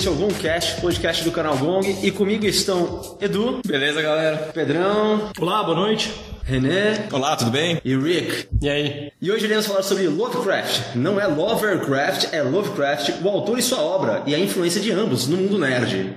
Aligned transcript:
este 0.00 0.08
é 0.08 0.12
o 0.12 0.14
Gongcast, 0.14 0.80
podcast 0.80 1.22
do 1.24 1.30
canal 1.30 1.58
Gong, 1.58 1.86
e 2.02 2.10
comigo 2.10 2.46
estão 2.46 3.18
Edu. 3.20 3.60
Beleza, 3.66 4.00
galera? 4.00 4.50
Pedrão. 4.54 5.30
Olá, 5.38 5.62
boa 5.62 5.76
noite. 5.76 6.10
René. 6.42 7.06
Olá, 7.12 7.36
tudo 7.36 7.50
bem? 7.50 7.78
E 7.84 7.94
Rick. 7.94 8.48
E 8.62 8.70
aí? 8.70 9.12
E 9.20 9.30
hoje 9.30 9.44
iremos 9.44 9.66
falar 9.66 9.82
sobre 9.82 10.08
Lovecraft. 10.08 10.96
Não 10.96 11.20
é 11.20 11.26
Lovercraft, 11.26 12.32
é 12.32 12.42
Lovecraft, 12.42 13.22
o 13.22 13.28
autor 13.28 13.58
e 13.58 13.62
sua 13.62 13.82
obra, 13.82 14.22
e 14.26 14.34
a 14.34 14.38
influência 14.38 14.80
de 14.80 14.90
ambos 14.90 15.28
no 15.28 15.36
mundo 15.36 15.58
nerd. 15.58 16.16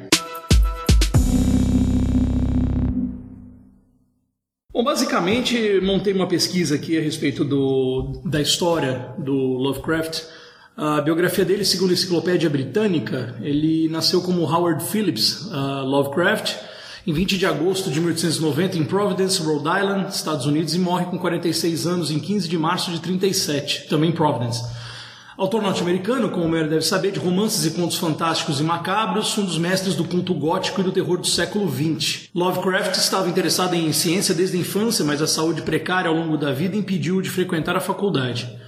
Bom, 4.72 4.82
basicamente 4.82 5.82
montei 5.82 6.14
uma 6.14 6.30
pesquisa 6.30 6.76
aqui 6.76 6.98
a 6.98 7.02
respeito 7.02 7.44
do, 7.44 8.22
da 8.24 8.40
história 8.40 9.10
do 9.18 9.34
Lovecraft. 9.34 10.24
A 10.76 11.02
biografia 11.02 11.46
dele, 11.46 11.64
segundo 11.64 11.92
a 11.92 11.94
Enciclopédia 11.94 12.50
Britânica, 12.50 13.36
ele 13.42 13.88
nasceu 13.90 14.24
como 14.24 14.42
Howard 14.42 14.84
Phillips 14.84 15.46
uh, 15.46 15.86
Lovecraft 15.86 16.56
em 17.06 17.14
20 17.14 17.38
de 17.38 17.46
agosto 17.46 17.92
de 17.92 18.00
1890 18.00 18.78
em 18.80 18.84
Providence, 18.84 19.42
Rhode 19.44 19.68
Island, 19.68 20.10
Estados 20.10 20.48
Unidos, 20.48 20.74
e 20.74 20.80
morre 20.80 21.06
com 21.06 21.20
46 21.20 21.86
anos 21.86 22.10
em 22.10 22.18
15 22.18 22.48
de 22.50 22.58
março 22.58 22.90
de 22.90 23.00
37, 23.00 23.88
também 23.88 24.10
em 24.10 24.14
Providence. 24.14 24.64
Autor 25.38 25.62
norte-americano, 25.62 26.30
como 26.30 26.46
o 26.46 26.50
Meyer 26.50 26.70
deve 26.70 26.84
saber, 26.84 27.12
de 27.12 27.20
romances 27.20 27.66
e 27.66 27.72
contos 27.72 27.98
fantásticos 27.98 28.60
e 28.60 28.64
macabros, 28.64 29.38
um 29.38 29.46
dos 29.46 29.58
mestres 29.58 29.96
do 29.96 30.06
conto 30.06 30.34
gótico 30.34 30.82
e 30.82 30.84
do 30.84 30.92
terror 30.92 31.18
do 31.20 31.28
século 31.28 31.70
XX. 31.70 32.30
Lovecraft 32.34 32.96
estava 32.96 33.30
interessado 33.30 33.76
em 33.76 33.92
ciência 33.92 34.34
desde 34.34 34.58
a 34.58 34.60
infância, 34.60 35.06
mas 35.06 35.22
a 35.22 35.28
saúde 35.28 35.62
precária 35.62 36.10
ao 36.10 36.16
longo 36.16 36.38
da 36.38 36.52
vida 36.52 36.76
impediu-o 36.76 37.22
de 37.22 37.30
frequentar 37.30 37.76
a 37.76 37.82
faculdade. 37.82 38.63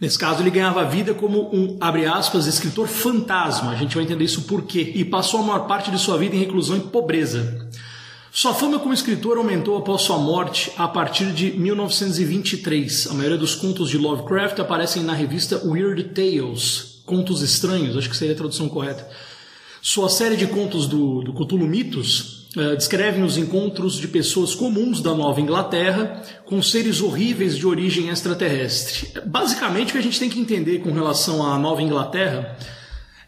Nesse 0.00 0.18
caso, 0.18 0.42
ele 0.42 0.50
ganhava 0.50 0.82
vida 0.86 1.12
como 1.12 1.54
um, 1.54 1.76
abre 1.78 2.06
aspas, 2.06 2.46
escritor 2.46 2.88
fantasma. 2.88 3.72
A 3.72 3.76
gente 3.76 3.94
vai 3.94 4.04
entender 4.04 4.24
isso 4.24 4.42
por 4.42 4.62
quê. 4.62 4.92
E 4.94 5.04
passou 5.04 5.40
a 5.40 5.42
maior 5.42 5.66
parte 5.66 5.90
de 5.90 5.98
sua 5.98 6.16
vida 6.16 6.34
em 6.34 6.38
reclusão 6.38 6.78
e 6.78 6.80
pobreza. 6.80 7.68
Sua 8.32 8.54
fama 8.54 8.78
como 8.78 8.94
escritor 8.94 9.36
aumentou 9.36 9.76
após 9.76 10.02
sua 10.02 10.16
morte 10.16 10.72
a 10.78 10.88
partir 10.88 11.32
de 11.32 11.50
1923. 11.50 13.08
A 13.08 13.14
maioria 13.14 13.36
dos 13.36 13.54
contos 13.54 13.90
de 13.90 13.98
Lovecraft 13.98 14.58
aparecem 14.60 15.02
na 15.02 15.12
revista 15.12 15.60
Weird 15.66 16.02
Tales, 16.14 17.02
Contos 17.04 17.42
Estranhos, 17.42 17.96
acho 17.96 18.08
que 18.08 18.16
seria 18.16 18.32
a 18.32 18.38
tradução 18.38 18.68
correta. 18.68 19.06
Sua 19.82 20.08
série 20.08 20.36
de 20.36 20.46
contos 20.46 20.86
do, 20.86 21.22
do 21.22 21.32
Cthulhu 21.32 21.66
Mitos 21.66 22.39
descrevem 22.76 23.22
os 23.22 23.36
encontros 23.36 23.94
de 23.94 24.08
pessoas 24.08 24.54
comuns 24.54 25.00
da 25.00 25.14
Nova 25.14 25.40
Inglaterra 25.40 26.22
com 26.44 26.60
seres 26.60 27.00
horríveis 27.00 27.56
de 27.56 27.66
origem 27.66 28.08
extraterrestre. 28.08 29.08
Basicamente, 29.24 29.90
o 29.90 29.92
que 29.92 29.98
a 29.98 30.02
gente 30.02 30.18
tem 30.18 30.28
que 30.28 30.40
entender 30.40 30.80
com 30.80 30.90
relação 30.92 31.46
à 31.46 31.56
Nova 31.58 31.80
Inglaterra 31.80 32.56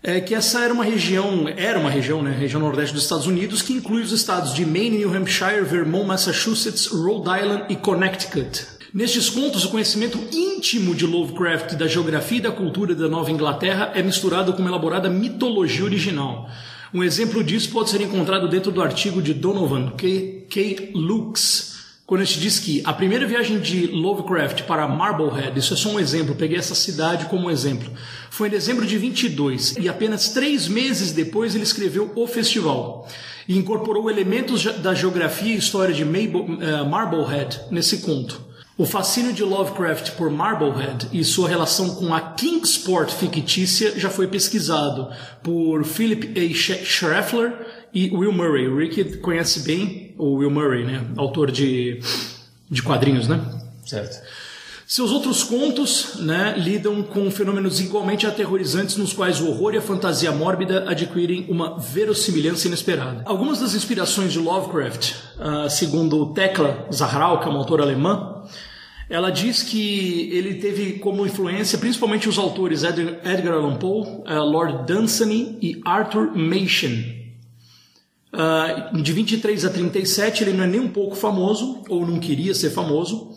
é 0.03 0.21
que 0.21 0.35
essa 0.35 0.65
era 0.65 0.75
uma 0.75 0.83
região, 0.83 1.47
era 1.57 1.79
uma 1.79 1.89
região, 1.89 2.21
né, 2.21 2.37
região 2.37 2.61
nordeste 2.61 2.93
dos 2.93 3.05
Estados 3.05 3.27
Unidos, 3.27 3.63
que 3.63 3.73
inclui 3.73 4.03
os 4.03 4.11
estados 4.11 4.53
de 4.53 4.67
Maine, 4.67 4.99
New 4.99 5.15
Hampshire, 5.15 5.63
Vermont, 5.63 6.07
Massachusetts, 6.07 6.87
Rhode 6.87 7.29
Island 7.41 7.67
e 7.69 7.77
Connecticut. 7.77 8.67
Nestes 8.93 9.31
contos, 9.31 9.65
o 9.65 9.71
conhecimento 9.71 10.19
íntimo 10.33 10.95
de 10.95 11.07
Lovecraft 11.07 11.77
da 11.77 11.87
geografia 11.87 12.39
e 12.39 12.43
da 12.43 12.51
cultura 12.51 12.95
da 12.95 13.09
Nova 13.09 13.31
Inglaterra 13.31 13.93
é 13.95 14.03
misturado 14.03 14.53
com 14.53 14.59
uma 14.59 14.69
elaborada 14.69 15.09
mitologia 15.09 15.85
original. 15.85 16.51
Um 16.95 17.03
exemplo 17.03 17.43
disso 17.43 17.71
pode 17.71 17.89
ser 17.89 18.03
encontrado 18.03 18.47
dentro 18.49 18.71
do 18.71 18.83
artigo 18.83 19.23
de 19.23 19.33
Donovan 19.33 19.93
K. 19.97 20.47
K. 20.51 20.91
Lux, 20.95 21.73
quando 22.05 22.21
a 22.21 22.25
gente 22.25 22.39
diz 22.39 22.59
que 22.59 22.83
a 22.85 22.93
primeira 22.93 23.27
viagem 23.27 23.59
de 23.61 23.87
Lovecraft 23.87 24.65
para 24.65 24.87
Marblehead, 24.87 25.59
isso 25.59 25.73
é 25.73 25.77
só 25.79 25.89
um 25.89 25.99
exemplo, 25.99 26.35
peguei 26.35 26.59
essa 26.59 26.75
cidade 26.75 27.25
como 27.27 27.51
exemplo, 27.51 27.91
foi 28.29 28.49
em 28.49 28.51
dezembro 28.51 28.85
de 28.85 28.99
22 28.99 29.77
e 29.79 29.89
apenas 29.89 30.29
três 30.35 30.69
meses 30.69 31.13
depois 31.13 31.55
ele 31.55 31.65
escreveu 31.65 32.13
O 32.15 32.27
Festival 32.27 33.09
e 33.49 33.57
incorporou 33.57 34.11
elementos 34.11 34.63
da 34.63 34.93
geografia 34.93 35.55
e 35.55 35.59
história 35.59 35.95
de 35.95 36.03
eh, 36.03 36.85
Marblehead 36.85 37.59
nesse 37.71 37.99
conto. 38.03 38.52
O 38.83 38.85
fascínio 38.85 39.33
de 39.33 39.45
Lovecraft 39.45 40.17
por 40.17 40.29
Marblehead 40.29 41.07
e 41.13 41.23
sua 41.23 41.49
relação 41.49 41.95
com 41.95 42.13
a 42.13 42.21
Kingsport 42.21 43.13
fictícia 43.13 43.97
já 43.97 44.11
foi 44.11 44.27
pesquisado 44.27 45.09
por 45.41 45.85
Philip 45.85 46.35
A. 46.37 46.85
Schreffler 46.85 47.53
e 47.95 48.11
Will 48.11 48.33
Murray. 48.33 48.67
O 48.67 48.77
Rick 48.77 49.19
conhece 49.19 49.61
bem 49.61 50.17
o 50.19 50.39
Will 50.39 50.51
Murray, 50.51 50.85
né? 50.85 51.07
Autor 51.17 51.53
de, 51.53 52.01
de 52.69 52.83
quadrinhos, 52.83 53.29
né? 53.29 53.41
Certo. 53.87 54.21
Seus 54.85 55.13
outros 55.13 55.45
contos 55.45 56.17
né, 56.17 56.55
lidam 56.59 57.05
com 57.05 57.31
fenômenos 57.31 57.79
igualmente 57.79 58.27
aterrorizantes 58.27 58.97
nos 58.97 59.13
quais 59.13 59.41
o 59.41 59.49
horror 59.49 59.75
e 59.75 59.79
a 59.79 59.81
fantasia 59.81 60.33
mórbida 60.33 60.91
adquirem 60.91 61.47
uma 61.49 61.79
verossimilhança 61.79 62.67
inesperada. 62.67 63.23
Algumas 63.27 63.61
das 63.61 63.75
inspirações 63.75 64.33
de 64.33 64.41
Lovecraft, 64.41 65.13
uh, 65.13 65.71
segundo 65.71 66.35
Tekla 66.35 66.89
Zahral, 66.93 67.39
que 67.39 67.47
é 67.47 67.49
uma 67.49 67.61
autora 67.61 67.85
alemã, 67.85 68.43
ela 69.13 69.31
diz 69.31 69.63
que 69.63 70.31
ele 70.33 70.55
teve 70.55 70.95
como 70.95 71.27
influência 71.27 71.77
principalmente 71.77 72.31
os 72.31 72.39
autores 72.39 72.83
Edgar 72.83 73.53
Allan 73.53 73.77
Poe, 73.77 74.07
uh, 74.07 74.43
Lord 74.43 74.91
Dunsany 74.91 75.59
e 75.61 75.79
Arthur 75.85 76.35
Machen. 76.35 77.21
Uh, 78.33 79.03
de 79.03 79.13
23 79.13 79.67
a 79.67 79.69
37 79.69 80.45
ele 80.45 80.55
não 80.55 80.65
é 80.65 80.67
nem 80.67 80.81
um 80.81 80.89
pouco 80.89 81.15
famoso, 81.15 81.83
ou 81.91 82.07
não 82.07 82.19
queria 82.19 82.55
ser 82.55 82.71
famoso, 82.71 83.33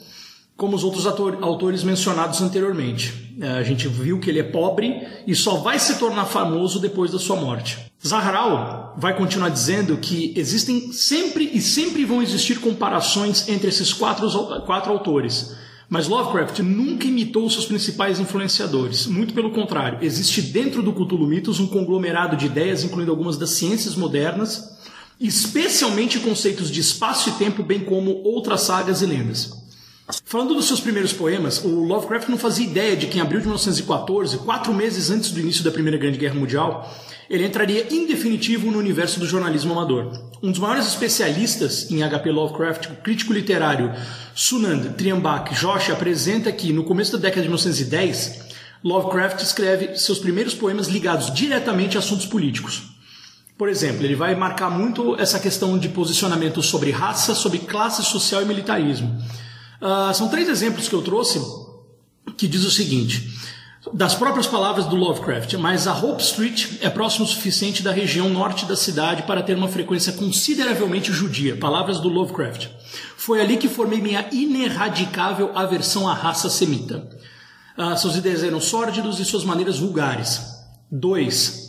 como 0.55 0.77
os 0.77 0.85
outros 0.85 1.05
ator, 1.05 1.39
autores 1.41 1.83
mencionados 1.83 2.41
anteriormente. 2.41 3.35
É, 3.41 3.49
a 3.49 3.63
gente 3.63 3.89
viu 3.89 4.17
que 4.17 4.29
ele 4.29 4.39
é 4.39 4.43
pobre 4.43 5.05
e 5.27 5.35
só 5.35 5.57
vai 5.57 5.77
se 5.77 5.99
tornar 5.99 6.23
famoso 6.23 6.79
depois 6.79 7.11
da 7.11 7.19
sua 7.19 7.35
morte. 7.35 7.91
Zahral 8.05 8.95
vai 8.97 9.13
continuar 9.17 9.49
dizendo 9.49 9.97
que 9.97 10.33
existem 10.37 10.93
sempre 10.93 11.49
e 11.53 11.59
sempre 11.59 12.05
vão 12.05 12.21
existir 12.21 12.61
comparações 12.61 13.49
entre 13.49 13.67
esses 13.67 13.91
quatro, 13.91 14.29
quatro 14.61 14.93
autores. 14.93 15.64
Mas 15.89 16.07
Lovecraft 16.07 16.59
nunca 16.59 17.05
imitou 17.05 17.49
seus 17.49 17.65
principais 17.65 18.19
influenciadores. 18.19 19.05
Muito 19.05 19.33
pelo 19.33 19.51
contrário, 19.51 19.99
existe 20.01 20.41
dentro 20.41 20.81
do 20.81 20.93
Cthulhu 20.93 21.27
Mitos 21.27 21.59
um 21.59 21.67
conglomerado 21.67 22.35
de 22.35 22.47
ideias, 22.47 22.83
incluindo 22.83 23.11
algumas 23.11 23.37
das 23.37 23.51
ciências 23.51 23.95
modernas, 23.95 24.77
especialmente 25.19 26.19
conceitos 26.19 26.71
de 26.71 26.81
espaço 26.81 27.29
e 27.29 27.33
tempo, 27.33 27.63
bem 27.63 27.81
como 27.81 28.11
outras 28.23 28.61
sagas 28.61 29.01
e 29.01 29.05
lendas. 29.05 29.64
Falando 30.25 30.53
dos 30.53 30.67
seus 30.67 30.79
primeiros 30.79 31.11
poemas, 31.11 31.63
o 31.63 31.83
Lovecraft 31.83 32.29
não 32.29 32.37
fazia 32.37 32.65
ideia 32.65 32.95
de 32.95 33.07
que 33.07 33.17
em 33.17 33.21
abril 33.21 33.39
de 33.39 33.47
1914, 33.47 34.37
quatro 34.37 34.71
meses 34.71 35.09
antes 35.09 35.31
do 35.31 35.39
início 35.39 35.63
da 35.63 35.71
Primeira 35.71 35.97
Grande 35.97 36.19
Guerra 36.19 36.35
Mundial, 36.35 36.95
ele 37.27 37.43
entraria 37.43 37.87
em 37.89 38.05
definitivo 38.05 38.69
no 38.69 38.77
universo 38.77 39.19
do 39.19 39.25
jornalismo 39.25 39.73
amador. 39.73 40.29
Um 40.43 40.51
dos 40.51 40.59
maiores 40.59 40.85
especialistas 40.85 41.89
em 41.89 42.07
HP 42.07 42.29
Lovecraft, 42.29 42.91
o 42.91 42.95
crítico 42.97 43.33
literário 43.33 43.91
Sunand 44.35 44.93
Triambak 44.93 45.55
Josh, 45.55 45.89
apresenta 45.89 46.51
que, 46.51 46.71
no 46.71 46.83
começo 46.83 47.13
da 47.13 47.17
década 47.17 47.41
de 47.41 47.47
1910, 47.47 48.45
Lovecraft 48.83 49.41
escreve 49.41 49.97
seus 49.97 50.19
primeiros 50.19 50.53
poemas 50.53 50.87
ligados 50.87 51.33
diretamente 51.33 51.97
a 51.97 51.99
assuntos 51.99 52.27
políticos. 52.27 52.83
Por 53.57 53.69
exemplo, 53.69 54.05
ele 54.05 54.15
vai 54.15 54.35
marcar 54.35 54.69
muito 54.69 55.15
essa 55.19 55.39
questão 55.39 55.79
de 55.79 55.89
posicionamento 55.89 56.61
sobre 56.61 56.91
raça, 56.91 57.33
sobre 57.33 57.57
classe 57.57 58.03
social 58.03 58.43
e 58.43 58.45
militarismo. 58.45 59.19
Uh, 59.81 60.13
são 60.13 60.29
três 60.29 60.47
exemplos 60.47 60.87
que 60.87 60.95
eu 60.95 61.01
trouxe 61.01 61.41
que 62.37 62.47
diz 62.47 62.63
o 62.63 62.71
seguinte: 62.71 63.31
das 63.93 64.15
próprias 64.15 64.47
palavras 64.47 64.85
do 64.85 64.95
Lovecraft, 64.95 65.53
mas 65.55 65.87
a 65.87 65.93
Hope 65.93 66.21
Street 66.21 66.77
é 66.81 66.89
próximo 66.89 67.25
o 67.25 67.27
suficiente 67.27 67.83
da 67.83 67.91
região 67.91 68.29
norte 68.29 68.65
da 68.65 68.75
cidade 68.75 69.23
para 69.23 69.43
ter 69.43 69.55
uma 69.55 69.67
frequência 69.67 70.13
consideravelmente 70.13 71.13
judia. 71.13 71.55
Palavras 71.55 71.99
do 71.99 72.09
Lovecraft. 72.09 72.67
Foi 73.17 73.41
ali 73.41 73.57
que 73.57 73.69
formei 73.69 74.01
minha 74.01 74.27
ineradicável 74.31 75.51
aversão 75.55 76.07
à 76.07 76.13
raça 76.13 76.49
semita. 76.49 77.07
Uh, 77.77 77.97
seus 77.97 78.15
ideias 78.15 78.43
eram 78.43 78.61
sórdidos 78.61 79.19
e 79.19 79.25
suas 79.25 79.43
maneiras 79.43 79.77
vulgares. 79.77 80.41
2. 80.91 81.65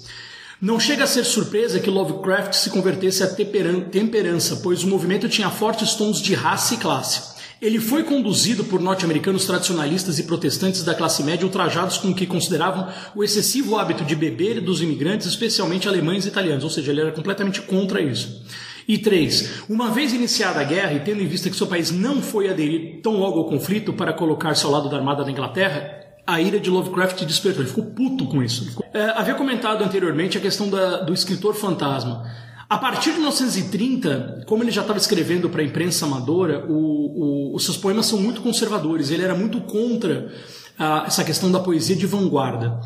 Não 0.61 0.81
chega 0.81 1.05
a 1.05 1.07
ser 1.07 1.25
surpresa 1.25 1.81
que 1.81 1.91
Lovecraft 1.91 2.55
se 2.55 2.71
convertesse 2.71 3.23
à 3.23 3.27
temperança, 3.27 4.57
pois 4.63 4.83
o 4.83 4.89
movimento 4.89 5.29
tinha 5.29 5.51
fortes 5.51 5.95
tons 5.95 6.21
de 6.21 6.35
raça 6.35 6.75
e 6.75 6.79
classe. 6.79 7.36
Ele 7.61 7.81
foi 7.81 8.05
conduzido 8.05 8.65
por 8.65 8.81
norte-americanos 8.81 9.47
tradicionalistas 9.47 10.19
e 10.19 10.25
protestantes 10.25 10.85
da 10.85 10.95
classe 10.95 11.23
média 11.23 11.47
ultrajados 11.47 11.97
com 11.97 12.09
o 12.09 12.15
que 12.15 12.27
consideravam 12.27 12.89
o 13.15 13.25
excessivo 13.25 13.79
hábito 13.79 14.05
de 14.05 14.15
beber 14.15 14.61
dos 14.61 14.83
imigrantes, 14.83 15.27
especialmente 15.27 15.89
alemães 15.89 16.27
e 16.27 16.29
italianos, 16.29 16.65
ou 16.65 16.71
seja, 16.71 16.93
ele 16.93 17.01
era 17.01 17.13
completamente 17.13 17.63
contra 17.63 18.03
isso. 18.03 18.45
E 18.87 18.99
três, 18.99 19.63
uma 19.69 19.91
vez 19.91 20.13
iniciada 20.13 20.61
a 20.61 20.65
guerra 20.65 20.93
e 20.93 21.01
tendo 21.01 21.23
em 21.23 21.27
vista 21.27 21.49
que 21.49 21.57
seu 21.57 21.67
país 21.67 21.91
não 21.91 22.21
foi 22.21 22.49
aderir 22.49 23.01
tão 23.03 23.17
logo 23.19 23.39
ao 23.39 23.49
conflito 23.49 23.93
para 23.93 24.13
colocar-se 24.13 24.65
ao 24.65 24.71
lado 24.71 24.89
da 24.89 24.97
armada 24.97 25.25
da 25.25 25.31
Inglaterra, 25.31 26.05
a 26.27 26.41
ira 26.41 26.61
de 26.61 26.69
Lovecraft 26.69 27.25
despertou. 27.25 27.63
Ele 27.63 27.71
ficou 27.71 27.87
puto 27.87 28.27
com 28.27 28.43
isso. 28.43 28.81
É, 28.93 29.13
havia 29.17 29.35
comentado 29.35 29.83
anteriormente 29.83 30.37
a 30.37 30.41
questão 30.41 30.69
da, 30.69 30.99
do 30.99 31.15
escritor 31.15 31.55
fantasma. 31.55 32.31
A 32.69 32.79
partir 32.79 33.11
de 33.11 33.19
1930, 33.19 34.43
como 34.45 34.65
ele 34.65 34.73
já 34.73 34.81
estava 34.81 34.99
escrevendo 34.99 35.49
para 35.49 35.63
a 35.63 35.65
imprensa 35.65 36.05
amadora, 36.05 36.67
o, 36.69 37.53
o, 37.53 37.55
os 37.55 37.65
seus 37.65 37.77
poemas 37.77 38.07
são 38.07 38.21
muito 38.21 38.41
conservadores. 38.41 39.11
Ele 39.11 39.23
era 39.23 39.37
muito 39.37 39.61
contra 39.61 40.33
ah, 40.77 41.05
essa 41.07 41.23
questão 41.23 41.51
da 41.51 41.61
poesia 41.61 41.95
de 41.95 42.07
vanguarda. 42.07 42.81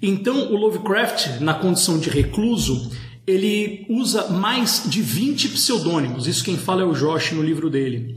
Então, 0.00 0.50
o 0.50 0.56
Lovecraft, 0.56 1.40
na 1.40 1.52
condição 1.52 1.98
de 1.98 2.08
recluso, 2.08 2.90
ele 3.26 3.84
usa 3.90 4.28
mais 4.28 4.84
de 4.86 5.02
20 5.02 5.50
pseudônimos. 5.50 6.26
Isso 6.26 6.42
quem 6.42 6.56
fala 6.56 6.82
é 6.82 6.86
o 6.86 6.94
Josh 6.94 7.32
no 7.32 7.42
livro 7.42 7.68
dele. 7.68 8.16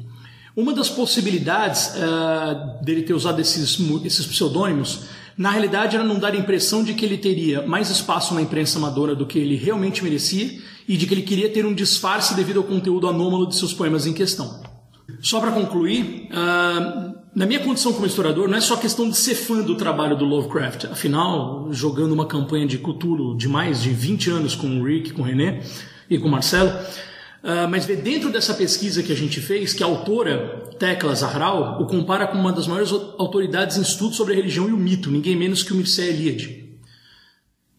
Uma 0.56 0.74
das 0.74 0.90
possibilidades 0.90 1.88
uh, 1.96 2.84
dele 2.86 3.02
ter 3.02 3.14
usado 3.14 3.42
esses, 3.42 3.78
esses 4.06 4.26
pseudônimos, 4.26 5.02
na 5.38 5.52
realidade, 5.52 5.96
era 5.96 6.06
não 6.06 6.20
dar 6.20 6.34
a 6.34 6.38
impressão 6.38 6.84
de 6.84 6.94
que 6.94 7.04
ele 7.04 7.18
teria 7.18 7.66
mais 7.66 7.90
espaço 7.90 8.34
na 8.34 8.42
imprensa 8.42 8.78
amadora 8.78 9.14
do 9.14 9.26
que 9.26 9.40
ele 9.40 9.56
realmente 9.56 10.04
merecia 10.04 10.62
e 10.92 10.98
de 10.98 11.08
que 11.08 11.14
ele 11.14 11.22
queria 11.22 11.48
ter 11.48 11.66
um 11.66 11.74
disfarce 11.74 12.36
devido 12.36 12.58
ao 12.58 12.66
conteúdo 12.66 13.08
anômalo 13.08 13.48
de 13.48 13.56
seus 13.56 13.74
poemas 13.74 14.06
em 14.06 14.12
questão. 14.12 14.62
Só 15.22 15.40
para 15.40 15.50
concluir, 15.50 16.28
uh, 16.30 17.16
na 17.34 17.46
minha 17.46 17.62
condição 17.62 17.94
como 17.94 18.06
historiador, 18.06 18.50
não 18.50 18.58
é 18.58 18.60
só 18.60 18.76
questão 18.76 19.10
de 19.10 19.16
ser 19.16 19.36
fã 19.36 19.62
do 19.62 19.76
trabalho 19.76 20.18
do 20.18 20.26
Lovecraft. 20.26 20.88
Afinal, 20.92 21.70
jogando 21.72 22.12
uma 22.12 22.26
campanha 22.26 22.68
de 22.68 22.78
Cthulhu 22.78 23.38
de 23.38 23.48
mais 23.48 23.82
de 23.82 23.92
20 23.92 24.32
anos 24.32 24.54
com 24.54 24.68
o 24.68 24.84
Rick, 24.84 25.14
com 25.14 25.22
o 25.22 25.26
René 25.26 25.62
e 26.10 26.20
com 26.20 26.28
o 26.28 26.32
Marcelo, 26.32 26.72
uh, 26.72 27.70
mas 27.70 27.86
ver 27.86 28.02
dentro 28.02 28.30
dessa 28.30 28.54
pesquisa 28.54 29.02
que 29.02 29.14
a 29.14 29.16
gente 29.16 29.40
fez 29.40 29.74
que 29.74 29.84
a 29.84 29.86
autora, 29.86 30.66
Tecla 30.78 31.16
Zahral, 31.16 31.82
o 31.82 31.86
compara 31.86 32.28
com 32.28 32.38
uma 32.38 32.52
das 32.52 32.68
maiores 32.68 32.92
autoridades 33.18 33.78
em 33.78 33.82
estudos 33.82 34.18
sobre 34.18 34.34
a 34.34 34.36
religião 34.36 34.68
e 34.68 34.74
o 34.74 34.78
mito, 34.78 35.10
ninguém 35.10 35.38
menos 35.38 35.64
que 35.64 35.72
o 35.72 35.76
Mircea 35.78 36.08
Eliade. 36.08 36.61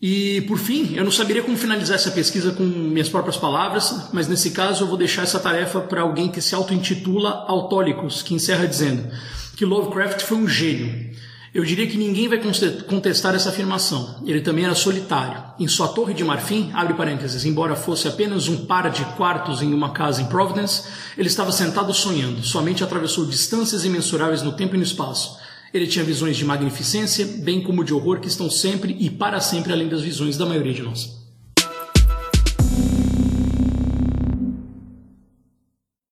E, 0.03 0.41
por 0.49 0.59
fim, 0.59 0.97
eu 0.97 1.05
não 1.05 1.13
saberia 1.13 1.45
como 1.45 1.57
finalizar 1.57 1.95
essa 1.95 2.11
pesquisa 2.11 2.51
com 2.51 2.65
minhas 2.65 3.09
próprias 3.09 3.37
palavras, 3.37 4.09
mas 4.13 4.27
nesse 4.27 4.51
caso 4.51 4.83
eu 4.83 4.89
vou 4.89 4.97
deixar 4.97 5.23
essa 5.23 5.39
tarefa 5.39 5.81
para 5.81 6.03
alguém 6.03 6.29
que 6.29 6.43
se 6.43 6.57
auto-intitula 6.57 7.45
Autólicos, 7.47 8.21
que 8.21 8.35
encerra 8.35 8.67
dizendo 8.67 9.09
que 9.57 9.65
Lovecraft 9.65 10.23
foi 10.23 10.39
um 10.39 10.49
gênio. 10.49 11.13
Eu 11.55 11.65
diria 11.65 11.87
que 11.87 11.97
ninguém 11.97 12.27
vai 12.27 12.41
contestar 12.89 13.37
essa 13.37 13.51
afirmação. 13.51 14.17
Ele 14.27 14.41
também 14.41 14.65
era 14.65 14.75
solitário. 14.75 15.41
Em 15.61 15.69
sua 15.69 15.87
torre 15.87 16.15
de 16.15 16.25
marfim, 16.25 16.71
abre 16.75 16.95
parênteses, 16.95 17.45
embora 17.45 17.77
fosse 17.77 18.09
apenas 18.09 18.49
um 18.49 18.65
par 18.65 18.91
de 18.91 19.05
quartos 19.17 19.63
em 19.63 19.73
uma 19.73 19.91
casa 19.91 20.21
em 20.21 20.27
Providence, 20.27 20.83
ele 21.17 21.29
estava 21.29 21.53
sentado 21.53 21.95
sonhando, 21.95 22.43
somente 22.43 22.83
atravessou 22.83 23.25
distâncias 23.25 23.85
imensuráveis 23.85 24.43
no 24.43 24.51
tempo 24.51 24.75
e 24.75 24.79
no 24.79 24.85
espaço 24.85 25.42
ele 25.73 25.87
tinha 25.87 26.05
visões 26.05 26.37
de 26.37 26.45
magnificência, 26.45 27.27
bem 27.27 27.63
como 27.63 27.83
de 27.83 27.95
horror 27.95 28.21
que 28.21 28.29
estão 28.29 28.51
sempre 28.51 28.97
e 29.01 29.09
para 29.09 29.41
sempre 29.41 29.73
além 29.73 29.89
das 29.89 30.03
visões 30.03 30.37
da 30.37 30.45
maioria 30.45 30.75
de 30.75 30.83
nós. 30.83 31.23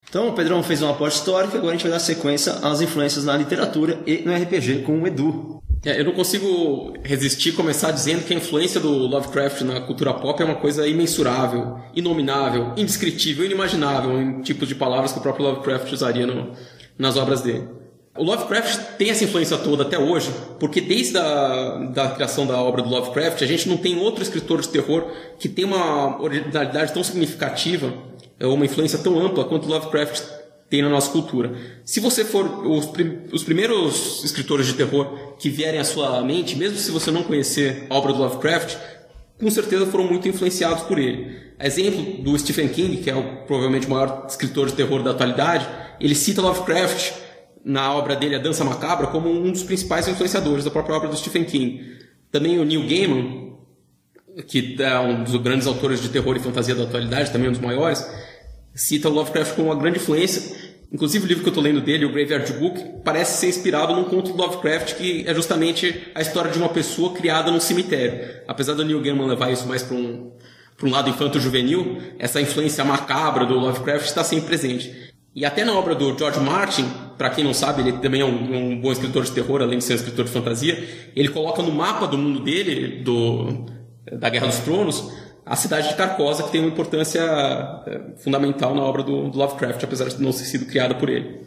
Então 0.09 0.29
o 0.29 0.33
Pedrão 0.33 0.61
fez 0.63 0.83
uma 0.83 0.91
aposta 0.91 1.21
histórica, 1.21 1.57
agora 1.57 1.73
a 1.73 1.77
gente 1.77 1.83
vai 1.83 1.93
dar 1.93 2.01
sequência 2.01 2.53
às 2.63 2.81
influências 2.81 3.25
na 3.25 3.37
literatura 3.37 4.01
e 4.05 4.23
no 4.23 4.35
RPG 4.35 4.83
com 4.83 5.01
o 5.01 5.07
Edu. 5.07 5.63
É, 5.85 6.01
eu 6.01 6.05
não 6.05 6.13
consigo 6.13 6.95
resistir 7.03 7.53
começar 7.53 7.91
dizendo 7.91 8.25
que 8.25 8.35
a 8.35 8.37
influência 8.37 8.81
do 8.81 8.91
Lovecraft 8.91 9.63
na 9.63 9.81
cultura 9.81 10.13
pop 10.13 10.43
é 10.43 10.45
uma 10.45 10.57
coisa 10.57 10.87
imensurável, 10.87 11.79
inominável, 11.95 12.75
indescritível, 12.77 13.47
inimaginável 13.47 14.21
em 14.21 14.43
tipos 14.43 14.69
de 14.69 14.75
palavras 14.75 15.13
que 15.13 15.19
o 15.19 15.23
próprio 15.23 15.47
Lovecraft 15.47 15.93
usaria 15.93 16.27
no, 16.27 16.53
nas 16.99 17.17
obras 17.17 17.41
dele. 17.41 17.80
O 18.17 18.25
Lovecraft 18.25 18.97
tem 18.99 19.09
essa 19.11 19.23
influência 19.23 19.57
toda 19.57 19.85
até 19.85 19.97
hoje, 19.97 20.33
porque 20.59 20.81
desde 20.81 21.17
a 21.17 21.91
da 21.95 22.11
criação 22.11 22.45
da 22.45 22.61
obra 22.61 22.83
do 22.83 22.89
Lovecraft, 22.89 23.41
a 23.41 23.47
gente 23.47 23.69
não 23.69 23.77
tem 23.77 23.99
outro 23.99 24.21
escritor 24.23 24.61
de 24.61 24.69
terror 24.69 25.13
que 25.39 25.49
tem 25.49 25.65
uma 25.65 26.21
originalidade 26.21 26.93
tão 26.93 27.05
significativa, 27.05 27.93
é 28.39 28.47
uma 28.47 28.65
influência 28.65 28.99
tão 28.99 29.19
ampla 29.21 29.45
quanto 29.45 29.69
Lovecraft 29.69 30.23
tem 30.69 30.83
na 30.83 30.89
nossa 30.89 31.11
cultura. 31.11 31.53
Se 31.85 32.01
você 32.01 32.25
for 32.25 32.67
os, 32.67 32.91
os 33.33 33.45
primeiros 33.45 34.25
escritores 34.25 34.67
de 34.67 34.75
terror 34.75 35.37
que 35.39 35.49
vierem 35.49 35.79
à 35.79 35.85
sua 35.85 36.21
mente, 36.23 36.57
mesmo 36.57 36.79
se 36.79 36.91
você 36.91 37.13
não 37.13 37.23
conhecer 37.23 37.87
a 37.89 37.95
obra 37.95 38.13
do 38.13 38.19
Lovecraft, 38.19 38.77
com 39.39 39.51
certeza 39.51 39.87
foram 39.87 40.05
muito 40.05 40.29
influenciados 40.29 40.83
por 40.83 40.99
ele. 40.99 41.39
Exemplo 41.61 42.23
do 42.25 42.37
Stephen 42.37 42.69
King, 42.69 42.97
que 42.99 43.09
é 43.09 43.15
o, 43.15 43.23
provavelmente 43.47 43.87
o 43.87 43.91
maior 43.91 44.27
escritor 44.29 44.67
de 44.67 44.75
terror 44.75 45.01
da 45.03 45.13
atualidade, 45.13 45.69
ele 46.01 46.15
cita 46.15 46.43
Lovecraft 46.43 47.13
na 47.65 47.95
obra 47.95 48.17
dele 48.17 48.35
A 48.35 48.39
Dança 48.39 48.65
Macabra 48.65 49.07
como 49.07 49.31
um 49.31 49.51
dos 49.51 49.63
principais 49.63 50.09
influenciadores 50.09 50.65
da 50.65 50.71
própria 50.71 50.97
obra 50.97 51.09
do 51.09 51.17
Stephen 51.17 51.45
King. 51.45 51.99
Também 52.31 52.59
o 52.59 52.65
Neil 52.65 52.87
Gaiman, 52.87 53.57
que 54.47 54.77
é 54.79 54.99
um 55.01 55.25
dos 55.25 55.37
grandes 55.37 55.67
autores 55.67 56.01
de 56.01 56.09
terror 56.09 56.37
e 56.37 56.41
fantasia 56.41 56.75
da 56.75 56.85
atualidade, 56.85 57.31
também 57.31 57.49
um 57.49 57.53
dos 57.53 57.61
maiores, 57.61 58.07
cita 58.75 59.09
o 59.09 59.13
Lovecraft 59.13 59.55
como 59.55 59.69
uma 59.69 59.77
grande 59.77 59.99
influência. 59.99 60.71
Inclusive 60.93 61.25
o 61.25 61.29
livro 61.29 61.43
que 61.43 61.49
eu 61.49 61.53
estou 61.53 61.63
lendo 61.63 61.81
dele, 61.81 62.05
o 62.05 62.13
Graveyard 62.13 62.53
Book, 62.55 62.81
parece 63.05 63.39
ser 63.39 63.49
inspirado 63.49 63.95
num 63.95 64.05
conto 64.05 64.33
do 64.33 64.39
Lovecraft 64.39 64.95
que 64.95 65.25
é 65.27 65.35
justamente 65.35 66.09
a 66.15 66.21
história 66.21 66.51
de 66.51 66.59
uma 66.59 66.69
pessoa 66.69 67.13
criada 67.13 67.51
num 67.51 67.61
cemitério. 67.61 68.43
Apesar 68.49 68.75
do 68.75 68.85
Neil 68.85 69.01
Gaiman 69.01 69.27
levar 69.27 69.53
isso 69.53 69.69
mais 69.69 69.83
para 69.83 69.97
um, 69.97 70.33
um 70.83 70.91
lado 70.91 71.11
infanto-juvenil, 71.11 71.99
essa 72.19 72.41
influência 72.41 72.85
macabra 72.85 73.47
do 73.47 73.55
Lovecraft 73.55 74.07
está 74.07 74.25
sempre 74.25 74.47
presente. 74.47 75.10
E 75.35 75.45
até 75.45 75.65
na 75.65 75.73
obra 75.79 75.95
do 75.95 76.17
George 76.19 76.41
Martin, 76.41 76.91
para 77.17 77.31
quem 77.31 77.45
não 77.45 77.55
sabe, 77.55 77.83
ele 77.83 77.93
também 77.99 78.21
é 78.21 78.25
um, 78.25 78.73
um, 78.73 78.81
bom 78.81 78.91
escritor 78.91 79.23
de 79.25 79.31
terror, 79.31 79.63
além 79.63 79.79
de 79.79 79.85
ser 79.85 79.93
um 79.93 79.97
escritor 79.97 80.25
de 80.25 80.31
fantasia, 80.31 81.13
ele 81.15 81.29
coloca 81.29 81.63
no 81.63 81.71
mapa 81.71 82.07
do 82.07 82.19
mundo 82.19 82.41
dele, 82.41 83.03
do, 83.03 83.67
da 84.19 84.29
Guerra 84.29 84.49
dos 84.49 84.59
Tronos, 84.59 85.13
a 85.47 85.55
cidade 85.55 85.89
de 85.89 85.95
Carcosa, 85.95 86.43
que 86.43 86.51
tem 86.51 86.61
uma 86.61 86.71
importância 86.71 87.21
é, 87.87 88.01
fundamental 88.19 88.75
na 88.75 88.83
obra 88.83 89.03
do, 89.03 89.31
do 89.31 89.39
Lovecraft, 89.39 89.85
apesar 89.85 90.09
de 90.09 90.21
não 90.21 90.33
ter 90.33 90.45
sido 90.45 90.67
criada 90.67 90.95
por 90.95 91.09
ele. 91.09 91.41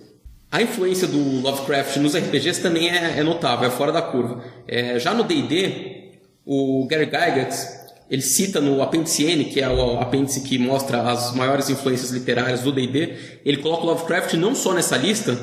A 0.50 0.62
influência 0.62 1.08
do 1.08 1.42
Lovecraft 1.42 1.98
nos 1.98 2.16
RPGs 2.16 2.62
também 2.62 2.90
é, 2.90 3.20
é 3.20 3.24
notável, 3.24 3.68
é 3.68 3.72
fora 3.72 3.92
da 3.92 4.02
curva. 4.02 4.44
É, 4.68 5.00
já 5.00 5.14
no 5.14 5.24
D&D, 5.24 6.12
o 6.46 6.86
Gary 6.88 7.06
Gygax, 7.06 7.83
ele 8.10 8.22
cita 8.22 8.60
no 8.60 8.82
apêndice 8.82 9.24
N, 9.24 9.46
que 9.46 9.60
é 9.60 9.70
o 9.70 10.00
apêndice 10.00 10.42
que 10.42 10.58
mostra 10.58 11.02
as 11.02 11.34
maiores 11.34 11.70
influências 11.70 12.12
literárias 12.12 12.62
do 12.62 12.72
D&D, 12.72 13.16
ele 13.46 13.58
coloca 13.58 13.86
Lovecraft 13.86 14.34
não 14.34 14.54
só 14.54 14.74
nessa 14.74 14.98
lista, 14.98 15.36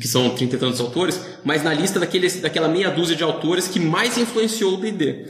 que 0.00 0.06
são 0.06 0.30
30 0.30 0.56
e 0.56 0.58
tantos 0.58 0.80
autores, 0.80 1.20
mas 1.44 1.62
na 1.62 1.74
lista 1.74 1.98
daqueles, 2.00 2.40
daquela 2.40 2.68
meia 2.68 2.90
dúzia 2.90 3.16
de 3.16 3.22
autores 3.22 3.68
que 3.68 3.80
mais 3.80 4.16
influenciou 4.16 4.74
o 4.74 4.76
D&D. 4.76 5.26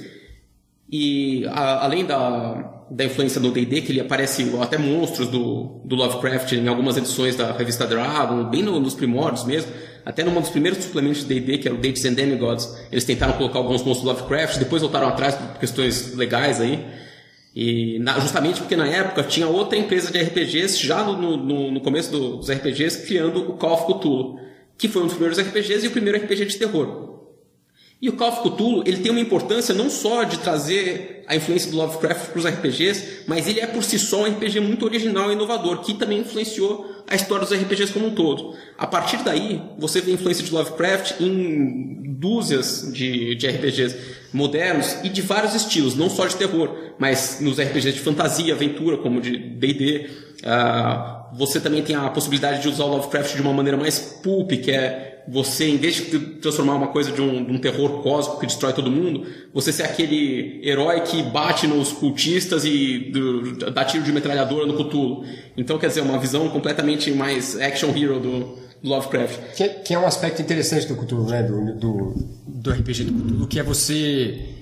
E 0.90 1.46
a, 1.46 1.84
além 1.84 2.04
da, 2.04 2.86
da 2.90 3.04
influência 3.04 3.40
do 3.40 3.50
D&D, 3.50 3.82
que 3.82 3.92
ele 3.92 4.00
aparece 4.00 4.50
até 4.60 4.78
monstros 4.78 5.28
do, 5.28 5.80
do 5.84 5.96
Lovecraft 5.96 6.52
em 6.52 6.68
algumas 6.68 6.96
edições 6.96 7.36
da 7.36 7.52
revista 7.52 7.86
Dragon, 7.86 8.44
bem 8.44 8.62
no, 8.62 8.80
nos 8.80 8.94
primórdios 8.94 9.44
mesmo, 9.44 9.70
até 10.08 10.24
num 10.24 10.32
dos 10.40 10.48
primeiros 10.48 10.82
suplementos 10.82 11.20
de 11.20 11.38
D&D, 11.38 11.58
que 11.58 11.68
era 11.68 11.76
o 11.76 11.78
Deities 11.78 12.06
and 12.06 12.14
Demigods, 12.14 12.74
eles 12.90 13.04
tentaram 13.04 13.34
colocar 13.34 13.58
alguns 13.58 13.82
monstros 13.82 14.00
do 14.00 14.06
Lovecraft, 14.06 14.58
depois 14.58 14.80
voltaram 14.80 15.06
atrás 15.06 15.34
por 15.34 15.60
questões 15.60 16.14
legais 16.14 16.62
aí. 16.62 16.82
E 17.54 17.98
na, 17.98 18.18
justamente 18.18 18.58
porque 18.58 18.74
na 18.74 18.86
época 18.88 19.22
tinha 19.24 19.46
outra 19.46 19.76
empresa 19.76 20.10
de 20.10 20.18
RPGs, 20.18 20.78
já 20.78 21.04
no, 21.04 21.36
no, 21.36 21.70
no 21.70 21.80
começo 21.82 22.10
do, 22.10 22.36
dos 22.38 22.50
RPGs, 22.50 23.06
criando 23.06 23.50
o 23.50 23.58
Call 23.58 23.74
of 23.74 23.84
Cthulhu, 23.84 24.40
que 24.78 24.88
foi 24.88 25.02
um 25.02 25.08
dos 25.08 25.14
primeiros 25.14 25.38
RPGs 25.38 25.84
e 25.84 25.88
o 25.88 25.90
primeiro 25.90 26.16
RPG 26.16 26.46
de 26.46 26.56
terror. 26.56 27.17
E 28.00 28.08
o 28.08 28.12
Call 28.12 28.28
of 28.28 28.48
Cthulhu, 28.48 28.84
ele 28.86 28.98
tem 28.98 29.10
uma 29.10 29.20
importância 29.20 29.74
não 29.74 29.90
só 29.90 30.22
de 30.22 30.38
trazer 30.38 31.24
a 31.26 31.34
influência 31.34 31.70
do 31.70 31.76
Lovecraft 31.76 32.30
para 32.30 32.38
os 32.38 32.46
RPGs, 32.46 33.24
mas 33.26 33.48
ele 33.48 33.60
é 33.60 33.66
por 33.66 33.82
si 33.82 33.98
só 33.98 34.22
um 34.22 34.24
RPG 34.24 34.60
muito 34.60 34.84
original 34.84 35.30
e 35.30 35.34
inovador, 35.34 35.80
que 35.80 35.94
também 35.94 36.20
influenciou 36.20 36.86
a 37.08 37.16
história 37.16 37.44
dos 37.44 37.54
RPGs 37.54 37.92
como 37.92 38.06
um 38.06 38.14
todo. 38.14 38.54
A 38.78 38.86
partir 38.86 39.18
daí, 39.24 39.60
você 39.76 40.00
vê 40.00 40.12
a 40.12 40.14
influência 40.14 40.44
de 40.44 40.52
Lovecraft 40.52 41.20
em 41.20 42.14
dúzias 42.18 42.88
de, 42.92 43.34
de 43.34 43.48
RPGs 43.48 43.96
modernos 44.32 44.96
e 45.02 45.08
de 45.08 45.20
vários 45.20 45.54
estilos, 45.54 45.96
não 45.96 46.08
só 46.08 46.26
de 46.26 46.36
terror, 46.36 46.94
mas 46.98 47.40
nos 47.40 47.58
RPGs 47.60 47.94
de 47.94 48.00
fantasia, 48.00 48.54
aventura, 48.54 48.96
como 48.96 49.20
de 49.20 49.36
D&D. 49.36 50.08
Uh, 50.38 51.36
você 51.36 51.60
também 51.60 51.82
tem 51.82 51.96
a 51.96 52.08
possibilidade 52.10 52.62
de 52.62 52.68
usar 52.68 52.84
o 52.84 52.88
Lovecraft 52.88 53.34
de 53.34 53.42
uma 53.42 53.52
maneira 53.52 53.76
mais 53.76 53.98
pulp, 53.98 54.52
que 54.52 54.70
é 54.70 55.17
você, 55.30 55.68
em 55.68 55.76
vez 55.76 55.96
de 55.96 56.18
transformar 56.18 56.74
uma 56.74 56.88
coisa 56.88 57.12
de 57.12 57.20
um, 57.20 57.44
de 57.44 57.52
um, 57.52 57.58
terror 57.58 58.02
cósmico 58.02 58.40
que 58.40 58.46
destrói 58.46 58.72
todo 58.72 58.90
mundo, 58.90 59.26
você 59.52 59.72
ser 59.72 59.82
aquele 59.82 60.60
herói 60.62 61.00
que 61.02 61.22
bate 61.22 61.66
nos 61.66 61.92
cultistas 61.92 62.64
e 62.64 63.10
do, 63.12 63.70
dá 63.70 63.84
tiro 63.84 64.02
de 64.02 64.12
metralhadora 64.12 64.64
no 64.66 64.74
Cthulhu. 64.74 65.24
Então, 65.56 65.78
quer 65.78 65.88
dizer, 65.88 66.00
uma 66.00 66.18
visão 66.18 66.48
completamente 66.48 67.10
mais 67.10 67.60
action 67.60 67.90
hero 67.90 68.18
do, 68.18 68.40
do 68.82 68.88
Lovecraft. 68.88 69.38
Que, 69.54 69.68
que, 69.68 69.94
é 69.94 69.98
um 69.98 70.06
aspecto 70.06 70.40
interessante 70.40 70.86
do 70.86 70.96
Cthulhu, 70.96 71.28
né? 71.28 71.42
Do, 71.42 71.74
do, 71.74 72.14
do 72.46 72.70
RPG 72.70 73.04
do 73.04 73.12
Cthulhu, 73.12 73.46
que 73.46 73.60
é 73.60 73.62
você 73.62 74.56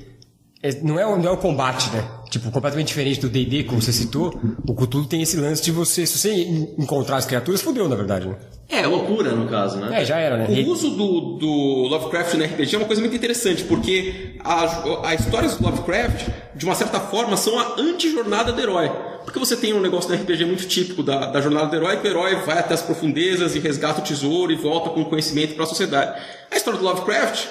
é, 0.62 0.82
não, 0.82 0.99
é, 0.99 1.04
não 1.04 1.28
é 1.28 1.30
o 1.30 1.37
combate, 1.37 1.88
né? 1.90 2.04
Tipo, 2.28 2.50
completamente 2.50 2.88
diferente 2.88 3.20
do 3.20 3.28
D&D, 3.28 3.64
como 3.64 3.80
você 3.80 3.92
citou, 3.92 4.37
o 4.66 4.75
Cthulhu 4.75 5.06
tem 5.06 5.23
esse 5.23 5.37
lance 5.37 5.62
de 5.62 5.70
você, 5.70 6.04
se 6.04 6.18
você 6.18 6.35
encontrar 6.76 7.18
as 7.18 7.25
criaturas, 7.25 7.61
fodeu, 7.61 7.88
na 7.88 7.94
verdade, 7.94 8.26
né? 8.26 8.37
É, 8.68 8.85
loucura, 8.87 9.30
no 9.30 9.49
caso, 9.49 9.78
né? 9.78 10.02
É, 10.02 10.04
já 10.04 10.18
era, 10.18 10.37
né? 10.37 10.46
O 10.49 10.70
uso 10.70 10.90
do, 10.90 11.20
do 11.38 11.49
Lovecraft 11.88 12.35
no 12.35 12.44
RPG 12.44 12.75
é 12.75 12.78
uma 12.78 12.87
coisa 12.87 13.00
muito 13.00 13.14
interessante, 13.14 13.62
porque 13.64 14.35
as 14.42 15.20
histórias 15.20 15.56
do 15.56 15.64
Lovecraft, 15.64 16.28
de 16.54 16.64
uma 16.64 16.75
certa 16.75 16.99
forma, 16.99 17.37
são 17.37 17.58
a 17.58 17.76
anti-jornada 17.78 18.52
do 18.52 18.61
herói. 18.61 18.90
Porque 19.25 19.38
você 19.38 19.56
tem 19.56 19.73
um 19.73 19.80
negócio 19.80 20.11
no 20.11 20.16
RPG 20.16 20.44
muito 20.44 20.66
típico 20.66 21.02
da, 21.02 21.26
da 21.26 21.40
jornada 21.40 21.66
do 21.66 21.76
herói, 21.76 21.96
que 21.99 22.08
o 22.08 22.11
herói 22.11 22.37
vai 22.44 22.58
até 22.58 22.75
as 22.75 22.82
profundezas 22.82 23.54
e 23.54 23.61
resgata 23.61 24.00
o 24.00 24.04
tesouro 24.04 24.52
e 24.52 24.56
volta 24.56 24.90
com 24.90 25.04
conhecimento 25.04 25.54
para 25.54 25.64
a 25.64 25.66
sociedade. 25.66 26.20
A 26.50 26.56
história 26.56 26.78
do 26.78 26.85
Lovecraft 26.85 27.46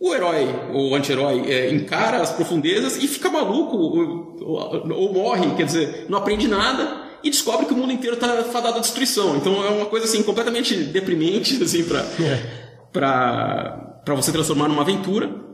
o 0.00 0.14
herói, 0.14 0.48
o 0.72 0.94
anti-herói, 0.94 1.50
é, 1.50 1.70
encara 1.72 2.18
as 2.18 2.30
profundezas 2.30 2.96
e 3.02 3.08
fica 3.08 3.28
maluco, 3.28 3.76
ou, 3.76 4.36
ou, 4.42 4.92
ou, 4.92 5.12
morre, 5.12 5.50
quer 5.56 5.64
dizer, 5.64 6.06
não 6.08 6.18
aprende 6.18 6.46
nada 6.46 7.07
e 7.22 7.30
descobre 7.30 7.66
que 7.66 7.72
o 7.72 7.76
mundo 7.76 7.92
inteiro 7.92 8.14
está 8.14 8.44
fadado 8.44 8.78
à 8.78 8.80
destruição. 8.80 9.36
Então 9.36 9.64
é 9.64 9.70
uma 9.70 9.86
coisa 9.86 10.06
assim 10.06 10.22
completamente 10.22 10.74
deprimente 10.74 11.60
assim 11.62 11.84
para 11.84 12.00
é. 12.00 12.42
para 12.92 14.00
para 14.04 14.14
você 14.14 14.32
transformar 14.32 14.68
numa 14.68 14.82
aventura. 14.82 15.46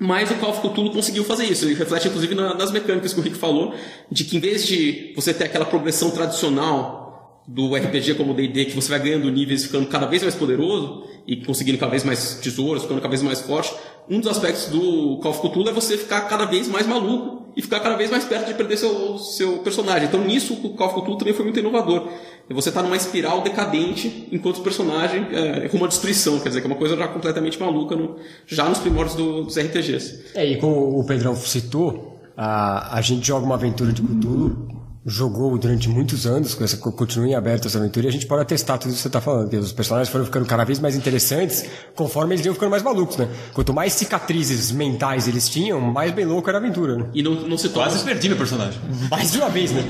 Mas 0.00 0.30
o 0.30 0.34
Call 0.36 0.50
of 0.50 0.60
Cthulhu 0.60 0.92
conseguiu 0.92 1.24
fazer 1.24 1.44
isso. 1.46 1.64
Ele 1.64 1.74
reflete, 1.74 2.06
inclusive, 2.06 2.32
nas 2.32 2.70
mecânicas 2.70 3.12
que 3.12 3.18
o 3.18 3.22
Rick 3.22 3.36
falou, 3.36 3.74
de 4.08 4.22
que 4.22 4.36
em 4.36 4.40
vez 4.40 4.64
de 4.64 5.12
você 5.16 5.34
ter 5.34 5.44
aquela 5.44 5.64
progressão 5.64 6.12
tradicional 6.12 7.42
do 7.48 7.74
RPG 7.74 8.14
como 8.14 8.34
D&D, 8.34 8.66
que 8.66 8.76
você 8.76 8.90
vai 8.90 9.00
ganhando 9.00 9.28
níveis 9.30 9.64
ficando 9.64 9.88
cada 9.88 10.06
vez 10.06 10.22
mais 10.22 10.34
poderoso 10.34 11.04
e 11.28 11.36
conseguindo 11.36 11.76
cada 11.76 11.90
vez 11.90 12.04
mais 12.04 12.36
tesouros, 12.36 12.82
ficando 12.84 13.02
cada 13.02 13.10
vez 13.10 13.22
mais 13.22 13.42
forte, 13.42 13.74
um 14.08 14.18
dos 14.18 14.30
aspectos 14.30 14.68
do 14.68 15.18
Call 15.18 15.32
of 15.32 15.42
Cthulhu 15.42 15.68
é 15.68 15.72
você 15.72 15.98
ficar 15.98 16.22
cada 16.22 16.46
vez 16.46 16.66
mais 16.66 16.86
maluco 16.86 17.52
e 17.54 17.60
ficar 17.60 17.80
cada 17.80 17.96
vez 17.96 18.10
mais 18.10 18.24
perto 18.24 18.46
de 18.46 18.54
perder 18.54 18.78
seu, 18.78 19.18
seu 19.18 19.58
personagem. 19.58 20.08
Então 20.08 20.24
nisso 20.24 20.54
o 20.54 20.70
Call 20.70 20.86
of 20.86 21.00
Cthulhu 21.02 21.18
também 21.18 21.34
foi 21.34 21.44
muito 21.44 21.60
inovador. 21.60 22.08
Você 22.48 22.70
está 22.70 22.82
numa 22.82 22.96
espiral 22.96 23.42
decadente 23.42 24.26
enquanto 24.32 24.58
o 24.58 24.62
personagem 24.62 25.26
é, 25.30 25.66
rumo 25.66 25.84
à 25.84 25.88
destruição, 25.88 26.40
quer 26.40 26.48
dizer, 26.48 26.62
que 26.62 26.66
é 26.66 26.70
uma 26.70 26.78
coisa 26.78 26.96
já 26.96 27.06
completamente 27.06 27.60
maluca 27.60 27.94
no, 27.94 28.16
já 28.46 28.66
nos 28.66 28.78
primórdios 28.78 29.14
do, 29.14 29.42
dos 29.44 29.58
RPGs. 29.58 30.32
É, 30.34 30.46
e 30.46 30.56
como 30.56 30.98
o 30.98 31.04
Pedrão 31.04 31.36
citou, 31.36 32.18
a, 32.34 32.96
a 32.96 33.02
gente 33.02 33.26
joga 33.26 33.44
uma 33.44 33.56
aventura 33.56 33.92
de 33.92 34.00
Cthulhu 34.00 34.77
jogou 35.08 35.56
durante 35.56 35.88
muitos 35.88 36.26
anos, 36.26 36.54
continua 36.94 37.26
em 37.26 37.34
aberto 37.34 37.66
essa 37.66 37.78
aventura, 37.78 38.06
e 38.06 38.08
a 38.10 38.12
gente 38.12 38.26
pode 38.26 38.42
atestar 38.42 38.78
tudo 38.78 38.90
isso 38.90 38.98
que 38.98 39.02
você 39.02 39.08
está 39.08 39.20
falando, 39.22 39.48
que 39.48 39.56
os 39.56 39.72
personagens 39.72 40.10
foram 40.10 40.26
ficando 40.26 40.44
cada 40.44 40.64
vez 40.64 40.78
mais 40.78 40.94
interessantes 40.94 41.64
conforme 41.94 42.34
eles 42.34 42.44
iam 42.44 42.52
ficando 42.52 42.70
mais 42.70 42.82
malucos, 42.82 43.16
né? 43.16 43.26
Quanto 43.54 43.72
mais 43.72 43.94
cicatrizes 43.94 44.70
mentais 44.70 45.26
eles 45.26 45.48
tinham, 45.48 45.80
mais 45.80 46.12
bem 46.12 46.26
louco 46.26 46.48
era 46.50 46.58
a 46.58 46.60
aventura, 46.60 46.96
né? 46.96 47.06
E 47.14 47.22
não, 47.22 47.34
não 47.34 47.56
se 47.56 47.70
torna... 47.70 47.90
Quase 47.90 48.04
perdi 48.04 48.28
meu 48.28 48.36
personagem. 48.36 48.78
Mais 49.10 49.32
de 49.32 49.38
uma 49.38 49.48
vez, 49.48 49.72
né? 49.72 49.82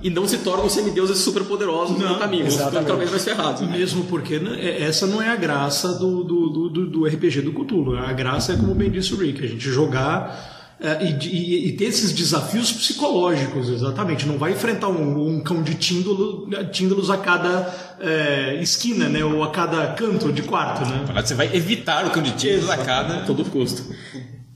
e 0.00 0.08
não 0.08 0.28
se 0.28 0.38
tornam 0.38 0.68
semideuses 0.68 1.18
super 1.18 1.42
poderosos 1.44 1.98
no 1.98 2.18
caminho, 2.18 2.48
ficam 2.48 2.70
cada 2.70 2.94
vez 2.94 3.10
mais 3.10 3.24
ferrados. 3.24 3.62
Né? 3.62 3.78
Mesmo 3.78 4.04
porque 4.04 4.38
né, 4.38 4.56
é, 4.60 4.84
essa 4.84 5.06
não 5.06 5.20
é 5.20 5.30
a 5.30 5.36
graça 5.36 5.98
do, 5.98 6.22
do, 6.22 6.68
do, 6.68 6.86
do 6.86 7.06
RPG 7.06 7.42
do 7.42 7.52
Cthulhu. 7.52 7.96
A 7.96 8.12
graça 8.12 8.52
é, 8.52 8.56
como 8.56 8.72
bem 8.74 8.90
disse 8.90 9.12
o 9.14 9.16
Rick, 9.16 9.44
a 9.44 9.48
gente 9.48 9.68
jogar 9.68 10.53
e, 11.00 11.26
e, 11.26 11.68
e, 11.68 11.72
ter 11.72 11.86
esses 11.86 12.12
desafios 12.12 12.72
psicológicos, 12.72 13.68
exatamente. 13.68 14.26
Não 14.26 14.36
vai 14.36 14.52
enfrentar 14.52 14.88
um, 14.88 15.36
um 15.36 15.40
cão 15.40 15.62
de 15.62 15.74
tíndalos, 15.74 16.48
tíndalos 16.72 17.10
a 17.10 17.16
cada 17.16 17.72
é, 18.00 18.58
esquina, 18.60 19.08
né? 19.08 19.24
Ou 19.24 19.42
a 19.42 19.50
cada 19.50 19.94
canto 19.94 20.32
de 20.32 20.42
quarto, 20.42 20.86
né? 20.88 21.22
Você 21.22 21.34
vai 21.34 21.54
evitar 21.54 22.06
o 22.06 22.10
cão 22.10 22.22
de 22.22 22.32
tíndalos 22.32 22.70
a 22.70 22.76
cada... 22.76 23.20
todo 23.20 23.44
custo. 23.46 23.82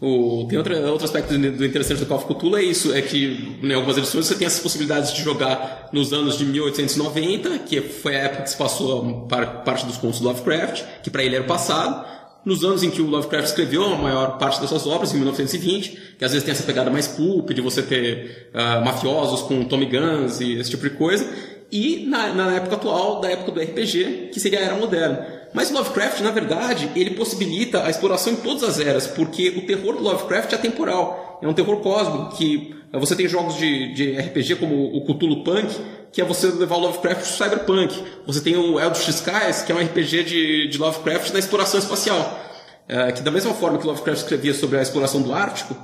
O, 0.00 0.46
tem 0.48 0.56
outra, 0.56 0.78
outro 0.92 1.06
aspecto 1.06 1.36
do 1.36 1.64
interessante 1.64 1.98
do 1.98 2.06
Call 2.06 2.18
of 2.18 2.26
Cthulhu 2.26 2.56
é 2.56 2.62
isso, 2.62 2.94
é 2.94 3.02
que 3.02 3.58
em 3.60 3.72
algumas 3.72 3.98
edições 3.98 4.26
você 4.26 4.36
tem 4.36 4.46
essas 4.46 4.60
possibilidades 4.60 5.12
de 5.12 5.22
jogar 5.22 5.88
nos 5.92 6.12
anos 6.12 6.38
de 6.38 6.44
1890, 6.44 7.58
que 7.60 7.80
foi 7.80 8.14
a 8.14 8.20
época 8.20 8.42
que 8.44 8.50
se 8.50 8.56
passou 8.56 9.26
parte 9.64 9.86
dos 9.86 9.96
contos 9.96 10.20
do 10.20 10.28
Lovecraft, 10.28 10.84
que 11.02 11.10
para 11.10 11.24
ele 11.24 11.34
era 11.34 11.44
o 11.44 11.48
passado, 11.48 12.06
nos 12.48 12.64
anos 12.64 12.82
em 12.82 12.90
que 12.90 13.02
o 13.02 13.06
Lovecraft 13.06 13.46
escreveu 13.46 13.84
a 13.84 13.96
maior 13.96 14.38
parte 14.38 14.58
dessas 14.60 14.86
obras, 14.86 15.12
em 15.12 15.18
1920, 15.18 16.14
que 16.18 16.24
às 16.24 16.32
vezes 16.32 16.44
tem 16.44 16.52
essa 16.52 16.62
pegada 16.62 16.90
mais 16.90 17.06
pulp, 17.06 17.50
de 17.50 17.60
você 17.60 17.82
ter 17.82 18.50
uh, 18.54 18.82
mafiosos 18.82 19.42
com 19.42 19.62
Tommy 19.64 19.84
Guns 19.84 20.40
e 20.40 20.58
esse 20.58 20.70
tipo 20.70 20.88
de 20.88 20.96
coisa, 20.96 21.30
e 21.70 22.06
na, 22.06 22.32
na 22.32 22.54
época 22.54 22.76
atual, 22.76 23.20
da 23.20 23.30
época 23.30 23.52
do 23.52 23.60
RPG, 23.60 24.30
que 24.32 24.40
seria 24.40 24.60
a 24.60 24.62
era 24.62 24.74
moderna. 24.76 25.26
Mas 25.52 25.70
Lovecraft, 25.70 26.20
na 26.20 26.30
verdade, 26.30 26.90
ele 26.96 27.10
possibilita 27.10 27.84
a 27.84 27.90
exploração 27.90 28.32
em 28.32 28.36
todas 28.36 28.62
as 28.62 28.80
eras, 28.80 29.06
porque 29.06 29.50
o 29.50 29.66
terror 29.66 29.96
do 29.96 30.02
Lovecraft 30.02 30.52
é 30.52 30.56
atemporal. 30.56 31.38
É 31.42 31.46
um 31.46 31.52
terror 31.52 31.76
cósmico, 31.80 32.34
que 32.36 32.74
você 32.92 33.14
tem 33.14 33.28
jogos 33.28 33.56
de, 33.56 33.92
de 33.92 34.18
RPG 34.18 34.56
como 34.56 34.96
o 34.96 35.04
Cthulhu 35.04 35.44
Punk, 35.44 35.68
que 36.12 36.20
é 36.20 36.24
você 36.24 36.46
levar 36.46 36.76
o 36.76 36.80
Lovecraft 36.80 37.20
pro 37.20 37.44
cyberpunk. 37.44 38.04
Você 38.26 38.40
tem 38.40 38.56
o 38.56 38.80
Eldritch 38.80 39.08
Skies, 39.08 39.62
que 39.62 39.72
é 39.72 39.74
um 39.74 39.78
RPG 39.78 40.24
de, 40.24 40.68
de 40.68 40.78
Lovecraft 40.78 41.32
na 41.32 41.38
exploração 41.38 41.78
espacial. 41.78 42.46
É, 42.88 43.12
que 43.12 43.20
da 43.20 43.30
mesma 43.30 43.52
forma 43.52 43.78
que 43.78 43.86
Lovecraft 43.86 44.22
escrevia 44.22 44.54
sobre 44.54 44.78
a 44.78 44.82
exploração 44.82 45.20
do 45.20 45.32
Ártico, 45.32 45.76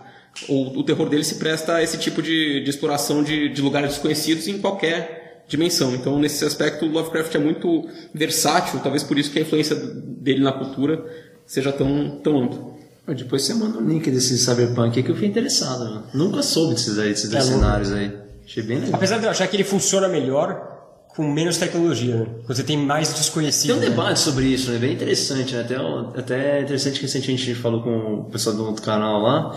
o, 0.49 0.81
o 0.81 0.83
terror 0.83 1.09
dele 1.09 1.23
se 1.23 1.37
presta 1.37 1.75
a 1.75 1.83
esse 1.83 1.99
tipo 1.99 2.23
de, 2.23 2.63
de 2.63 2.71
exploração 2.71 3.23
de, 3.23 3.49
de 3.51 3.61
lugares 3.63 3.91
desconhecidos 3.91 4.49
em 4.49 4.59
qualquer 4.59 5.45
dimensão. 5.47 5.95
Então, 5.95 6.19
nesse 6.19 6.45
aspecto, 6.45 6.87
o 6.87 6.89
Lovecraft 6.89 7.35
é 7.35 7.39
muito 7.39 7.87
versátil, 8.13 8.81
talvez 8.81 9.03
por 9.03 9.19
isso 9.19 9.31
que 9.31 9.39
a 9.39 9.43
influência 9.43 9.77
dele 9.77 10.43
na 10.43 10.53
cultura 10.53 11.05
seja 11.47 11.71
tão, 11.71 12.19
tão 12.23 12.43
ampla. 12.43 12.75
Depois 13.07 13.43
você 13.43 13.53
manda 13.53 13.79
um 13.79 13.87
link 13.87 14.11
desse 14.11 14.39
Cyberpunk 14.39 15.03
que 15.03 15.11
eu 15.11 15.15
fiquei 15.15 15.29
interessado. 15.29 15.85
Né? 15.85 16.03
Nunca 16.15 16.43
soube 16.43 16.73
desses, 16.73 16.99
aí, 16.99 17.11
desses 17.11 17.33
é, 17.33 17.41
cenários 17.43 17.93
aí. 17.93 18.24
Achei 18.45 18.63
bem 18.63 18.79
legal. 18.79 18.95
Apesar 18.95 19.19
de 19.19 19.25
eu 19.25 19.31
achar 19.31 19.47
que 19.47 19.57
ele 19.57 19.65
funciona 19.65 20.09
melhor 20.09 20.73
com 21.15 21.31
menos 21.31 21.57
tecnologia, 21.57 22.17
né? 22.17 22.27
Você 22.47 22.63
tem 22.63 22.77
mais 22.77 23.15
desconhecido. 23.15 23.79
Tem 23.79 23.89
um 23.89 23.91
debate 23.91 24.11
né? 24.11 24.17
sobre 24.17 24.47
isso, 24.47 24.71
né? 24.71 24.79
Bem 24.79 24.95
interessante, 24.95 25.55
né? 25.55 25.61
Até, 25.61 25.77
até 26.21 26.61
interessante 26.63 26.97
que 26.97 27.03
recentemente 27.03 27.43
a 27.43 27.47
gente 27.47 27.61
falou 27.61 27.83
com 27.83 28.21
o 28.21 28.25
pessoal 28.25 28.57
do 28.57 28.65
outro 28.65 28.83
canal 28.83 29.21
lá 29.23 29.57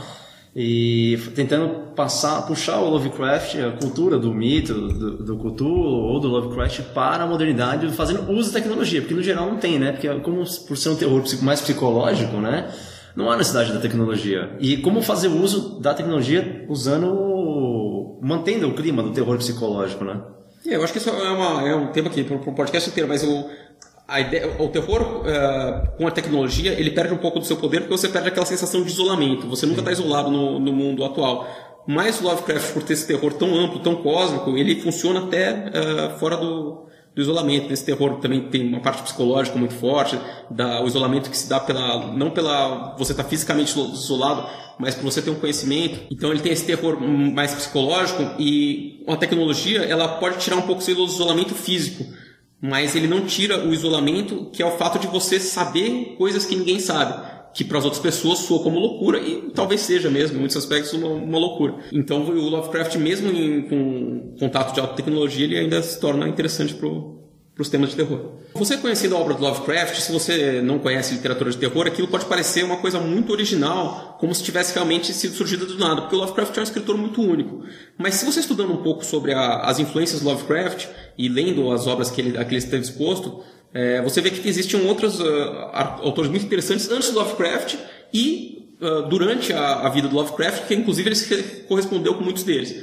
e 0.59 1.19
tentando 1.35 1.93
passar, 1.93 2.41
puxar 2.47 2.79
o 2.79 2.89
Lovecraft, 2.89 3.55
a 3.57 3.71
cultura 3.73 4.17
do 4.17 4.33
mito, 4.33 4.73
do, 4.73 5.23
do 5.23 5.37
Cthulhu 5.37 5.71
ou 5.71 6.19
do 6.19 6.27
Lovecraft 6.27 6.81
para 6.95 7.25
a 7.25 7.27
modernidade, 7.27 7.87
fazendo 7.89 8.31
uso 8.31 8.51
da 8.51 8.59
tecnologia, 8.59 9.01
porque 9.01 9.13
no 9.13 9.21
geral 9.21 9.45
não 9.45 9.57
tem, 9.57 9.77
né? 9.77 9.91
Porque 9.91 10.07
como 10.21 10.43
por 10.67 10.75
ser 10.75 10.89
um 10.89 10.95
terror 10.95 11.23
mais 11.43 11.61
psicológico, 11.61 12.37
né? 12.37 12.71
Não 13.15 13.31
há 13.31 13.37
necessidade 13.37 13.71
da 13.71 13.79
tecnologia. 13.79 14.55
E 14.59 14.77
como 14.77 15.01
fazer 15.03 15.27
uso 15.27 15.79
da 15.79 15.93
tecnologia 15.93 16.65
usando, 16.67 17.07
mantendo 18.27 18.67
o 18.67 18.73
clima 18.73 19.01
do 19.01 19.11
terror 19.11 19.37
psicológico, 19.37 20.03
né? 20.03 20.21
É, 20.65 20.75
eu 20.75 20.83
acho 20.83 20.91
que 20.91 20.99
isso 20.99 21.09
é, 21.09 21.31
uma, 21.31 21.67
é 21.67 21.73
um 21.73 21.87
tema 21.87 22.09
aqui 22.09 22.23
para 22.23 22.35
o 22.35 22.53
podcast 22.53 22.89
inteiro, 22.89 23.07
mas 23.07 23.23
o, 23.23 23.49
a 24.05 24.19
ideia, 24.19 24.61
o 24.61 24.67
terror 24.67 25.01
uh, 25.01 25.97
com 25.97 26.05
a 26.05 26.11
tecnologia 26.11 26.73
ele 26.73 26.91
perde 26.91 27.13
um 27.13 27.17
pouco 27.17 27.39
do 27.39 27.45
seu 27.45 27.55
poder 27.55 27.81
porque 27.81 27.97
você 27.97 28.09
perde 28.09 28.27
aquela 28.27 28.45
sensação 28.45 28.83
de 28.83 28.89
isolamento. 28.89 29.47
Você 29.47 29.65
nunca 29.65 29.79
está 29.79 29.91
isolado 29.93 30.29
no, 30.29 30.59
no 30.59 30.73
mundo 30.73 31.05
atual. 31.05 31.47
Mas 31.87 32.19
Lovecraft, 32.19 32.73
por 32.73 32.83
ter 32.83 32.93
esse 32.93 33.07
terror 33.07 33.31
tão 33.33 33.55
amplo, 33.55 33.79
tão 33.79 33.95
cósmico, 33.95 34.57
ele 34.57 34.81
funciona 34.81 35.21
até 35.21 35.53
uh, 35.53 36.19
fora 36.19 36.35
do, 36.35 36.85
do 37.17 37.21
isolamento. 37.21 37.73
Esse 37.73 37.83
terror 37.83 38.19
também 38.19 38.41
tem 38.43 38.67
uma 38.67 38.79
parte 38.79 39.01
psicológica 39.01 39.57
muito 39.57 39.73
forte, 39.73 40.17
da, 40.51 40.83
o 40.83 40.87
isolamento 40.87 41.31
que 41.31 41.37
se 41.37 41.49
dá 41.49 41.59
pela 41.59 42.13
não 42.13 42.29
pela 42.29 42.95
você 42.95 43.11
estar 43.11 43.23
tá 43.23 43.29
fisicamente 43.29 43.77
isolado, 43.77 44.47
mas 44.77 44.93
por 44.93 45.03
você 45.03 45.19
ter 45.19 45.31
um 45.31 45.35
conhecimento. 45.35 45.99
Então 46.11 46.29
ele 46.29 46.39
tem 46.39 46.51
esse 46.51 46.65
terror 46.65 47.01
mais 47.01 47.55
psicológico 47.55 48.23
e 48.39 49.03
a 49.07 49.17
tecnologia 49.17 49.81
ela 49.81 50.07
pode 50.19 50.37
tirar 50.37 50.57
um 50.57 50.61
pouco 50.61 50.83
do 50.83 51.05
isolamento 51.05 51.55
físico, 51.55 52.05
mas 52.61 52.95
ele 52.95 53.07
não 53.07 53.25
tira 53.25 53.65
o 53.65 53.73
isolamento 53.73 54.51
que 54.53 54.61
é 54.61 54.65
o 54.65 54.77
fato 54.77 54.99
de 54.99 55.07
você 55.07 55.39
saber 55.39 56.15
coisas 56.19 56.45
que 56.45 56.55
ninguém 56.55 56.79
sabe 56.79 57.36
que 57.57 57.63
para 57.63 57.79
as 57.79 57.85
outras 57.85 58.01
pessoas 58.01 58.37
soa 58.37 58.61
como 58.61 58.77
loucura 58.77 59.19
e 59.19 59.49
talvez 59.51 59.81
seja 59.81 60.11
mesmo, 60.11 60.37
em 60.37 60.39
muitos 60.41 60.55
aspectos, 60.55 60.93
uma, 60.93 61.07
uma 61.07 61.39
loucura. 61.39 61.73
Então 61.91 62.21
o 62.21 62.49
Lovecraft, 62.49 62.97
mesmo 62.97 63.31
em, 63.31 63.63
com 63.63 64.35
contato 64.39 64.75
de 64.75 64.79
alta 64.79 64.93
tecnologia, 64.93 65.43
ele 65.43 65.57
ainda 65.57 65.81
se 65.81 65.99
torna 65.99 66.27
interessante 66.27 66.75
para 66.75 66.87
os 66.87 67.67
temas 67.67 67.89
de 67.89 67.95
terror. 67.95 68.33
Você 68.53 68.77
conhecendo 68.77 69.15
a 69.15 69.19
obra 69.19 69.33
do 69.33 69.41
Lovecraft, 69.41 69.99
se 69.99 70.11
você 70.11 70.61
não 70.61 70.77
conhece 70.77 71.15
literatura 71.15 71.49
de 71.49 71.57
terror, 71.57 71.87
aquilo 71.87 72.07
pode 72.07 72.25
parecer 72.25 72.63
uma 72.63 72.77
coisa 72.77 72.99
muito 72.99 73.31
original, 73.31 74.17
como 74.19 74.35
se 74.35 74.43
tivesse 74.43 74.75
realmente 74.75 75.11
sido 75.11 75.33
surgida 75.33 75.65
do 75.65 75.79
nada, 75.79 76.01
porque 76.01 76.15
o 76.15 76.19
Lovecraft 76.19 76.55
é 76.57 76.59
um 76.59 76.63
escritor 76.63 76.95
muito 76.95 77.23
único. 77.23 77.63
Mas 77.97 78.13
se 78.15 78.25
você 78.25 78.39
estudando 78.39 78.71
um 78.71 78.83
pouco 78.83 79.03
sobre 79.03 79.33
a, 79.33 79.61
as 79.61 79.79
influências 79.79 80.21
do 80.21 80.29
Lovecraft 80.29 80.85
e 81.17 81.27
lendo 81.27 81.71
as 81.71 81.87
obras 81.87 82.11
que 82.11 82.21
ele, 82.21 82.33
que 82.33 82.51
ele 82.51 82.57
esteve 82.57 82.83
exposto, 82.83 83.43
é, 83.73 84.01
você 84.01 84.21
vê 84.21 84.31
que 84.31 84.47
existiam 84.47 84.85
outros 84.87 85.19
uh, 85.19 85.69
autores 86.01 86.29
muito 86.29 86.45
interessantes 86.45 86.89
antes 86.89 87.11
do 87.11 87.19
Lovecraft 87.19 87.75
e 88.13 88.75
uh, 88.81 89.07
durante 89.07 89.53
a, 89.53 89.87
a, 89.87 89.89
vida 89.89 90.07
do 90.07 90.15
Lovecraft, 90.15 90.67
que 90.67 90.73
inclusive 90.73 91.09
ele 91.09 91.43
correspondeu 91.67 92.15
com 92.15 92.23
muitos 92.23 92.43
deles. 92.43 92.75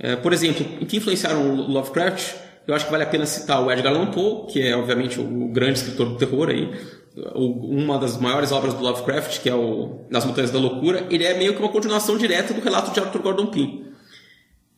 É, 0.00 0.16
por 0.16 0.32
exemplo, 0.32 0.66
em 0.80 0.84
que 0.84 0.96
influenciaram 0.96 1.50
o 1.50 1.70
Lovecraft? 1.70 2.34
Eu 2.66 2.74
acho 2.74 2.86
que 2.86 2.90
vale 2.90 3.04
a 3.04 3.06
pena 3.06 3.24
citar 3.26 3.62
o 3.62 3.70
Edgar 3.70 3.94
Allan 3.94 4.10
Poe, 4.10 4.52
que 4.52 4.60
é 4.60 4.76
obviamente 4.76 5.20
o 5.20 5.48
grande 5.48 5.78
escritor 5.78 6.08
do 6.08 6.16
terror 6.16 6.48
aí, 6.48 6.68
uma 7.34 7.98
das 7.98 8.18
maiores 8.18 8.52
obras 8.52 8.74
do 8.74 8.82
Lovecraft, 8.82 9.40
que 9.40 9.48
é 9.48 9.54
o 9.54 10.00
Nas 10.10 10.24
Montanhas 10.24 10.50
da 10.50 10.58
Loucura, 10.58 11.06
ele 11.10 11.24
é 11.24 11.36
meio 11.36 11.54
que 11.54 11.60
uma 11.60 11.70
continuação 11.70 12.18
direta 12.18 12.52
do 12.52 12.60
relato 12.60 12.92
de 12.92 13.00
Arthur 13.00 13.22
Gordon 13.22 13.46
Pym, 13.46 13.86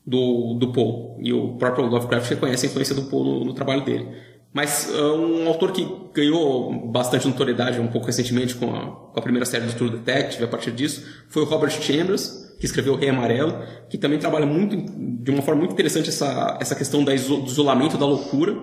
do, 0.06 0.54
do 0.54 0.72
Poe. 0.72 1.16
E 1.20 1.32
o 1.32 1.56
próprio 1.56 1.86
Lovecraft 1.86 2.30
reconhece 2.30 2.66
a 2.66 2.68
influência 2.68 2.94
do 2.94 3.02
Poe 3.04 3.24
no, 3.24 3.44
no 3.44 3.54
trabalho 3.54 3.84
dele. 3.84 4.08
Mas 4.52 4.88
uh, 4.88 5.14
um 5.14 5.46
autor 5.46 5.72
que 5.72 5.86
ganhou 6.12 6.88
bastante 6.88 7.28
notoriedade 7.28 7.78
um 7.78 7.86
pouco 7.86 8.06
recentemente 8.06 8.54
com 8.54 8.74
a, 8.74 8.86
com 8.86 9.18
a 9.18 9.22
primeira 9.22 9.44
série 9.44 9.66
do 9.66 9.72
True 9.74 9.90
Detective, 9.90 10.42
a 10.44 10.48
partir 10.48 10.72
disso, 10.72 11.06
foi 11.28 11.42
o 11.42 11.44
Robert 11.44 11.70
Chambers, 11.70 12.54
que 12.58 12.66
escreveu 12.66 12.94
O 12.94 12.96
Rei 12.96 13.10
Amarelo, 13.10 13.62
que 13.88 13.98
também 13.98 14.18
trabalha 14.18 14.46
muito, 14.46 14.76
de 15.22 15.30
uma 15.30 15.42
forma 15.42 15.60
muito 15.60 15.72
interessante 15.72 16.08
essa, 16.08 16.58
essa 16.60 16.74
questão 16.74 17.04
da 17.04 17.14
iso, 17.14 17.36
do 17.36 17.46
isolamento 17.46 17.96
da 17.98 18.06
loucura 18.06 18.56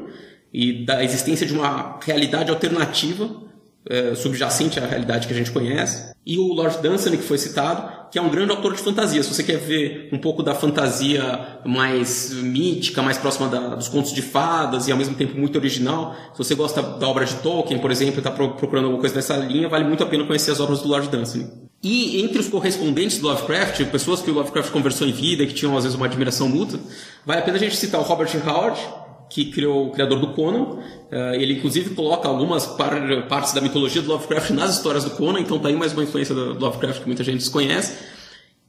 e 0.51 0.85
da 0.85 1.03
existência 1.03 1.45
de 1.45 1.53
uma 1.53 1.99
realidade 2.03 2.49
alternativa 2.49 3.44
é, 3.89 4.15
subjacente 4.15 4.79
à 4.79 4.85
realidade 4.85 5.27
que 5.27 5.33
a 5.33 5.35
gente 5.35 5.51
conhece. 5.51 6.13
E 6.25 6.39
o 6.39 6.53
Lord 6.53 6.79
Dunsany, 6.81 7.17
que 7.17 7.23
foi 7.23 7.37
citado, 7.37 8.09
que 8.09 8.17
é 8.17 8.21
um 8.21 8.29
grande 8.29 8.51
autor 8.51 8.73
de 8.73 8.81
fantasia. 8.81 9.21
Se 9.21 9.33
você 9.33 9.43
quer 9.43 9.57
ver 9.57 10.09
um 10.11 10.17
pouco 10.17 10.41
da 10.41 10.55
fantasia 10.55 11.59
mais 11.65 12.31
mítica, 12.33 13.01
mais 13.01 13.17
próxima 13.17 13.47
da, 13.47 13.75
dos 13.75 13.87
contos 13.87 14.13
de 14.13 14.21
fadas 14.21 14.87
e 14.87 14.91
ao 14.91 14.97
mesmo 14.97 15.15
tempo 15.15 15.37
muito 15.37 15.57
original, 15.57 16.15
se 16.31 16.37
você 16.37 16.55
gosta 16.55 16.81
da 16.81 17.07
obra 17.07 17.25
de 17.25 17.35
Tolkien, 17.35 17.79
por 17.79 17.91
exemplo, 17.91 18.15
e 18.15 18.19
está 18.19 18.31
procurando 18.31 18.85
alguma 18.85 19.01
coisa 19.01 19.15
nessa 19.15 19.35
linha, 19.37 19.69
vale 19.69 19.83
muito 19.83 20.03
a 20.03 20.07
pena 20.07 20.25
conhecer 20.25 20.51
as 20.51 20.59
obras 20.59 20.81
do 20.81 20.87
Lord 20.87 21.09
Dunsany. 21.09 21.47
E 21.83 22.21
entre 22.23 22.39
os 22.39 22.47
correspondentes 22.47 23.19
do 23.19 23.27
Lovecraft, 23.27 23.85
pessoas 23.91 24.21
que 24.21 24.31
o 24.31 24.33
Lovecraft 24.33 24.71
conversou 24.71 25.07
em 25.07 25.11
vida 25.11 25.43
e 25.43 25.47
que 25.47 25.53
tinham 25.53 25.77
às 25.77 25.83
vezes 25.83 25.95
uma 25.95 26.07
admiração 26.07 26.49
mútua, 26.49 26.79
vale 27.23 27.41
a 27.41 27.43
pena 27.43 27.57
a 27.57 27.59
gente 27.59 27.77
citar 27.77 28.01
o 28.01 28.03
Robert 28.03 28.29
Howard, 28.43 28.79
que 29.29 29.45
criou 29.51 29.87
o 29.87 29.91
criador 29.91 30.19
do 30.19 30.33
Conan. 30.33 30.79
Uh, 31.11 31.33
ele 31.35 31.53
inclusive 31.53 31.95
coloca 31.95 32.27
algumas 32.27 32.65
par 32.65 32.93
partes 33.27 33.53
da 33.53 33.61
mitologia 33.61 34.01
do 34.01 34.09
Lovecraft 34.09 34.51
nas 34.51 34.75
histórias 34.75 35.03
do 35.03 35.11
Conan, 35.11 35.39
então 35.39 35.59
tá 35.59 35.69
aí 35.69 35.75
mais 35.75 35.93
uma 35.93 36.03
influência 36.03 36.33
do 36.33 36.53
Lovecraft 36.59 37.01
que 37.01 37.07
muita 37.07 37.23
gente 37.23 37.37
desconhece. 37.37 37.97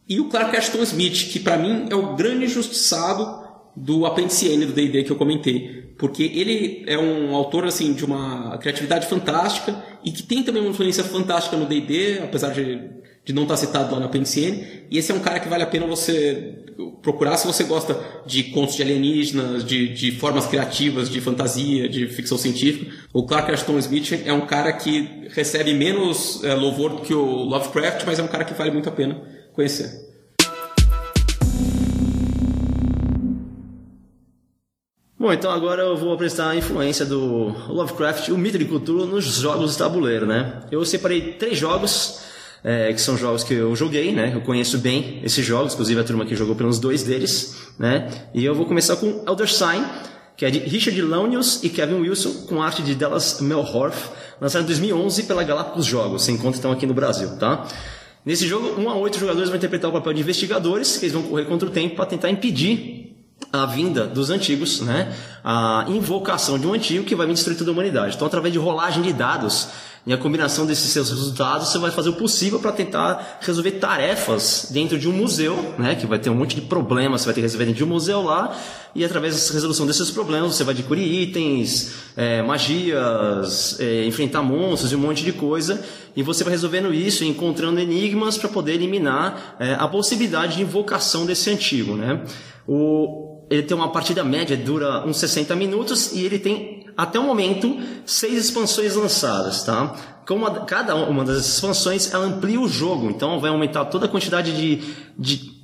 E 0.08 0.20
o 0.20 0.28
Clark 0.28 0.56
Ashton 0.56 0.82
Smith, 0.82 1.30
que 1.32 1.40
para 1.40 1.56
mim 1.56 1.86
é 1.90 1.94
o 1.94 2.14
grande 2.14 2.44
injustiçado 2.44 3.44
do 3.76 4.06
apêndice 4.06 4.48
N 4.48 4.66
do 4.66 4.72
D&D 4.72 5.04
que 5.04 5.10
eu 5.10 5.16
comentei, 5.16 5.92
porque 5.98 6.22
ele 6.22 6.84
é 6.86 6.98
um 6.98 7.34
autor 7.34 7.66
assim 7.66 7.92
de 7.92 8.04
uma 8.04 8.56
criatividade 8.58 9.06
fantástica 9.06 9.84
e 10.02 10.10
que 10.10 10.22
tem 10.22 10.42
também 10.42 10.62
uma 10.62 10.70
influência 10.70 11.04
fantástica 11.04 11.56
no 11.56 11.66
D&D, 11.66 12.20
apesar 12.22 12.54
de, 12.54 12.80
de 13.26 13.32
não 13.32 13.42
estar 13.42 13.56
citado 13.56 13.92
lá 13.92 13.98
no 13.98 14.06
apêndice 14.06 14.40
N. 14.40 14.86
E 14.88 14.98
esse 14.98 15.10
é 15.10 15.14
um 15.14 15.18
cara 15.18 15.40
que 15.40 15.48
vale 15.48 15.64
a 15.64 15.66
pena 15.66 15.84
você 15.84 16.62
procurar 17.02 17.36
se 17.36 17.44
você 17.44 17.64
gosta 17.64 17.98
de 18.24 18.44
contos 18.44 18.76
de 18.76 18.82
alienígenas, 18.82 19.64
de, 19.64 19.92
de 19.92 20.12
formas 20.12 20.46
criativas, 20.46 21.10
de 21.10 21.20
fantasia, 21.20 21.88
de 21.88 22.06
ficção 22.06 22.38
científica. 22.38 22.92
O 23.12 23.26
Clark 23.26 23.50
Ashton 23.50 23.78
Smith 23.80 24.22
é 24.24 24.32
um 24.32 24.46
cara 24.46 24.72
que 24.72 25.26
recebe 25.34 25.74
menos 25.74 26.44
é, 26.44 26.54
louvor 26.54 26.90
do 26.90 27.02
que 27.02 27.12
o 27.12 27.24
Lovecraft, 27.24 28.04
mas 28.06 28.20
é 28.20 28.22
um 28.22 28.28
cara 28.28 28.44
que 28.44 28.54
vale 28.54 28.70
muito 28.70 28.88
a 28.88 28.92
pena 28.92 29.20
conhecer. 29.52 30.06
Bom, 35.18 35.32
então 35.32 35.50
agora 35.50 35.82
eu 35.82 35.96
vou 35.96 36.12
apresentar 36.12 36.50
a 36.50 36.56
influência 36.56 37.04
do 37.04 37.52
Lovecraft, 37.68 38.28
o 38.28 38.38
mito 38.38 38.58
de 38.58 38.66
cultura, 38.66 39.04
nos 39.04 39.24
jogos 39.24 39.72
de 39.72 39.78
tabuleiro, 39.78 40.26
né? 40.26 40.60
Eu 40.70 40.84
separei 40.84 41.32
três 41.32 41.58
jogos, 41.58 42.20
é, 42.66 42.92
que 42.92 43.00
são 43.00 43.16
jogos 43.16 43.44
que 43.44 43.54
eu 43.54 43.76
joguei, 43.76 44.10
né? 44.10 44.32
Eu 44.34 44.40
conheço 44.40 44.76
bem 44.78 45.20
esses 45.22 45.46
jogos, 45.46 45.74
inclusive 45.74 46.00
a 46.00 46.02
turma 46.02 46.26
que 46.26 46.34
jogou 46.34 46.56
pelos 46.56 46.80
dois 46.80 47.04
deles, 47.04 47.56
né? 47.78 48.08
E 48.34 48.44
eu 48.44 48.56
vou 48.56 48.66
começar 48.66 48.96
com 48.96 49.22
Elder 49.24 49.48
Sign, 49.48 49.86
que 50.36 50.44
é 50.44 50.50
de 50.50 50.58
Richard 50.58 51.00
Launius 51.00 51.62
e 51.62 51.68
Kevin 51.68 52.00
Wilson, 52.00 52.46
com 52.48 52.60
arte 52.60 52.82
de 52.82 52.96
Dallas 52.96 53.40
Melhorf, 53.40 54.10
lançado 54.40 54.64
em 54.64 54.66
2011 54.66 55.22
pela 55.22 55.44
Galápagos 55.44 55.86
Jogos, 55.86 56.24
se 56.24 56.32
encontra 56.32 56.58
então 56.58 56.72
aqui 56.72 56.86
no 56.86 56.92
Brasil, 56.92 57.36
tá? 57.38 57.68
Nesse 58.24 58.48
jogo, 58.48 58.80
um 58.80 58.90
a 58.90 58.96
oito 58.96 59.16
jogadores 59.16 59.48
vão 59.48 59.56
interpretar 59.56 59.88
o 59.88 59.92
papel 59.92 60.12
de 60.14 60.22
investigadores, 60.22 60.96
que 60.96 61.04
eles 61.04 61.12
vão 61.12 61.22
correr 61.22 61.44
contra 61.44 61.68
o 61.68 61.70
tempo 61.70 61.94
para 61.94 62.06
tentar 62.06 62.30
impedir 62.30 63.14
a 63.52 63.64
vinda 63.64 64.08
dos 64.08 64.28
antigos, 64.28 64.80
né? 64.80 65.14
a 65.44 65.84
invocação 65.86 66.58
de 66.58 66.66
um 66.66 66.72
antigo 66.72 67.04
que 67.04 67.14
vai 67.14 67.28
vir 67.28 67.34
destruir 67.34 67.56
toda 67.56 67.70
a 67.70 67.72
humanidade. 67.72 68.16
Então, 68.16 68.26
através 68.26 68.52
de 68.52 68.58
rolagem 68.58 69.04
de 69.04 69.12
dados 69.12 69.68
e 70.06 70.12
a 70.12 70.16
combinação 70.16 70.64
desses 70.64 70.88
seus 70.92 71.10
resultados, 71.10 71.68
você 71.68 71.78
vai 71.78 71.90
fazer 71.90 72.10
o 72.10 72.12
possível 72.12 72.60
para 72.60 72.70
tentar 72.70 73.38
resolver 73.40 73.72
tarefas 73.72 74.68
dentro 74.70 74.96
de 74.96 75.08
um 75.08 75.12
museu, 75.12 75.74
né? 75.76 75.96
que 75.96 76.06
vai 76.06 76.16
ter 76.16 76.30
um 76.30 76.34
monte 76.34 76.54
de 76.54 76.60
problemas, 76.60 77.22
você 77.22 77.24
vai 77.24 77.34
ter 77.34 77.40
que 77.40 77.46
resolver 77.46 77.64
dentro 77.64 77.78
de 77.78 77.84
um 77.84 77.88
museu 77.88 78.22
lá, 78.22 78.56
e 78.94 79.04
através 79.04 79.48
da 79.48 79.54
resolução 79.54 79.84
desses 79.84 80.08
problemas, 80.12 80.54
você 80.54 80.62
vai 80.62 80.74
adquirir 80.74 81.22
itens, 81.22 81.94
é, 82.16 82.40
magias, 82.40 83.80
é, 83.80 84.04
enfrentar 84.04 84.42
monstros 84.42 84.92
e 84.92 84.94
um 84.94 85.00
monte 85.00 85.24
de 85.24 85.32
coisa, 85.32 85.84
e 86.14 86.22
você 86.22 86.44
vai 86.44 86.52
resolvendo 86.52 86.94
isso, 86.94 87.24
encontrando 87.24 87.80
enigmas 87.80 88.38
para 88.38 88.48
poder 88.48 88.74
eliminar 88.74 89.56
é, 89.58 89.74
a 89.74 89.88
possibilidade 89.88 90.54
de 90.54 90.62
invocação 90.62 91.26
desse 91.26 91.50
antigo. 91.50 91.96
Né? 91.96 92.22
O, 92.66 93.25
ele 93.48 93.62
tem 93.62 93.76
uma 93.76 93.90
partida 93.90 94.24
média, 94.24 94.56
dura 94.56 95.06
uns 95.06 95.18
60 95.18 95.54
minutos 95.54 96.12
e 96.12 96.24
ele 96.24 96.38
tem, 96.38 96.86
até 96.96 97.18
o 97.18 97.22
momento, 97.22 97.78
seis 98.04 98.46
expansões 98.46 98.94
lançadas, 98.96 99.62
tá? 99.62 99.94
Como 100.26 100.48
cada 100.64 100.94
uma 100.96 101.24
das 101.24 101.46
expansões, 101.46 102.12
ela 102.12 102.24
amplia 102.24 102.60
o 102.60 102.68
jogo, 102.68 103.08
então 103.08 103.38
vai 103.38 103.50
aumentar 103.50 103.84
toda 103.84 104.06
a 104.06 104.08
quantidade 104.08 104.56
de, 104.56 104.82
de 105.16 105.55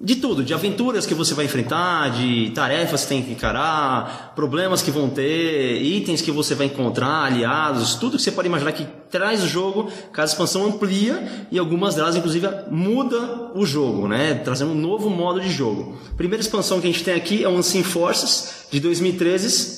de 0.00 0.16
tudo, 0.16 0.44
de 0.44 0.52
aventuras 0.52 1.06
que 1.06 1.14
você 1.14 1.34
vai 1.34 1.46
enfrentar, 1.46 2.10
de 2.10 2.50
tarefas 2.54 3.02
que 3.02 3.08
tem 3.08 3.22
que 3.22 3.32
encarar, 3.32 4.32
problemas 4.36 4.82
que 4.82 4.90
vão 4.90 5.08
ter, 5.08 5.82
itens 5.82 6.20
que 6.20 6.30
você 6.30 6.54
vai 6.54 6.66
encontrar, 6.66 7.24
aliados, 7.24 7.94
tudo 7.94 8.16
que 8.16 8.22
você 8.22 8.32
pode 8.32 8.48
imaginar 8.48 8.72
que 8.72 8.86
traz 9.10 9.42
o 9.42 9.48
jogo, 9.48 9.90
cada 10.12 10.28
expansão 10.28 10.66
amplia 10.66 11.46
e 11.50 11.58
algumas 11.58 11.94
delas 11.94 12.16
inclusive 12.16 12.48
muda 12.70 13.50
o 13.54 13.64
jogo, 13.64 14.06
né? 14.06 14.34
Trazendo 14.34 14.72
um 14.72 14.80
novo 14.80 15.08
modo 15.08 15.40
de 15.40 15.50
jogo. 15.50 15.96
A 16.12 16.16
primeira 16.16 16.42
expansão 16.42 16.80
que 16.80 16.88
a 16.88 16.90
gente 16.90 17.04
tem 17.04 17.14
aqui 17.14 17.42
é 17.42 17.48
o 17.48 17.52
Unseen 17.52 17.82
Forces 17.82 18.66
de 18.70 18.80
2013 18.80 19.75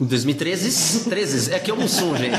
em 0.00 0.04
2013, 0.04 1.10
13, 1.10 1.52
é 1.52 1.56
aqui 1.56 1.72
é 1.72 1.74
o 1.74 1.76
Mussum, 1.76 2.16
gente. 2.16 2.36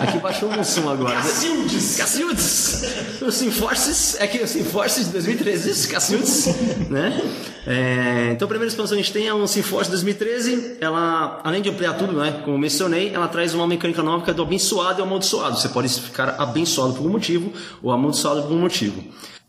Aqui 0.00 0.18
baixou 0.18 0.48
o 0.48 0.56
Mussum 0.56 0.88
agora. 0.88 1.16
Cacildes! 1.16 1.96
Cacildes! 1.96 2.82
O 3.20 3.30
Sinforces, 3.30 4.16
é 4.18 4.24
aqui 4.24 4.38
o 4.38 4.48
Sinforces 4.48 5.06
de 5.06 5.12
2013, 5.12 5.88
Cacildes, 5.88 6.46
né? 6.88 7.20
É, 7.66 8.30
então 8.32 8.46
a 8.46 8.48
primeira 8.48 8.66
expansão 8.66 8.96
que 8.96 9.02
a 9.02 9.04
gente 9.04 9.12
tem 9.12 9.28
é 9.28 9.34
o 9.34 9.46
Sinforce 9.46 9.90
2013. 9.90 10.78
Ela, 10.80 11.38
além 11.44 11.60
de 11.60 11.68
ampliar 11.68 11.92
tudo, 11.98 12.14
né? 12.14 12.40
Como 12.46 12.56
mencionei, 12.56 13.10
ela 13.14 13.28
traz 13.28 13.52
uma 13.52 13.66
mecânica 13.66 14.02
nova 14.02 14.24
que 14.24 14.30
é 14.30 14.34
do 14.34 14.42
abençoado 14.42 15.00
e 15.00 15.02
amaldiçoado. 15.02 15.60
Você 15.60 15.68
pode 15.68 15.88
ficar 15.88 16.36
abençoado 16.38 16.94
por 16.94 17.00
algum 17.00 17.10
motivo 17.10 17.52
ou 17.82 17.92
amaldiçoado 17.92 18.40
por 18.40 18.48
algum 18.48 18.60
motivo. 18.60 19.04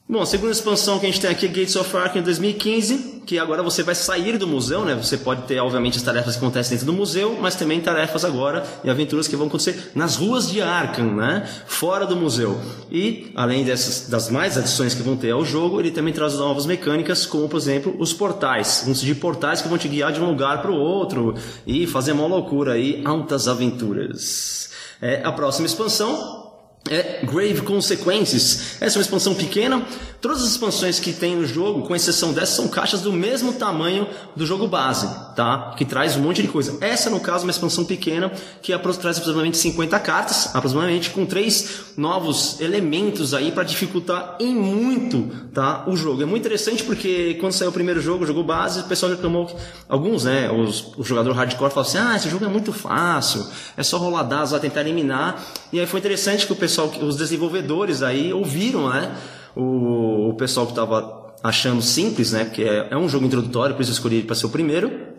Bom, 0.08 0.22
a 0.22 0.26
segunda 0.26 0.52
expansão 0.52 1.00
que 1.00 1.06
a 1.06 1.10
gente 1.10 1.22
tem 1.22 1.30
aqui 1.30 1.46
é 1.46 1.50
Gates 1.50 1.78
of 1.78 1.96
Ark 1.96 2.20
em 2.20 2.22
2015, 2.22 3.22
que 3.26 3.40
agora 3.40 3.64
você 3.64 3.82
vai 3.84 3.96
sair 3.96 4.38
do 4.38 4.46
museu, 4.46 4.84
né? 4.84 4.96
Você 4.96 5.18
pode 5.18 5.44
ter, 5.44 5.58
obviamente, 5.60 5.96
as 5.96 6.04
tarefas 6.04 6.36
que 6.36 6.44
acontecem 6.44 6.72
dentro 6.72 6.88
do 6.88 6.94
museu, 6.94 7.38
mas 7.40 7.56
também 7.56 7.80
tarefas 7.80 8.26
agora 8.26 8.66
e 8.84 8.90
aventuras 8.90 9.30
que 9.30 9.36
vão 9.38 9.48
acontecer 9.48 9.92
nas 9.96 10.18
ruas 10.18 10.52
de 10.52 10.62
Arkham, 10.62 11.16
né? 11.16 11.50
Fora 11.68 12.06
do 12.06 12.18
museu. 12.18 12.60
E, 12.92 13.32
além 13.34 13.64
dessas, 13.64 14.10
das 14.10 14.30
mais 14.30 14.58
adições 14.58 14.94
que 14.94 15.02
vão 15.02 15.16
ter 15.16 15.32
ao 15.32 15.46
jogo, 15.46 15.80
ele 15.80 15.90
também 15.90 16.14
traz 16.14 16.34
novas 16.34 16.66
mecânicas, 16.66 17.26
como, 17.26 17.48
por 17.48 17.56
exemplo, 17.56 17.96
os 17.98 18.12
portais. 18.12 18.84
Vão 18.84 18.94
de 18.94 19.16
portais 19.16 19.62
que 19.62 19.70
vão 19.70 19.78
te 19.78 19.88
guiar 19.88 20.12
de 20.12 20.20
um 20.20 20.26
lugar 20.26 20.62
para 20.62 20.70
o 20.70 20.76
outro 20.76 21.34
e 21.66 21.88
fazer 21.88 22.12
uma 22.12 22.28
loucura 22.28 22.74
aí, 22.74 23.02
altas 23.06 23.48
aventuras. 23.48 24.70
É, 25.02 25.22
a 25.24 25.32
próxima 25.32 25.66
expansão 25.66 26.43
é 26.90 27.26
Grave 27.26 27.62
Consequences. 27.62 28.78
Essa 28.82 28.98
é 28.98 29.00
uma 29.00 29.04
expansão 29.04 29.34
pequena. 29.34 29.86
Todas 30.20 30.42
as 30.42 30.52
expansões 30.52 31.00
que 31.00 31.12
tem 31.12 31.36
no 31.36 31.46
jogo, 31.46 31.86
com 31.86 31.94
exceção 31.94 32.32
dessa, 32.32 32.56
são 32.56 32.68
caixas 32.70 33.02
do 33.02 33.12
mesmo 33.12 33.54
tamanho 33.54 34.08
do 34.36 34.46
jogo 34.46 34.68
base, 34.68 35.08
tá? 35.36 35.74
Que 35.78 35.84
traz 35.84 36.16
um 36.16 36.22
monte 36.22 36.42
de 36.42 36.48
coisa. 36.48 36.78
Essa, 36.80 37.10
no 37.10 37.20
caso, 37.20 37.44
é 37.44 37.48
uma 37.48 37.52
expansão 37.52 37.84
pequena 37.84 38.32
que 38.62 38.72
traz 38.78 39.18
aproximadamente 39.18 39.58
50 39.58 40.00
cartas, 40.00 40.56
aproximadamente 40.56 41.10
com 41.10 41.26
três 41.26 41.94
novos 41.98 42.60
elementos 42.62 43.34
aí 43.34 43.52
para 43.52 43.64
dificultar 43.64 44.38
em 44.40 44.56
muito, 44.56 45.30
tá? 45.54 45.84
O 45.88 45.96
jogo. 45.96 46.22
É 46.22 46.26
muito 46.26 46.44
interessante 46.44 46.84
porque 46.84 47.36
quando 47.42 47.52
saiu 47.52 47.70
o 47.70 47.74
primeiro 47.74 48.02
jogo, 48.02 48.24
o 48.24 48.28
jogo 48.28 48.44
base, 48.44 48.80
o 48.80 48.84
pessoal 48.84 49.12
reclamou 49.12 49.46
que 49.46 49.56
alguns, 49.90 50.24
né, 50.24 50.50
os, 50.52 50.94
o 50.98 51.04
jogador 51.04 51.34
hardcore 51.34 51.70
falou 51.70 51.88
assim: 51.88 51.98
"Ah, 51.98 52.16
esse 52.16 52.30
jogo 52.30 52.46
é 52.46 52.48
muito 52.48 52.72
fácil, 52.72 53.46
é 53.76 53.84
só 53.84 53.98
rolar 53.98 54.24
dados 54.24 54.52
lá 54.52 54.60
tentar 54.60 54.82
eliminar". 54.82 55.44
E 55.72 55.80
aí 55.80 55.86
foi 55.86 56.00
interessante 56.00 56.46
que 56.46 56.54
o 56.54 56.56
pessoal 56.56 56.73
pessoal, 56.74 56.92
os 57.08 57.16
desenvolvedores 57.16 58.02
aí 58.02 58.34
ouviram, 58.34 58.90
né? 58.90 59.16
O, 59.56 60.30
o 60.30 60.34
pessoal 60.34 60.66
que 60.66 60.72
estava 60.72 61.36
achando 61.44 61.82
simples, 61.82 62.32
né? 62.32 62.46
Porque 62.46 62.64
é, 62.64 62.88
é, 62.90 62.98
um 62.98 63.08
jogo 63.08 63.26
introdutório, 63.26 63.76
por 63.76 63.82
isso 63.82 63.92
eu 63.92 63.96
escolhi 63.96 64.24
para 64.24 64.36
ser 64.36 64.48
o 64.48 64.50
primeiro. 64.50 65.14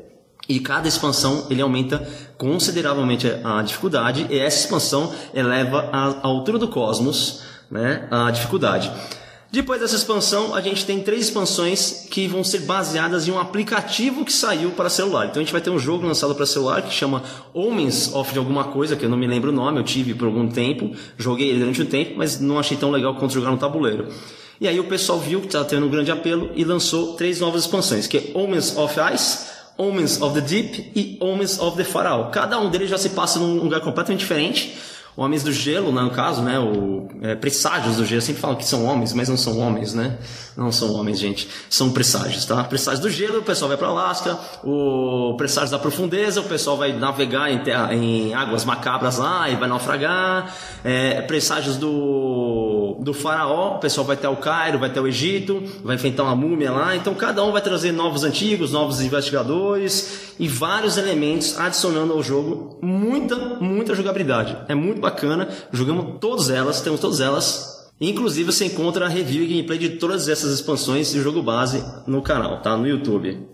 E 0.48 0.60
cada 0.60 0.86
expansão 0.86 1.46
ele 1.48 1.62
aumenta 1.62 2.06
consideravelmente 2.36 3.26
a 3.42 3.62
dificuldade 3.62 4.26
e 4.28 4.38
essa 4.38 4.58
expansão 4.58 5.14
eleva 5.32 5.88
a 5.90 6.26
altura 6.26 6.58
do 6.58 6.68
cosmos, 6.68 7.42
né? 7.70 8.06
A 8.10 8.30
dificuldade. 8.30 8.90
Depois 9.54 9.80
dessa 9.80 9.94
expansão, 9.94 10.52
a 10.52 10.60
gente 10.60 10.84
tem 10.84 10.98
três 10.98 11.26
expansões 11.26 12.08
que 12.10 12.26
vão 12.26 12.42
ser 12.42 12.62
baseadas 12.62 13.28
em 13.28 13.30
um 13.30 13.38
aplicativo 13.38 14.24
que 14.24 14.32
saiu 14.32 14.72
para 14.72 14.90
celular. 14.90 15.26
Então 15.26 15.40
a 15.40 15.44
gente 15.44 15.52
vai 15.52 15.60
ter 15.60 15.70
um 15.70 15.78
jogo 15.78 16.04
lançado 16.04 16.34
para 16.34 16.44
celular 16.44 16.82
que 16.82 16.92
chama 16.92 17.22
Homens 17.54 18.12
of 18.12 18.32
de 18.32 18.38
alguma 18.40 18.64
coisa, 18.64 18.96
que 18.96 19.04
eu 19.04 19.08
não 19.08 19.16
me 19.16 19.28
lembro 19.28 19.52
o 19.52 19.54
nome, 19.54 19.78
eu 19.78 19.84
tive 19.84 20.12
por 20.12 20.26
algum 20.26 20.48
tempo, 20.48 20.90
joguei 21.16 21.50
ele 21.50 21.60
durante 21.60 21.82
um 21.82 21.86
tempo, 21.86 22.14
mas 22.16 22.40
não 22.40 22.58
achei 22.58 22.76
tão 22.76 22.90
legal 22.90 23.14
quanto 23.14 23.32
jogar 23.32 23.52
no 23.52 23.56
tabuleiro. 23.56 24.08
E 24.60 24.66
aí 24.66 24.80
o 24.80 24.88
pessoal 24.88 25.20
viu 25.20 25.38
que 25.38 25.46
estava 25.46 25.64
tendo 25.64 25.86
um 25.86 25.88
grande 25.88 26.10
apelo 26.10 26.50
e 26.56 26.64
lançou 26.64 27.14
três 27.14 27.38
novas 27.38 27.62
expansões, 27.62 28.08
que 28.08 28.18
é 28.18 28.30
Homens 28.34 28.76
of 28.76 28.96
Ice, 29.14 29.38
Homens 29.78 30.20
of 30.20 30.34
the 30.34 30.40
Deep 30.40 30.90
e 30.96 31.16
Homens 31.20 31.60
of 31.60 31.76
the 31.76 31.84
Pharaoh. 31.84 32.28
Cada 32.32 32.58
um 32.58 32.68
deles 32.70 32.90
já 32.90 32.98
se 32.98 33.10
passa 33.10 33.38
num 33.38 33.62
lugar 33.62 33.80
completamente 33.82 34.18
diferente 34.18 34.74
Homens 35.16 35.42
do 35.42 35.52
Gelo, 35.52 35.92
né, 35.92 36.02
no 36.02 36.10
caso, 36.10 36.42
né, 36.42 36.58
o 36.58 37.08
é, 37.22 37.34
presságios 37.34 37.96
do 37.96 38.04
gelo, 38.04 38.20
sempre 38.20 38.40
falam 38.40 38.56
que 38.56 38.66
são 38.66 38.84
homens, 38.84 39.12
mas 39.12 39.28
não 39.28 39.36
são 39.36 39.58
homens, 39.58 39.94
né? 39.94 40.18
Não 40.56 40.70
são 40.70 40.94
homens, 40.94 41.18
gente, 41.18 41.48
são 41.68 41.90
presságios, 41.90 42.44
tá? 42.44 42.62
Presságios 42.64 43.00
do 43.00 43.10
gelo, 43.10 43.38
o 43.38 43.42
pessoal 43.42 43.68
vai 43.68 43.76
para 43.76 43.88
Alasca, 43.88 44.38
o 44.62 45.34
presságios 45.36 45.70
da 45.70 45.78
profundeza, 45.78 46.40
o 46.40 46.44
pessoal 46.44 46.76
vai 46.76 46.92
navegar 46.92 47.50
em, 47.50 47.58
terra, 47.58 47.94
em 47.94 48.34
águas 48.34 48.64
macabras 48.64 49.18
lá 49.18 49.48
e 49.48 49.56
vai 49.56 49.68
naufragar. 49.68 50.54
É, 50.84 51.22
presságios 51.22 51.76
do 51.76 52.64
do 53.00 53.12
faraó, 53.12 53.76
o 53.76 53.78
pessoal 53.78 54.06
vai 54.06 54.16
até 54.16 54.28
o 54.28 54.36
Cairo, 54.36 54.78
vai 54.78 54.88
até 54.88 55.00
o 55.00 55.06
Egito, 55.06 55.62
vai 55.82 55.96
enfrentar 55.96 56.22
uma 56.24 56.36
múmia 56.36 56.70
lá. 56.70 56.96
Então 56.96 57.14
cada 57.14 57.44
um 57.44 57.52
vai 57.52 57.60
trazer 57.60 57.92
novos 57.92 58.24
antigos, 58.24 58.72
novos 58.72 59.00
investigadores 59.00 60.34
e 60.38 60.48
vários 60.48 60.96
elementos 60.96 61.58
adicionando 61.58 62.12
ao 62.12 62.22
jogo 62.22 62.78
muita, 62.82 63.36
muita 63.60 63.94
jogabilidade. 63.94 64.56
É 64.68 64.74
muito 64.74 65.00
bacana. 65.04 65.48
Jogamos 65.72 66.18
todas 66.20 66.50
elas, 66.50 66.80
temos 66.80 67.00
todas 67.00 67.20
elas. 67.20 67.74
Inclusive 68.00 68.50
você 68.52 68.64
encontra 68.64 69.06
a 69.06 69.08
review 69.08 69.44
e 69.44 69.46
gameplay 69.46 69.78
de 69.78 69.90
todas 69.90 70.28
essas 70.28 70.52
expansões 70.52 71.14
e 71.14 71.20
jogo 71.20 71.42
base 71.42 71.84
no 72.06 72.20
canal, 72.22 72.60
tá? 72.60 72.76
No 72.76 72.86
YouTube. 72.88 73.48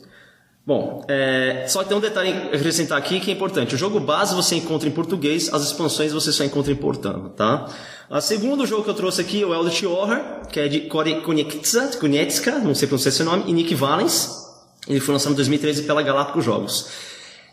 Bom, 0.67 1.05
é, 1.09 1.67
só 1.69 1.83
tem 1.83 1.97
um 1.97 2.01
detalhe 2.01 2.31
a 2.31 2.57
acrescentar 2.57 2.97
aqui 2.97 3.19
que 3.19 3.31
é 3.31 3.35
importante. 3.35 3.75
O 3.75 3.79
jogo 3.79 3.99
base 3.99 4.35
você 4.35 4.55
encontra 4.57 4.89
em 4.89 4.93
português, 4.93 5.53
as 5.53 5.63
expansões 5.63 6.13
você 6.13 6.33
só 6.33 6.45
encontra 6.45 6.73
importando, 6.73 7.31
tá? 7.31 7.67
O 8.09 8.21
segundo 8.21 8.67
jogo 8.67 8.85
que 8.85 8.91
eu 8.91 8.95
trouxe 8.95 9.21
aqui 9.21 9.43
é 9.43 9.47
o 9.47 9.55
Eldritch 9.55 9.83
Horror, 9.85 10.47
que 10.51 10.61
é 10.61 10.69
de 10.69 10.81
Konietzka, 10.83 12.59
não 12.59 12.75
sei 12.75 12.89
pronunciar 12.89 13.13
esse 13.13 13.23
nome, 13.25 13.45
e 13.47 13.53
Nick 13.53 13.75
Valens. 13.75 14.49
Ele 14.89 15.01
foi 15.01 15.13
lançado 15.13 15.33
em 15.33 15.37
2013 15.37 15.83
pela 15.83 16.03
Galápagos 16.03 16.45
Jogos. 16.45 16.89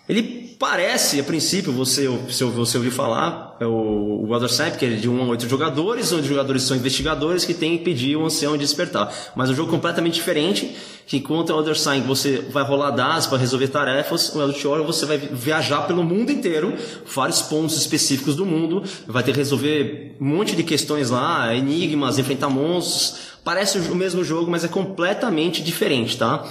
Ele 0.07 0.55
parece, 0.59 1.19
a 1.19 1.23
princípio, 1.23 1.71
você, 1.71 2.07
se 2.29 2.43
você 2.43 2.77
ouviu 2.77 2.91
falar, 2.91 3.57
é 3.59 3.65
o, 3.65 4.25
o 4.27 4.33
Elder 4.33 4.49
Sap, 4.49 4.77
que 4.77 4.85
é 4.85 4.89
de 4.89 5.07
1 5.07 5.21
a 5.21 5.25
8 5.25 5.47
jogadores, 5.47 6.11
onde 6.11 6.21
os 6.21 6.27
jogadores 6.27 6.63
são 6.63 6.75
investigadores 6.75 7.45
que 7.45 7.53
têm 7.53 7.77
que 7.77 7.83
pedir 7.83 8.15
o 8.15 8.25
ancião 8.25 8.53
de 8.53 8.59
despertar. 8.59 9.13
Mas 9.35 9.49
é 9.49 9.53
um 9.53 9.55
jogo 9.55 9.69
completamente 9.69 10.15
diferente, 10.15 10.75
que 11.05 11.17
enquanto 11.17 11.51
o 11.51 11.59
Elder 11.59 11.77
Sign 11.77 12.05
você 12.07 12.39
vai 12.49 12.63
rolar 12.63 12.91
dados 12.91 13.27
para 13.27 13.37
resolver 13.37 13.67
tarefas, 13.67 14.33
o 14.33 14.41
Elder 14.41 14.67
Horror 14.67 14.85
você 14.85 15.05
vai 15.05 15.17
viajar 15.17 15.81
pelo 15.81 16.03
mundo 16.03 16.31
inteiro, 16.31 16.73
vários 17.05 17.41
pontos 17.41 17.77
específicos 17.77 18.35
do 18.35 18.45
mundo, 18.45 18.83
vai 19.05 19.23
ter 19.23 19.33
que 19.33 19.37
resolver 19.37 20.15
um 20.19 20.25
monte 20.25 20.55
de 20.55 20.63
questões 20.63 21.09
lá, 21.09 21.53
enigmas, 21.53 22.17
enfrentar 22.17 22.49
monstros. 22.49 23.27
Parece 23.43 23.77
o 23.77 23.95
mesmo 23.95 24.23
jogo, 24.23 24.49
mas 24.49 24.63
é 24.63 24.67
completamente 24.67 25.61
diferente, 25.61 26.17
tá? 26.17 26.45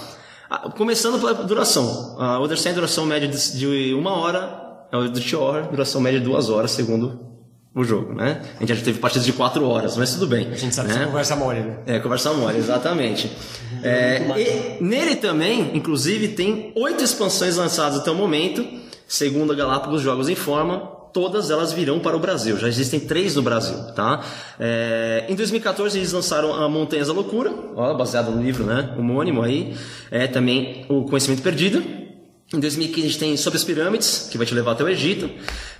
Ah, 0.49 0.69
Começando 0.69 1.19
pela 1.19 1.33
duração. 1.33 2.15
A 2.19 2.39
Other 2.39 2.57
Side, 2.57 2.75
duração 2.75 3.05
média 3.05 3.27
de, 3.27 3.93
uma 3.93 4.11
hora, 4.11 4.85
é 4.91 4.97
o 4.97 5.03
Eldritch 5.03 5.33
Horror, 5.33 5.67
duração 5.69 5.99
média 5.99 6.19
de 6.19 6.25
duas 6.25 6.49
horas, 6.49 6.71
segundo 6.71 7.19
o 7.75 7.83
jogo, 7.83 8.13
né? 8.13 8.41
A 8.55 8.59
gente 8.61 8.73
já 8.73 8.83
teve 8.83 8.97
partidas 8.97 9.25
de 9.25 9.33
quatro 9.33 9.63
horas, 9.67 9.95
mas 9.97 10.13
tudo 10.13 10.25
bem. 10.25 10.47
A 10.51 10.55
gente 10.55 10.73
sabe 10.73 10.87
né? 10.87 10.93
que 10.95 10.99
você 10.99 11.05
conversa 11.05 11.35
mole, 11.35 11.59
né? 11.59 11.77
É, 11.85 11.99
conversa 11.99 12.33
mole, 12.33 12.57
exatamente. 12.57 13.31
É, 13.83 14.79
e 14.79 14.83
nele 14.83 15.15
também, 15.17 15.77
inclusive, 15.77 16.29
tem 16.29 16.73
oito 16.75 17.03
expansões 17.03 17.57
lançadas 17.57 17.99
até 17.99 18.09
o 18.09 18.15
momento, 18.15 18.67
segundo 19.07 19.53
a 19.53 19.55
Galápagos 19.55 20.01
Jogos 20.01 20.29
informa, 20.29 20.96
todas 21.13 21.49
elas 21.49 21.73
virão 21.73 21.99
para 21.99 22.15
o 22.15 22.19
Brasil. 22.19 22.57
Já 22.57 22.67
existem 22.67 22.99
três 22.99 23.35
no 23.35 23.41
Brasil, 23.41 23.77
tá? 23.95 24.23
É, 24.59 25.25
em 25.29 25.35
2014 25.35 25.97
eles 25.97 26.11
lançaram 26.11 26.53
a 26.53 26.67
Montanhas 26.69 27.07
da 27.07 27.13
Loucura, 27.13 27.53
ó, 27.75 27.93
baseado 27.93 28.31
no 28.31 28.41
livro, 28.41 28.63
né? 28.63 28.93
Homônimo 28.97 29.41
aí. 29.41 29.75
É 30.11 30.27
também 30.27 30.85
o 30.89 31.03
Conhecimento 31.03 31.41
Perdido. 31.41 31.83
Em 32.53 32.59
2015 32.59 32.99
a 33.05 33.09
gente 33.09 33.19
tem 33.19 33.37
Sob 33.37 33.57
as 33.57 33.63
Pirâmides, 33.63 34.29
que 34.31 34.37
vai 34.37 34.47
te 34.47 34.53
levar 34.53 34.71
até 34.71 34.83
o 34.83 34.87
Egito, 34.87 35.29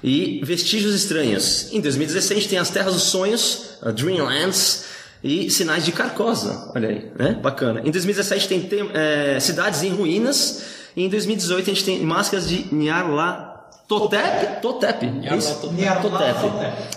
e 0.03 0.41
Vestígios 0.43 0.93
Estranhos. 0.93 1.71
Em 1.71 1.79
2016 1.79 2.31
a 2.31 2.41
gente 2.41 2.49
tem 2.49 2.59
As 2.59 2.69
Terras 2.69 2.93
dos 2.93 3.03
Sonhos, 3.03 3.77
Dreamlands, 3.95 4.85
e 5.23 5.49
Sinais 5.49 5.85
de 5.85 5.91
Carcosa. 5.91 6.71
Olha 6.75 6.89
aí, 6.89 7.11
né? 7.17 7.39
Bacana. 7.41 7.81
Em 7.83 7.91
2017 7.91 8.47
tem, 8.47 8.61
tem 8.61 8.89
é, 8.93 9.39
Cidades 9.39 9.83
em 9.83 9.89
Ruínas, 9.89 10.63
e 10.95 11.03
em 11.03 11.09
2018 11.09 11.69
a 11.69 11.73
gente 11.73 11.85
tem 11.85 12.01
Máscaras 12.01 12.47
de 12.47 12.73
Nyarlathotep. 12.73 13.56
Totep? 13.88 14.62
Totep. 14.62 15.00
Totep. 16.02 16.41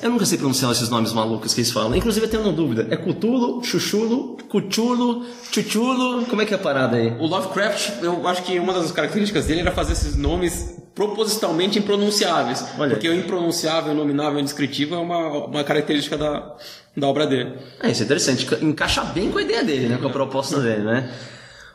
Eu 0.03 0.11
nunca 0.11 0.27
sei 0.27 0.37
pronunciar 0.37 0.73
esses 0.73 0.89
nomes 0.89 1.13
malucos 1.13 1.55
que 1.55 1.61
eles 1.61 1.71
falam. 1.71 1.95
Inclusive 1.95 2.27
eu 2.27 2.31
tenho 2.31 2.43
uma 2.43 2.53
dúvida. 2.53 2.89
É 2.91 2.97
Cutulo, 2.97 3.63
Chuchulo, 3.63 4.37
Cuchulo, 4.49 5.25
Chuchulo? 5.53 6.27
Como 6.27 6.43
é 6.43 6.45
que 6.47 6.53
é 6.53 6.57
a 6.57 6.61
parada 6.61 6.97
aí? 6.97 7.13
O 7.21 7.27
Lovecraft, 7.27 8.03
eu 8.03 8.27
acho 8.27 8.43
que 8.43 8.59
uma 8.59 8.73
das 8.73 8.91
características 8.91 9.47
dele 9.47 9.61
era 9.61 9.71
fazer 9.71 9.93
esses 9.93 10.17
nomes 10.17 10.81
propositalmente 10.93 11.79
impronunciáveis. 11.79 12.65
Olha. 12.77 12.91
Porque 12.91 13.09
o 13.09 13.15
impronunciável, 13.15 13.93
inominável 13.93 14.39
e 14.39 14.43
indescritível 14.43 14.99
é 14.99 15.01
uma, 15.01 15.29
uma 15.47 15.63
característica 15.63 16.19
da, 16.19 16.57
da 16.97 17.07
obra 17.07 17.25
dele. 17.25 17.55
É, 17.81 17.89
isso 17.89 18.03
é 18.03 18.05
interessante. 18.05 18.49
Encaixa 18.61 19.05
bem 19.05 19.31
com 19.31 19.39
a 19.39 19.43
ideia 19.43 19.63
dele, 19.63 19.89
né? 19.91 19.97
Com 19.97 20.09
a 20.09 20.11
proposta 20.11 20.59
dele, 20.59 20.83
né? 20.83 21.09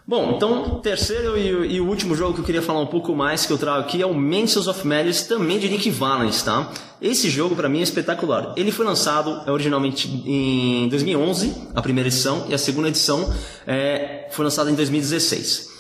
Bom, 0.07 0.33
então, 0.35 0.79
terceiro 0.81 1.35
e, 1.35 1.77
e 1.77 1.81
o 1.81 1.87
último 1.87 2.15
jogo 2.15 2.35
que 2.35 2.39
eu 2.39 2.45
queria 2.45 2.61
falar 2.61 2.79
um 2.79 2.85
pouco 2.85 3.15
mais 3.15 3.47
que 3.47 3.51
eu 3.51 3.57
trago 3.57 3.79
aqui 3.79 4.03
é 4.03 4.05
o 4.05 4.13
Mansions 4.13 4.67
of 4.67 4.85
Madness, 4.85 5.23
também 5.23 5.57
de 5.57 5.67
Nick 5.67 5.89
Valens, 5.89 6.43
tá? 6.43 6.71
Esse 7.01 7.27
jogo 7.27 7.55
pra 7.55 7.67
mim 7.67 7.79
é 7.79 7.81
espetacular. 7.81 8.53
Ele 8.55 8.71
foi 8.71 8.85
lançado 8.85 9.41
é, 9.47 9.51
originalmente 9.51 10.07
em 10.07 10.87
2011, 10.89 11.69
a 11.73 11.81
primeira 11.81 12.07
edição, 12.07 12.45
e 12.47 12.53
a 12.53 12.57
segunda 12.59 12.89
edição 12.89 13.33
é, 13.65 14.27
foi 14.29 14.45
lançada 14.45 14.69
em 14.69 14.75
2016. 14.75 15.73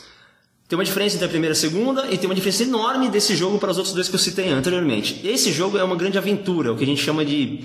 Tem 0.67 0.75
uma 0.75 0.83
diferença 0.83 1.15
entre 1.15 1.27
a 1.27 1.29
primeira 1.29 1.53
e 1.53 1.57
a 1.57 1.59
segunda, 1.59 2.07
e 2.09 2.17
tem 2.17 2.27
uma 2.27 2.33
diferença 2.33 2.63
enorme 2.63 3.09
desse 3.09 3.35
jogo 3.35 3.59
para 3.59 3.69
os 3.69 3.77
outros 3.77 3.93
dois 3.93 4.09
que 4.09 4.15
eu 4.15 4.19
citei 4.19 4.49
anteriormente. 4.49 5.21
Esse 5.23 5.51
jogo 5.51 5.77
é 5.77 5.83
uma 5.83 5.95
grande 5.95 6.17
aventura, 6.17 6.73
o 6.73 6.75
que 6.75 6.83
a 6.83 6.87
gente 6.87 7.03
chama 7.03 7.23
de 7.23 7.63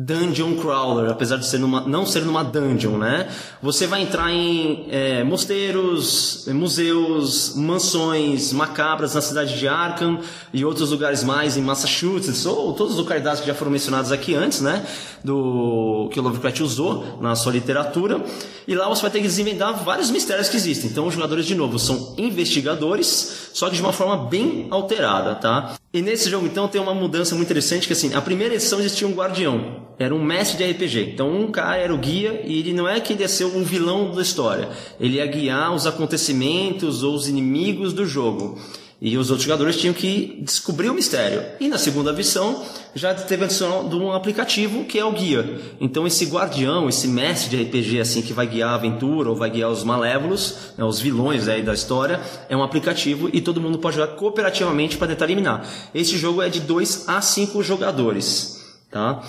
dungeon 0.00 0.56
crawler, 0.56 1.10
apesar 1.10 1.36
de 1.36 1.46
ser 1.46 1.58
numa, 1.58 1.82
não 1.82 2.06
ser 2.06 2.22
numa 2.22 2.42
dungeon, 2.42 2.96
né? 2.96 3.28
Você 3.62 3.86
vai 3.86 4.02
entrar 4.02 4.30
em 4.30 4.86
é, 4.90 5.22
mosteiros, 5.22 6.46
museus, 6.48 7.54
mansões 7.54 8.52
macabras 8.52 9.14
na 9.14 9.20
cidade 9.20 9.58
de 9.58 9.68
Arkham 9.68 10.20
e 10.52 10.64
outros 10.64 10.90
lugares 10.90 11.22
mais 11.22 11.56
em 11.56 11.62
Massachusetts, 11.62 12.46
ou 12.46 12.72
todas 12.72 12.94
as 12.94 12.98
localidades 12.98 13.40
que 13.40 13.46
já 13.46 13.54
foram 13.54 13.70
mencionadas 13.70 14.10
aqui 14.10 14.34
antes, 14.34 14.60
né? 14.62 14.86
Do 15.22 16.08
que 16.10 16.18
o 16.18 16.22
Lovecraft 16.22 16.60
usou 16.60 17.18
na 17.20 17.36
sua 17.36 17.52
literatura. 17.52 18.24
E 18.66 18.74
lá 18.74 18.88
você 18.88 19.02
vai 19.02 19.10
ter 19.10 19.18
que 19.18 19.26
desvendar 19.26 19.84
vários 19.84 20.10
mistérios 20.10 20.48
que 20.48 20.56
existem. 20.56 20.90
Então 20.90 21.06
os 21.06 21.14
jogadores, 21.14 21.44
de 21.44 21.54
novo, 21.54 21.78
são 21.78 22.14
investigadores, 22.16 23.50
só 23.52 23.68
que 23.68 23.76
de 23.76 23.82
uma 23.82 23.92
forma 23.92 24.16
bem 24.28 24.66
alterada, 24.70 25.34
tá? 25.34 25.74
E 25.92 26.00
nesse 26.00 26.30
jogo, 26.30 26.46
então, 26.46 26.68
tem 26.68 26.80
uma 26.80 26.94
mudança 26.94 27.34
muito 27.34 27.48
interessante, 27.48 27.86
que 27.88 27.92
assim, 27.92 28.14
a 28.14 28.20
primeira 28.20 28.54
edição 28.54 28.78
existia 28.78 29.08
um 29.08 29.12
guardião, 29.12 29.89
era 29.98 30.14
um 30.14 30.22
mestre 30.22 30.58
de 30.58 30.72
RPG. 30.72 31.12
Então 31.12 31.30
um 31.30 31.50
cara 31.50 31.76
era 31.76 31.94
o 31.94 31.98
guia, 31.98 32.42
e 32.44 32.58
ele 32.58 32.72
não 32.72 32.88
é 32.88 33.00
que 33.00 33.12
ele 33.12 33.22
ia 33.22 33.28
ser 33.28 33.44
um 33.44 33.62
vilão 33.62 34.12
da 34.12 34.22
história. 34.22 34.68
Ele 34.98 35.16
ia 35.16 35.26
guiar 35.26 35.74
os 35.74 35.86
acontecimentos 35.86 37.02
ou 37.02 37.14
os 37.14 37.28
inimigos 37.28 37.92
do 37.92 38.06
jogo. 38.06 38.58
E 39.02 39.16
os 39.16 39.30
outros 39.30 39.46
jogadores 39.46 39.76
tinham 39.76 39.94
que 39.94 40.38
descobrir 40.42 40.90
o 40.90 40.94
mistério. 40.94 41.42
E 41.58 41.68
na 41.68 41.78
segunda 41.78 42.12
versão 42.12 42.62
já 42.94 43.14
teve 43.14 43.44
adição 43.44 43.88
de 43.88 43.96
um 43.96 44.12
aplicativo 44.12 44.84
que 44.84 44.98
é 44.98 45.04
o 45.04 45.12
guia. 45.12 45.58
Então 45.80 46.06
esse 46.06 46.26
guardião, 46.26 46.86
esse 46.86 47.08
mestre 47.08 47.56
de 47.56 47.62
RPG 47.62 47.98
assim 47.98 48.20
que 48.20 48.34
vai 48.34 48.46
guiar 48.46 48.72
a 48.72 48.74
aventura 48.74 49.30
ou 49.30 49.36
vai 49.36 49.48
guiar 49.48 49.70
os 49.70 49.84
malévolos, 49.84 50.74
né, 50.76 50.84
os 50.84 51.00
vilões 51.00 51.48
aí 51.48 51.62
da 51.62 51.72
história, 51.72 52.20
é 52.46 52.54
um 52.54 52.62
aplicativo 52.62 53.30
e 53.32 53.40
todo 53.40 53.58
mundo 53.58 53.78
pode 53.78 53.96
jogar 53.96 54.16
cooperativamente 54.16 54.98
para 54.98 55.08
tentar 55.08 55.24
eliminar. 55.24 55.66
Esse 55.94 56.18
jogo 56.18 56.42
é 56.42 56.50
de 56.50 56.60
2 56.60 57.08
a 57.08 57.22
5 57.22 57.62
jogadores, 57.62 58.60
tá? 58.90 59.22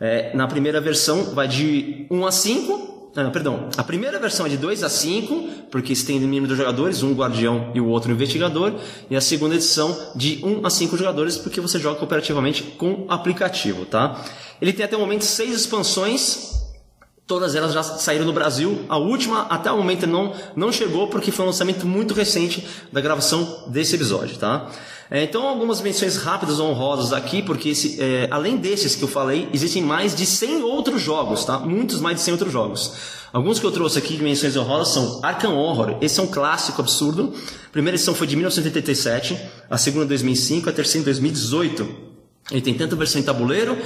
É, 0.00 0.34
na 0.36 0.46
primeira 0.46 0.80
versão 0.80 1.34
vai 1.34 1.48
de 1.48 2.06
1 2.10 2.26
a 2.26 2.32
5 2.32 2.98
ah, 3.16 3.30
perdão, 3.30 3.68
a 3.76 3.82
primeira 3.82 4.16
versão 4.20 4.46
é 4.46 4.48
de 4.48 4.56
2 4.56 4.84
a 4.84 4.88
5, 4.88 5.66
porque 5.72 5.92
se 5.92 6.06
tem 6.06 6.20
no 6.20 6.28
mínimo 6.28 6.46
dois 6.46 6.58
jogadores, 6.58 7.02
um 7.02 7.14
guardião 7.14 7.72
e 7.74 7.80
o 7.80 7.88
outro 7.88 8.12
investigador, 8.12 8.74
e 9.10 9.16
a 9.16 9.20
segunda 9.20 9.56
edição 9.56 10.12
de 10.14 10.38
1 10.44 10.64
a 10.64 10.70
5 10.70 10.96
jogadores, 10.96 11.36
porque 11.36 11.60
você 11.60 11.80
joga 11.80 11.98
cooperativamente 11.98 12.62
com 12.62 13.06
aplicativo, 13.08 13.84
tá? 13.84 14.24
Ele 14.62 14.72
tem 14.72 14.84
até 14.84 14.96
o 14.96 15.00
momento 15.00 15.24
seis 15.24 15.52
expansões, 15.52 16.58
Todas 17.26 17.54
elas 17.54 17.74
já 17.74 17.82
saíram 17.82 18.24
no 18.24 18.32
Brasil. 18.32 18.86
A 18.88 18.96
última, 18.96 19.42
até 19.50 19.70
o 19.70 19.76
momento, 19.76 20.06
não, 20.06 20.32
não 20.56 20.72
chegou 20.72 21.08
porque 21.08 21.30
foi 21.30 21.44
um 21.44 21.48
lançamento 21.48 21.86
muito 21.86 22.14
recente 22.14 22.66
da 22.90 23.02
gravação 23.02 23.64
desse 23.66 23.96
episódio, 23.96 24.38
tá? 24.38 24.70
É, 25.10 25.24
então, 25.24 25.48
algumas 25.48 25.80
menções 25.80 26.16
rápidas 26.16 26.60
ou 26.60 26.68
honrosas 26.70 27.14
aqui, 27.14 27.42
porque 27.42 27.70
esse, 27.70 28.00
é, 28.00 28.28
além 28.30 28.58
desses 28.58 28.94
que 28.94 29.02
eu 29.02 29.08
falei, 29.08 29.48
existem 29.54 29.82
mais 29.82 30.14
de 30.14 30.26
100 30.26 30.62
outros 30.62 31.00
jogos, 31.00 31.44
tá? 31.46 31.58
Muitos 31.58 31.98
mais 32.00 32.16
de 32.16 32.22
100 32.22 32.32
outros 32.32 32.52
jogos. 32.52 32.92
Alguns 33.32 33.58
que 33.58 33.64
eu 33.64 33.72
trouxe 33.72 33.98
aqui 33.98 34.16
de 34.16 34.22
menções 34.22 34.56
honrosas 34.56 34.92
são 34.92 35.20
Arkham 35.22 35.54
Horror. 35.54 35.96
Esse 36.00 36.20
é 36.20 36.22
um 36.22 36.26
clássico 36.26 36.80
absurdo. 36.80 37.34
A 37.68 37.70
primeira 37.70 37.96
edição 37.96 38.14
foi 38.14 38.26
de 38.26 38.36
1987, 38.36 39.38
a 39.70 39.78
segunda 39.78 40.04
em 40.04 40.08
2005, 40.08 40.68
a 40.68 40.72
terceira 40.72 41.02
em 41.02 41.04
2018. 41.04 41.88
Ele 42.50 42.62
tem 42.62 42.74
tanto 42.74 42.96
versão 42.96 43.20
em 43.20 43.24
tabuleiro 43.24 43.76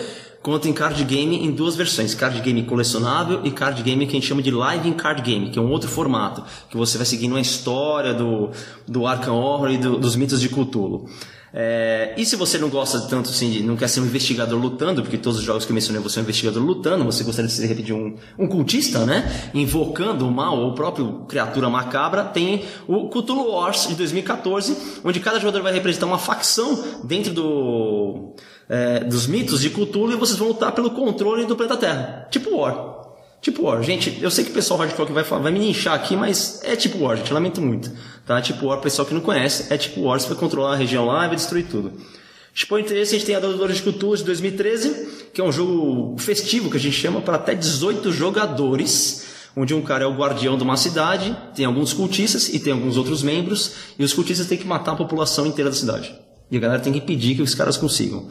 quanto 0.43 0.69
em 0.69 0.73
card 0.73 1.03
game 1.05 1.37
em 1.37 1.51
duas 1.53 1.77
versões, 1.77 2.15
card 2.15 2.41
game 2.41 2.65
colecionável 2.65 3.41
e 3.45 3.51
card 3.51 3.83
game 3.83 4.07
que 4.07 4.13
a 4.13 4.15
gente 4.15 4.27
chama 4.27 4.43
de 4.43 4.51
live 4.51 4.89
in 4.89 4.93
card 4.93 5.23
game, 5.23 5.51
que 5.51 5.59
é 5.59 5.63
um 5.63 5.71
outro 5.71 5.89
formato, 5.89 6.43
que 6.69 6.77
você 6.77 6.99
vai 6.99 7.07
seguindo 7.07 7.37
a 7.37 7.41
história 7.41 8.13
do, 8.13 8.51
do 8.87 9.07
Arkham 9.07 9.35
Horror 9.37 9.71
e 9.71 9.79
do- 9.79 9.99
dos 9.99 10.17
mitos 10.17 10.41
de 10.41 10.49
Cthulhu. 10.49 11.07
É, 11.55 12.15
e 12.17 12.25
se 12.25 12.35
você 12.35 12.57
não 12.57 12.71
gosta 12.71 12.99
tanto 13.03 13.29
assim, 13.29 13.51
de, 13.51 13.63
não 13.63 13.77
quer 13.77 13.87
ser 13.87 14.01
um 14.01 14.07
investigador 14.07 14.59
lutando, 14.59 15.03
porque 15.03 15.19
todos 15.19 15.39
os 15.39 15.45
jogos 15.45 15.67
que 15.67 15.71
eu 15.71 15.75
mencionei 15.75 16.01
você 16.03 16.19
é 16.19 16.23
um 16.23 16.25
investigador 16.25 16.63
lutando, 16.63 17.05
você 17.05 17.23
gostaria 17.23 17.47
de 17.47 17.53
ser 17.55 17.63
de 17.63 17.69
repente 17.69 17.93
um, 17.93 18.17
um 18.39 18.47
cultista, 18.49 19.05
né? 19.05 19.51
Invocando 19.53 20.27
o 20.27 20.31
mal 20.33 20.59
ou 20.59 20.71
o 20.71 20.75
próprio 20.75 21.27
criatura 21.29 21.69
macabra, 21.69 22.25
tem 22.25 22.65
o 22.89 23.11
Cthulhu 23.11 23.51
Wars 23.51 23.87
de 23.87 23.95
2014, 23.97 25.01
onde 25.05 25.21
cada 25.21 25.39
jogador 25.39 25.63
vai 25.63 25.75
representar 25.75 26.07
uma 26.07 26.19
facção 26.19 26.83
dentro 27.05 27.35
do, 27.35 28.35
é, 28.69 29.01
dos 29.01 29.27
mitos 29.27 29.61
de 29.61 29.71
Cthulhu 29.71 30.13
e 30.13 30.17
vocês 30.17 30.39
vão 30.39 30.49
lutar 30.49 30.73
pelo 30.73 30.91
controle 30.91 31.47
do 31.47 31.57
planeta 31.57 31.77
Terra. 31.77 32.29
Tipo 32.31 32.57
War. 32.57 33.03
Tipo 33.41 33.65
War, 33.65 33.83
gente, 33.83 34.19
eu 34.23 34.31
sei 34.31 34.45
que 34.45 34.51
o 34.51 34.55
pessoal 34.55 34.79
hardcore 34.79 35.09
que 35.09 35.13
vai, 35.13 35.25
falar, 35.25 35.43
vai 35.43 35.53
me 35.53 35.59
ninchar 35.59 35.95
aqui, 35.95 36.15
mas 36.15 36.61
é 36.63 36.77
tipo 36.77 37.05
War, 37.05 37.17
gente, 37.17 37.33
lamento 37.33 37.61
muito. 37.61 37.91
Tá? 38.25 38.41
Tipo 38.41 38.67
War, 38.67 38.81
pessoal 38.81 39.05
que 39.05 39.13
não 39.13 39.21
conhece, 39.21 39.73
é 39.73 39.77
tipo 39.77 40.03
War, 40.03 40.21
você 40.21 40.29
vai 40.29 40.37
controlar 40.37 40.75
a 40.75 40.77
região 40.77 41.05
lá 41.07 41.25
e 41.25 41.29
vai 41.29 41.37
destruir 41.37 41.67
tudo. 41.67 41.93
Tipo, 42.55 42.79
interesse, 42.79 43.15
a 43.15 43.19
gente 43.19 43.27
tem 43.27 43.35
a 43.35 43.41
Dadadora 43.41 43.73
de 43.73 43.81
Cthulhu 43.81 44.17
de 44.17 44.25
2013, 44.25 45.31
que 45.33 45.41
é 45.41 45.45
um 45.45 45.51
jogo 45.51 46.19
festivo 46.19 46.71
que 46.71 46.77
a 46.77 46.81
gente 46.81 46.95
chama 46.95 47.21
para 47.23 47.37
até 47.37 47.55
18 47.55 48.13
jogadores, 48.13 49.25
onde 49.57 49.75
um 49.75 49.81
cara 49.81 50.05
é 50.05 50.07
o 50.07 50.15
guardião 50.15 50.59
de 50.59 50.63
uma 50.63 50.77
cidade, 50.77 51.35
tem 51.55 51.65
alguns 51.65 51.95
cultistas 51.95 52.51
e 52.51 52.61
tem 52.61 52.75
alguns 52.75 52.99
outros 52.99 53.23
membros, 53.23 53.73
e 53.99 54.05
os 54.05 54.13
cultistas 54.13 54.47
têm 54.47 54.59
que 54.59 54.67
matar 54.67 54.93
a 54.93 54.97
população 54.97 55.47
inteira 55.47 55.71
da 55.71 55.77
cidade. 55.77 56.15
E 56.53 56.57
a 56.59 56.61
galera 56.61 56.83
tem 56.83 56.93
que 56.93 56.99
impedir 56.99 57.35
que 57.35 57.41
os 57.41 57.55
caras 57.55 57.79
consigam. 57.79 58.29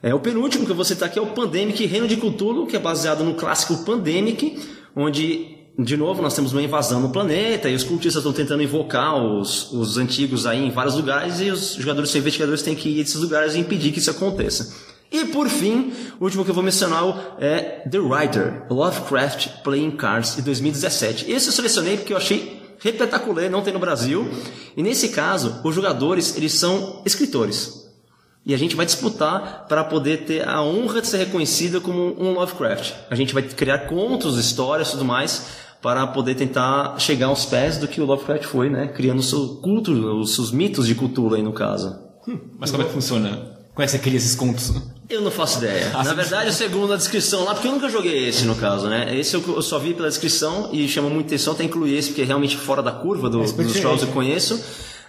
É, 0.00 0.14
o 0.14 0.20
penúltimo 0.20 0.64
que 0.64 0.70
eu 0.70 0.76
vou 0.76 0.84
citar 0.84 1.08
aqui 1.08 1.18
é 1.18 1.22
o 1.22 1.26
Pandemic 1.26 1.84
Reino 1.84 2.06
de 2.06 2.16
Cthulhu, 2.16 2.64
que 2.64 2.76
é 2.76 2.78
baseado 2.78 3.24
no 3.24 3.34
clássico 3.34 3.84
Pandemic, 3.84 4.56
onde, 4.94 5.58
de 5.76 5.96
novo, 5.96 6.22
nós 6.22 6.32
temos 6.32 6.52
uma 6.52 6.62
invasão 6.62 7.00
no 7.00 7.10
planeta 7.10 7.68
e 7.68 7.74
os 7.74 7.82
cultistas 7.82 8.20
estão 8.20 8.32
tentando 8.32 8.62
invocar 8.62 9.16
os, 9.16 9.72
os 9.72 9.98
antigos 9.98 10.46
aí 10.46 10.64
em 10.64 10.70
vários 10.70 10.94
lugares 10.94 11.40
e 11.40 11.50
os 11.50 11.74
jogadores 11.74 12.10
são 12.10 12.20
investigadores 12.20 12.62
têm 12.62 12.76
que 12.76 12.88
ir 12.88 13.00
a 13.00 13.02
esses 13.02 13.16
lugares 13.16 13.56
e 13.56 13.58
impedir 13.58 13.90
que 13.90 13.98
isso 13.98 14.12
aconteça. 14.12 14.72
E 15.10 15.24
por 15.24 15.48
fim, 15.48 15.92
o 16.20 16.24
último 16.24 16.44
que 16.44 16.50
eu 16.52 16.54
vou 16.54 16.62
mencionar 16.62 17.36
é 17.40 17.82
The 17.90 17.98
Writer, 17.98 18.62
Lovecraft 18.70 19.48
Playing 19.64 19.96
Cards 19.96 20.36
de 20.36 20.42
2017. 20.42 21.28
Esse 21.28 21.48
eu 21.48 21.52
selecionei 21.52 21.96
porque 21.96 22.12
eu 22.12 22.16
achei 22.16 22.59
repetacular, 22.80 23.50
não 23.50 23.62
tem 23.62 23.72
no 23.72 23.78
Brasil. 23.78 24.28
E 24.76 24.82
nesse 24.82 25.10
caso, 25.10 25.60
os 25.62 25.74
jogadores, 25.74 26.36
eles 26.36 26.54
são 26.54 27.02
escritores. 27.04 27.88
E 28.44 28.54
a 28.54 28.58
gente 28.58 28.74
vai 28.74 28.86
disputar 28.86 29.66
para 29.68 29.84
poder 29.84 30.24
ter 30.24 30.48
a 30.48 30.62
honra 30.62 31.00
de 31.02 31.06
ser 31.06 31.18
reconhecida 31.18 31.80
como 31.80 32.16
um 32.18 32.32
Lovecraft. 32.32 32.94
A 33.10 33.14
gente 33.14 33.34
vai 33.34 33.42
criar 33.42 33.80
contos, 33.80 34.38
histórias 34.38 34.88
e 34.88 34.92
tudo 34.92 35.04
mais 35.04 35.60
para 35.82 36.06
poder 36.06 36.34
tentar 36.34 36.98
chegar 36.98 37.28
aos 37.28 37.46
pés 37.46 37.78
do 37.78 37.88
que 37.88 38.00
o 38.00 38.06
Lovecraft 38.06 38.44
foi, 38.44 38.68
né? 38.68 38.88
Criando 38.88 39.20
o 39.20 39.22
seu 39.22 39.56
culto, 39.56 39.92
os 39.92 40.34
seus 40.34 40.50
mitos 40.50 40.86
de 40.86 40.94
cultura 40.94 41.36
aí 41.36 41.42
no 41.42 41.52
caso. 41.52 41.98
Mas 42.58 42.70
como 42.70 42.82
é 42.82 42.86
que 42.86 42.92
funciona? 42.92 43.59
Como 43.74 43.82
é 43.82 43.86
que 43.86 43.92
você 43.92 43.98
cria 43.98 44.16
esses 44.16 44.34
contos? 44.34 44.72
Eu 45.08 45.20
não 45.22 45.30
faço 45.30 45.58
ideia. 45.58 45.90
Na 46.04 46.14
verdade, 46.14 46.52
segundo 46.54 46.92
a 46.92 46.96
descrição 46.96 47.44
lá, 47.44 47.54
porque 47.54 47.66
eu 47.66 47.72
nunca 47.72 47.88
joguei 47.88 48.28
esse 48.28 48.44
no 48.44 48.54
caso, 48.54 48.88
né? 48.88 49.18
Esse 49.18 49.34
eu, 49.34 49.42
eu 49.46 49.62
só 49.62 49.78
vi 49.78 49.92
pela 49.94 50.08
descrição 50.08 50.70
e 50.72 50.86
chama 50.88 51.08
muita 51.08 51.30
atenção 51.30 51.52
até 51.52 51.64
incluir 51.64 51.96
esse, 51.96 52.08
porque 52.08 52.22
é 52.22 52.24
realmente 52.24 52.56
fora 52.56 52.82
da 52.82 52.92
curva 52.92 53.28
do, 53.28 53.40
dos 53.42 53.72
jogos 53.74 54.02
que 54.02 54.08
eu 54.08 54.12
conheço. 54.12 54.62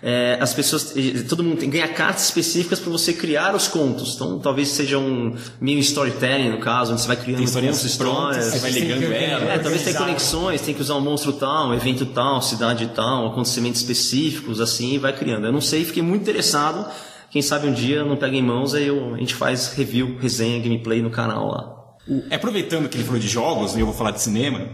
É, 0.03 0.39
as 0.41 0.51
pessoas, 0.51 0.95
todo 1.29 1.43
mundo 1.43 1.59
tem 1.59 1.69
ganha 1.69 1.87
cartas 1.87 2.23
específicas 2.23 2.79
para 2.79 2.91
você 2.91 3.13
criar 3.13 3.53
os 3.53 3.67
contos. 3.67 4.15
Então, 4.15 4.39
talvez 4.39 4.69
seja 4.69 4.97
um 4.97 5.35
meio 5.59 5.77
storytelling 5.77 6.49
no 6.49 6.57
caso, 6.57 6.91
onde 6.91 7.01
você 7.01 7.07
vai 7.07 7.17
criando 7.17 7.43
histórias 7.43 7.83
histórias. 7.83 8.45
você 8.45 8.59
vai 8.59 8.71
ligando 8.71 9.13
ela. 9.13 9.53
É, 9.53 9.59
talvez 9.59 9.83
tenha 9.83 9.95
conexões, 9.95 10.61
tem 10.61 10.73
que 10.73 10.81
usar 10.81 10.95
um 10.95 11.01
monstro 11.01 11.33
tal, 11.33 11.67
um 11.67 11.73
evento 11.75 12.07
tal, 12.07 12.41
cidade 12.41 12.89
tal, 12.95 13.27
acontecimentos 13.27 13.81
específicos, 13.81 14.59
assim, 14.59 14.95
e 14.95 14.97
vai 14.97 15.15
criando. 15.15 15.45
Eu 15.45 15.51
não 15.51 15.61
sei, 15.61 15.85
fiquei 15.85 16.01
muito 16.01 16.23
interessado. 16.23 16.89
Quem 17.31 17.41
sabe 17.41 17.67
um 17.67 17.73
dia 17.73 18.03
não 18.03 18.17
pega 18.17 18.35
em 18.35 18.41
mãos, 18.43 18.73
aí 18.75 18.85
eu, 18.87 19.15
a 19.15 19.17
gente 19.17 19.33
faz 19.33 19.73
review, 19.73 20.17
resenha, 20.19 20.61
gameplay 20.61 21.01
no 21.01 21.09
canal 21.09 21.47
lá. 21.47 21.77
O- 22.07 22.23
é, 22.29 22.35
aproveitando 22.35 22.89
que 22.89 22.97
ele 22.97 23.05
falou 23.05 23.19
de 23.19 23.27
jogos, 23.27 23.75
e 23.75 23.79
eu 23.79 23.85
vou 23.85 23.95
falar 23.95 24.11
de 24.11 24.21
cinema, 24.21 24.67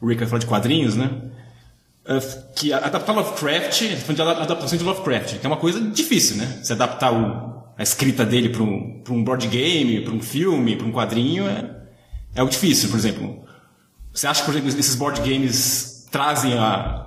o 0.00 0.06
Rick 0.06 0.18
vai 0.20 0.28
falar 0.28 0.40
de 0.40 0.46
quadrinhos, 0.46 0.94
né? 0.94 1.10
É, 2.04 2.18
que 2.54 2.72
adaptar 2.72 3.12
Lovecraft, 3.12 3.80
tá 3.90 3.96
falando 3.96 4.16
de 4.16 4.22
ada- 4.22 4.42
adaptação 4.42 4.76
de 4.76 4.84
Lovecraft, 4.84 5.38
que 5.38 5.46
é 5.46 5.48
uma 5.48 5.56
coisa 5.56 5.80
difícil, 5.80 6.36
né? 6.36 6.60
Se 6.62 6.72
adaptar 6.72 7.12
o- 7.14 7.62
a 7.78 7.82
escrita 7.82 8.26
dele 8.26 8.50
para 8.50 8.62
um, 8.62 9.02
um 9.08 9.24
board 9.24 9.46
game, 9.48 10.02
para 10.02 10.12
um 10.12 10.20
filme, 10.20 10.76
para 10.76 10.86
um 10.86 10.92
quadrinho, 10.92 11.48
é, 11.48 11.70
é 12.34 12.40
algo 12.40 12.52
difícil, 12.52 12.90
por 12.90 12.98
exemplo. 12.98 13.42
Você 14.12 14.26
acha 14.26 14.40
que, 14.40 14.46
por 14.46 14.52
exemplo, 14.54 14.68
esses 14.78 14.94
board 14.96 15.20
games 15.20 16.06
trazem 16.10 16.52
a, 16.58 17.06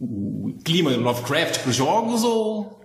o 0.00 0.54
clima 0.64 0.90
Lovecraft 0.90 1.60
para 1.60 1.70
os 1.70 1.76
jogos 1.76 2.24
ou 2.24 2.79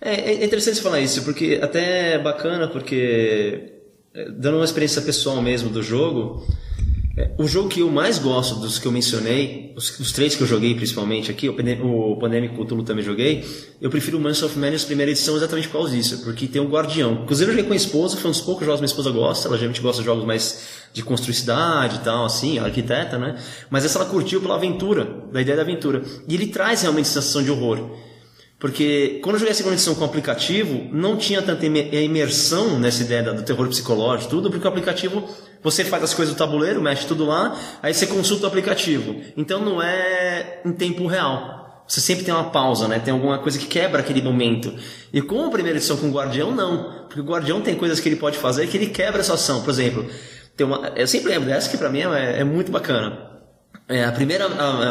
É, 0.00 0.32
é 0.32 0.44
interessante 0.44 0.80
falar 0.80 1.00
isso, 1.00 1.22
porque 1.24 1.60
até 1.62 2.14
é 2.14 2.18
bacana, 2.18 2.68
porque 2.68 3.80
é, 4.14 4.30
dando 4.30 4.56
uma 4.56 4.64
experiência 4.64 5.02
pessoal 5.02 5.42
mesmo 5.42 5.68
do 5.68 5.82
jogo, 5.82 6.46
é, 7.18 7.32
o 7.36 7.46
jogo 7.46 7.68
que 7.68 7.80
eu 7.80 7.90
mais 7.90 8.18
gosto 8.18 8.54
dos 8.54 8.78
que 8.78 8.86
eu 8.86 8.92
mencionei, 8.92 9.74
os, 9.76 9.98
os 10.00 10.10
três 10.10 10.34
que 10.34 10.42
eu 10.42 10.46
joguei 10.46 10.74
principalmente 10.74 11.30
aqui, 11.30 11.50
o, 11.50 12.12
o 12.12 12.16
Pandemic 12.16 12.54
Cthulhu 12.54 12.82
também 12.82 13.04
joguei, 13.04 13.44
eu 13.78 13.90
prefiro 13.90 14.16
o 14.16 14.20
Monsters 14.20 14.50
of 14.50 14.58
Madness 14.58 14.84
primeira 14.84 15.10
edição 15.10 15.36
exatamente 15.36 15.68
por 15.68 15.74
causa 15.74 15.94
disso, 15.94 16.22
porque 16.24 16.46
tem 16.46 16.62
um 16.62 16.68
guardião. 16.68 17.20
Inclusive 17.24 17.50
eu 17.50 17.54
joguei 17.56 17.66
com 17.66 17.74
a 17.74 17.76
esposa, 17.76 18.16
foi 18.16 18.30
um 18.30 18.32
dos 18.32 18.40
poucos 18.40 18.64
jogos 18.64 18.80
que 18.80 18.84
minha 18.84 18.90
esposa 18.90 19.10
gosta, 19.10 19.48
ela 19.48 19.58
geralmente 19.58 19.82
gosta 19.82 20.00
de 20.00 20.06
jogos 20.06 20.24
mais 20.24 20.80
de 20.94 21.02
construir 21.02 21.34
cidade 21.34 21.96
e 21.96 22.00
tal, 22.00 22.24
assim, 22.24 22.58
arquiteta, 22.58 23.18
né? 23.18 23.38
Mas 23.68 23.84
essa 23.84 23.98
ela 23.98 24.08
curtiu 24.08 24.40
pela 24.40 24.54
aventura, 24.54 25.04
da 25.30 25.42
ideia 25.42 25.56
da 25.56 25.62
aventura. 25.62 26.02
E 26.26 26.34
ele 26.34 26.46
traz 26.46 26.82
realmente 26.82 27.06
sensação 27.06 27.42
de 27.42 27.50
horror. 27.50 28.09
Porque 28.60 29.20
quando 29.22 29.36
eu 29.36 29.38
joguei 29.40 29.52
a 29.52 29.54
segunda 29.54 29.74
edição 29.74 29.94
com 29.94 30.02
o 30.02 30.04
aplicativo, 30.04 30.86
não 30.92 31.16
tinha 31.16 31.40
tanta 31.40 31.64
ime- 31.64 31.88
imersão 31.92 32.78
nessa 32.78 33.02
ideia 33.02 33.22
do 33.22 33.42
terror 33.42 33.66
psicológico, 33.68 34.28
tudo, 34.28 34.50
porque 34.50 34.66
o 34.66 34.68
aplicativo, 34.70 35.26
você 35.62 35.82
faz 35.82 36.04
as 36.04 36.12
coisas 36.12 36.34
do 36.34 36.38
tabuleiro, 36.38 36.80
mexe 36.82 37.06
tudo 37.06 37.24
lá, 37.24 37.58
aí 37.82 37.94
você 37.94 38.06
consulta 38.06 38.44
o 38.44 38.48
aplicativo. 38.48 39.16
Então 39.34 39.64
não 39.64 39.82
é 39.82 40.60
em 40.62 40.72
tempo 40.72 41.06
real. 41.06 41.58
Você 41.88 42.02
sempre 42.02 42.22
tem 42.22 42.32
uma 42.34 42.50
pausa, 42.50 42.86
né? 42.86 43.00
Tem 43.00 43.12
alguma 43.12 43.38
coisa 43.38 43.58
que 43.58 43.66
quebra 43.66 44.00
aquele 44.00 44.20
momento. 44.22 44.72
E 45.12 45.20
com 45.22 45.44
a 45.46 45.50
primeira 45.50 45.78
edição 45.78 45.96
com 45.96 46.08
o 46.08 46.12
Guardião, 46.12 46.52
não. 46.54 47.06
Porque 47.08 47.20
o 47.20 47.24
Guardião 47.24 47.62
tem 47.62 47.74
coisas 47.74 47.98
que 47.98 48.08
ele 48.10 48.16
pode 48.16 48.36
fazer 48.38 48.66
que 48.68 48.76
ele 48.76 48.86
quebra 48.88 49.20
essa 49.20 49.34
ação. 49.34 49.62
Por 49.62 49.70
exemplo, 49.70 50.06
tem 50.54 50.66
uma, 50.66 50.92
eu 50.94 51.06
sempre 51.08 51.30
lembro 51.30 51.48
dessa 51.48 51.68
que 51.70 51.78
pra 51.78 51.88
mim 51.88 52.02
é, 52.02 52.40
é 52.40 52.44
muito 52.44 52.70
bacana. 52.70 53.18
É, 53.88 54.04
a 54.04 54.12
primeira 54.12 54.44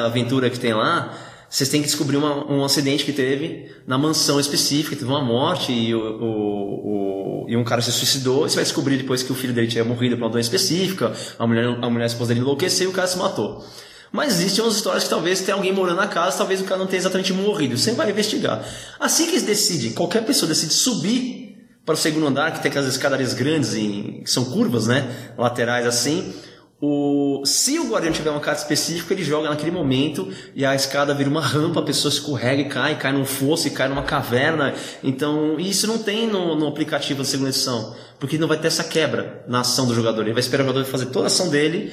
aventura 0.07 0.49
que 0.49 0.59
tem 0.59 0.73
lá, 0.73 1.13
vocês 1.49 1.67
têm 1.69 1.81
que 1.81 1.87
descobrir 1.87 2.17
uma- 2.17 2.45
um 2.51 2.63
acidente 2.63 3.03
que 3.03 3.11
teve 3.11 3.71
na 3.87 3.97
mansão 3.97 4.39
específica, 4.39 4.95
teve 4.95 5.09
uma 5.09 5.23
morte 5.23 5.71
e, 5.71 5.95
o, 5.95 5.99
o- 5.99 7.43
o- 7.45 7.49
e 7.49 7.57
um 7.57 7.63
cara 7.63 7.81
se 7.81 7.91
suicidou. 7.91 8.45
E 8.45 8.49
você 8.49 8.55
vai 8.55 8.63
descobrir 8.63 8.97
depois 8.97 9.23
que 9.23 9.31
o 9.31 9.35
filho 9.35 9.53
dele 9.53 9.67
tinha 9.67 9.83
morrido 9.83 10.15
por 10.15 10.23
uma 10.25 10.29
doença 10.29 10.47
específica, 10.55 11.11
a 11.39 11.47
mulher, 11.47 11.65
a 11.65 11.89
mulher 11.89 12.03
a 12.03 12.07
esposa 12.07 12.29
dele 12.29 12.41
enlouqueceu 12.41 12.87
e 12.89 12.91
o 12.91 12.93
cara 12.93 13.07
se 13.07 13.17
matou. 13.17 13.65
Mas 14.11 14.39
existem 14.39 14.63
umas 14.63 14.75
histórias 14.75 15.03
que 15.03 15.09
talvez 15.09 15.41
tenha 15.41 15.55
alguém 15.55 15.71
morando 15.71 15.97
na 15.97 16.07
casa, 16.07 16.37
talvez 16.37 16.61
o 16.61 16.63
cara 16.63 16.79
não 16.79 16.87
tenha 16.87 16.99
exatamente 16.99 17.31
morrido. 17.33 17.77
Você 17.77 17.91
vai 17.91 18.09
investigar. 18.09 18.63
Assim 18.99 19.25
que 19.25 19.31
eles 19.31 19.43
decidem, 19.43 19.91
qualquer 19.93 20.23
pessoa 20.25 20.47
decide 20.49 20.73
subir 20.73 21.57
para 21.85 21.93
o 21.93 21.97
segundo 21.97 22.25
andar, 22.27 22.51
que 22.53 22.61
tem 22.61 22.69
aquelas 22.69 22.87
escadarias 22.89 23.33
grandes, 23.33 23.73
em, 23.75 24.21
que 24.23 24.29
são 24.29 24.45
curvas, 24.45 24.87
né? 24.87 25.31
Laterais 25.37 25.85
assim. 25.87 26.33
O, 26.81 27.41
se 27.45 27.77
o 27.77 27.89
guardião 27.89 28.13
tiver 28.13 28.29
uma 28.29 28.39
carta 28.39 28.61
específica, 28.61 29.13
ele 29.13 29.23
joga 29.23 29.49
naquele 29.49 29.71
momento 29.71 30.31
e 30.55 30.65
a 30.65 30.73
escada 30.73 31.13
vira 31.13 31.29
uma 31.29 31.41
rampa, 31.41 31.81
a 31.81 31.83
pessoa 31.83 32.09
escorrega 32.09 32.61
e 32.61 32.69
cai, 32.69 32.97
cai 32.97 33.11
num 33.11 33.25
fosso 33.25 33.67
e 33.67 33.71
cai 33.71 33.89
numa 33.89 34.03
caverna. 34.03 34.73
Então, 35.03 35.59
isso 35.59 35.85
não 35.87 35.97
tem 35.97 36.25
no, 36.25 36.55
no 36.55 36.67
aplicativo 36.67 37.19
da 37.19 37.25
segunda 37.25 37.49
edição, 37.49 37.93
porque 38.17 38.37
não 38.37 38.47
vai 38.47 38.57
ter 38.57 38.67
essa 38.67 38.85
quebra 38.85 39.43
na 39.45 39.59
ação 39.59 39.87
do 39.87 39.93
jogador. 39.93 40.21
Ele 40.21 40.31
vai 40.31 40.39
esperar 40.39 40.63
o 40.63 40.67
jogador 40.67 40.85
fazer 40.85 41.07
toda 41.07 41.25
a 41.25 41.27
ação 41.27 41.49
dele 41.49 41.91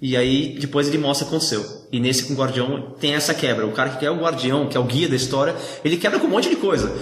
e 0.00 0.16
aí 0.16 0.56
depois 0.58 0.88
ele 0.88 0.98
mostra 0.98 1.24
o 1.24 1.30
que 1.30 1.36
aconteceu. 1.36 1.64
E 1.92 2.00
nesse 2.00 2.24
com 2.24 2.34
o 2.34 2.36
guardião 2.36 2.94
tem 2.98 3.14
essa 3.14 3.32
quebra. 3.32 3.64
O 3.66 3.72
cara 3.72 3.90
que 3.90 4.04
é 4.04 4.10
o 4.10 4.18
guardião, 4.18 4.68
que 4.68 4.76
é 4.76 4.80
o 4.80 4.84
guia 4.84 5.08
da 5.08 5.14
história, 5.14 5.54
ele 5.84 5.96
quebra 5.96 6.18
com 6.18 6.26
um 6.26 6.30
monte 6.30 6.50
de 6.50 6.56
coisa. 6.56 6.92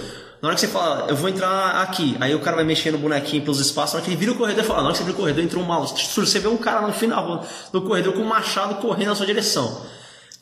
Na 0.43 0.49
hora 0.49 0.55
que 0.55 0.59
você 0.59 0.67
fala, 0.67 1.05
eu 1.07 1.15
vou 1.15 1.29
entrar 1.29 1.81
aqui, 1.81 2.17
aí 2.19 2.35
o 2.35 2.39
cara 2.41 2.57
vai 2.57 2.65
mexendo 2.65 2.95
no 2.95 2.99
bonequinho 2.99 3.41
pelos 3.43 3.61
espaços, 3.61 3.93
na 3.93 3.99
hora 3.99 4.05
que 4.05 4.11
ele 4.11 4.19
vira 4.19 4.33
o 4.33 4.35
corredor, 4.35 4.59
ele 4.59 4.67
fala, 4.67 4.81
na 4.81 4.87
hora 4.87 4.91
que 4.91 4.97
você 4.97 5.05
vira 5.05 5.15
o 5.15 5.17
corredor, 5.21 5.41
entrou 5.41 5.63
um 5.63 5.65
mal. 5.65 5.87
Você 5.87 6.39
vê 6.39 6.49
um 6.49 6.57
cara 6.57 6.85
no 6.85 6.91
final 6.91 7.45
do 7.71 7.81
corredor 7.81 8.11
com 8.11 8.19
um 8.19 8.27
machado 8.27 8.75
correndo 8.75 9.07
na 9.07 9.15
sua 9.15 9.25
direção. 9.25 9.81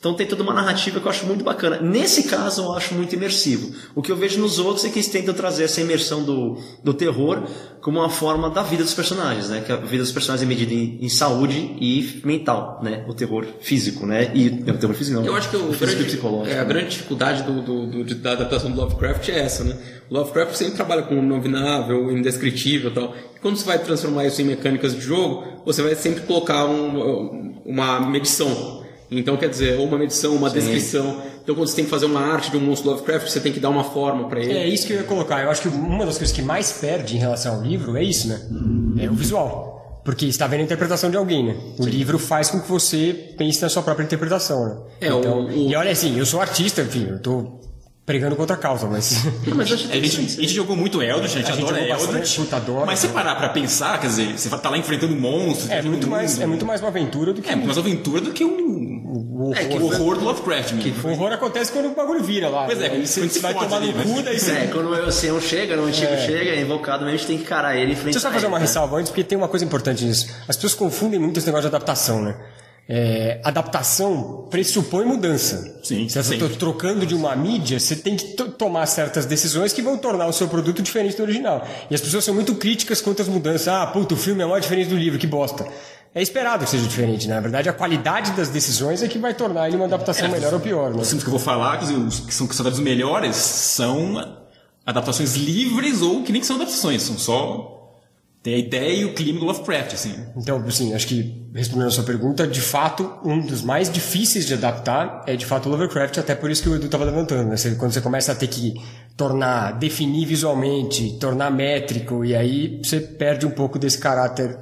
Então 0.02 0.14
tem 0.14 0.26
toda 0.26 0.42
uma 0.42 0.52
narrativa 0.52 0.98
que 0.98 1.06
eu 1.06 1.10
acho 1.10 1.24
muito 1.26 1.44
bacana. 1.44 1.80
Nesse 1.80 2.24
caso 2.24 2.62
eu 2.64 2.72
acho 2.72 2.92
muito 2.92 3.14
imersivo. 3.14 3.72
O 3.94 4.02
que 4.02 4.10
eu 4.10 4.16
vejo 4.16 4.40
nos 4.40 4.58
outros 4.58 4.84
é 4.84 4.88
que 4.88 4.96
eles 4.98 5.06
tentam 5.06 5.32
trazer 5.32 5.62
essa 5.62 5.80
imersão 5.80 6.24
do, 6.24 6.58
do 6.82 6.92
terror 6.92 7.44
como 7.80 8.00
uma 8.00 8.10
forma 8.10 8.50
da 8.50 8.64
vida 8.64 8.82
dos 8.82 8.94
personagens, 8.94 9.48
né? 9.48 9.62
Que 9.64 9.70
a 9.70 9.76
vida 9.76 10.02
dos 10.02 10.10
personagens 10.10 10.44
é 10.44 10.48
medida 10.48 10.74
em, 10.74 10.98
em 11.00 11.08
saúde 11.08 11.76
e 11.80 12.20
mental, 12.24 12.80
né? 12.82 13.04
O 13.06 13.14
terror 13.14 13.46
físico, 13.60 14.04
né? 14.04 14.28
E 14.34 14.48
o 14.48 14.76
terror 14.76 14.92
físico 14.96 15.20
não. 15.20 15.24
Eu 15.24 15.36
acho 15.36 15.48
que 15.50 15.56
o 15.56 15.72
físico 15.72 15.86
grande, 15.94 16.10
é, 16.50 16.58
a 16.58 16.64
grande 16.64 16.88
dificuldade 16.90 17.42
do, 17.44 17.62
do- 17.62 17.86
do- 18.04 18.14
da 18.16 18.32
adaptação 18.32 18.72
do 18.72 18.80
Lovecraft 18.80 19.28
é 19.28 19.38
essa, 19.38 19.62
né? 19.62 19.76
O 20.10 20.14
Lovecraft 20.14 20.56
sempre 20.56 20.74
trabalha 20.74 21.02
com 21.02 21.14
o 21.16 21.22
nominável, 21.22 22.10
indescritível 22.10 22.90
e 22.90 22.94
tal. 22.94 23.14
E 23.36 23.38
quando 23.38 23.56
você 23.56 23.64
vai 23.64 23.78
transformar 23.78 24.26
isso 24.26 24.42
em 24.42 24.46
mecânicas 24.46 24.96
de 24.96 25.00
jogo, 25.00 25.44
você 25.64 25.80
vai 25.80 25.94
sempre 25.94 26.22
colocar 26.22 26.64
um- 26.66 27.54
uma 27.64 28.00
medição. 28.00 28.81
Então, 29.18 29.36
quer 29.36 29.48
dizer, 29.48 29.78
ou 29.78 29.86
uma 29.86 29.98
medição, 29.98 30.34
uma 30.34 30.48
descrição. 30.50 31.20
Então 31.42 31.54
quando 31.54 31.66
você 31.68 31.76
tem 31.76 31.84
que 31.84 31.90
fazer 31.90 32.06
uma 32.06 32.20
arte 32.20 32.50
de 32.50 32.56
um 32.56 32.60
monstro 32.60 32.90
Lovecraft, 32.90 33.28
você 33.28 33.40
tem 33.40 33.52
que 33.52 33.58
dar 33.60 33.68
uma 33.70 33.84
forma 33.84 34.28
para 34.28 34.40
ele. 34.40 34.52
É 34.52 34.66
isso 34.68 34.86
que 34.86 34.92
eu 34.92 34.98
ia 34.98 35.02
colocar. 35.04 35.42
Eu 35.42 35.50
acho 35.50 35.62
que 35.62 35.68
uma 35.68 36.06
das 36.06 36.16
coisas 36.18 36.34
que 36.34 36.40
mais 36.42 36.70
perde 36.72 37.16
em 37.16 37.18
relação 37.18 37.56
ao 37.56 37.62
livro 37.62 37.96
é 37.96 38.02
isso, 38.04 38.28
né? 38.28 38.40
É 39.00 39.10
o 39.10 39.14
visual. 39.14 40.00
Porque 40.04 40.26
está 40.26 40.46
vendo 40.46 40.60
a 40.60 40.64
interpretação 40.64 41.10
de 41.10 41.16
alguém, 41.16 41.44
né? 41.44 41.56
O 41.78 41.84
livro 41.84 42.18
faz 42.18 42.48
com 42.50 42.60
que 42.60 42.68
você 42.68 43.34
pense 43.38 43.60
na 43.62 43.68
sua 43.68 43.82
própria 43.82 44.04
interpretação, 44.04 44.64
né? 44.66 44.76
É, 45.00 45.06
então, 45.08 45.40
o- 45.42 45.46
o- 45.46 45.52
E 45.70 45.74
olha 45.76 45.90
assim, 45.92 46.18
eu 46.18 46.26
sou 46.26 46.40
artista, 46.40 46.82
enfim, 46.82 47.06
eu 47.08 47.20
tô 47.20 47.60
pregando 48.04 48.34
contra 48.34 48.56
a 48.56 48.58
causa, 48.58 48.88
mas... 48.88 49.24
Mas 49.54 49.70
eu 49.70 49.76
acho 49.76 49.88
A 49.92 49.94
gente, 49.94 50.16
a 50.20 50.42
gente 50.42 50.48
jogou 50.54 50.74
muito 50.76 51.00
Eldritch, 51.00 51.36
a 51.36 51.38
gente 51.38 51.50
A 51.52 51.54
gente 51.54 51.62
adora 51.64 51.76
jogou 51.82 51.88
bastante, 51.94 52.14
Eldritch. 52.16 52.36
puta, 52.36 52.56
adoro. 52.56 52.86
mas 52.86 52.98
se 52.98 53.08
parar 53.08 53.36
pra 53.36 53.48
pensar, 53.50 54.00
quer 54.00 54.08
dizer, 54.08 54.36
você 54.36 54.48
tá 54.50 54.68
lá 54.70 54.76
enfrentando 54.76 55.14
monstros. 55.14 55.70
É 55.70 55.76
todo 55.76 55.90
muito, 55.90 56.02
mundo. 56.08 56.10
mais, 56.16 56.40
é 56.40 56.46
muito 56.46 56.66
mais 56.66 56.80
uma 56.80 56.88
aventura 56.88 57.32
do 57.32 57.40
que 57.40 57.48
É, 57.48 57.54
muito 57.54 57.66
mais 57.66 57.78
aventura 57.78 58.20
do 58.20 58.32
que 58.32 58.44
um, 58.44 58.91
o 59.14 59.42
horror. 59.42 59.56
É, 59.56 59.64
que 59.64 59.76
o 59.76 59.84
horror 59.86 60.18
do 60.18 60.24
Lovecraft 60.24 60.72
mesmo. 60.72 61.08
O 61.08 61.12
horror 61.12 61.32
acontece 61.32 61.70
quando 61.70 61.86
o 61.86 61.94
bagulho 61.94 62.22
vira 62.22 62.48
lá. 62.48 62.64
Pois 62.64 62.78
é, 62.78 62.82
né? 62.82 62.88
quando 62.90 63.06
você, 63.06 63.28
se 63.28 63.38
vai 63.40 63.52
tomar 63.52 63.68
no 63.68 63.76
ali, 63.76 63.92
cu, 63.92 64.08
né? 64.16 64.22
daí 64.22 64.38
você... 64.40 64.52
É, 64.52 64.66
quando 64.68 64.88
o 64.90 64.94
ancião 64.94 65.40
chega, 65.40 65.80
o 65.80 65.84
antigo 65.84 66.16
chega, 66.16 66.50
é 66.50 66.60
invocado 66.60 67.04
mesmo, 67.04 67.14
a 67.14 67.16
gente 67.18 67.26
tem 67.26 67.36
que 67.38 67.44
encarar 67.44 67.76
ele 67.76 67.90
e 67.90 67.92
enfrentar 67.92 68.04
Deixa 68.12 68.18
eu 68.18 68.22
só 68.22 68.30
fazer 68.32 68.46
uma 68.46 68.58
né? 68.58 68.64
ressalva 68.64 68.96
antes, 68.96 69.10
porque 69.10 69.24
tem 69.24 69.36
uma 69.36 69.48
coisa 69.48 69.64
importante 69.64 70.04
nisso. 70.04 70.28
As 70.48 70.56
pessoas 70.56 70.74
confundem 70.74 71.20
muito 71.20 71.38
esse 71.38 71.46
negócio 71.46 71.68
de 71.68 71.74
adaptação, 71.76 72.22
né? 72.22 72.36
É, 72.88 73.40
adaptação 73.44 74.48
pressupõe 74.50 75.04
mudança. 75.04 75.78
Sim, 75.84 76.08
Se 76.08 76.20
você 76.22 76.34
está 76.34 76.48
trocando 76.48 77.06
de 77.06 77.14
uma 77.14 77.34
mídia, 77.36 77.78
você 77.78 77.94
tem 77.94 78.16
que 78.16 78.24
to- 78.34 78.50
tomar 78.50 78.86
certas 78.86 79.24
decisões 79.24 79.72
que 79.72 79.80
vão 79.80 79.96
tornar 79.96 80.26
o 80.26 80.32
seu 80.32 80.48
produto 80.48 80.82
diferente 80.82 81.16
do 81.16 81.22
original. 81.22 81.66
E 81.88 81.94
as 81.94 82.00
pessoas 82.00 82.24
são 82.24 82.34
muito 82.34 82.54
críticas 82.56 83.00
quanto 83.00 83.22
às 83.22 83.28
mudanças. 83.28 83.68
Ah, 83.68 83.86
puta, 83.86 84.14
o 84.14 84.16
filme 84.16 84.42
é 84.42 84.46
mais 84.46 84.62
diferente 84.62 84.88
do 84.88 84.96
livro, 84.96 85.18
que 85.18 85.26
bosta. 85.28 85.64
É 86.14 86.20
esperado 86.20 86.64
que 86.64 86.70
seja 86.70 86.86
diferente, 86.86 87.26
né? 87.26 87.34
Na 87.36 87.40
verdade, 87.40 87.68
a 87.68 87.72
qualidade 87.72 88.32
das 88.32 88.48
decisões 88.50 89.02
é 89.02 89.08
que 89.08 89.18
vai 89.18 89.32
tornar 89.34 89.66
ele 89.68 89.76
uma 89.76 89.86
adaptação 89.86 90.28
melhor 90.28 90.52
ou 90.52 90.60
pior, 90.60 90.90
né? 90.94 91.00
Os 91.00 91.08
filmes 91.08 91.22
que 91.24 91.28
eu 91.28 91.32
vou 91.32 91.40
falar, 91.40 91.78
que 91.78 91.86
são 92.34 92.46
considerados 92.46 92.78
os 92.78 92.84
melhores, 92.84 93.34
são 93.36 94.36
adaptações 94.84 95.36
livres 95.36 96.02
ou 96.02 96.22
que 96.22 96.32
nem 96.32 96.42
são 96.42 96.56
adaptações, 96.56 97.02
são 97.02 97.16
só. 97.16 97.78
Tem 98.42 98.54
a 98.54 98.58
ideia 98.58 98.92
e 98.92 99.04
o 99.04 99.14
clima 99.14 99.38
do 99.38 99.46
Lovecraft, 99.46 99.94
assim. 99.94 100.14
Então, 100.36 100.62
assim, 100.66 100.92
acho 100.94 101.06
que 101.06 101.46
respondendo 101.54 101.86
a 101.86 101.92
sua 101.92 102.02
pergunta, 102.02 102.44
de 102.44 102.60
fato, 102.60 103.08
um 103.24 103.38
dos 103.40 103.62
mais 103.62 103.88
difíceis 103.90 104.44
de 104.46 104.54
adaptar 104.54 105.22
é 105.28 105.36
de 105.36 105.46
fato 105.46 105.68
o 105.68 105.70
Lovecraft, 105.72 106.18
até 106.18 106.34
por 106.34 106.50
isso 106.50 106.60
que 106.60 106.68
o 106.68 106.74
Edu 106.74 106.86
estava 106.86 107.04
levantando, 107.04 107.48
né? 107.48 107.56
Você- 107.56 107.76
Quando 107.76 107.92
você 107.92 108.00
começa 108.00 108.32
a 108.32 108.34
ter 108.34 108.48
que 108.48 108.74
tornar, 109.16 109.78
definir 109.78 110.26
visualmente, 110.26 111.16
tornar 111.20 111.52
métrico, 111.52 112.24
e 112.24 112.34
aí 112.34 112.80
você 112.82 113.00
perde 113.00 113.46
um 113.46 113.50
pouco 113.50 113.78
desse 113.78 113.98
caráter. 113.98 114.58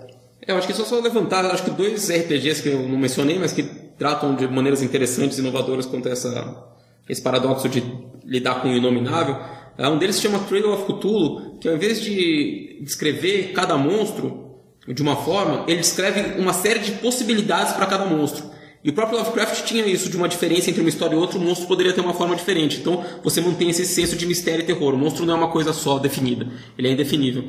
Eu 0.47 0.57
acho 0.57 0.67
que 0.67 0.73
só 0.73 0.85
só 0.85 0.99
levantar, 1.01 1.45
acho 1.47 1.65
que 1.65 1.71
dois 1.71 2.11
RPGs 2.11 2.63
que 2.63 2.69
eu 2.69 2.89
não 2.89 2.99
mencionei, 2.99 3.39
mas 3.39 3.53
que 3.53 3.63
tratam 3.63 4.35
de 4.35 4.49
maneiras 4.49 4.83
interessantes 4.83 5.39
e 5.39 5.41
inovadoras 5.41 5.87
quanto 5.87 6.09
essa, 6.09 6.67
esse 7.09 7.21
paradoxo 7.21 7.69
de 7.69 7.83
lidar 8.25 8.63
com 8.63 8.69
o 8.69 8.75
inominável. 8.75 9.37
Ah, 9.77 9.91
Um 9.91 9.99
deles 9.99 10.17
se 10.17 10.23
chama 10.23 10.39
Cradle 10.41 10.73
of 10.73 10.85
Cthulhu, 10.85 11.59
que 11.59 11.69
ao 11.69 11.75
invés 11.75 12.01
de 12.01 12.81
descrever 12.83 13.53
cada 13.53 13.77
monstro 13.77 14.51
de 14.89 15.03
uma 15.03 15.17
forma, 15.17 15.65
ele 15.69 15.81
descreve 15.81 16.41
uma 16.41 16.53
série 16.53 16.81
de 16.81 16.93
possibilidades 16.93 17.75
para 17.75 17.87
cada 17.87 18.07
monstro. 18.07 18.51
E 18.83 18.89
o 18.89 18.93
próprio 18.95 19.19
Lovecraft 19.19 19.65
tinha 19.65 19.85
isso, 19.87 20.09
de 20.09 20.17
uma 20.17 20.27
diferença 20.27 20.71
entre 20.71 20.81
uma 20.81 20.89
história 20.89 21.15
e 21.15 21.19
outra, 21.19 21.39
o 21.39 21.41
monstro 21.41 21.67
poderia 21.69 21.93
ter 21.93 22.01
uma 22.01 22.15
forma 22.15 22.35
diferente. 22.35 22.79
Então 22.81 23.05
você 23.23 23.41
mantém 23.41 23.69
esse 23.69 23.85
senso 23.85 24.17
de 24.17 24.27
mistério 24.27 24.63
e 24.63 24.67
terror. 24.67 24.95
O 24.95 24.99
monstro 24.99 25.27
não 25.27 25.35
é 25.35 25.37
uma 25.37 25.51
coisa 25.51 25.73
só 25.75 25.99
definida, 25.99 26.49
ele 26.79 26.89
é 26.89 26.93
indefinível. 26.93 27.45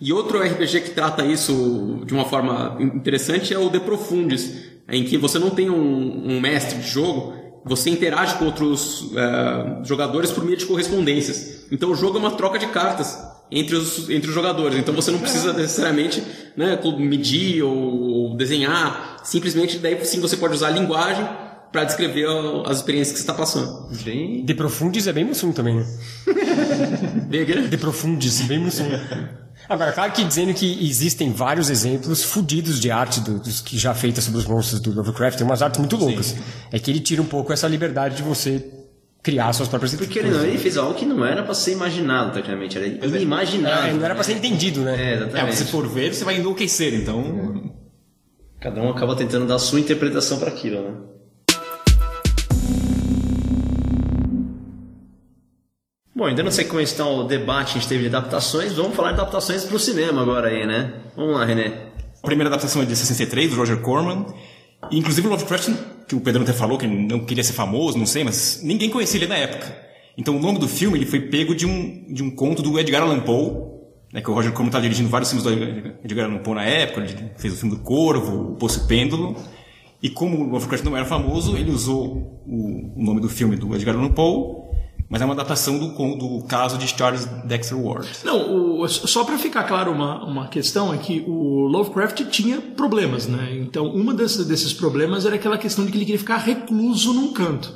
E 0.00 0.12
outro 0.12 0.40
RPG 0.40 0.80
que 0.82 0.90
trata 0.90 1.24
isso 1.24 2.02
de 2.04 2.14
uma 2.14 2.24
forma 2.24 2.76
interessante 2.80 3.52
é 3.52 3.58
o 3.58 3.68
De 3.68 3.80
Profundis, 3.80 4.54
em 4.88 5.04
que 5.04 5.16
você 5.18 5.38
não 5.38 5.50
tem 5.50 5.68
um, 5.68 6.36
um 6.36 6.40
mestre 6.40 6.78
de 6.78 6.88
jogo, 6.88 7.34
você 7.64 7.90
interage 7.90 8.36
com 8.36 8.46
outros 8.46 9.10
eh, 9.14 9.84
jogadores 9.84 10.30
por 10.30 10.44
meio 10.44 10.56
de 10.56 10.64
correspondências. 10.64 11.66
Então 11.70 11.90
o 11.90 11.94
jogo 11.94 12.16
é 12.16 12.20
uma 12.20 12.30
troca 12.30 12.58
de 12.58 12.66
cartas 12.68 13.18
entre 13.50 13.76
os, 13.76 14.08
entre 14.08 14.28
os 14.28 14.34
jogadores. 14.34 14.78
Então 14.78 14.94
você 14.94 15.10
não 15.10 15.18
precisa 15.18 15.52
necessariamente 15.52 16.22
né, 16.56 16.78
medir 16.98 17.62
ou, 17.62 17.76
ou 17.76 18.36
desenhar. 18.36 19.20
Simplesmente 19.24 19.78
daí 19.78 20.02
sim 20.04 20.20
você 20.20 20.36
pode 20.36 20.54
usar 20.54 20.68
a 20.68 20.70
linguagem 20.70 21.28
para 21.70 21.84
descrever 21.84 22.26
as 22.64 22.78
experiências 22.78 23.12
que 23.12 23.18
você 23.18 23.30
está 23.30 23.34
passando. 23.34 23.88
Bem... 24.02 24.44
De 24.44 24.54
Profundis 24.54 25.06
é 25.06 25.12
bem 25.12 25.24
Mussum 25.24 25.52
também, 25.52 25.76
né? 25.76 25.86
De 27.68 27.76
Profundis, 27.76 28.40
bem 28.42 28.58
Mussum. 28.58 28.86
Agora, 29.68 29.92
claro 29.92 30.12
que 30.12 30.24
dizendo 30.24 30.54
que 30.54 30.88
existem 30.88 31.30
vários 31.32 31.68
exemplos 31.68 32.22
fudidos 32.24 32.80
de 32.80 32.90
arte 32.90 33.20
do- 33.20 33.38
dos 33.38 33.60
que 33.60 33.76
já 33.78 33.92
feitas 33.94 34.24
sobre 34.24 34.40
os 34.40 34.46
monstros 34.46 34.80
do 34.80 34.92
Lovecraft, 34.92 35.36
tem 35.38 35.46
umas 35.46 35.60
artes 35.60 35.78
muito 35.78 35.96
loucas. 35.96 36.34
É 36.72 36.78
que 36.78 36.90
ele 36.90 37.00
tira 37.00 37.20
um 37.20 37.26
pouco 37.26 37.52
essa 37.52 37.68
liberdade 37.68 38.16
de 38.16 38.22
você 38.22 38.64
criar 39.22 39.52
suas 39.52 39.68
próprias 39.68 39.94
Porque 39.94 40.18
ele, 40.20 40.30
não, 40.30 40.42
ele 40.42 40.56
fez 40.58 40.76
algo 40.78 40.94
que 40.94 41.04
não 41.04 41.22
era 41.24 41.42
pra 41.42 41.52
ser 41.52 41.72
imaginado, 41.72 42.32
tecnicamente. 42.32 42.78
Era 42.78 42.86
inimaginável. 42.86 43.90
É, 43.90 43.92
não 43.92 44.04
era 44.04 44.14
pra 44.14 44.24
ser 44.24 44.32
entendido, 44.34 44.80
né? 44.80 44.96
É, 44.96 45.10
É, 45.10 45.14
exatamente. 45.16 45.56
se 45.56 45.64
for 45.66 45.86
ver, 45.86 46.14
você 46.14 46.24
vai 46.24 46.38
enlouquecer, 46.38 46.94
então. 46.94 47.70
Cada 48.60 48.80
um 48.80 48.88
acaba 48.90 49.14
tentando 49.14 49.46
dar 49.46 49.56
a 49.56 49.58
sua 49.58 49.78
interpretação 49.80 50.38
pra 50.38 50.48
aquilo, 50.48 50.80
né? 50.82 50.94
Bom, 56.18 56.24
ainda 56.24 56.42
não 56.42 56.50
sei 56.50 56.64
como 56.64 56.80
está 56.80 57.08
o 57.08 57.22
debate 57.22 57.74
gente 57.74 57.86
teve 57.86 58.08
de 58.08 58.16
adaptações, 58.16 58.72
vamos 58.72 58.96
falar 58.96 59.12
de 59.12 59.20
adaptações 59.20 59.64
pro 59.64 59.78
cinema 59.78 60.20
agora 60.20 60.48
aí, 60.48 60.66
né? 60.66 60.94
Vamos 61.14 61.36
lá, 61.36 61.44
René. 61.44 61.90
A 62.20 62.26
primeira 62.26 62.50
adaptação 62.50 62.82
é 62.82 62.84
de 62.84 62.96
63, 62.96 63.50
do 63.52 63.56
Roger 63.56 63.78
Corman. 63.78 64.26
E, 64.90 64.98
inclusive 64.98 65.28
o 65.28 65.30
Lovecraft, 65.30 65.70
que 66.08 66.16
o 66.16 66.20
Pedro 66.20 66.42
até 66.42 66.52
falou 66.52 66.76
que 66.76 66.88
não 66.88 67.20
queria 67.20 67.44
ser 67.44 67.52
famoso, 67.52 67.96
não 67.96 68.04
sei, 68.04 68.24
mas 68.24 68.58
ninguém 68.64 68.90
conhecia 68.90 69.20
ele 69.20 69.28
na 69.28 69.36
época. 69.36 69.72
Então 70.16 70.36
o 70.36 70.40
nome 70.40 70.58
do 70.58 70.66
filme 70.66 70.98
ele 70.98 71.06
foi 71.06 71.20
pego 71.20 71.54
de 71.54 71.64
um, 71.64 72.12
de 72.12 72.20
um 72.20 72.32
conto 72.32 72.62
do 72.62 72.76
Edgar 72.80 73.02
Allan 73.02 73.20
Poe, 73.20 73.52
né, 74.12 74.20
que 74.20 74.28
o 74.28 74.34
Roger 74.34 74.50
Corman 74.50 74.70
estava 74.70 74.82
dirigindo 74.82 75.08
vários 75.08 75.30
filmes 75.30 75.44
do 75.44 75.52
Edgar 76.04 76.24
Allan 76.24 76.38
Poe 76.38 76.54
na 76.56 76.64
época, 76.64 77.02
ele 77.02 77.30
fez 77.36 77.54
o 77.54 77.56
filme 77.58 77.76
do 77.76 77.80
Corvo, 77.80 78.54
o 78.54 78.56
Poço 78.56 78.88
Pêndulo. 78.88 79.36
E 80.02 80.10
como 80.10 80.36
o 80.36 80.50
Lovecraft 80.50 80.84
não 80.84 80.96
era 80.96 81.06
famoso, 81.06 81.56
ele 81.56 81.70
usou 81.70 82.42
o, 82.44 82.92
o 82.96 83.04
nome 83.04 83.20
do 83.20 83.28
filme 83.28 83.54
do 83.54 83.72
Edgar 83.72 83.94
Allan 83.94 84.10
Poe, 84.10 84.67
mas 85.08 85.22
é 85.22 85.24
uma 85.24 85.34
adaptação 85.34 85.78
do, 85.78 85.88
do 86.16 86.44
caso 86.46 86.76
de 86.76 86.86
Charles 86.86 87.24
Dexter 87.44 87.78
Ward. 87.78 88.08
Não, 88.24 88.80
o- 88.80 88.88
só 88.88 89.24
para 89.24 89.38
ficar 89.38 89.64
claro 89.64 89.90
uma, 89.90 90.22
uma 90.24 90.48
questão 90.48 90.92
é 90.92 90.98
que 90.98 91.24
o 91.26 91.66
Lovecraft 91.66 92.24
tinha 92.30 92.60
problemas, 92.60 93.26
né? 93.26 93.56
Então, 93.60 93.86
uma 93.86 94.12
desses 94.12 94.72
problemas 94.72 95.24
era 95.26 95.34
aquela 95.36 95.56
questão 95.58 95.84
de 95.84 95.90
que 95.90 95.96
ele 95.98 96.04
queria 96.04 96.18
ficar 96.18 96.36
recluso 96.36 97.12
num 97.14 97.32
canto. 97.32 97.72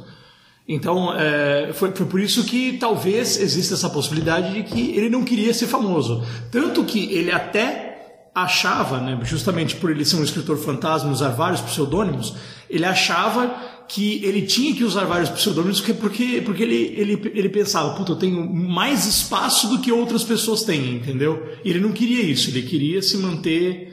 Então, 0.69 1.13
é, 1.19 1.73
foi, 1.75 1.91
foi 1.91 2.07
por 2.07 2.21
isso 2.21 2.45
que 2.45 2.79
talvez 2.79 3.37
exista 3.41 3.75
essa 3.75 3.91
possibilidade 3.91 4.55
de 4.55 4.63
que 4.63 4.91
ele 4.97 5.11
não 5.11 5.25
queria 5.25 5.53
ser 5.53 5.67
famoso. 5.67 6.23
Tanto 6.53 6.85
que 6.85 7.13
ele 7.13 7.33
até 7.33 7.82
achava, 8.35 8.99
né, 8.99 9.19
justamente 9.25 9.77
por 9.77 9.91
ele 9.91 10.05
ser 10.05 10.17
um 10.17 10.25
escritor 10.25 10.57
fantasma 10.57 11.11
e 11.11 11.13
usar 11.13 11.29
vários 11.29 11.61
pseudônimos, 11.61 12.35
ele 12.69 12.85
achava 12.85 13.55
que 13.87 14.25
ele 14.25 14.43
tinha 14.43 14.75
que 14.75 14.85
usar 14.85 15.05
vários 15.05 15.29
pseudônimos 15.29 15.81
porque, 15.81 16.41
porque, 16.41 16.63
ele, 16.63 16.95
ele, 16.97 17.33
ele 17.35 17.49
pensava, 17.51 17.95
puta, 17.95 18.13
eu 18.13 18.17
tenho 18.17 18.51
mais 18.51 19.07
espaço 19.07 19.69
do 19.69 19.81
que 19.81 19.93
outras 19.93 20.25
pessoas 20.25 20.63
têm, 20.63 20.95
entendeu? 20.95 21.47
E 21.63 21.69
ele 21.69 21.81
não 21.81 21.93
queria 21.93 22.23
isso, 22.23 22.49
ele 22.49 22.63
queria 22.63 23.03
se 23.03 23.19
manter 23.19 23.92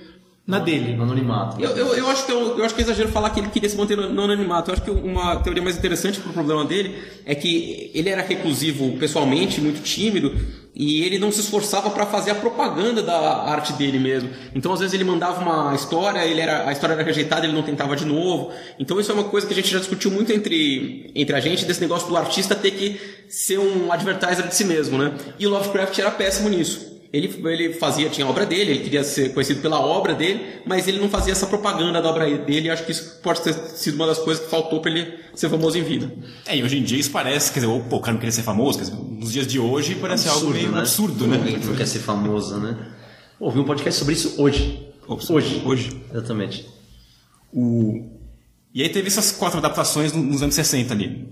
na 0.50 0.58
dele. 0.58 0.96
No 0.96 1.04
anonimato. 1.04 1.62
Eu, 1.62 1.70
eu, 1.78 1.94
eu 1.94 2.10
acho 2.10 2.26
que 2.26 2.32
eu, 2.32 2.58
eu 2.58 2.66
acho 2.66 2.74
que 2.74 2.82
é 2.82 2.84
exagero 2.84 3.10
falar 3.10 3.30
que 3.30 3.40
ele 3.40 3.50
queria 3.50 3.70
se 3.70 3.78
manter 3.78 3.96
no, 3.96 4.10
no 4.10 4.24
anonimato. 4.24 4.72
Eu 4.72 4.74
acho 4.74 4.82
que 4.82 4.90
uma 4.90 5.36
teoria 5.36 5.62
mais 5.62 5.78
interessante 5.78 6.20
pro 6.20 6.34
problema 6.34 6.66
dele 6.66 6.98
é 7.24 7.36
que 7.36 7.92
ele 7.94 8.10
era 8.10 8.24
reclusivo 8.24 8.98
pessoalmente, 8.98 9.62
muito 9.62 9.84
tímido, 9.84 10.36
e 10.74 11.04
ele 11.04 11.20
não 11.20 11.32
se 11.32 11.42
esforçava 11.42 11.92
para 11.92 12.04
fazer 12.08 12.32
a 12.32 12.36
propaganda 12.36 13.04
da 13.04 13.44
arte 13.44 13.74
dele 13.74 14.00
mesmo. 14.00 14.32
Então, 14.56 14.74
às 14.74 14.80
vezes 14.80 14.96
ele 14.96 15.04
mandava 15.04 15.40
uma 15.40 15.76
história, 15.76 16.26
ele 16.26 16.42
era 16.42 16.68
a 16.68 16.72
história 16.72 16.94
era 16.94 17.04
rejeitada, 17.04 17.45
ele 17.45 17.54
não 17.54 17.62
tentava 17.62 17.95
de 17.95 18.06
novo. 18.06 18.52
Então, 18.80 19.00
isso 19.00 19.12
é 19.12 19.14
uma 19.14 19.26
coisa 19.26 19.45
que 19.45 19.54
a 19.54 19.56
gente 19.56 19.70
já 19.70 19.78
discutiu 19.78 20.10
muito 20.10 20.32
entre 20.34 21.12
entre 21.14 21.36
a 21.36 21.39
gente 21.39 21.64
desse 21.64 21.82
negócio 21.82 22.08
do 22.08 22.18
artista 22.18 22.56
ter 22.56 22.72
que 22.72 23.00
ser 23.30 23.60
um 23.60 23.91
advertiser 23.91 24.47
de 24.47 24.56
si 24.56 24.66
mesmo, 24.66 24.97
né? 24.97 25.14
E 25.38 25.45
o 25.45 25.52
Lovecraft 25.52 26.00
era 26.00 26.10
péssimo 26.10 26.50
nisso. 26.50 26.99
Ele, 27.12 27.41
ele 27.47 27.74
fazia, 27.74 28.07
tinha 28.10 28.28
a 28.28 28.30
obra 28.30 28.45
dele, 28.45 28.70
ele 28.72 28.80
queria 28.84 29.03
ser 29.03 29.34
conhecido 29.34 29.62
pela 29.62 29.80
obra 29.80 30.14
dele, 30.14 30.62
mas 30.66 30.88
ele 30.88 30.99
não 30.99 31.10
fazia 31.10 31.32
essa 31.32 31.47
propaganda 31.47 31.99
da 31.99 32.07
obra 32.07 32.30
dele, 32.38 32.68
e 32.68 32.70
acho 32.70 32.86
que 32.86 32.91
isso 32.91 33.20
pode 33.24 33.41
ter 33.41 33.51
sido 33.53 33.95
uma 33.95 34.05
das 34.05 34.20
coisas 34.20 34.43
que 34.43 34.49
faltou 34.51 34.80
para 34.80 34.91
ele 34.91 35.16
ser 35.34 35.49
famoso 35.49 35.76
em 35.76 35.82
vida. 35.82 36.12
É, 36.45 36.55
e 36.55 36.64
hoje 36.64 36.78
em 36.78 36.84
dia 36.84 36.99
isso 36.99 37.10
parece, 37.10 37.51
quer 37.51 37.62
dizer, 37.62 37.82
pô, 37.89 37.95
o 37.95 37.99
cara 37.99 38.14
não 38.14 38.20
queria 38.20 38.32
ser 38.32 38.43
famoso, 38.43 38.78
quer 38.78 38.84
dizer, 38.86 38.95
nos 38.95 39.32
dias 39.32 39.47
de 39.47 39.57
hoje 39.60 39.95
parece 39.95 40.30
algo 40.30 40.51
meio 40.51 40.76
absurdo, 40.78 41.26
né? 41.26 41.38
Ninguém 41.38 41.57
não 41.66 41.76
quer 41.76 41.88
ser 41.88 41.97
famoso, 41.99 42.57
né? 42.60 42.78
Ouvi 43.39 43.57
um 43.60 43.64
podcast 43.64 43.97
sobre 43.99 44.14
isso 44.14 44.36
hoje. 44.39 44.88
Ops, 45.07 45.30
Hoje. 45.32 45.64
Hoje. 45.66 46.01
Exatamente. 46.12 46.68
O... 47.51 48.07
E 48.72 48.84
aí 48.84 48.89
teve 48.89 49.07
essas 49.07 49.32
quatro 49.32 49.57
adaptações 49.57 50.14
no- 50.14 50.22
nos 50.22 50.43
anos 50.43 50.53
60 50.53 50.93
ali. 50.93 51.28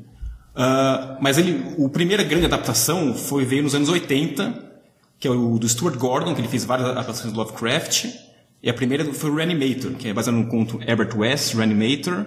Ah, 0.55 1.17
mas 1.21 1.37
ele, 1.37 1.75
o 1.77 1.87
primeira 1.87 2.23
grande 2.23 2.45
adaptação 2.47 3.13
foi 3.13 3.45
veio 3.45 3.61
nos 3.61 3.75
anos 3.75 3.89
80, 3.89 4.66
que 5.19 5.27
é 5.27 5.31
o 5.31 5.57
do 5.57 5.67
Stuart 5.67 5.97
Gordon, 5.97 6.35
que 6.35 6.41
ele 6.41 6.47
fez 6.47 6.63
várias 6.63 6.89
adaptações 6.89 7.33
do 7.33 7.39
Lovecraft. 7.39 8.05
E 8.61 8.69
a 8.69 8.73
primeira 8.73 9.05
foi 9.13 9.29
o 9.29 9.35
Reanimator, 9.35 9.91
que 9.93 10.07
é 10.07 10.13
baseado 10.13 10.35
no 10.35 10.47
conto 10.47 10.79
Herbert 10.81 11.15
West, 11.17 11.53
Reanimator. 11.53 12.25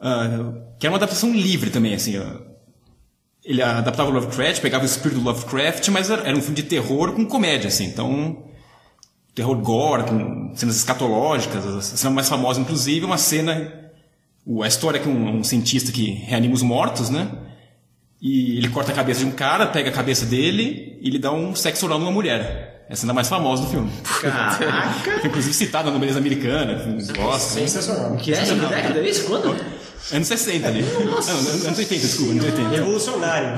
ah, 0.00 0.52
que 0.78 0.86
era 0.86 0.92
uma 0.92 0.96
adaptação 0.96 1.32
livre 1.32 1.70
também, 1.70 1.94
assim. 1.94 2.16
ah. 2.16 2.40
ele 3.44 3.62
adaptava 3.62 4.10
o 4.10 4.12
Lovecraft, 4.12 4.60
pegava 4.60 4.84
o 4.84 4.86
espírito 4.86 5.20
do 5.20 5.24
Lovecraft, 5.24 5.88
mas 5.88 6.10
era, 6.10 6.22
era 6.22 6.36
um 6.36 6.40
filme 6.40 6.56
de 6.56 6.64
terror 6.64 7.12
com 7.12 7.24
comédia, 7.26 7.68
assim. 7.68 7.84
Então, 7.84 8.44
terror 9.34 9.56
gore, 9.56 10.04
com 10.04 10.52
cenas 10.56 10.76
escatológicas. 10.76 11.64
A 11.64 11.82
cena 11.82 12.14
mais 12.14 12.28
famosa, 12.28 12.60
inclusive, 12.60 13.04
é 13.04 13.06
uma 13.06 13.18
cena... 13.18 13.78
A 14.62 14.66
história 14.66 14.98
é 14.98 15.02
que 15.02 15.08
um, 15.08 15.38
um 15.38 15.44
cientista 15.44 15.92
que 15.92 16.10
reanima 16.10 16.54
os 16.54 16.62
mortos, 16.62 17.10
né? 17.10 17.30
E 18.20 18.58
ele 18.58 18.68
corta 18.68 18.92
a 18.92 18.94
cabeça 18.94 19.20
de 19.20 19.26
um 19.26 19.30
cara, 19.30 19.66
pega 19.66 19.88
a 19.88 19.92
cabeça 19.92 20.26
dele 20.26 20.98
e 21.00 21.08
ele 21.08 21.18
dá 21.18 21.32
um 21.32 21.54
sexo 21.54 21.86
oral 21.86 21.98
numa 21.98 22.10
mulher. 22.10 22.84
É 22.88 22.92
a 22.92 22.96
cena 22.96 23.14
mais 23.14 23.28
famosa 23.28 23.62
do 23.62 23.68
filme. 23.68 23.90
Caraca! 24.20 25.20
Foi 25.20 25.28
inclusive 25.30 25.54
citada 25.54 25.90
na 25.90 25.98
beleza 25.98 26.18
americana, 26.18 26.74
Oscar. 27.20 27.38
Sensacional. 27.38 28.16
Que 28.16 28.34
é? 28.34 28.42
Que 28.42 28.54
década 28.54 28.98
é 29.00 29.08
isso? 29.08 29.24
Quando? 29.26 29.56
Anos 30.12 30.28
60 30.28 30.66
ali. 30.66 30.82
Não, 30.82 31.14
anos 31.14 31.78
80, 31.78 31.94
desculpa, 31.94 32.32
anos 32.32 32.44
80. 32.44 32.68
Revolucionário. 32.68 33.48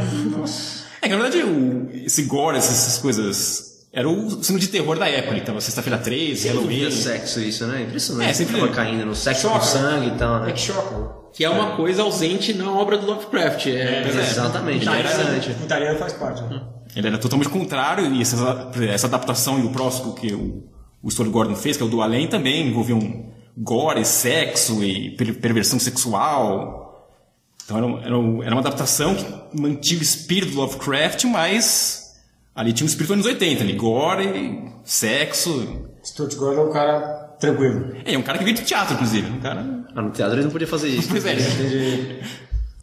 É 1.00 1.08
que 1.08 1.14
na 1.14 1.22
verdade 1.22 1.42
o, 1.44 1.88
esse 2.04 2.22
gore, 2.24 2.58
essas, 2.58 2.76
essas 2.76 2.98
coisas. 2.98 3.71
Era 3.92 4.08
o 4.08 4.42
cinema 4.42 4.58
de 4.60 4.68
terror 4.68 4.98
da 4.98 5.06
época, 5.06 5.34
ele 5.34 5.44
tava 5.44 5.60
sexta-feira 5.60 5.98
13, 5.98 6.48
Não 6.48 6.54
Halloween. 6.56 6.90
sexo 6.90 7.40
isso, 7.40 7.66
né? 7.66 7.82
Impressionante. 7.82 8.30
É, 8.30 8.32
sempre- 8.32 8.58
Tava 8.58 8.72
caindo 8.72 9.04
no 9.04 9.14
sexo 9.14 9.42
Choca. 9.42 9.58
com 9.58 9.64
sangue 9.64 10.06
e 10.08 10.10
tal, 10.18 10.42
É 10.42 10.46
né? 10.46 10.52
que 10.52 10.60
choca. 10.60 11.22
Que 11.34 11.44
é 11.44 11.48
uma 11.50 11.76
coisa 11.76 12.02
ausente 12.02 12.54
na 12.54 12.70
obra 12.72 12.96
do 12.96 13.06
Lovecraft. 13.06 13.66
É, 13.66 14.06
Exatamente, 14.08 14.86
Ele 14.86 14.96
era- 14.96 15.00
interessante. 15.12 15.50
Putaria 15.58 15.94
faz 15.96 16.12
parte. 16.14 16.42
Né? 16.42 16.62
Ele 16.96 17.06
era 17.06 17.18
totalmente 17.18 17.50
contrário, 17.50 18.06
e 18.14 18.20
essa, 18.22 18.70
essa 18.90 19.06
adaptação 19.06 19.58
e 19.58 19.62
o 19.62 19.70
próximo 19.70 20.14
que 20.14 20.32
o, 20.32 20.64
o 21.02 21.10
Stuart 21.10 21.30
Gordon 21.30 21.54
fez, 21.54 21.76
que 21.76 21.82
é 21.82 21.86
o 21.86 21.88
do 21.88 22.00
Além, 22.00 22.26
também 22.28 22.66
envolviam 22.68 23.30
gore, 23.56 24.04
sexo 24.06 24.82
e 24.82 25.10
per- 25.16 25.34
perversão 25.38 25.78
sexual. 25.78 27.10
Então 27.64 27.76
era, 27.76 27.86
um- 27.86 27.98
era, 28.02 28.18
um- 28.18 28.42
era 28.42 28.54
uma 28.54 28.60
adaptação 28.62 29.14
que 29.14 29.26
mantinha 29.60 30.00
o 30.00 30.02
espírito 30.02 30.52
do 30.52 30.60
Lovecraft, 30.60 31.24
mas 31.24 32.01
ali 32.54 32.72
tinha 32.72 32.84
um 32.84 32.88
espírito 32.88 33.14
dos 33.14 33.26
anos 33.26 33.26
80, 33.26 33.62
ali, 33.62 33.72
gore, 33.74 34.64
sexo. 34.84 35.88
Stuart 36.04 36.34
Gordon 36.36 36.62
é 36.62 36.64
um 36.64 36.72
cara 36.72 37.00
tranquilo. 37.38 37.96
É, 38.04 38.14
é 38.14 38.18
um 38.18 38.22
cara 38.22 38.38
que 38.38 38.44
veio 38.44 38.56
do 38.56 38.62
teatro, 38.62 38.94
inclusive. 38.94 39.30
Um 39.30 39.40
cara 39.40 39.84
Ah, 39.94 40.02
no 40.02 40.10
teatro 40.10 40.36
ele 40.36 40.44
não 40.44 40.50
podia 40.50 40.66
fazer 40.66 40.88
isso. 40.88 41.08
Pois 41.08 41.24
é. 41.26 41.36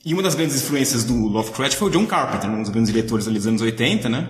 E 0.06 0.14
uma 0.14 0.24
das 0.24 0.34
grandes 0.36 0.56
influências 0.56 1.04
do 1.04 1.14
Lovecraft 1.28 1.76
foi 1.76 1.90
o 1.90 1.92
John 1.92 2.06
Carpenter, 2.06 2.50
um 2.50 2.62
dos 2.62 2.70
grandes 2.72 2.92
diretores 2.92 3.28
ali 3.28 3.38
dos 3.38 3.48
anos 3.48 3.62
80, 3.62 4.08
né? 4.08 4.30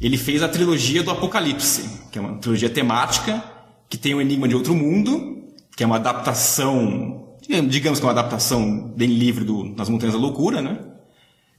Ele 0.00 0.16
fez 0.16 0.42
a 0.42 0.48
trilogia 0.48 1.02
do 1.02 1.10
Apocalipse, 1.10 2.00
que 2.10 2.18
é 2.18 2.22
uma 2.22 2.38
trilogia 2.38 2.68
temática 2.70 3.42
que 3.88 3.96
tem 3.96 4.14
o 4.14 4.20
Enigma 4.20 4.46
de 4.46 4.54
Outro 4.54 4.74
Mundo, 4.74 5.42
que 5.76 5.82
é 5.82 5.86
uma 5.86 5.96
adaptação, 5.96 7.36
digamos 7.68 7.98
que 7.98 8.04
é 8.04 8.08
uma 8.08 8.12
adaptação 8.12 8.92
bem 8.96 9.08
livre 9.08 9.44
do 9.44 9.64
Nas 9.64 9.88
Montanhas 9.88 10.14
da 10.14 10.20
Loucura, 10.20 10.62
né? 10.62 10.78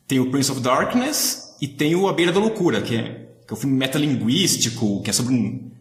Tem 0.08 0.20
o 0.20 0.30
Prince 0.30 0.52
of 0.52 0.62
Darkness 0.62 1.51
e 1.62 1.68
tem 1.68 1.96
o 1.96 2.08
A 2.08 2.14
Beira 2.14 2.32
da 2.32 2.40
Loucura, 2.40 2.82
que 2.82 2.96
é, 2.96 3.28
que 3.48 3.54
é 3.54 3.54
um 3.54 3.56
filme 3.56 3.78
metalinguístico, 3.78 5.02
que 5.04 5.10
é 5.12 5.14
sobre 5.14 5.34
um, 5.34 5.72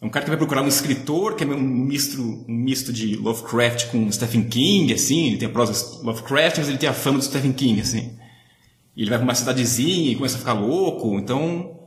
é 0.00 0.06
um 0.06 0.08
cara 0.10 0.24
que 0.24 0.30
vai 0.30 0.38
procurar 0.38 0.62
um 0.62 0.68
escritor, 0.68 1.34
que 1.34 1.44
é 1.44 1.46
um 1.46 1.60
misto, 1.60 2.44
um 2.48 2.54
misto 2.54 2.92
de 2.92 3.16
Lovecraft 3.16 3.90
com 3.90 4.10
Stephen 4.10 4.44
King, 4.44 4.92
assim. 4.94 5.28
Ele 5.28 5.36
tem 5.36 5.48
a 5.48 5.52
prosa 5.52 6.02
Lovecraft, 6.02 6.58
mas 6.58 6.68
ele 6.68 6.78
tem 6.78 6.88
a 6.88 6.94
fama 6.94 7.18
do 7.18 7.24
Stephen 7.24 7.52
King, 7.52 7.80
assim. 7.80 8.16
E 8.96 9.02
ele 9.02 9.10
vai 9.10 9.18
pra 9.18 9.24
uma 9.24 9.34
cidadezinha 9.34 10.12
e 10.12 10.16
começa 10.16 10.36
a 10.36 10.38
ficar 10.38 10.54
louco. 10.54 11.18
Então, 11.18 11.78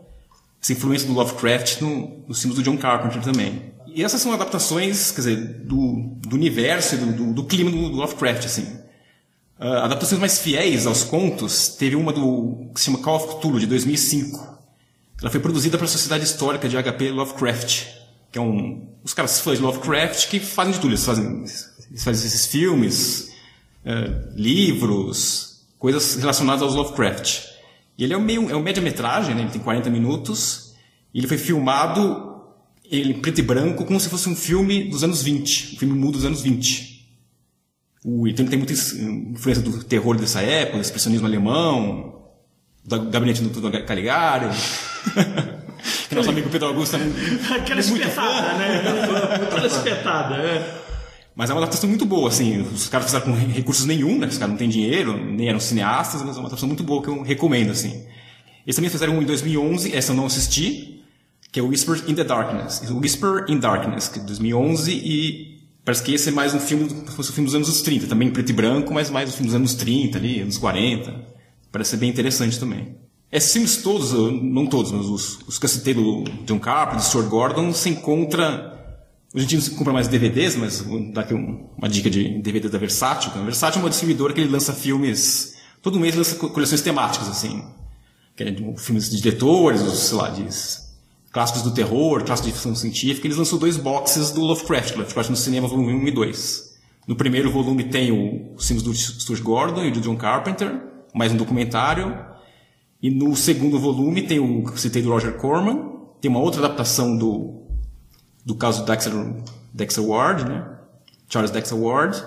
essa 0.62 0.74
influência 0.74 1.08
do 1.08 1.14
Lovecraft 1.14 1.82
no, 1.82 2.24
nos 2.28 2.40
filmes 2.40 2.58
do 2.58 2.64
John 2.64 2.78
Carpenter 2.78 3.22
também. 3.22 3.74
E 3.88 4.04
essas 4.04 4.22
são 4.22 4.32
adaptações, 4.32 5.12
quer 5.12 5.22
dizer, 5.22 5.38
do, 5.66 6.16
do 6.20 6.36
universo 6.36 6.96
e 6.96 6.98
do, 7.00 7.12
do, 7.14 7.34
do 7.34 7.44
clima 7.46 7.72
do 7.72 7.78
Lovecraft, 7.78 8.46
assim. 8.46 8.83
Ah, 9.64 9.86
adaptações 9.86 10.20
mais 10.20 10.40
fiéis 10.40 10.86
aos 10.86 11.06
contos, 11.06 11.70
teve 11.70 11.96
uma 11.96 12.12
do 12.12 12.70
que 12.74 12.82
se 12.82 12.88
chama 12.88 12.98
Call 12.98 13.16
of 13.16 13.36
Cthulhu, 13.38 13.62
de 13.62 13.66
2005. 13.66 14.60
Ela 15.22 15.30
foi 15.32 15.40
produzida 15.40 15.78
pela 15.78 15.88
Sociedade 15.88 16.26
Histórica 16.26 16.68
de 16.68 16.76
HP 16.76 17.12
Lovecraft, 17.12 17.86
que 18.30 18.38
é 18.38 18.42
um 18.42 18.90
os 19.02 19.14
caras 19.14 19.40
fãs 19.40 19.60
de 19.60 19.64
Lovecraft 19.64 20.28
que 20.28 20.42
fazem 20.42 20.74
de 20.74 20.80
tudo, 20.80 20.90
eles 20.92 21.06
fazem, 21.06 21.46
eles 21.90 22.04
fazem 22.04 22.28
esses 22.28 22.46
filmes, 22.46 23.32
eh, 23.86 24.12
livros, 24.36 25.66
coisas 25.80 26.16
relacionadas 26.16 26.62
aos 26.62 26.76
Lovecraft. 26.76 27.46
E 27.98 28.04
ele 28.04 28.14
é 28.14 28.18
um 28.18 28.22
meio 28.22 28.50
é 28.50 28.56
um 28.58 28.62
média-metragem, 28.62 29.34
né? 29.34 29.44
ele 29.44 29.52
tem 29.52 29.62
40 29.62 29.90
minutos, 29.90 30.74
e 31.14 31.20
ele 31.20 31.28
foi 31.28 31.38
filmado 31.38 32.42
em 32.92 33.14
preto 33.14 33.40
e 33.40 33.42
branco 33.42 33.86
como 33.86 33.98
se 33.98 34.10
fosse 34.10 34.28
um 34.28 34.36
filme 34.36 34.90
dos 34.90 35.06
anos 35.06 35.24
20, 35.24 35.76
um 35.76 35.80
filme 35.80 35.98
mudo 35.98 36.18
dos 36.18 36.26
anos 36.26 36.42
20. 36.42 36.93
O, 38.04 38.28
então 38.28 38.44
ele 38.44 38.50
tem 38.50 38.58
muita 38.60 38.74
influência 38.74 39.64
do 39.64 39.84
terror 39.84 40.18
dessa 40.18 40.42
época, 40.42 40.78
do 40.78 40.82
expressionismo 40.82 41.26
alemão, 41.26 42.22
do 42.84 43.06
gabinete 43.10 43.42
do 43.42 43.72
Caligari. 43.86 44.48
que 46.10 46.16
nosso 46.16 46.30
amigo 46.30 46.50
Pedro 46.50 46.68
Augusto 46.68 46.96
é 46.96 47.00
um- 47.00 47.14
Aquela 47.56 47.80
espetada, 47.80 48.54
né? 48.58 48.82
Aquela 49.36 49.68
espetada, 49.68 50.36
é. 50.36 50.84
Mas 51.36 51.50
é 51.50 51.54
uma 51.54 51.62
adaptação 51.62 51.90
muito 51.90 52.06
boa, 52.06 52.30
assim. 52.30 52.62
Os 52.62 52.88
caras 52.88 53.08
fizeram 53.08 53.26
com 53.26 53.34
recursos 53.34 53.86
nenhum, 53.86 54.20
né? 54.20 54.28
Os 54.28 54.38
caras 54.38 54.52
não 54.52 54.58
têm 54.58 54.70
dinheiro, 54.70 55.18
nem 55.18 55.50
eram 55.50 55.60
cineastas, 55.60 56.22
mas 56.22 56.32
é 56.36 56.40
uma 56.40 56.48
adaptação 56.48 56.68
muito 56.68 56.84
boa 56.84 57.02
que 57.02 57.08
eu 57.08 57.24
recomendo, 57.24 57.72
assim. 57.72 58.06
Eles 58.66 58.76
também 58.76 58.90
fizeram 58.92 59.18
um 59.18 59.22
em 59.22 59.26
2011, 59.26 59.96
essa 59.96 60.12
eu 60.12 60.16
não 60.16 60.26
assisti, 60.26 61.02
que 61.52 61.60
é 61.60 61.64
o 61.64 61.68
Whisper 61.68 62.04
in 62.08 62.14
the 62.16 62.24
Darkness. 62.24 62.84
Whisper 62.90 63.46
in 63.50 63.60
Darkness, 63.60 64.08
que 64.10 64.20
é 64.20 64.22
de 64.22 64.28
2011, 64.28 64.92
e 64.92 65.53
parece 65.86 66.04
que 66.04 66.14
esse 66.14 66.30
é 66.30 66.32
mais 66.32 66.54
um 66.54 66.60
filme, 66.60 66.90
fosse 67.16 67.32
um 67.32 67.34
filme 67.34 67.46
dos 67.48 67.56
anos 67.56 67.82
30, 67.82 68.08
também 68.08 68.32
preto 68.32 68.50
e 68.50 68.54
branco, 68.54 68.94
mas 68.94 69.10
mais 69.10 69.30
um 69.30 69.34
filme 69.34 69.48
dos 69.48 69.56
anos 69.56 69.74
30 69.76 70.18
ali, 70.18 70.42
anos 70.42 70.58
40. 70.58 71.14
Parece 71.72 71.92
ser 71.92 71.98
bem 71.98 72.10
interessante 72.10 72.60
também. 72.60 72.96
Esses 73.32 73.52
filmes 73.52 73.78
todos, 73.78 74.12
não 74.42 74.68
todos, 74.68 74.92
mas 74.92 75.06
os, 75.08 75.40
os 75.48 75.58
que 75.58 75.66
eu 75.66 75.70
citei 75.70 75.94
do 75.96 76.24
John 76.46 76.60
Carpenter, 76.60 77.00
do 77.00 77.04
Stuart 77.06 77.28
Gordon, 77.28 77.74
se 77.74 77.90
encontra 77.90 78.72
Hoje 79.36 79.46
em 79.46 79.48
dia 79.48 79.58
não 79.58 79.66
se 79.66 79.72
compra 79.72 79.92
mais 79.92 80.08
DVDs, 80.08 80.56
mas 80.56 80.80
vou 80.82 81.12
dar 81.12 81.22
aqui 81.22 81.34
um- 81.34 81.68
uma 81.76 81.90
dica 81.90 82.08
de 82.08 82.40
DVD 82.40 82.70
da 82.70 82.78
Versátil. 82.78 83.32
A 83.34 83.42
Versátil 83.42 83.80
é 83.80 83.84
uma 83.84 83.90
distribuidora 83.90 84.32
que 84.32 84.40
ele 84.40 84.52
lança 84.52 84.72
filmes, 84.74 85.56
todo 85.82 86.00
mês 86.00 86.14
lança 86.16 86.36
co- 86.36 86.52
coleções 86.52 86.82
temáticas, 86.82 87.28
assim. 87.28 87.64
Que 88.38 88.44
é 88.44 88.52
de 88.52 88.64
filmes 88.80 89.10
de 89.10 89.20
diretores, 89.20 89.82
sei 89.82 90.18
lá, 90.18 90.30
de 90.30 90.44
clássicos 91.34 91.64
do 91.64 91.72
terror, 91.72 92.24
clássicos 92.24 92.52
de 92.52 92.54
ficção 92.54 92.76
científica. 92.76 93.28
Eles 93.28 93.38
lançou 93.38 93.60
dois 93.60 93.76
boxes 93.76 94.32
do 94.32 94.42
Lovecraft, 94.42 94.96
Lovecraft 94.96 95.32
no 95.32 95.36
cinema, 95.36 95.68
volume 95.68 95.94
1 95.94 96.08
e 96.08 96.12
2. 96.12 96.74
No 97.08 97.16
primeiro 97.16 97.52
volume 97.52 97.84
tem 97.86 98.12
o, 98.12 98.54
os 98.56 98.66
filmes 98.66 98.84
do 98.84 98.94
Stuart 98.94 99.42
Gordon 99.42 99.84
e 99.84 99.92
do 99.92 100.00
John 100.00 100.16
Carpenter, 100.16 100.80
mais 101.14 101.34
um 101.34 101.36
documentário. 101.36 102.16
E 103.02 103.10
no 103.10 103.36
segundo 103.36 103.80
volume 103.80 104.22
tem 104.22 104.40
o 104.40 104.64
que 104.64 104.80
citei 104.80 105.02
do 105.02 105.10
Roger 105.10 105.34
Corman, 105.34 105.92
tem 106.22 106.32
uma 106.32 106.40
outra 106.40 106.64
adaptação 106.64 107.18
do 107.18 107.64
do 108.46 108.56
caso 108.56 108.86
Dexter, 108.86 109.14
Dexter 109.74 110.06
Ward, 110.06 110.46
né? 110.46 110.68
Charles 111.30 111.50
Dexter 111.50 111.78
Ward, 111.78 112.22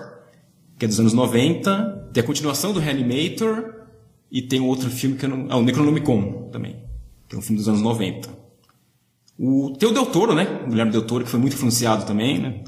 que 0.77 0.85
é 0.85 0.87
dos 0.87 0.99
anos 0.99 1.13
90. 1.13 2.09
Tem 2.11 2.23
a 2.23 2.25
continuação 2.25 2.73
do 2.73 2.79
Reanimator 2.79 3.85
e 4.31 4.41
tem 4.41 4.59
outro 4.59 4.89
filme 4.89 5.15
que 5.15 5.25
eu 5.25 5.29
não... 5.29 5.47
Ah, 5.49 5.57
o 5.57 5.63
Necronomicon 5.63 6.49
também, 6.51 6.75
que 7.29 7.35
é 7.35 7.39
um 7.39 7.41
filme 7.41 7.57
dos 7.57 7.69
anos 7.69 7.81
90. 7.81 8.46
O 9.37 9.75
tem 9.77 9.87
o 9.87 9.93
Del 9.93 10.07
Toro, 10.07 10.33
né? 10.33 10.61
O 10.65 10.69
Guilherme 10.69 10.91
Del 10.91 11.05
Toro, 11.05 11.23
que 11.23 11.29
foi 11.29 11.39
muito 11.39 11.53
influenciado 11.53 12.05
também, 12.05 12.39
né? 12.39 12.63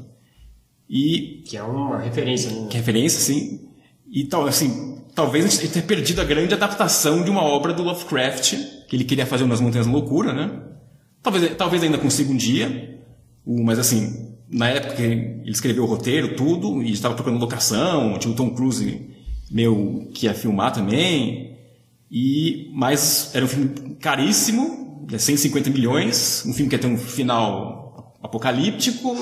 E 0.88 1.42
Que 1.46 1.56
é 1.56 1.62
uma 1.62 1.98
referência, 1.98 2.50
né? 2.50 2.68
que 2.68 2.76
referência, 2.76 3.20
sim. 3.20 3.68
E 4.10 4.24
tal, 4.24 4.46
assim, 4.46 5.02
talvez 5.14 5.44
a 5.44 5.48
gente 5.48 5.68
tenha 5.68 5.84
perdido 5.84 6.20
a 6.20 6.24
grande 6.24 6.54
adaptação 6.54 7.22
de 7.22 7.30
uma 7.30 7.42
obra 7.42 7.72
do 7.72 7.82
Lovecraft, 7.82 8.54
que 8.88 8.96
ele 8.96 9.04
queria 9.04 9.26
fazer 9.26 9.46
nas 9.46 9.60
Montanhas 9.60 9.86
Loucura, 9.86 10.32
né? 10.32 10.62
Talvez, 11.22 11.56
talvez 11.56 11.82
ainda 11.82 11.98
consiga 11.98 12.32
um 12.32 12.36
dia, 12.36 12.98
mas 13.46 13.78
assim, 13.78 14.34
na 14.48 14.68
época 14.68 14.96
que 14.96 15.02
ele 15.02 15.42
escreveu 15.50 15.84
o 15.84 15.86
roteiro, 15.86 16.34
tudo, 16.34 16.82
e 16.82 16.90
estava 16.90 17.14
procurando 17.14 17.40
locação, 17.40 18.18
tinha 18.18 18.32
o 18.32 18.36
Tom 18.36 18.50
Cruise 18.50 19.08
meu 19.50 20.08
que 20.14 20.26
ia 20.26 20.34
filmar 20.34 20.72
também, 20.72 21.56
e 22.10 22.70
mas 22.72 23.30
era 23.34 23.44
um 23.44 23.48
filme 23.48 23.96
caríssimo, 24.00 24.89
né, 25.10 25.18
150 25.18 25.70
milhões, 25.70 26.44
um 26.46 26.52
filme 26.52 26.68
que 26.68 26.76
ia 26.76 26.80
ter 26.80 26.86
um 26.86 26.96
final 26.96 28.16
apocalíptico, 28.22 29.16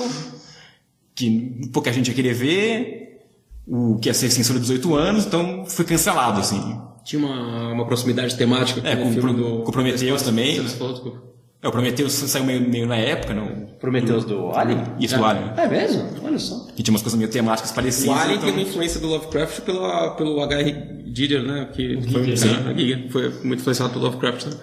que 1.15 1.69
pouca 1.73 1.91
gente 1.91 2.09
ia 2.09 2.13
querer 2.13 2.33
ver, 2.33 3.27
o 3.67 3.97
que 3.99 4.09
ia 4.09 4.13
ser 4.13 4.29
censura 4.29 4.59
de 4.59 4.65
18 4.65 4.95
anos, 4.95 5.25
então 5.25 5.65
foi 5.65 5.85
cancelado, 5.85 6.39
assim. 6.39 6.79
Tinha 7.03 7.25
uma, 7.25 7.73
uma 7.73 7.85
proximidade 7.85 8.35
temática 8.35 8.81
É, 8.87 8.95
com 8.95 9.09
o 9.09 9.11
filme 9.13 9.33
com, 9.33 9.35
do... 9.35 9.63
com 9.63 9.71
Prometheus 9.71 10.21
também. 10.21 10.61
Desculpa. 10.61 11.29
É, 11.61 11.67
o 11.67 11.71
Prometheus 11.71 12.13
saiu 12.13 12.45
meio, 12.45 12.61
meio 12.61 12.87
na 12.87 12.95
época, 12.95 13.33
né? 13.33 13.67
Prometeus 13.81 14.23
do 14.23 14.51
Alien? 14.51 14.81
Isso, 14.97 15.17
do 15.17 15.25
Alien. 15.25 15.51
É 15.57 15.67
mesmo? 15.67 16.05
Olha 16.23 16.39
só. 16.39 16.67
Que 16.73 16.81
tinha 16.81 16.93
umas 16.93 17.01
coisas 17.01 17.17
meio 17.17 17.29
temáticas 17.29 17.71
parecidas. 17.71 18.15
O 18.15 18.19
Alien 18.19 18.37
então... 18.37 18.49
tem 18.49 18.59
uma 18.59 18.69
influência 18.69 18.99
do 18.99 19.07
Lovecraft 19.07 19.61
pela, 19.61 20.11
pelo 20.11 20.41
H.R. 20.41 21.03
Giger, 21.13 21.43
né? 21.43 21.69
Que 21.73 21.99
foi, 22.11 22.23
Giger, 22.23 22.37
sim. 22.37 22.49
é, 22.49 22.69
a 22.69 22.73
Giger, 22.73 23.11
foi 23.11 23.29
muito 23.43 23.59
influenciado 23.59 23.91
pelo 23.91 24.05
Lovecraft. 24.05 24.45
Né? 24.45 24.53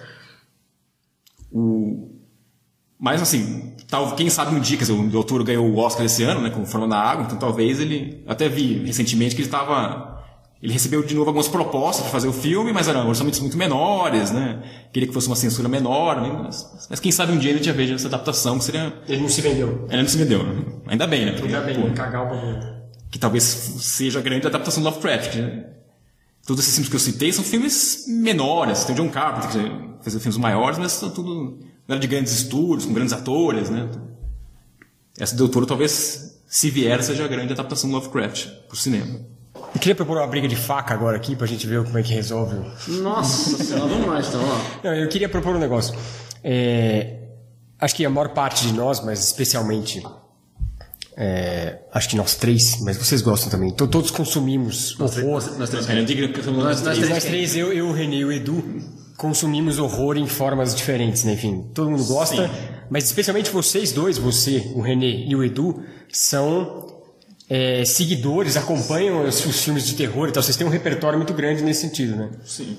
O... 1.51 2.09
Mas 2.99 3.21
assim, 3.21 3.73
tal, 3.87 4.15
quem 4.15 4.29
sabe 4.29 4.55
um 4.55 4.59
dia, 4.59 4.77
quer 4.77 4.83
dizer, 4.85 4.93
o 4.93 5.07
doutor 5.07 5.43
ganhou 5.43 5.65
o 5.65 5.77
Oscar 5.77 6.05
esse 6.05 6.23
ano, 6.23 6.41
né, 6.41 6.49
com 6.49 6.65
Forma 6.65 6.87
da 6.87 6.97
Água, 6.97 7.25
então 7.25 7.37
talvez 7.37 7.79
ele. 7.79 8.23
Até 8.27 8.49
vi 8.49 8.83
recentemente 8.85 9.35
que 9.35 9.41
ele 9.41 9.47
estava. 9.47 10.15
Ele 10.61 10.73
recebeu 10.73 11.03
de 11.03 11.13
novo 11.13 11.29
algumas 11.29 11.47
propostas 11.47 12.01
para 12.01 12.11
fazer 12.11 12.27
o 12.27 12.33
filme, 12.33 12.73
mas 12.73 12.87
eram 12.87 13.07
orçamentos 13.07 13.39
muito 13.39 13.55
menores, 13.55 14.31
né? 14.31 14.59
Queria 14.91 15.07
que 15.07 15.13
fosse 15.13 15.27
uma 15.27 15.35
censura 15.35 15.69
menor, 15.69 16.19
né? 16.19 16.35
mas, 16.45 16.87
mas 16.89 16.99
quem 16.99 17.11
sabe 17.11 17.31
um 17.31 17.37
dia 17.37 17.51
ele 17.51 17.61
já 17.61 17.71
veja 17.71 17.93
essa 17.93 18.07
adaptação 18.07 18.57
que 18.57 18.63
seria. 18.63 18.91
Ele 19.07 19.21
não 19.21 19.29
se 19.29 19.39
vendeu. 19.41 19.85
Ele 19.87 20.01
não 20.01 20.09
se 20.09 20.17
vendeu, 20.17 20.43
né? 20.43 20.63
Ainda 20.87 21.05
bem, 21.05 21.25
né? 21.25 21.33
Porque, 21.33 21.53
Ainda 21.53 21.61
bem, 21.61 21.79
pô, 21.79 21.93
cagar 21.93 22.25
o 22.25 22.29
bagulho. 22.29 22.59
que 23.11 23.19
talvez 23.19 23.43
seja 23.43 24.17
a 24.17 24.21
grande 24.23 24.47
adaptação 24.47 24.81
do 24.81 24.89
Lovecraft. 24.89 25.35
Né? 25.35 25.65
Todos 26.47 26.63
esses 26.63 26.73
filmes 26.75 26.89
que 26.89 26.95
eu 26.95 26.99
citei 26.99 27.31
são 27.31 27.43
filmes 27.43 28.05
menores. 28.07 28.83
Tem 28.85 28.95
o 28.95 28.97
John 28.97 29.09
Carpenter, 29.09 29.49
que 29.51 30.03
fez 30.03 30.15
filmes 30.15 30.37
maiores, 30.37 30.79
mas 30.79 30.93
são 30.93 31.09
tudo 31.11 31.59
era 31.87 31.99
de 31.99 32.07
grandes 32.07 32.31
estúdios, 32.33 32.85
com 32.85 32.93
grandes 32.93 33.13
atores. 33.13 33.69
Né? 33.69 33.87
Essa 35.19 35.35
do 35.35 35.47
Toro 35.49 35.65
talvez, 35.65 36.39
se 36.47 36.69
vier, 36.69 37.03
seja 37.03 37.25
a 37.25 37.27
grande 37.27 37.51
adaptação 37.53 37.89
do 37.89 37.95
Lovecraft 37.97 38.47
pro 38.67 38.77
cinema. 38.77 39.19
Eu 39.75 39.79
queria 39.79 39.95
propor 39.95 40.17
uma 40.17 40.27
briga 40.27 40.47
de 40.47 40.55
faca 40.55 40.93
agora 40.93 41.17
aqui 41.17 41.35
pra 41.35 41.45
gente 41.45 41.67
ver 41.67 41.83
como 41.83 41.97
é 41.97 42.01
que 42.03 42.13
resolve. 42.13 42.55
o- 42.55 42.91
Nossa 43.01 43.61
senhora, 43.63 43.85
vamos 43.87 44.07
lá 44.07 44.19
então, 44.21 44.41
ó. 44.41 44.87
Não, 44.87 44.95
eu 44.95 45.09
queria 45.09 45.27
propor 45.27 45.55
um 45.55 45.59
negócio. 45.59 45.93
É, 46.43 47.23
acho 47.79 47.93
que 47.95 48.05
a 48.05 48.09
maior 48.09 48.29
parte 48.29 48.65
de 48.65 48.73
nós, 48.73 49.03
mas 49.03 49.19
especialmente. 49.23 50.01
É, 51.17 51.79
acho 51.91 52.09
que 52.09 52.15
nós 52.15 52.35
três, 52.35 52.79
mas 52.81 52.95
vocês 52.95 53.21
gostam 53.23 53.49
também. 53.49 53.71
To- 53.71 53.87
Todos 53.87 54.11
consumimos 54.11 54.97
horror. 54.99 55.43
Nós 55.57 55.69
três 55.69 55.89
eu 55.89 56.05
digo 56.05 56.31
que 56.31 56.43
somos 56.43 56.63
nós 56.63 56.81
nós 56.83 56.95
três. 56.97 57.09
Nós 57.09 57.23
três, 57.23 57.55
eu, 57.55 57.73
eu, 57.73 57.87
o 57.87 57.91
René 57.91 58.17
e 58.17 58.25
o 58.25 58.31
Edu, 58.31 58.63
consumimos 59.17 59.79
horror 59.79 60.15
em 60.15 60.27
formas 60.27 60.75
diferentes, 60.75 61.23
né? 61.23 61.33
Enfim, 61.33 61.71
todo 61.73 61.89
mundo 61.89 62.03
gosta, 62.05 62.49
mas 62.89 63.05
especialmente 63.05 63.49
vocês 63.49 63.91
dois, 63.91 64.17
você, 64.19 64.71
o 64.75 64.81
René 64.81 65.25
e 65.27 65.35
o 65.35 65.43
Edu, 65.43 65.81
são 66.13 66.85
é, 67.49 67.83
seguidores, 67.83 68.55
acompanham 68.55 69.25
os, 69.27 69.43
os 69.43 69.63
filmes 69.63 69.87
de 69.87 69.95
terror 69.95 70.29
e 70.29 70.31
tal. 70.31 70.43
Vocês 70.43 70.55
têm 70.55 70.67
um 70.67 70.69
repertório 70.69 71.17
muito 71.17 71.33
grande 71.33 71.63
nesse 71.63 71.81
sentido, 71.81 72.15
né? 72.15 72.29
Sim. 72.45 72.77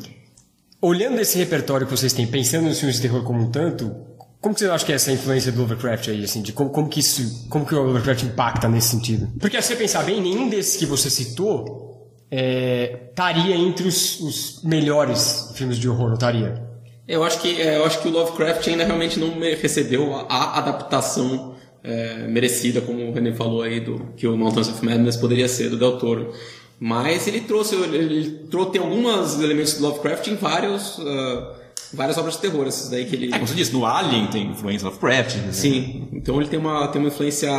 Olhando 0.80 1.18
esse 1.20 1.36
repertório 1.39 1.89
que 1.89 1.91
vocês 1.97 2.12
têm, 2.12 2.24
pensando 2.24 2.66
nos 2.68 2.78
filmes 2.78 2.97
de 2.97 3.03
terror 3.03 3.24
como 3.24 3.43
um 3.43 3.51
tanto, 3.51 3.93
como 4.41 4.55
que 4.55 4.61
você 4.61 4.68
acha 4.68 4.84
que 4.84 4.93
é 4.93 4.95
essa 4.95 5.11
influência 5.11 5.51
do 5.51 5.61
Lovecraft 5.61 6.09
aí, 6.09 6.22
assim, 6.22 6.43
de 6.43 6.53
como, 6.53 6.70
como 6.70 6.89
que 6.89 7.01
isso, 7.01 7.49
como 7.49 7.66
que 7.66 7.74
o 7.74 7.82
Lovecraft 7.82 8.22
impacta 8.22 8.68
nesse 8.68 8.89
sentido? 8.89 9.28
Porque 9.41 9.61
se 9.61 9.68
você 9.68 9.76
pensar 9.76 10.05
bem, 10.05 10.20
nenhum 10.20 10.49
desses 10.49 10.76
que 10.76 10.86
você 10.86 11.11
citou 11.11 11.89
é, 12.30 13.09
estaria 13.11 13.57
entre 13.57 13.89
os, 13.89 14.20
os 14.20 14.62
melhores 14.62 15.51
filmes 15.55 15.76
de 15.76 15.89
horror, 15.89 16.09
não 16.09 16.14
estaria? 16.14 16.62
Eu 17.07 17.24
acho 17.24 17.41
que 17.41 17.61
é, 17.61 17.78
eu 17.78 17.84
acho 17.84 18.01
que 18.01 18.09
o 18.09 18.11
Lovecraft 18.11 18.68
ainda 18.68 18.84
realmente 18.84 19.18
não 19.18 19.41
recebeu 19.41 20.14
a, 20.14 20.26
a 20.28 20.59
adaptação 20.59 21.57
é, 21.82 22.28
merecida, 22.28 22.80
como 22.80 23.09
o 23.09 23.12
René 23.12 23.32
falou 23.32 23.62
aí 23.62 23.80
do 23.80 24.12
que 24.16 24.26
o 24.26 24.36
Mountains 24.36 24.68
of 24.68 24.84
Madness 24.84 25.16
poderia 25.16 25.49
ser 25.49 25.70
do 25.70 25.76
Del 25.76 25.99
Toro. 25.99 26.32
Mas 26.78 27.26
ele 27.26 27.41
trouxe, 27.41 27.74
ele, 27.74 27.97
ele 27.97 28.30
trouxe 28.51 28.78
alguns 28.78 29.41
elementos 29.41 29.74
do 29.74 29.82
Lovecraft 29.82 30.28
em 30.28 30.36
vários 30.36 31.01
ah, 31.01 31.57
várias 31.93 32.18
obras 32.18 32.34
de 32.34 32.41
terror, 32.41 32.66
esses 32.66 32.89
daí 32.89 33.05
que 33.07 33.16
ele 33.16 33.26
É, 33.28 33.32
como 33.32 33.47
você 33.47 33.55
disse, 33.55 33.72
no 33.72 33.84
Alien 33.86 34.26
tem 34.28 34.51
influência 34.51 34.86
Lovecraft. 34.86 35.36
né? 35.36 35.53
Sim, 35.53 36.09
então 36.12 36.41
ele 36.41 36.49
tem 36.49 36.59
uma, 36.59 36.89
tem 36.89 37.01
uma 37.01 37.09
influência 37.09 37.51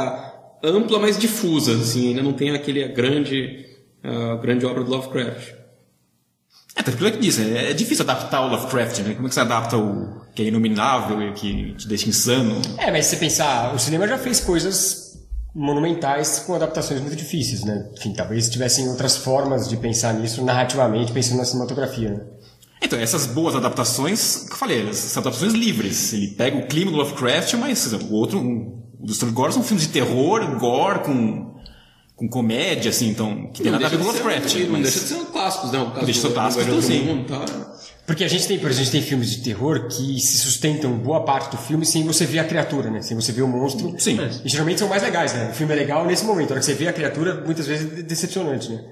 ampla, 0.63 0.99
mas 0.99 1.17
difusa, 1.17 1.73
assim, 1.73 2.09
ainda 2.09 2.21
não 2.21 2.33
tem 2.33 2.51
aquele 2.51 2.87
grande, 2.89 3.65
ah, 4.03 4.35
grande 4.41 4.65
obra 4.65 4.83
do 4.83 4.91
Lovecraft. 4.91 5.53
É, 6.75 6.83
tanto 6.83 6.97
que 6.97 7.03
eu 7.03 7.11
disse, 7.11 7.41
é, 7.41 7.71
é 7.71 7.73
difícil 7.73 8.03
adaptar 8.03 8.41
o 8.41 8.49
Lovecraft, 8.49 8.99
né? 8.99 9.13
Como 9.13 9.27
é 9.27 9.29
que 9.29 9.35
você 9.35 9.41
adapta 9.41 9.77
o 9.77 10.21
que 10.33 10.43
é 10.43 10.45
inominável 10.45 11.21
e 11.21 11.33
que 11.33 11.73
te 11.73 11.87
deixa 11.87 12.07
insano? 12.07 12.61
É, 12.77 12.91
mas 12.91 13.05
se 13.05 13.11
você 13.11 13.17
pensar, 13.17 13.73
o 13.73 13.79
cinema 13.79 14.07
já 14.07 14.17
fez 14.17 14.39
coisas 14.39 15.09
monumentais 15.53 16.39
com 16.39 16.53
adaptações 16.53 17.01
muito 17.01 17.15
difíceis, 17.15 17.63
né? 17.63 17.89
Enfim, 17.97 18.13
talvez 18.13 18.49
tivessem 18.49 18.87
outras 18.87 19.17
formas 19.17 19.67
de 19.67 19.75
pensar 19.77 20.13
nisso 20.13 20.43
narrativamente, 20.45 21.11
pensando 21.11 21.39
na 21.39 21.45
cinematografia, 21.45 22.11
né? 22.11 22.21
Então, 22.81 22.97
essas 22.99 23.25
boas 23.25 23.55
adaptações, 23.55 24.45
que 24.47 24.53
eu 24.53 24.57
falei, 24.57 24.93
são 24.93 25.21
adaptações 25.21 25.53
livres. 25.53 26.13
Ele 26.13 26.27
pega 26.29 26.57
o 26.57 26.67
clima 26.67 26.91
do 26.91 26.97
Lovecraft, 26.97 27.53
mas 27.55 27.85
exemplo, 27.85 28.07
o 28.09 28.13
outro, 28.13 28.39
um, 28.39 28.81
o 28.99 29.05
dos 29.05 29.21
Gordon 29.23 29.53
são 29.55 29.63
filmes 29.63 29.85
de 29.85 29.91
terror, 29.93 30.57
gore, 30.57 30.99
com, 30.99 31.55
com 32.15 32.29
comédia, 32.29 32.89
assim, 32.89 33.09
então, 33.09 33.51
que 33.53 33.61
tem 33.63 33.71
nada 33.71 33.85
a 33.85 33.89
ver 33.89 33.97
com 33.97 34.05
Lovecraft. 34.05 34.55
não 34.55 34.69
mas- 34.71 34.81
deixa 34.83 34.99
de 34.99 35.05
ser 35.05 35.25
clássicos, 35.31 35.71
né? 35.71 35.79
O 35.79 35.91
caso 35.91 36.05
Deixa 36.05 36.21
de 36.21 36.27
ser 36.27 36.33
clássicos, 36.33 36.67
Invasion 36.67 36.81
sim. 36.81 36.99
do 36.99 37.05
Mundo, 37.05 37.27
tá? 37.27 37.45
Porque 38.07 38.23
a 38.23 38.27
gente 38.27 38.47
tem, 38.47 38.57
por 38.57 38.71
exemplo, 38.71 38.81
a 38.81 38.83
gente 38.85 38.91
tem 38.91 39.01
filmes 39.03 39.29
de 39.29 39.37
terror 39.43 39.87
que 39.87 40.19
se 40.19 40.39
sustentam 40.39 40.97
boa 40.97 41.23
parte 41.25 41.51
do 41.51 41.57
filme 41.61 41.85
sem 41.85 42.03
você 42.03 42.25
ver 42.25 42.39
a 42.39 42.43
criatura, 42.43 42.89
né? 42.89 43.03
Sem 43.03 43.15
você 43.15 43.31
ver 43.31 43.43
o 43.43 43.47
monstro. 43.47 43.93
Sim. 43.99 44.17
E 44.43 44.49
geralmente 44.49 44.79
são 44.79 44.87
mais 44.87 45.03
legais, 45.03 45.31
né? 45.33 45.49
O 45.51 45.53
filme 45.53 45.71
é 45.73 45.75
legal 45.75 46.07
nesse 46.07 46.25
momento. 46.25 46.49
A 46.49 46.53
hora 46.53 46.59
que 46.59 46.65
você 46.65 46.73
vê 46.73 46.87
a 46.87 46.93
criatura, 46.93 47.43
muitas 47.45 47.67
vezes 47.67 47.99
é 47.99 48.01
decepcionante, 48.01 48.71
né? 48.71 48.83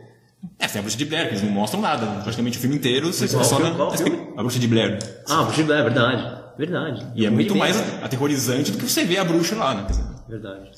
É, 0.59 0.67
tem 0.67 0.79
a 0.79 0.81
Bruxa 0.81 0.97
de 0.97 1.05
Blair, 1.05 1.27
que 1.27 1.33
eles 1.33 1.43
não 1.43 1.51
mostram 1.51 1.81
nada. 1.81 2.05
Praticamente 2.21 2.57
o 2.57 2.61
filme 2.61 2.75
inteiro, 2.75 3.11
você 3.11 3.27
qual 3.27 3.43
só 3.43 3.57
filme? 3.57 3.71
na... 3.77 3.97
Filme? 3.97 4.27
A 4.37 4.41
Bruxa 4.41 4.59
de 4.59 4.67
Blair. 4.67 4.99
Ah, 5.27 5.47
o 5.47 5.53
Gilberto, 5.53 5.81
é 5.81 5.83
verdade. 5.83 6.37
Verdade. 6.57 7.07
E 7.15 7.25
é 7.25 7.29
muito 7.29 7.53
bem, 7.53 7.59
mais 7.59 7.75
né? 7.77 7.99
aterrorizante 8.03 8.71
do 8.71 8.77
que 8.77 8.89
você 8.89 9.03
vê 9.03 9.17
a 9.17 9.23
bruxa 9.23 9.55
lá, 9.55 9.75
né? 9.75 9.87
Verdade. 10.27 10.71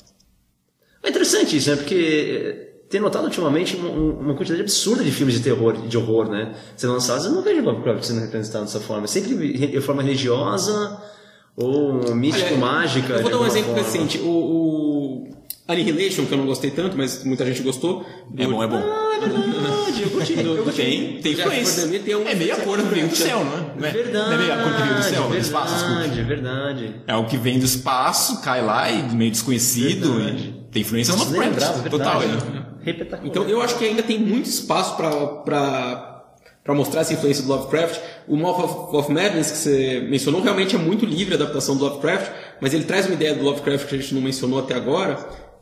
É 1.02 1.08
interessante 1.08 1.56
isso, 1.56 1.70
né? 1.70 1.76
Porque 1.76 1.94
eh, 1.94 2.86
tem 2.90 3.00
notado 3.00 3.24
ultimamente 3.24 3.76
uma, 3.76 4.34
quantidade 4.34 4.60
absurda 4.60 5.02
de 5.02 5.10
filmes 5.10 5.36
de 5.36 5.42
terror, 5.42 5.86
de 5.86 5.96
horror, 5.96 6.28
né? 6.28 6.54
Sendo 6.76 6.92
lançados, 6.92 7.24
eu 7.24 7.32
não 7.32 7.42
vejo 7.42 7.62
Lovecraft 7.62 8.02
sendo 8.04 8.20
representado 8.20 8.64
dessa 8.66 8.80
forma. 8.80 9.04
É 9.04 9.06
sempre 9.06 9.56
re- 9.56 9.68
de 9.68 9.80
forma 9.80 10.02
religiosa 10.02 11.00
ou 11.56 12.14
místico, 12.14 12.48
Olha, 12.48 12.58
mágica. 12.58 13.14
Eu 13.14 13.22
vou 13.22 13.30
de 13.30 13.38
dar 13.38 13.42
um 13.42 13.46
exemplo 13.46 13.72
forma. 13.74 13.82
recente. 13.82 14.18
O, 14.18 14.28
o 14.28 14.79
Annihilation, 15.70 16.26
que 16.26 16.32
eu 16.32 16.38
não 16.38 16.46
gostei 16.46 16.70
tanto, 16.70 16.96
mas 16.96 17.22
muita 17.24 17.44
gente 17.46 17.62
gostou. 17.62 18.04
É 18.36 18.46
bom, 18.46 18.62
é 18.62 18.66
bom. 18.66 18.76
Ah, 18.76 19.10
é 19.16 19.28
verdade, 19.28 20.02
eu 20.02 20.10
curti. 20.10 20.34
Tem, 20.76 21.20
tem 21.20 21.34
Já 21.36 21.44
influência. 21.44 22.00
tem 22.00 22.16
um- 22.16 22.26
É 22.26 22.34
meio 22.34 22.54
a 22.54 22.56
cor 22.56 22.78
que 22.78 22.84
veio 22.94 23.08
do 23.08 23.16
céu, 23.16 23.44
não 23.44 23.86
é? 23.86 23.88
É, 23.88 23.92
Verdade, 23.92 24.34
é 24.34 24.36
meio 24.38 24.52
a 24.52 24.56
cor 24.56 24.74
que 24.76 24.82
veio 24.82 24.94
do 24.94 25.02
céu, 25.02 25.28
do 25.28 25.36
espaço, 25.36 25.74
desculpa. 25.74 25.98
verdade, 26.00 26.22
verdade. 26.22 26.94
É 27.06 27.14
o 27.16 27.26
que 27.26 27.36
vem 27.36 27.58
do 27.58 27.64
espaço, 27.64 28.40
cai 28.42 28.64
lá 28.64 28.90
e 28.90 29.02
meio 29.14 29.30
desconhecido. 29.30 30.14
Verdade. 30.14 30.54
E 30.68 30.72
tem 30.72 30.82
influência 30.82 31.12
no 31.14 31.18
Nossa, 31.20 31.36
Lovecraft. 31.36 31.88
Total, 31.90 32.20
verdade. 32.20 32.44
né? 32.50 32.66
Repetacular. 32.82 33.26
Então 33.30 33.42
eu 33.48 33.60
acho 33.60 33.76
que 33.76 33.84
ainda 33.84 34.02
tem 34.02 34.18
muito 34.18 34.46
espaço 34.48 34.96
para 34.96 36.22
mostrar 36.68 37.00
essa 37.02 37.12
influência 37.12 37.42
do 37.42 37.48
Lovecraft. 37.50 38.00
O 38.28 38.36
Mouth 38.36 38.58
of, 38.64 38.96
of 38.96 39.12
Madness 39.12 39.50
que 39.50 39.56
você 39.58 40.06
mencionou 40.08 40.40
realmente 40.40 40.76
é 40.76 40.78
muito 40.78 41.04
livre 41.04 41.34
a 41.34 41.36
adaptação 41.36 41.76
do 41.76 41.84
Lovecraft, 41.84 42.30
mas 42.60 42.72
ele 42.72 42.84
traz 42.84 43.06
uma 43.06 43.14
ideia 43.14 43.34
do 43.34 43.42
Lovecraft 43.42 43.86
que 43.88 43.94
a 43.96 43.98
gente 43.98 44.14
não 44.14 44.22
mencionou 44.22 44.60
até 44.60 44.74
agora. 44.74 45.18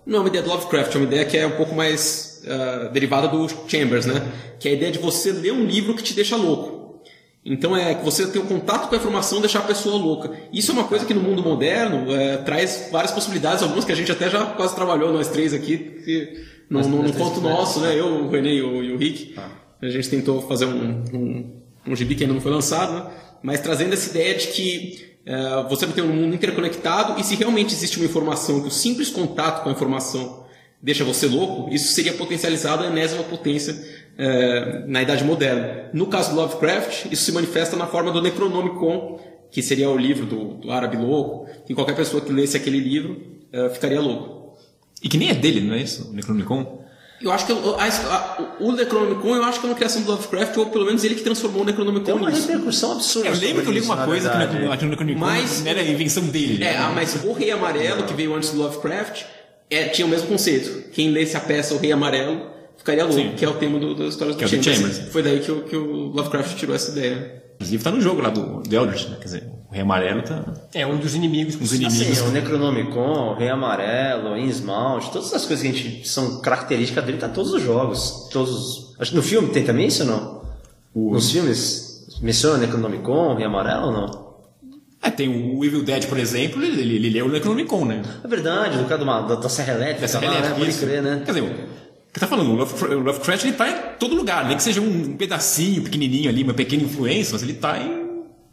Não 0.08 0.16
é 0.16 0.20
uma 0.20 0.28
ideia 0.28 0.42
do 0.42 0.48
Lovecraft, 0.48 0.94
é 0.94 0.98
uma 0.98 1.06
ideia 1.06 1.24
que 1.26 1.36
é 1.36 1.46
um 1.46 1.50
pouco 1.50 1.74
mais 1.74 2.42
ah, 2.48 2.88
derivada 2.90 3.28
do 3.28 3.46
Chambers, 3.68 4.06
né? 4.06 4.26
Que 4.58 4.68
é 4.68 4.70
a 4.70 4.74
ideia 4.74 4.90
de 4.90 4.98
você 4.98 5.30
ler 5.30 5.52
um 5.52 5.66
livro 5.66 5.94
que 5.94 6.02
te 6.02 6.14
deixa 6.14 6.34
louco. 6.34 7.02
Então 7.44 7.76
é 7.76 7.94
que 7.94 8.02
você 8.02 8.26
tem 8.26 8.40
um 8.40 8.46
contato 8.46 8.88
com 8.88 8.94
a 8.94 8.98
informação 8.98 9.40
deixar 9.40 9.58
a 9.58 9.62
pessoa 9.62 9.96
louca. 9.96 10.32
Isso 10.50 10.70
é 10.70 10.74
uma 10.74 10.84
coisa 10.84 11.04
que 11.04 11.12
no 11.12 11.20
mundo 11.20 11.42
moderno 11.42 12.10
é, 12.10 12.38
traz 12.38 12.88
várias 12.90 13.12
possibilidades, 13.12 13.62
algumas 13.62 13.84
que 13.84 13.92
a 13.92 13.94
gente 13.94 14.10
até 14.10 14.30
já 14.30 14.46
quase 14.46 14.74
trabalhou, 14.74 15.12
nós 15.12 15.28
três 15.28 15.52
aqui, 15.52 15.76
que 15.76 16.44
no, 16.70 16.80
no, 16.80 17.02
no 17.02 17.12
ponto 17.12 17.42
nosso, 17.42 17.80
né? 17.80 17.98
Eu, 17.98 18.24
o 18.24 18.30
René 18.30 18.54
e 18.54 18.62
o, 18.62 18.82
e 18.82 18.92
o 18.92 18.96
Rick. 18.96 19.34
A 19.80 19.88
gente 19.90 20.08
tentou 20.08 20.40
fazer 20.40 20.64
um, 20.64 21.04
um, 21.12 21.62
um 21.86 21.94
gibi 21.94 22.14
que 22.14 22.24
ainda 22.24 22.34
não 22.34 22.40
foi 22.40 22.50
lançado, 22.50 22.94
né? 22.94 23.10
Mas 23.42 23.60
trazendo 23.60 23.92
essa 23.92 24.08
ideia 24.08 24.34
de 24.34 24.48
que 24.48 25.07
é, 25.28 25.68
você 25.68 25.86
tem 25.88 26.02
um 26.02 26.08
mundo 26.08 26.34
interconectado 26.34 27.20
e 27.20 27.22
se 27.22 27.34
realmente 27.34 27.74
existe 27.74 27.98
uma 27.98 28.06
informação 28.06 28.62
que 28.62 28.68
o 28.68 28.70
simples 28.70 29.10
contato 29.10 29.62
com 29.62 29.68
a 29.68 29.72
informação 29.72 30.46
deixa 30.80 31.04
você 31.04 31.26
louco, 31.26 31.68
isso 31.74 31.92
seria 31.92 32.14
potencializado 32.14 32.82
a 32.82 32.86
enésima 32.86 33.22
potência 33.24 33.76
é, 34.16 34.86
na 34.86 35.02
Idade 35.02 35.22
Moderna. 35.24 35.90
No 35.92 36.06
caso 36.06 36.30
do 36.30 36.36
Lovecraft, 36.36 37.12
isso 37.12 37.24
se 37.24 37.32
manifesta 37.32 37.76
na 37.76 37.86
forma 37.86 38.10
do 38.10 38.22
Necronomicon, 38.22 39.20
que 39.50 39.60
seria 39.60 39.90
o 39.90 39.98
livro 39.98 40.24
do, 40.24 40.54
do 40.54 40.72
árabe 40.72 40.96
louco, 40.96 41.46
que 41.66 41.74
qualquer 41.74 41.94
pessoa 41.94 42.22
que 42.22 42.32
lesse 42.32 42.56
aquele 42.56 42.80
livro 42.80 43.20
é, 43.52 43.68
ficaria 43.68 44.00
louco. 44.00 44.56
E 45.02 45.10
que 45.10 45.18
nem 45.18 45.28
é 45.28 45.34
dele, 45.34 45.60
não 45.60 45.74
é 45.74 45.82
isso? 45.82 46.10
O 46.10 46.14
Necronomicon? 46.14 46.84
Eu 47.20 47.32
acho 47.32 47.46
que 47.46 47.52
a- 47.52 47.56
a- 47.56 48.46
o 48.60 48.70
Necronomicon, 48.72 49.34
eu 49.34 49.42
acho 49.42 49.58
que 49.60 49.66
é 49.66 49.68
uma 49.70 49.74
criação 49.74 50.02
do 50.02 50.10
Lovecraft, 50.12 50.56
ou 50.56 50.66
pelo 50.66 50.84
menos 50.86 51.02
ele 51.02 51.16
que 51.16 51.22
transformou 51.22 51.62
o 51.62 51.64
Tem 51.64 51.74
Necronomicon 51.74 52.12
uma 52.14 52.30
nisso. 52.30 52.46
repercussão 52.46 52.92
absurda. 52.92 53.28
É, 53.28 53.32
eu 53.32 53.36
lembro 53.36 53.62
que 53.62 53.68
eu 53.68 53.72
li 53.72 53.80
uma 53.80 54.04
coisa 54.04 54.28
na 54.28 54.32
que 54.34 54.38
verdade. 54.52 54.66
o 54.66 54.70
Necron- 54.70 54.88
Necronomicon 54.88 55.20
Mas- 55.26 55.60
não 55.62 55.70
era 55.70 55.80
a 55.80 55.84
invenção 55.84 56.22
dele. 56.24 56.62
É, 56.62 56.74
né? 56.78 56.92
mas 56.94 57.16
o 57.24 57.32
Rei 57.32 57.50
Amarelo, 57.50 58.04
que 58.04 58.14
veio 58.14 58.34
antes 58.36 58.50
do 58.50 58.58
Lovecraft, 58.58 59.22
é, 59.68 59.88
tinha 59.88 60.06
o 60.06 60.08
mesmo 60.08 60.28
conceito. 60.28 60.90
Quem 60.92 61.10
lesse 61.10 61.36
a 61.36 61.40
peça 61.40 61.74
O 61.74 61.78
Rei 61.78 61.90
Amarelo 61.90 62.50
ficaria 62.76 63.04
louco, 63.04 63.20
Sim. 63.20 63.32
que 63.36 63.44
é 63.44 63.48
o 63.48 63.54
tema 63.54 63.78
do, 63.80 63.94
das 63.96 64.10
histórias 64.14 64.36
é 64.36 64.38
do 64.38 64.44
o 64.46 64.48
do 64.48 64.62
Chambers. 64.64 64.76
Chambers. 64.94 65.12
Foi 65.12 65.22
daí 65.22 65.40
que 65.40 65.50
o, 65.50 65.62
que 65.64 65.76
o 65.76 66.12
Lovecraft 66.14 66.56
tirou 66.56 66.74
essa 66.76 66.92
ideia. 66.92 67.42
Inclusive 67.56 67.82
tá 67.82 67.90
no 67.90 68.00
jogo 68.00 68.20
lá 68.22 68.30
do, 68.30 68.62
do 68.62 68.76
Eldritch, 68.76 69.08
né? 69.08 69.16
Quer 69.18 69.24
dizer, 69.24 69.44
o 69.70 69.72
Rei 69.72 69.82
Amarelo 69.82 70.22
tá... 70.22 70.44
É 70.74 70.86
um 70.86 70.96
dos 70.96 71.14
inimigos. 71.14 71.56
Os 71.60 71.72
inimigos. 71.74 72.18
Sim, 72.18 72.26
o 72.28 72.30
Necronomicon, 72.30 73.32
o 73.32 73.34
Rei 73.34 73.48
Amarelo, 73.50 74.36
Innsmouth, 74.38 75.10
todas 75.12 75.32
as 75.34 75.44
coisas 75.44 75.60
que 75.62 75.68
a 75.68 75.72
gente 75.72 76.08
são 76.08 76.40
características 76.40 77.04
dele 77.04 77.18
tá 77.18 77.26
em 77.28 77.32
todos 77.32 77.52
os 77.52 77.62
jogos. 77.62 78.28
Todos 78.32 78.50
os- 78.50 78.94
acho 78.98 79.10
que 79.10 79.16
no 79.16 79.22
filme 79.22 79.48
tem 79.50 79.64
também 79.64 79.86
isso 79.86 80.02
ou 80.04 80.08
não? 80.08 80.38
Nos 81.12 81.30
filmes 81.30 82.06
menciona 82.22 82.56
o 82.56 82.60
Necronomicon, 82.60 83.32
o 83.32 83.34
Rei 83.34 83.44
Amarelo 83.46 83.86
ou 83.86 83.92
não? 83.92 84.28
É, 85.02 85.08
É, 85.08 85.10
tem 85.10 85.28
o 85.28 85.64
Evil 85.64 85.84
Dead, 85.84 86.06
por 86.06 86.18
exemplo, 86.18 86.62
ele, 86.62 86.80
ele, 86.80 86.96
ele 86.96 87.10
lê 87.10 87.22
o 87.22 87.28
Necronomicon, 87.28 87.84
né? 87.84 88.02
É 88.24 88.26
verdade, 88.26 88.78
do 88.78 88.84
cara 88.86 89.02
uma- 89.02 89.20
da, 89.20 89.34
da 89.36 89.48
Serra 89.48 89.74
Elétrica, 89.74 90.12
lá, 90.14 90.20
né? 90.20 90.26
elétrica, 90.28 90.54
Pode 90.56 90.70
isso. 90.70 90.80
crer, 90.80 91.02
né? 91.02 91.22
Quer 91.24 91.32
dizer, 91.32 91.42
o 91.42 92.12
que 92.12 92.18
tá 92.18 92.26
falando, 92.26 92.50
o 92.50 92.56
Lovecraft, 92.56 92.94
o 92.96 93.00
Lovecraft 93.00 93.44
ele 93.44 93.52
tá 93.52 93.68
em 93.70 93.98
todo 94.00 94.16
lugar, 94.16 94.46
nem 94.48 94.56
que 94.56 94.62
seja 94.62 94.80
um 94.80 95.14
pedacinho 95.16 95.82
pequenininho 95.82 96.28
ali, 96.30 96.42
uma 96.42 96.54
pequena 96.54 96.82
influência, 96.82 97.32
mas 97.34 97.42
ele 97.42 97.52
tá 97.54 97.78
em 97.78 98.07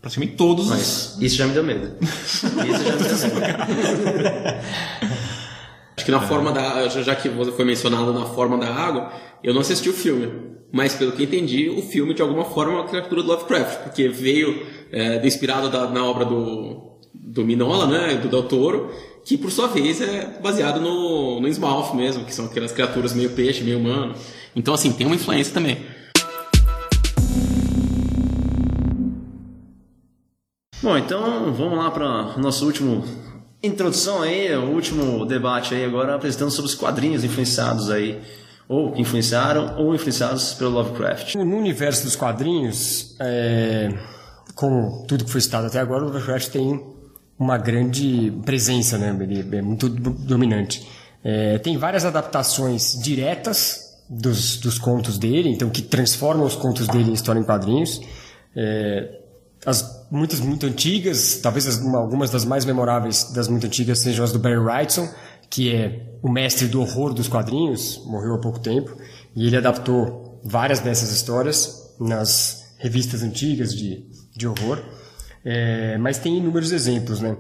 praticamente 0.06 0.34
todos 0.36 0.66
os... 0.66 0.70
Mas 0.72 1.18
isso 1.20 1.36
já 1.36 1.48
me 1.48 1.54
deu 1.54 1.64
medo. 1.64 1.94
Isso 2.00 2.48
já 2.48 3.28
me 3.28 3.34
deu 3.34 4.14
medo. 4.14 4.56
Acho 5.98 6.06
que 6.06 6.12
na 6.12 6.22
forma 6.22 6.52
da. 6.52 6.88
já- 6.90 7.02
Já 7.02 7.16
que 7.16 7.28
você 7.30 7.52
foi 7.52 7.66
mencionado 7.66 8.14
na 8.14 8.26
forma 8.26 8.58
da 8.58 8.68
água, 8.68 9.12
eu 9.44 9.54
não 9.54 9.62
assisti 9.62 9.90
o 9.90 9.94
filme. 9.94 10.30
Mas 10.72 10.94
pelo 10.94 11.14
que 11.14 11.24
entendi, 11.24 11.70
o 11.70 11.82
filme 11.82 12.14
de 12.14 12.22
alguma 12.22 12.46
forma 12.46 12.74
é 12.74 12.76
uma 12.76 12.84
criatura 12.88 13.24
do 13.24 13.28
Lovecraft, 13.30 13.80
porque 13.84 14.08
veio 14.10 14.66
é, 14.92 15.26
inspirado 15.26 15.70
da- 15.70 15.90
na 15.90 16.04
obra 16.06 16.26
do, 16.26 16.92
do 17.14 17.44
Minola, 17.46 17.88
né? 17.88 18.16
Do 18.16 18.28
Del 18.28 18.44
Toro, 18.44 18.92
que 19.24 19.38
por 19.38 19.50
sua 19.52 19.68
vez 19.68 20.02
é 20.02 20.38
baseado 20.44 20.82
no, 20.82 21.40
no 21.40 21.48
Smalf 21.48 21.94
mesmo, 21.96 22.26
que 22.26 22.34
são 22.34 22.46
aquelas 22.46 22.72
criaturas 22.74 23.14
meio 23.14 23.30
peixe, 23.32 23.64
meio 23.64 23.80
humano. 23.80 24.14
Então, 24.56 24.74
assim, 24.74 24.92
tem 24.92 25.08
uma 25.08 25.16
influência 25.16 25.54
também. 25.54 25.78
Bom, 30.82 30.98
então 30.98 31.52
vamos 31.54 31.78
lá 31.78 31.90
para 31.90 32.38
nosso 32.38 32.66
último 32.66 33.04
introdução 33.64 34.22
aí, 34.22 34.56
o 34.56 34.72
último 34.72 35.26
debate 35.26 35.74
aí 35.74 35.84
agora 35.84 36.16
apresentando 36.16 36.52
sobre 36.52 36.70
os 36.70 36.76
quadrinhos 36.76 37.24
influenciados 37.24 37.90
aí, 37.90 38.22
ou 38.68 38.92
que 38.92 39.02
influenciaram 39.02 39.76
ou 39.78 39.96
influenciados 39.96 40.54
pelo 40.54 40.72
Lovecraft. 40.72 41.36
No 41.36 41.58
universo 41.58 42.04
dos 42.04 42.16
quadrinhos, 42.16 43.16
é, 43.20 43.90
como 44.54 45.06
tudo 45.08 45.26
que 45.26 45.32
foi 45.32 45.42
citado 45.42 45.68
até 45.68 45.80
agora, 45.80 46.04
o 46.04 46.08
Lovecraft 46.08 46.50
tem 46.50 46.84
uma 47.40 47.58
grande 47.58 48.32
presença, 48.46 48.98
né? 48.98 49.16
Ele 49.22 49.58
é 49.58 49.62
muito 49.62 49.90
do- 49.90 50.12
dominante. 50.12 50.88
É, 51.24 51.58
tem 51.58 51.78
várias 51.78 52.06
adaptações 52.06 53.00
diretas 53.02 53.96
dos, 54.08 54.58
dos 54.58 54.78
contos 54.78 55.18
dele, 55.18 55.50
então 55.50 55.70
que 55.70 55.82
transformam 55.82 56.46
os 56.46 56.56
contos 56.56 56.88
dele 56.88 57.10
em 57.10 57.14
história 57.14 57.40
em 57.40 57.44
quadrinhos. 57.44 58.00
É, 58.56 59.22
as 59.66 60.06
muitas 60.12 60.40
muito 60.40 60.66
antigas, 60.66 61.40
talvez 61.42 61.68
as- 61.68 61.78
uma- 61.78 62.00
algumas 62.00 62.30
das 62.30 62.46
mais 62.46 62.66
memoráveis 62.66 63.32
das 63.34 63.48
muito 63.48 63.66
antigas 63.66 64.00
sejam 64.00 64.24
as 64.24 64.32
do 64.32 64.40
Barry 64.40 64.58
Wrightson, 64.58 65.10
que 65.50 65.74
é 65.74 66.18
o 66.22 66.30
mestre 66.30 66.68
do 66.68 66.82
horror 66.82 67.14
dos 67.14 67.28
quadrinhos, 67.28 68.02
morreu 68.06 68.36
há 68.36 68.40
pouco 68.40 68.60
tempo, 68.60 68.96
e 69.36 69.48
ele 69.48 69.58
adaptou 69.58 70.40
várias 70.44 70.80
dessas 70.80 71.12
histórias 71.12 71.94
nas 72.00 72.74
revistas 72.78 73.24
antigas 73.24 73.74
de, 73.74 74.06
de 74.36 74.48
horror. 74.48 74.80
É, 75.44 75.98
mas 75.98 76.18
tem 76.18 76.38
inúmeros 76.38 76.72
exemplos, 76.72 77.20
né? 77.22 77.38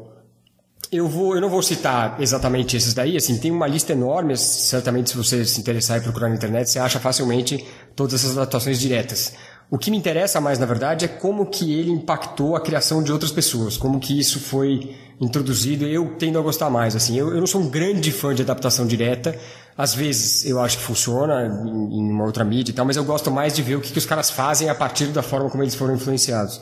Eu, 0.92 1.08
vou, 1.08 1.34
eu 1.34 1.42
não 1.42 1.50
vou 1.50 1.62
citar 1.64 2.22
exatamente 2.22 2.78
esses 2.78 2.94
daí, 2.94 3.18
assim, 3.18 3.38
tem 3.40 3.50
uma 3.52 3.68
lista 3.68 3.92
enorme, 3.94 4.38
certamente 4.38 5.10
se 5.10 5.18
você 5.18 5.44
se 5.44 5.60
interessar 5.60 5.98
e 5.98 6.02
procurar 6.02 6.30
na 6.30 6.36
internet, 6.36 6.70
você 6.70 6.78
acha 6.78 7.00
facilmente 7.00 7.66
todas 7.96 8.14
essas 8.14 8.38
adaptações 8.38 8.80
diretas. 8.80 9.34
O 9.70 9.78
que 9.78 9.90
me 9.90 9.98
interessa 9.98 10.40
mais, 10.40 10.60
na 10.60 10.66
verdade, 10.66 11.06
é 11.06 11.08
como 11.08 11.48
que 11.48 11.74
ele 11.74 11.92
impactou 11.92 12.56
a 12.56 12.62
criação 12.62 13.02
de 13.02 13.12
outras 13.12 13.32
pessoas, 13.32 13.78
como 13.78 14.00
que 14.00 14.18
isso 14.18 14.40
foi 14.40 14.96
introduzido, 15.20 15.86
eu 15.86 16.16
tendo 16.20 16.38
a 16.38 16.42
gostar 16.42 16.70
mais, 16.70 16.96
assim, 16.96 17.18
eu, 17.18 17.34
eu 17.34 17.40
não 17.40 17.48
sou 17.48 17.62
um 17.62 17.70
grande 17.70 18.12
fã 18.12 18.36
de 18.36 18.42
adaptação 18.42 18.86
direta, 18.86 19.38
às 19.78 19.94
vezes 19.94 20.46
eu 20.46 20.60
acho 20.60 20.78
que 20.78 20.84
funciona 20.84 21.46
em, 21.46 22.00
em 22.00 22.12
uma 22.12 22.26
outra 22.26 22.44
mídia 22.44 22.72
e 22.72 22.76
tal, 22.76 22.86
mas 22.86 22.96
eu 22.96 23.04
gosto 23.04 23.32
mais 23.32 23.54
de 23.54 23.62
ver 23.62 23.76
o 23.76 23.82
que, 23.82 23.92
que 23.92 23.98
os 23.98 24.06
caras 24.06 24.30
fazem 24.30 24.70
a 24.70 24.76
partir 24.76 25.08
da 25.08 25.24
forma 25.24 25.50
como 25.50 25.64
eles 25.64 25.76
foram 25.76 25.96
influenciados. 25.96 26.62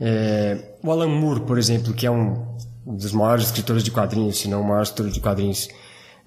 É, 0.00 0.76
o 0.82 0.90
Alan 0.90 1.08
Moore, 1.08 1.40
por 1.40 1.58
exemplo, 1.58 1.92
que 1.92 2.06
é 2.06 2.10
um 2.10 2.56
dos 2.86 3.12
maiores 3.12 3.46
escritores 3.46 3.82
de 3.82 3.90
quadrinhos, 3.90 4.38
se 4.38 4.48
não 4.48 4.62
o 4.62 4.64
maior 4.66 4.82
escritor 4.82 5.12
de 5.12 5.20
quadrinhos 5.20 5.68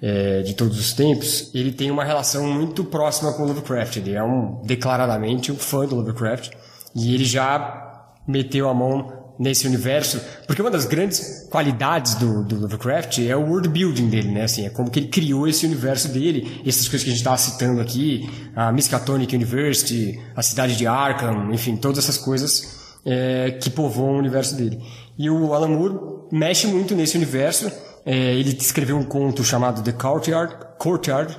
é, 0.01 0.41
de 0.41 0.53
todos 0.55 0.79
os 0.79 0.93
tempos, 0.93 1.51
ele 1.53 1.71
tem 1.71 1.91
uma 1.91 2.03
relação 2.03 2.51
muito 2.51 2.83
próxima 2.83 3.33
com 3.33 3.43
o 3.43 3.47
Lovecraft. 3.47 3.97
Ele 3.97 4.13
é 4.13 4.23
um 4.23 4.61
declaradamente 4.63 5.51
um 5.51 5.55
fã 5.55 5.85
do 5.85 5.95
Lovecraft 5.95 6.51
e 6.95 7.13
ele 7.13 7.23
já 7.23 8.09
meteu 8.27 8.67
a 8.67 8.73
mão 8.73 9.21
nesse 9.39 9.65
universo, 9.65 10.21
porque 10.45 10.61
uma 10.61 10.69
das 10.69 10.85
grandes 10.85 11.47
qualidades 11.49 12.13
do, 12.13 12.43
do 12.43 12.59
Lovecraft 12.59 13.19
é 13.19 13.35
o 13.35 13.41
world 13.41 13.69
building 13.69 14.07
dele, 14.07 14.29
né? 14.29 14.43
Assim, 14.43 14.67
é 14.67 14.69
como 14.69 14.91
que 14.91 14.99
ele 14.99 15.07
criou 15.07 15.47
esse 15.47 15.65
universo 15.65 16.09
dele, 16.09 16.61
essas 16.63 16.87
coisas 16.87 17.03
que 17.03 17.09
a 17.09 17.13
gente 17.13 17.21
estava 17.21 17.37
citando 17.37 17.81
aqui, 17.81 18.29
a 18.55 18.71
Miskatonic 18.71 19.35
University, 19.35 20.21
a 20.35 20.43
cidade 20.43 20.75
de 20.75 20.85
Arkham, 20.85 21.51
enfim, 21.51 21.75
todas 21.75 21.97
essas 21.97 22.19
coisas 22.19 22.99
é, 23.03 23.57
que 23.59 23.71
povoam 23.71 24.15
o 24.15 24.19
universo 24.19 24.55
dele. 24.55 24.79
E 25.17 25.27
o 25.27 25.53
Alan 25.55 25.69
Moore 25.69 26.27
mexe 26.31 26.67
muito 26.67 26.95
nesse 26.95 27.17
universo. 27.17 27.71
É, 28.05 28.33
ele 28.35 28.49
escreveu 28.49 28.97
um 28.97 29.03
conto 29.03 29.43
chamado 29.43 29.83
The 29.83 29.91
Courtyard, 29.91 30.55
Courtyard 30.77 31.35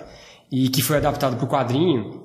e 0.51 0.69
que 0.69 0.83
foi 0.83 0.99
adaptado 0.99 1.37
para 1.37 1.45
o 1.45 1.49
quadrinho. 1.49 2.23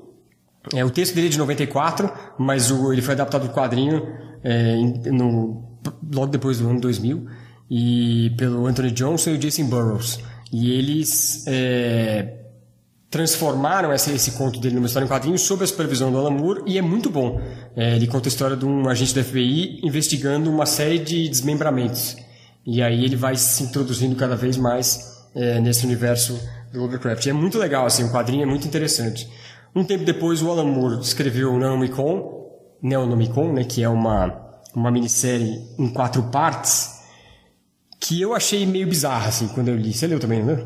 É, 0.73 0.83
o 0.83 0.89
texto 0.89 1.15
dele 1.15 1.27
é 1.27 1.29
de 1.29 1.37
94, 1.37 2.11
mas 2.37 2.69
o, 2.69 2.91
ele 2.91 3.01
foi 3.01 3.13
adaptado 3.13 3.43
para 3.43 3.51
o 3.51 3.55
quadrinho 3.55 4.05
é, 4.43 4.75
no, 5.11 5.63
logo 6.13 6.27
depois 6.27 6.59
do 6.59 6.69
ano 6.69 6.79
2000 6.79 7.25
e 7.69 8.33
pelo 8.37 8.65
Anthony 8.65 8.91
Johnson 8.91 9.31
e 9.31 9.33
o 9.33 9.37
Jason 9.37 9.65
Burroughs. 9.65 10.19
E 10.51 10.71
eles 10.71 11.45
é, 11.47 12.37
transformaram 13.09 13.93
esse, 13.93 14.11
esse 14.11 14.31
conto 14.31 14.59
dele 14.59 14.75
numa 14.75 14.87
história 14.87 15.05
em 15.05 15.09
quadrinhos 15.09 15.41
sob 15.41 15.63
a 15.63 15.67
supervisão 15.67 16.11
do 16.11 16.17
Alan 16.17 16.31
Moore 16.31 16.61
e 16.65 16.77
é 16.77 16.81
muito 16.81 17.09
bom. 17.09 17.41
É, 17.75 17.95
ele 17.95 18.07
conta 18.07 18.27
a 18.27 18.31
história 18.31 18.55
de 18.55 18.65
um 18.65 18.87
agente 18.87 19.15
da 19.15 19.23
FBI 19.23 19.79
investigando 19.83 20.49
uma 20.49 20.65
série 20.65 20.99
de 20.99 21.27
desmembramentos. 21.27 22.17
E 22.69 22.81
aí 22.83 23.05
ele 23.05 23.15
vai 23.15 23.35
se 23.37 23.63
introduzindo 23.63 24.13
cada 24.17 24.35
vez 24.35 24.57
mais 24.57 25.23
é, 25.33 25.59
nesse 25.61 25.85
universo 25.85 26.37
do 26.73 26.81
Lovecraft. 26.81 27.25
E 27.25 27.29
é 27.29 27.33
muito 27.33 27.57
legal, 27.57 27.85
assim, 27.85 28.03
o 28.03 28.11
quadrinho 28.11 28.43
é 28.43 28.45
muito 28.45 28.67
interessante. 28.67 29.27
Um 29.73 29.85
tempo 29.85 30.03
depois, 30.03 30.41
o 30.41 30.51
Alan 30.51 30.65
Moore 30.65 30.99
escreveu 30.99 31.53
o 31.53 31.57
Neonomicon, 31.57 32.45
Neonomicon, 32.81 33.53
né, 33.53 33.63
que 33.63 33.81
é 33.81 33.87
uma, 33.89 34.59
uma 34.75 34.91
minissérie 34.91 35.61
em 35.79 35.87
quatro 35.87 36.23
partes, 36.23 36.97
que 38.01 38.19
eu 38.21 38.33
achei 38.35 38.65
meio 38.65 38.87
bizarra, 38.87 39.29
assim, 39.29 39.47
quando 39.47 39.69
eu 39.69 39.75
li. 39.77 39.93
Você 39.93 40.05
leu 40.05 40.19
também, 40.19 40.43
né? 40.43 40.63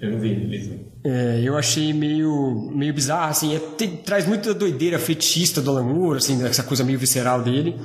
Eu 0.00 0.12
não 0.12 0.20
vi, 0.20 0.30
ele- 0.30 0.86
É, 1.04 1.40
eu 1.42 1.56
achei 1.56 1.92
meio, 1.92 2.70
meio 2.74 2.94
bizarro, 2.94 3.30
assim, 3.30 3.54
é, 3.56 3.58
tem- 3.58 3.96
traz 3.96 4.24
muita 4.26 4.54
doideira 4.54 4.98
fetichista 5.00 5.60
do 5.60 5.70
Alan 5.70 5.82
Moore, 5.84 6.18
assim, 6.18 6.44
essa 6.44 6.62
coisa 6.62 6.84
meio 6.84 6.98
visceral 6.98 7.42
dele. 7.42 7.76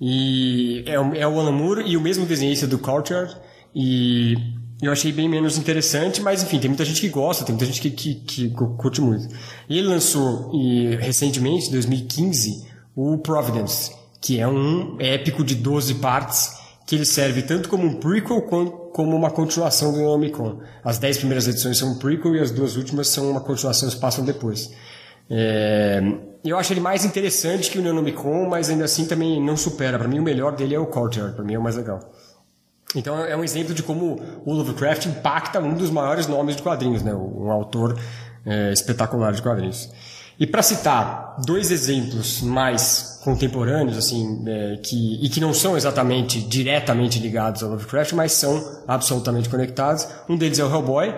E 0.00 0.82
é, 0.86 0.98
o- 0.98 1.14
é 1.14 1.26
o 1.26 1.38
Alan 1.40 1.52
Moore 1.52 1.82
e 1.86 1.96
o 1.96 2.00
mesmo 2.00 2.24
desenhista 2.26 2.66
do 2.66 2.78
Courtyard. 2.78 3.36
E 3.74 4.34
eu 4.80 4.92
achei 4.92 5.12
bem 5.12 5.28
menos 5.28 5.58
interessante, 5.58 6.20
mas 6.22 6.42
enfim, 6.42 6.58
tem 6.58 6.68
muita 6.68 6.84
gente 6.84 7.00
que 7.00 7.08
gosta, 7.08 7.44
tem 7.44 7.54
muita 7.54 7.66
gente 7.66 7.80
que, 7.80 7.90
que, 7.90 8.14
que 8.14 8.50
curte 8.50 9.00
muito. 9.00 9.28
E 9.68 9.78
ele 9.78 9.88
lançou 9.88 10.50
e, 10.54 10.96
recentemente, 10.96 11.68
em 11.68 11.72
2015, 11.72 12.66
o 12.94 13.18
Providence, 13.18 13.92
que 14.20 14.38
é 14.38 14.46
um 14.48 14.96
épico 15.00 15.42
de 15.44 15.54
12 15.54 15.94
partes 15.96 16.56
que 16.86 16.94
ele 16.94 17.04
serve 17.04 17.42
tanto 17.42 17.68
como 17.68 17.84
um 17.84 17.96
prequel 17.96 18.40
como 18.42 19.14
uma 19.14 19.30
continuação 19.30 19.92
do 19.92 20.00
Omicron. 20.04 20.60
As 20.82 20.98
10 20.98 21.18
primeiras 21.18 21.46
edições 21.46 21.76
são 21.76 21.92
um 21.92 21.98
prequel 21.98 22.34
e 22.34 22.40
as 22.40 22.50
duas 22.50 22.76
últimas 22.76 23.08
são 23.08 23.30
uma 23.30 23.40
continuação, 23.40 23.90
se 23.90 23.96
passam 24.00 24.24
depois. 24.24 24.70
É, 25.30 26.00
eu 26.44 26.56
acho 26.58 26.72
ele 26.72 26.80
mais 26.80 27.04
interessante 27.04 27.70
que 27.70 27.78
o 27.78 27.82
Neonomicon, 27.82 28.48
mas 28.48 28.70
ainda 28.70 28.84
assim 28.84 29.06
também 29.06 29.42
não 29.42 29.56
supera. 29.56 29.98
Para 29.98 30.08
mim, 30.08 30.18
o 30.18 30.22
melhor 30.22 30.54
dele 30.54 30.74
é 30.74 30.78
o 30.78 30.86
Courtyard, 30.86 31.34
para 31.34 31.44
mim 31.44 31.54
é 31.54 31.58
o 31.58 31.62
mais 31.62 31.76
legal. 31.76 32.00
Então 32.94 33.18
é 33.22 33.36
um 33.36 33.44
exemplo 33.44 33.74
de 33.74 33.82
como 33.82 34.18
o 34.46 34.52
Lovecraft 34.54 35.06
impacta 35.06 35.60
um 35.60 35.74
dos 35.74 35.90
maiores 35.90 36.26
nomes 36.26 36.56
de 36.56 36.62
quadrinhos, 36.62 37.02
né? 37.02 37.14
um 37.14 37.50
autor 37.50 37.98
é, 38.46 38.72
espetacular 38.72 39.32
de 39.32 39.42
quadrinhos. 39.42 39.90
E 40.40 40.46
para 40.46 40.62
citar 40.62 41.36
dois 41.44 41.70
exemplos 41.70 42.40
mais 42.40 43.20
contemporâneos, 43.24 43.98
assim, 43.98 44.44
é, 44.46 44.76
que, 44.76 45.18
e 45.22 45.28
que 45.28 45.40
não 45.40 45.52
são 45.52 45.76
exatamente 45.76 46.40
diretamente 46.40 47.18
ligados 47.18 47.62
ao 47.62 47.70
Lovecraft, 47.70 48.12
mas 48.12 48.32
são 48.32 48.80
absolutamente 48.86 49.48
conectados, 49.48 50.06
um 50.28 50.36
deles 50.36 50.58
é 50.58 50.64
o 50.64 50.70
Hellboy. 50.70 51.14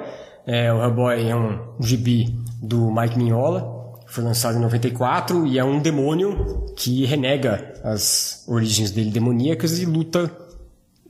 É, 0.46 0.72
o 0.72 0.82
Hellboy 0.82 1.28
é 1.28 1.36
um 1.36 1.74
gibi 1.80 2.34
do 2.62 2.90
Mike 2.90 3.18
Mignola, 3.18 3.79
foi 4.10 4.24
lançado 4.24 4.58
em 4.58 4.60
94 4.60 5.46
e 5.46 5.56
é 5.56 5.64
um 5.64 5.80
demônio 5.80 6.66
que 6.76 7.04
renega 7.04 7.74
as 7.84 8.44
origens 8.48 8.90
dele 8.90 9.10
demoníacas 9.10 9.78
e 9.78 9.86
luta 9.86 10.30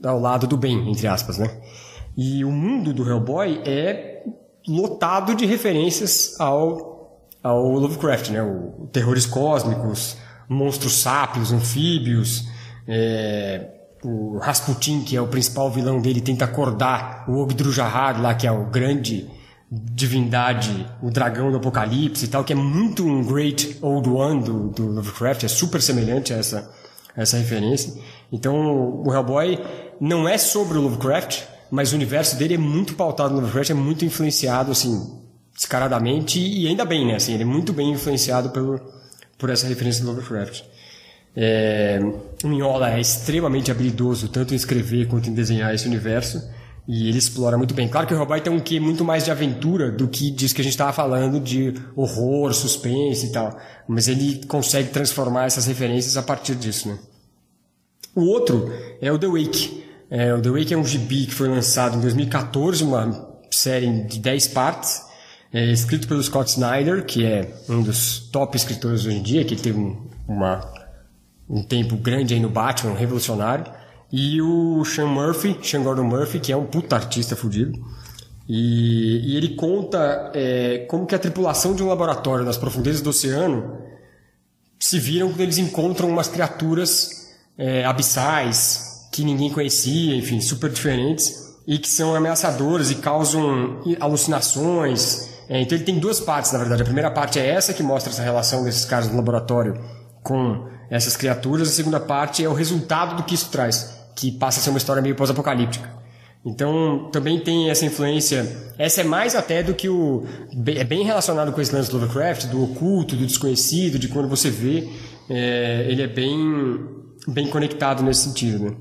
ao 0.03 0.19
lado 0.19 0.45
do 0.45 0.55
bem, 0.55 0.89
entre 0.89 1.07
aspas, 1.07 1.39
né? 1.39 1.49
E 2.15 2.45
o 2.45 2.51
mundo 2.51 2.93
do 2.93 3.07
Hellboy 3.07 3.61
é 3.65 4.23
lotado 4.67 5.33
de 5.33 5.47
referências 5.47 6.39
ao, 6.39 7.27
ao 7.41 7.71
Lovecraft, 7.71 8.29
né? 8.29 8.43
O, 8.43 8.87
terrores 8.91 9.25
cósmicos, 9.25 10.17
monstros 10.47 11.01
sápios, 11.01 11.51
anfíbios, 11.51 12.47
é, 12.87 13.67
o 14.03 14.37
Rasputin, 14.37 15.01
que 15.01 15.15
é 15.15 15.21
o 15.21 15.27
principal 15.27 15.71
vilão 15.71 15.99
dele, 15.99 16.21
tenta 16.21 16.45
acordar 16.45 17.25
o 17.27 17.41
Ogdrujahar 17.41 18.21
lá, 18.21 18.35
que 18.35 18.45
é 18.45 18.51
o 18.51 18.65
grande 18.65 19.27
divindade, 19.71 20.85
o 21.01 21.09
dragão 21.09 21.49
do 21.49 21.57
apocalipse 21.57 22.25
e 22.25 22.27
tal, 22.27 22.43
que 22.43 22.51
é 22.51 22.55
muito 22.55 23.05
um 23.05 23.23
Great 23.23 23.77
Old 23.81 24.09
One 24.09 24.43
do, 24.43 24.67
do 24.69 24.87
Lovecraft, 24.87 25.45
é 25.45 25.47
super 25.47 25.81
semelhante 25.81 26.33
a 26.33 26.37
essa, 26.37 26.69
essa 27.15 27.37
referência. 27.37 27.93
Então, 28.29 28.53
o 29.05 29.13
Hellboy 29.13 29.57
não 29.99 30.27
é 30.27 30.37
sobre 30.37 30.77
o 30.77 30.81
Lovecraft, 30.81 31.43
mas 31.69 31.93
o 31.93 31.95
universo 31.95 32.35
dele 32.35 32.55
é 32.55 32.57
muito 32.57 32.95
pautado 32.95 33.33
no 33.33 33.39
Lovecraft, 33.39 33.69
é 33.69 33.73
muito 33.73 34.03
influenciado, 34.03 34.71
assim, 34.71 35.17
descaradamente, 35.55 36.37
e 36.37 36.67
ainda 36.67 36.83
bem, 36.83 37.07
né? 37.07 37.15
Assim, 37.15 37.33
ele 37.33 37.43
é 37.43 37.45
muito 37.45 37.71
bem 37.71 37.91
influenciado 37.91 38.49
pelo, 38.49 38.77
por 39.37 39.49
essa 39.49 39.67
referência 39.67 40.03
do 40.03 40.11
Lovecraft. 40.11 40.63
É, 41.33 41.97
o 42.43 42.47
Mignola 42.49 42.91
é 42.91 42.99
extremamente 42.99 43.71
habilidoso, 43.71 44.27
tanto 44.27 44.53
em 44.53 44.57
escrever 44.57 45.07
quanto 45.07 45.29
em 45.29 45.33
desenhar 45.33 45.73
esse 45.73 45.87
universo, 45.87 46.43
e 46.87 47.07
ele 47.07 47.17
explora 47.17 47.57
muito 47.57 47.73
bem. 47.73 47.87
Claro 47.87 48.07
que 48.07 48.13
o 48.13 48.17
Hellboy 48.17 48.41
tem 48.41 48.51
um 48.51 48.59
quê 48.59 48.79
muito 48.79 49.05
mais 49.05 49.23
de 49.23 49.31
aventura 49.31 49.91
do 49.91 50.07
que 50.07 50.31
disso 50.31 50.55
que 50.55 50.61
a 50.61 50.63
gente 50.63 50.73
estava 50.73 50.91
falando 50.91 51.39
de 51.39 51.73
horror, 51.95 52.53
suspense 52.53 53.27
e 53.27 53.31
tal, 53.31 53.57
mas 53.87 54.07
ele 54.07 54.45
consegue 54.47 54.89
transformar 54.89 55.45
essas 55.45 55.65
referências 55.65 56.17
a 56.17 56.23
partir 56.23 56.55
disso, 56.55 56.89
né? 56.89 56.97
O 58.15 58.23
outro 58.25 58.71
é 59.01 59.11
o 59.11 59.17
The 59.17 59.27
Wake. 59.27 59.83
É, 60.09 60.33
o 60.33 60.41
The 60.41 60.49
Wake 60.49 60.73
é 60.73 60.77
um 60.77 60.83
gibi 60.83 61.25
que 61.25 61.33
foi 61.33 61.47
lançado 61.47 61.97
em 61.97 62.01
2014, 62.01 62.83
uma 62.83 63.31
série 63.49 64.03
de 64.03 64.19
10 64.19 64.47
partes, 64.49 65.01
é, 65.53 65.71
escrito 65.71 66.07
pelo 66.07 66.21
Scott 66.21 66.51
Snyder, 66.51 67.05
que 67.05 67.25
é 67.25 67.53
um 67.69 67.81
dos 67.81 68.19
top 68.31 68.57
escritores 68.57 69.05
hoje 69.05 69.17
em 69.17 69.21
dia, 69.21 69.45
que 69.45 69.55
teve 69.55 69.79
um, 69.79 70.09
uma, 70.27 70.69
um 71.49 71.63
tempo 71.63 71.95
grande 71.95 72.33
aí 72.33 72.39
no 72.39 72.49
Batman, 72.49 72.91
um 72.91 72.95
revolucionário, 72.95 73.65
e 74.11 74.41
o 74.41 74.83
Sean 74.83 75.07
Murphy, 75.07 75.57
Sean 75.63 75.83
Gordon 75.83 76.03
Murphy, 76.03 76.39
que 76.39 76.51
é 76.51 76.57
um 76.57 76.65
puta 76.65 76.95
artista 76.95 77.35
fudido. 77.35 77.79
E, 78.47 79.31
e 79.31 79.37
ele 79.37 79.55
conta 79.55 80.31
é, 80.33 80.79
como 80.89 81.05
que 81.05 81.15
a 81.15 81.19
tripulação 81.19 81.73
de 81.73 81.81
um 81.81 81.87
laboratório 81.87 82.43
nas 82.43 82.57
profundezas 82.57 83.01
do 83.01 83.11
oceano 83.11 83.77
se 84.79 84.99
viram 84.99 85.29
quando 85.29 85.41
eles 85.41 85.57
encontram 85.57 86.09
umas 86.09 86.27
criaturas 86.27 87.33
é, 87.57 87.85
abissais 87.85 89.07
que 89.11 89.23
ninguém 89.23 89.49
conhecia, 89.49 90.15
enfim, 90.15 90.41
super 90.41 90.69
diferentes 90.69 91.55
e 91.67 91.77
que 91.77 91.87
são 91.87 92.15
ameaçadoras 92.15 92.89
e 92.91 92.95
causam 92.95 93.81
alucinações. 93.99 95.29
É, 95.47 95.61
então 95.61 95.77
ele 95.77 95.85
tem 95.85 95.99
duas 95.99 96.19
partes, 96.19 96.51
na 96.51 96.59
verdade. 96.59 96.81
A 96.81 96.85
primeira 96.85 97.11
parte 97.11 97.39
é 97.39 97.47
essa 97.47 97.73
que 97.73 97.83
mostra 97.83 98.11
essa 98.11 98.23
relação 98.23 98.63
desses 98.63 98.83
caras 98.83 99.09
no 99.09 99.15
laboratório 99.15 99.79
com 100.23 100.67
essas 100.89 101.15
criaturas. 101.15 101.69
A 101.69 101.71
segunda 101.71 101.99
parte 101.99 102.43
é 102.43 102.49
o 102.49 102.53
resultado 102.53 103.15
do 103.15 103.23
que 103.23 103.35
isso 103.35 103.49
traz, 103.49 104.00
que 104.15 104.31
passa 104.31 104.59
a 104.59 104.63
ser 104.63 104.69
uma 104.69 104.77
história 104.77 105.01
meio 105.01 105.15
pós-apocalíptica. 105.15 106.01
Então 106.43 107.09
também 107.11 107.39
tem 107.39 107.69
essa 107.69 107.85
influência. 107.85 108.73
Essa 108.77 109.01
é 109.01 109.03
mais 109.03 109.35
até 109.35 109.61
do 109.61 109.73
que 109.73 109.87
o. 109.87 110.25
É 110.75 110.83
bem 110.83 111.03
relacionado 111.03 111.51
com 111.51 111.61
esse 111.61 111.73
lance 111.73 111.89
do 111.91 111.97
Lovecraft, 111.97 112.47
do 112.47 112.63
oculto, 112.63 113.15
do 113.15 113.25
desconhecido, 113.25 113.99
de 113.99 114.07
quando 114.07 114.27
você 114.27 114.49
vê. 114.49 114.89
É, 115.29 115.85
ele 115.87 116.01
é 116.01 116.07
bem, 116.07 116.79
bem 117.27 117.47
conectado 117.47 118.01
nesse 118.01 118.23
sentido. 118.23 118.65
Né? 118.65 118.75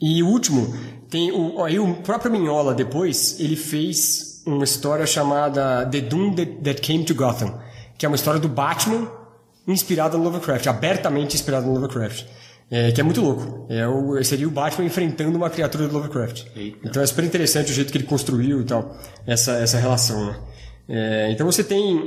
E 0.00 0.20
o 0.22 0.26
último, 0.26 0.74
tem 1.08 1.30
o, 1.30 1.62
aí 1.62 1.78
o 1.78 1.94
próprio 1.94 2.32
Mignola 2.32 2.74
depois, 2.74 3.38
ele 3.38 3.54
fez 3.54 4.42
uma 4.44 4.64
história 4.64 5.06
chamada 5.06 5.86
The 5.86 6.00
Doom 6.00 6.34
That 6.34 6.80
Came 6.82 7.04
to 7.04 7.14
Gotham, 7.14 7.60
que 7.96 8.04
é 8.04 8.08
uma 8.08 8.16
história 8.16 8.40
do 8.40 8.48
Batman 8.48 9.08
inspirada 9.66 10.18
no 10.18 10.24
Lovecraft, 10.24 10.66
abertamente 10.66 11.36
inspirada 11.36 11.66
no 11.66 11.74
Lovecraft. 11.74 12.26
É, 12.72 12.90
que 12.90 13.02
é 13.02 13.04
muito 13.04 13.20
louco. 13.20 13.66
É 13.68 13.86
o, 13.86 14.24
seria 14.24 14.48
o 14.48 14.50
Batman 14.50 14.86
enfrentando 14.86 15.36
uma 15.36 15.50
criatura 15.50 15.86
do 15.86 15.92
Lovecraft. 15.92 16.46
Eita. 16.56 16.78
Então 16.82 17.02
é 17.02 17.06
super 17.06 17.22
interessante 17.22 17.70
o 17.70 17.74
jeito 17.74 17.92
que 17.92 17.98
ele 17.98 18.06
construiu 18.06 18.62
e 18.62 18.64
tal, 18.64 18.96
essa, 19.26 19.52
essa 19.58 19.78
relação. 19.78 20.24
Né? 20.24 20.36
É, 20.88 21.30
então 21.30 21.44
você 21.44 21.62
tem 21.62 22.02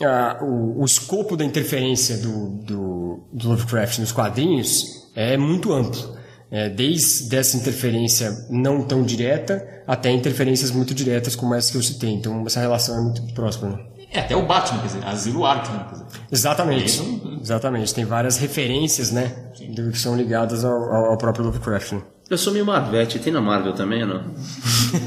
a, 0.00 0.38
o, 0.44 0.80
o 0.80 0.84
escopo 0.84 1.36
da 1.36 1.44
interferência 1.44 2.18
do, 2.18 2.50
do, 2.50 3.20
do 3.32 3.48
Lovecraft 3.48 3.98
nos 3.98 4.12
quadrinhos 4.12 5.10
é 5.16 5.36
muito 5.36 5.72
amplo. 5.72 6.14
É, 6.52 6.68
desde 6.68 7.34
essa 7.34 7.56
interferência 7.56 8.46
não 8.48 8.82
tão 8.82 9.02
direta 9.02 9.82
até 9.88 10.12
interferências 10.12 10.70
muito 10.70 10.94
diretas 10.94 11.34
como 11.34 11.52
essa 11.52 11.72
que 11.72 11.78
eu 11.78 11.82
citei. 11.82 12.10
Então 12.10 12.46
essa 12.46 12.60
relação 12.60 12.96
é 12.96 13.00
muito 13.00 13.34
próxima. 13.34 13.70
Né? 13.70 13.84
É, 14.12 14.20
até 14.20 14.36
o 14.36 14.46
Batman, 14.46 14.82
quer 14.82 14.86
dizer, 14.86 15.04
Asilo 15.04 15.44
Arkham. 15.44 15.84
Quer 15.88 15.92
dizer. 15.94 16.06
Exatamente. 16.30 17.02
Exatamente. 17.46 17.94
Tem 17.94 18.04
várias 18.04 18.38
referências, 18.38 19.12
né? 19.12 19.32
Do, 19.68 19.92
que 19.92 19.98
são 19.98 20.16
ligadas 20.16 20.64
ao, 20.64 20.92
ao 20.92 21.16
próprio 21.16 21.44
Lovecraft. 21.44 21.92
Né? 21.92 22.02
Eu 22.28 22.36
sou 22.36 22.52
meio 22.52 22.66
Marvete, 22.66 23.20
tem 23.20 23.32
na 23.32 23.40
Marvel 23.40 23.72
também 23.72 24.02
ou 24.02 24.08
não? 24.08 24.24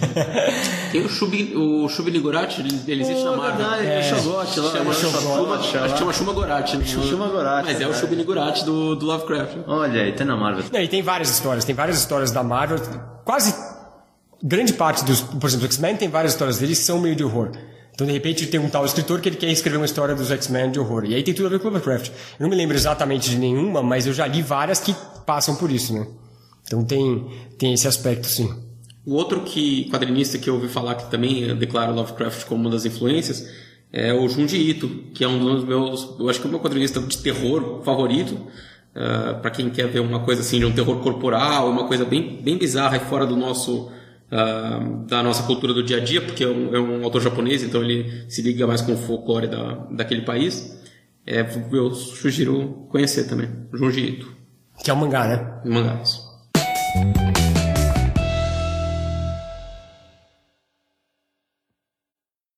tem 0.89 1.01
o 1.03 1.09
Shubi, 1.09 1.53
o 1.53 1.89
Shubi 1.89 2.11
Ligorati, 2.11 2.61
ele, 2.61 2.79
ele 2.87 3.01
existe 3.01 3.23
oh, 3.23 3.31
na 3.31 3.37
Marvel. 3.37 3.57
Verdade, 3.57 3.87
é, 3.87 3.99
é 3.99 4.03
Shogot 4.03 4.37
lá. 4.37 4.45
Chama, 4.45 4.93
chama, 4.93 5.55
acho 5.55 5.93
que 5.93 5.99
chama 5.99 6.13
Shuma 6.13 6.31
Gorati. 6.31 6.77
Né? 6.77 6.85
Shuma 6.85 7.27
Gorati. 7.27 7.67
Mas 7.67 7.81
é 7.81 7.87
o 7.87 7.93
Shubi 7.93 8.15
Ligorati 8.15 8.63
do, 8.63 8.95
do 8.95 9.05
Lovecraft. 9.05 9.57
Olha 9.67 10.01
aí, 10.01 10.13
tem 10.13 10.25
na 10.25 10.37
Marvel. 10.37 10.63
Não, 10.71 10.79
e 10.79 10.87
tem 10.87 11.01
várias 11.01 11.29
histórias, 11.29 11.65
tem 11.65 11.75
várias 11.75 11.97
histórias 11.97 12.31
da 12.31 12.41
Marvel, 12.41 12.79
quase 13.25 13.53
grande 14.41 14.71
parte 14.71 15.03
dos, 15.03 15.19
por 15.19 15.47
exemplo, 15.47 15.65
X-Men 15.65 15.97
tem 15.97 16.07
várias 16.07 16.31
histórias 16.31 16.57
deles 16.57 16.79
que 16.79 16.85
são 16.85 17.01
meio 17.01 17.17
de 17.17 17.23
horror. 17.25 17.51
Então, 17.99 18.07
de 18.07 18.13
repente, 18.13 18.47
tem 18.47 18.57
um 18.61 18.69
tal 18.69 18.85
escritor 18.85 19.19
que 19.19 19.27
ele 19.27 19.35
quer 19.35 19.51
escrever 19.51 19.75
uma 19.75 19.85
história 19.85 20.15
dos 20.15 20.31
X-Men 20.31 20.71
de 20.71 20.79
horror. 20.79 21.03
E 21.03 21.13
aí 21.15 21.21
tem 21.21 21.33
tudo 21.33 21.47
a 21.47 21.49
ver 21.49 21.59
com 21.59 21.67
Lovecraft. 21.67 22.07
Eu 22.07 22.43
não 22.43 22.49
me 22.49 22.55
lembro 22.55 22.73
exatamente 22.73 23.29
de 23.29 23.37
nenhuma, 23.37 23.83
mas 23.83 24.07
eu 24.07 24.13
já 24.13 24.25
li 24.25 24.41
várias 24.41 24.79
que 24.79 24.95
passam 25.25 25.57
por 25.57 25.69
isso, 25.69 25.93
né? 25.93 26.07
Então 26.65 26.85
tem, 26.85 27.27
tem 27.57 27.73
esse 27.73 27.89
aspecto, 27.89 28.25
sim. 28.25 28.55
O 29.05 29.15
outro 29.15 29.41
que 29.41 29.89
quadrinista 29.89 30.37
que 30.37 30.49
eu 30.49 30.53
ouvi 30.53 30.69
falar 30.69 30.95
que 30.95 31.11
também 31.11 31.53
declara 31.57 31.91
Lovecraft 31.91 32.45
como 32.45 32.61
uma 32.61 32.69
das 32.69 32.85
influências 32.85 33.45
é 33.91 34.13
o 34.13 34.29
Junji 34.29 34.69
Ito, 34.69 34.87
que 35.13 35.25
é 35.25 35.27
um 35.27 35.37
dos 35.37 35.65
meus, 35.65 36.15
eu 36.17 36.29
acho 36.29 36.39
que 36.39 36.47
é 36.47 36.47
o 36.47 36.51
meu 36.51 36.61
quadrinista 36.61 37.01
de 37.01 37.17
terror 37.17 37.81
favorito. 37.83 38.31
Uh, 38.31 38.39
eh, 38.95 39.33
para 39.41 39.51
quem 39.51 39.69
quer 39.69 39.87
ver 39.87 39.99
uma 39.99 40.21
coisa 40.21 40.39
assim 40.39 40.57
de 40.57 40.65
um 40.65 40.71
terror 40.71 40.99
corporal, 41.01 41.69
uma 41.69 41.85
coisa 41.85 42.05
bem, 42.05 42.41
bem 42.41 42.57
bizarra 42.57 42.95
e 42.95 43.01
fora 43.01 43.25
do 43.25 43.35
nosso 43.35 43.91
uh, 44.31 45.05
da 45.05 45.21
nossa 45.21 45.43
cultura 45.43 45.73
do 45.73 45.83
dia 45.83 45.97
a 45.97 45.99
dia, 45.99 46.21
porque 46.21 46.43
é 46.43 46.47
um, 46.47 46.75
é 46.75 46.79
um, 46.79 47.03
autor 47.03 47.21
japonês, 47.21 47.63
então 47.63 47.83
ele 47.83 48.25
se 48.29 48.41
liga 48.41 48.65
mais 48.65 48.81
com 48.81 48.93
o 48.93 48.97
folclore 48.97 49.47
da, 49.47 49.87
daquele 49.91 50.21
país. 50.21 50.77
É, 51.25 51.45
eu 51.71 51.93
sugiro 51.93 52.87
conhecer 52.89 53.25
também, 53.25 53.49
Junji 53.73 54.01
Ito. 54.01 54.35
Que 54.83 54.89
é 54.89 54.93
um 54.93 54.97
mangá, 54.97 55.27
né? 55.27 55.61
Um 55.65 55.73
mangá, 55.73 56.01
isso. 56.01 56.29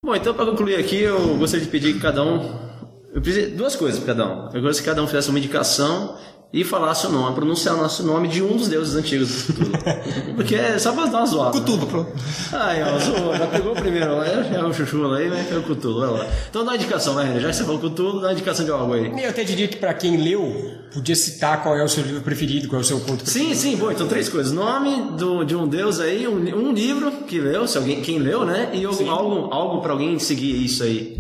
Bom, 0.04 0.16
então 0.16 0.34
para 0.34 0.46
concluir 0.46 0.76
aqui, 0.76 1.02
eu 1.02 1.38
gostaria 1.38 1.66
de 1.66 1.72
pedir 1.72 1.94
que 1.94 2.00
cada 2.00 2.24
um. 2.24 2.72
Eu 3.14 3.22
preciso 3.22 3.56
duas 3.56 3.76
coisas 3.76 4.00
para 4.00 4.16
cada 4.16 4.26
um. 4.26 4.46
Eu 4.54 4.62
gostaria 4.62 4.74
que 4.74 4.84
cada 4.84 5.04
um 5.04 5.08
fizesse 5.08 5.30
uma 5.30 5.40
indicação 5.40 6.18
e 6.54 6.66
falasse 6.66 7.08
o 7.08 7.10
nome, 7.10 7.34
pronunciar 7.34 7.76
o 7.76 7.78
nosso 7.78 8.06
nome 8.06 8.28
de 8.28 8.44
um 8.44 8.58
dos 8.58 8.68
deuses 8.68 8.94
antigos. 8.96 9.48
Porque 10.36 10.56
é 10.56 10.78
só 10.78 10.92
pra 10.92 11.06
dar 11.06 11.20
uma 11.20 11.26
zoada. 11.26 11.60
Cthulhu, 11.60 11.88
pronto. 11.88 12.12
Aí, 12.52 12.84
ó, 12.84 13.00
zoou, 13.00 13.38
já 13.38 13.48
pegou 13.48 13.72
o 13.72 13.76
primeiro 13.76 14.18
lá, 14.18 14.28
é 14.28 14.64
o 14.64 14.74
chuchu 14.74 15.14
aí, 15.14 15.30
vai 15.30 15.38
né? 15.38 15.48
é 15.50 15.56
o 15.56 15.64
Cthulhu, 15.64 16.02
vai 16.02 16.10
lá. 16.10 16.28
Então 16.50 16.66
dá 16.66 16.72
uma 16.72 16.76
indicação, 16.76 17.14
vai, 17.14 17.40
já 17.40 17.48
que 17.48 17.56
você 17.56 17.64
falou 17.64 17.80
Cthulhu, 17.80 18.20
dá 18.20 18.28
uma 18.28 18.34
indicação 18.34 18.66
de 18.66 18.72
algo 18.72 18.94
aí. 18.94 19.24
Eu 19.24 19.30
até 19.30 19.46
diria 19.46 19.68
que 19.70 19.78
pra 19.78 19.94
quem 19.94 20.18
leu, 20.18 20.74
podia 20.94 21.16
citar 21.16 21.64
qual 21.64 21.78
é 21.78 21.84
o 21.84 21.88
seu 21.88 22.04
livro 22.04 22.22
preferido, 22.22 22.68
qual 22.68 22.82
é 22.82 22.84
o 22.84 22.88
seu 22.88 23.00
conto 23.00 23.24
preferido. 23.24 23.56
Sim, 23.56 23.56
sim, 23.56 23.78
bom, 23.78 23.90
então 23.90 24.08
três 24.08 24.28
coisas. 24.28 24.52
Nome 24.52 25.18
do, 25.18 25.46
de 25.46 25.56
um 25.56 25.66
deus 25.66 26.02
aí, 26.02 26.28
um, 26.28 26.36
um 26.36 26.74
livro 26.74 27.12
que 27.26 27.40
leu, 27.40 27.66
se 27.66 27.78
alguém, 27.78 28.02
quem 28.02 28.20
leu, 28.20 28.46
né? 28.46 28.72
E 28.74 28.84
algo, 28.84 29.54
algo 29.54 29.82
pra 29.82 29.94
alguém 29.94 30.20
seguir 30.20 30.66
isso 30.66 30.84
aí. 30.84 31.18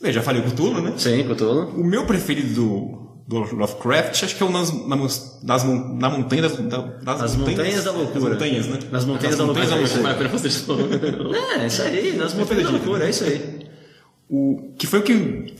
Eu 0.00 0.12
já 0.12 0.22
falei 0.22 0.42
Cthulhu, 0.42 0.80
né? 0.80 0.92
Sim, 0.96 1.24
Cthulhu. 1.24 1.72
O 1.74 1.84
meu 1.84 2.06
preferido 2.06 2.54
do 2.54 2.95
do 3.26 3.38
Lovecraft, 3.38 4.22
acho 4.22 4.36
que 4.36 4.42
é 4.42 4.46
o 4.46 4.50
nas, 4.50 4.72
nas, 4.86 5.40
nas, 5.42 5.64
na 5.64 6.10
montanha 6.10 6.42
das, 6.42 6.56
das, 6.56 6.60
das 7.02 7.36
montanhas, 7.36 7.36
montanhas, 7.36 7.84
da 7.84 7.90
loucura. 7.90 8.20
Nas 8.20 8.32
montanhas, 8.32 8.66
né? 8.66 8.78
Nas 8.92 9.04
montanhas, 9.04 9.36
da, 9.36 9.44
montanhas 9.46 9.70
loucura. 9.70 10.02
da 10.02 11.12
loucura. 11.12 11.38
É, 11.38 11.66
isso 11.66 11.82
aí, 11.82 12.12
nas 12.16 12.34
montanhas 12.34 12.64
da 12.64 12.70
loucura, 12.70 13.04
é 13.04 13.10
isso 13.10 13.24
aí. 13.24 13.66
O, 14.30 14.72
que 14.78 14.86
foi 14.86 15.00
o 15.00 15.02
que. 15.02 15.56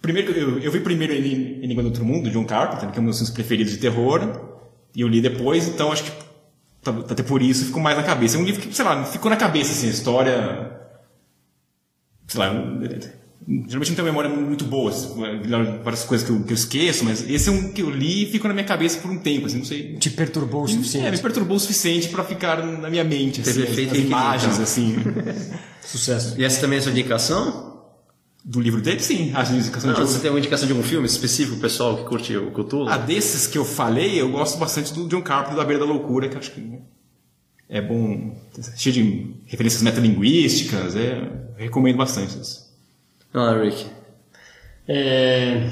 Primeiro, 0.00 0.32
eu, 0.32 0.58
eu 0.60 0.70
vi 0.70 0.80
primeiro 0.80 1.12
Enigma 1.12 1.82
do 1.82 1.88
Outro 1.88 2.04
Mundo, 2.04 2.30
John 2.30 2.44
Carpenter, 2.44 2.90
que 2.90 2.98
é 2.98 3.02
um 3.02 3.06
dos 3.06 3.20
meus 3.20 3.30
preferidos 3.30 3.72
de 3.72 3.78
terror, 3.78 4.20
e 4.94 5.00
eu 5.00 5.08
li 5.08 5.20
depois, 5.20 5.66
então 5.66 5.90
acho 5.90 6.04
que 6.04 6.12
até 6.84 7.22
por 7.22 7.42
isso 7.42 7.66
ficou 7.66 7.82
mais 7.82 7.96
na 7.96 8.02
cabeça. 8.02 8.36
É 8.36 8.40
um 8.40 8.44
livro 8.44 8.60
que, 8.60 8.74
sei 8.74 8.84
lá, 8.84 9.04
ficou 9.04 9.30
na 9.30 9.36
cabeça, 9.36 9.72
assim, 9.72 9.88
a 9.88 9.90
história. 9.90 10.78
Sei 12.28 12.40
lá, 12.40 12.52
Geralmente 13.46 13.88
não 13.90 13.96
tenho 13.96 14.06
memória 14.06 14.30
muito 14.30 14.64
boa, 14.64 14.90
assim, 14.90 15.08
várias 15.82 16.04
coisas 16.04 16.26
que 16.26 16.32
eu, 16.32 16.42
que 16.44 16.52
eu, 16.52 16.54
esqueço, 16.54 17.04
mas 17.04 17.28
esse 17.28 17.48
é 17.48 17.52
um 17.52 17.72
que 17.72 17.82
eu 17.82 17.90
li 17.90 18.24
e 18.24 18.26
ficou 18.26 18.48
na 18.48 18.54
minha 18.54 18.66
cabeça 18.66 18.98
por 18.98 19.10
um 19.10 19.18
tempo, 19.18 19.46
assim, 19.46 19.58
não 19.58 19.64
sei. 19.64 19.96
Te 19.96 20.10
perturbou 20.10 20.62
o 20.62 20.68
suficiente? 20.68 21.06
É, 21.06 21.10
me 21.10 21.18
perturbou 21.18 21.56
o 21.56 21.60
suficiente 21.60 22.08
para 22.08 22.22
ficar 22.22 22.64
na 22.64 22.88
minha 22.88 23.02
mente, 23.02 23.40
assim, 23.40 23.62
as, 23.62 23.70
as 23.70 23.98
imagens, 23.98 24.52
então. 24.52 24.62
assim. 24.62 24.96
Sucesso. 25.84 26.40
E 26.40 26.44
essa 26.44 26.60
também 26.60 26.76
é 26.76 26.80
a 26.80 26.82
sua 26.82 26.92
indicação? 26.92 27.72
Do 28.44 28.60
livro 28.60 28.80
dele, 28.80 29.00
sim. 29.00 29.32
A 29.34 29.42
indicação 29.44 29.92
não, 29.92 30.00
de 30.00 30.10
você 30.10 30.18
tem 30.18 30.30
uma 30.30 30.38
indicação 30.38 30.66
de 30.66 30.72
algum 30.72 30.84
filme 30.84 31.06
específico, 31.06 31.58
pessoal 31.58 31.96
que 31.96 32.04
curte 32.04 32.36
o 32.36 32.50
Cthulhu? 32.50 32.88
Ah, 32.88 32.98
desses 32.98 33.46
que 33.46 33.56
eu 33.56 33.64
falei, 33.64 34.20
eu 34.20 34.30
gosto 34.30 34.58
bastante 34.58 34.92
do 34.92 35.06
John 35.08 35.22
Carpenter, 35.22 35.56
da 35.56 35.64
Beira 35.64 35.84
da 35.84 35.90
Loucura, 35.90 36.28
que 36.28 36.36
acho 36.36 36.50
que 36.50 36.80
é 37.68 37.80
bom, 37.80 38.36
cheio 38.76 38.92
de 38.92 39.34
referências 39.46 39.80
metalinguísticas, 39.80 40.94
é, 40.94 41.22
recomendo 41.56 41.96
bastante 41.96 42.38
isso. 42.38 42.71
Não, 43.32 43.62
Rick. 43.62 43.86
É... 44.86 45.68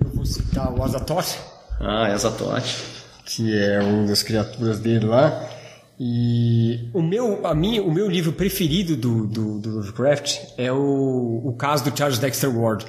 Eu 0.00 0.08
vou 0.14 0.24
citar 0.24 0.72
o 0.72 0.82
Azator. 0.82 1.24
Ah, 1.80 2.08
é 2.08 2.16
Zatote. 2.16 2.76
que 3.24 3.56
é 3.56 3.80
uma 3.80 4.06
das 4.06 4.22
criaturas 4.22 4.78
dele 4.78 5.06
lá. 5.06 5.48
E 5.98 6.90
o 6.92 7.02
meu, 7.02 7.46
a 7.46 7.54
mim, 7.54 7.78
o 7.80 7.92
meu 7.92 8.08
livro 8.08 8.32
preferido 8.32 8.96
do, 8.96 9.26
do, 9.26 9.58
do 9.60 9.70
Lovecraft 9.76 10.38
é 10.58 10.72
o, 10.72 11.42
o 11.44 11.54
caso 11.56 11.84
do 11.84 11.96
Charles 11.96 12.18
Dexter 12.18 12.50
Ward. 12.56 12.86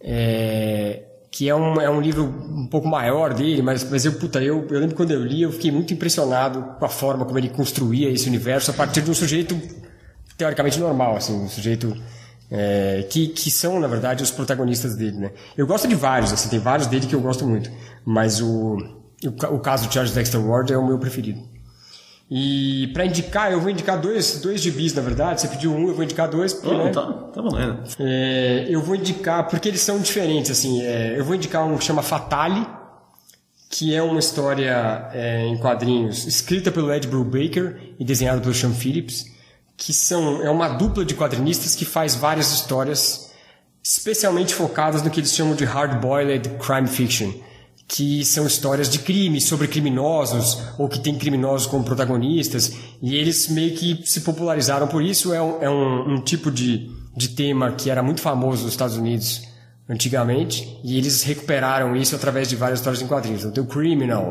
É, 0.00 1.02
que 1.30 1.48
é 1.48 1.54
um, 1.54 1.80
é 1.80 1.88
um 1.90 2.00
livro 2.00 2.24
um 2.24 2.66
pouco 2.66 2.88
maior 2.88 3.34
dele, 3.34 3.62
mas, 3.62 3.88
mas 3.88 4.04
eu, 4.04 4.14
puta, 4.14 4.42
eu, 4.42 4.66
eu 4.68 4.80
lembro 4.80 4.96
quando 4.96 5.10
eu 5.10 5.22
li, 5.22 5.42
eu 5.42 5.52
fiquei 5.52 5.70
muito 5.70 5.92
impressionado 5.92 6.62
com 6.78 6.84
a 6.84 6.88
forma 6.88 7.24
como 7.24 7.38
ele 7.38 7.50
construía 7.50 8.10
esse 8.10 8.26
universo 8.26 8.70
a 8.70 8.74
partir 8.74 9.02
de 9.02 9.10
um 9.10 9.14
sujeito 9.14 9.60
teoricamente 10.36 10.78
normal, 10.80 11.16
assim, 11.16 11.34
um 11.34 11.48
sujeito 11.48 11.94
é, 12.50 13.06
que, 13.08 13.28
que 13.28 13.50
são, 13.50 13.78
na 13.78 13.86
verdade, 13.86 14.22
os 14.22 14.30
protagonistas 14.30 14.94
dele, 14.96 15.16
né? 15.18 15.30
Eu 15.56 15.66
gosto 15.66 15.86
de 15.86 15.94
vários, 15.94 16.32
assim, 16.32 16.48
tem 16.48 16.58
vários 16.58 16.86
dele 16.88 17.06
que 17.06 17.14
eu 17.14 17.20
gosto 17.20 17.46
muito, 17.46 17.70
mas 18.04 18.40
o, 18.40 18.76
o, 19.24 19.54
o 19.54 19.58
caso 19.60 19.86
do 19.86 19.92
Charles 19.92 20.12
Dexter 20.12 20.40
Ward 20.44 20.72
é 20.72 20.76
o 20.78 20.86
meu 20.86 20.98
preferido. 20.98 21.40
E 22.32 22.88
para 22.92 23.04
indicar, 23.04 23.50
eu 23.50 23.60
vou 23.60 23.70
indicar 23.70 24.00
dois, 24.00 24.40
dois 24.40 24.60
gibis, 24.60 24.94
na 24.94 25.02
verdade. 25.02 25.40
Você 25.40 25.48
pediu 25.48 25.72
um, 25.74 25.88
eu 25.88 25.94
vou 25.94 26.04
indicar 26.04 26.28
dois. 26.28 26.52
Porque, 26.54 26.68
Oh, 26.72 26.78
né, 26.84 26.90
tá, 26.90 27.02
tá 27.04 27.42
valendo. 27.42 27.80
é, 27.98 28.66
eu 28.68 28.80
vou 28.80 28.94
indicar, 28.94 29.48
porque 29.48 29.68
eles 29.68 29.80
são 29.80 29.98
diferentes, 29.98 30.48
assim. 30.50 30.80
é, 30.82 31.18
eu 31.18 31.24
vou 31.24 31.34
indicar 31.34 31.66
um 31.66 31.76
que 31.76 31.82
chama 31.84 32.02
Fatale, 32.02 32.64
que 33.68 33.94
é 33.94 34.00
uma 34.02 34.20
história 34.20 35.08
é, 35.12 35.44
em 35.46 35.56
quadrinhos 35.58 36.24
escrita 36.26 36.70
pelo 36.70 36.92
Ed 36.92 37.06
Brubaker 37.08 37.94
e 37.98 38.04
desenhada 38.04 38.40
pelo 38.40 38.54
Sean 38.54 38.70
Phillips, 38.72 39.26
que 39.80 39.94
são, 39.94 40.42
é 40.42 40.50
uma 40.50 40.68
dupla 40.68 41.06
de 41.06 41.14
quadrinistas 41.14 41.74
que 41.74 41.86
faz 41.86 42.14
várias 42.14 42.52
histórias 42.52 43.30
especialmente 43.82 44.54
focadas 44.54 45.02
no 45.02 45.08
que 45.08 45.20
eles 45.20 45.32
chamam 45.32 45.54
de 45.54 45.64
hard-boiled 45.64 46.50
crime 46.58 46.86
fiction, 46.86 47.32
que 47.88 48.22
são 48.22 48.46
histórias 48.46 48.90
de 48.90 48.98
crime, 48.98 49.40
sobre 49.40 49.66
criminosos, 49.66 50.62
ou 50.76 50.86
que 50.86 51.00
tem 51.00 51.16
criminosos 51.16 51.66
como 51.66 51.82
protagonistas, 51.82 52.74
e 53.00 53.16
eles 53.16 53.48
meio 53.48 53.74
que 53.74 54.02
se 54.04 54.20
popularizaram 54.20 54.86
por 54.86 55.02
isso. 55.02 55.32
É 55.32 55.40
um, 55.42 55.62
é 55.62 55.70
um, 55.70 56.14
um 56.16 56.20
tipo 56.20 56.50
de, 56.50 56.90
de 57.16 57.30
tema 57.30 57.72
que 57.72 57.88
era 57.88 58.02
muito 58.02 58.20
famoso 58.20 58.64
nos 58.64 58.72
Estados 58.72 58.98
Unidos 58.98 59.48
antigamente, 59.88 60.78
e 60.84 60.98
eles 60.98 61.22
recuperaram 61.22 61.96
isso 61.96 62.14
através 62.14 62.48
de 62.50 62.54
várias 62.54 62.80
histórias 62.80 63.02
em 63.02 63.06
quadrinhos. 63.06 63.40
Então 63.40 63.50
tem 63.52 63.64
o 63.64 63.66
Criminal, 63.66 64.30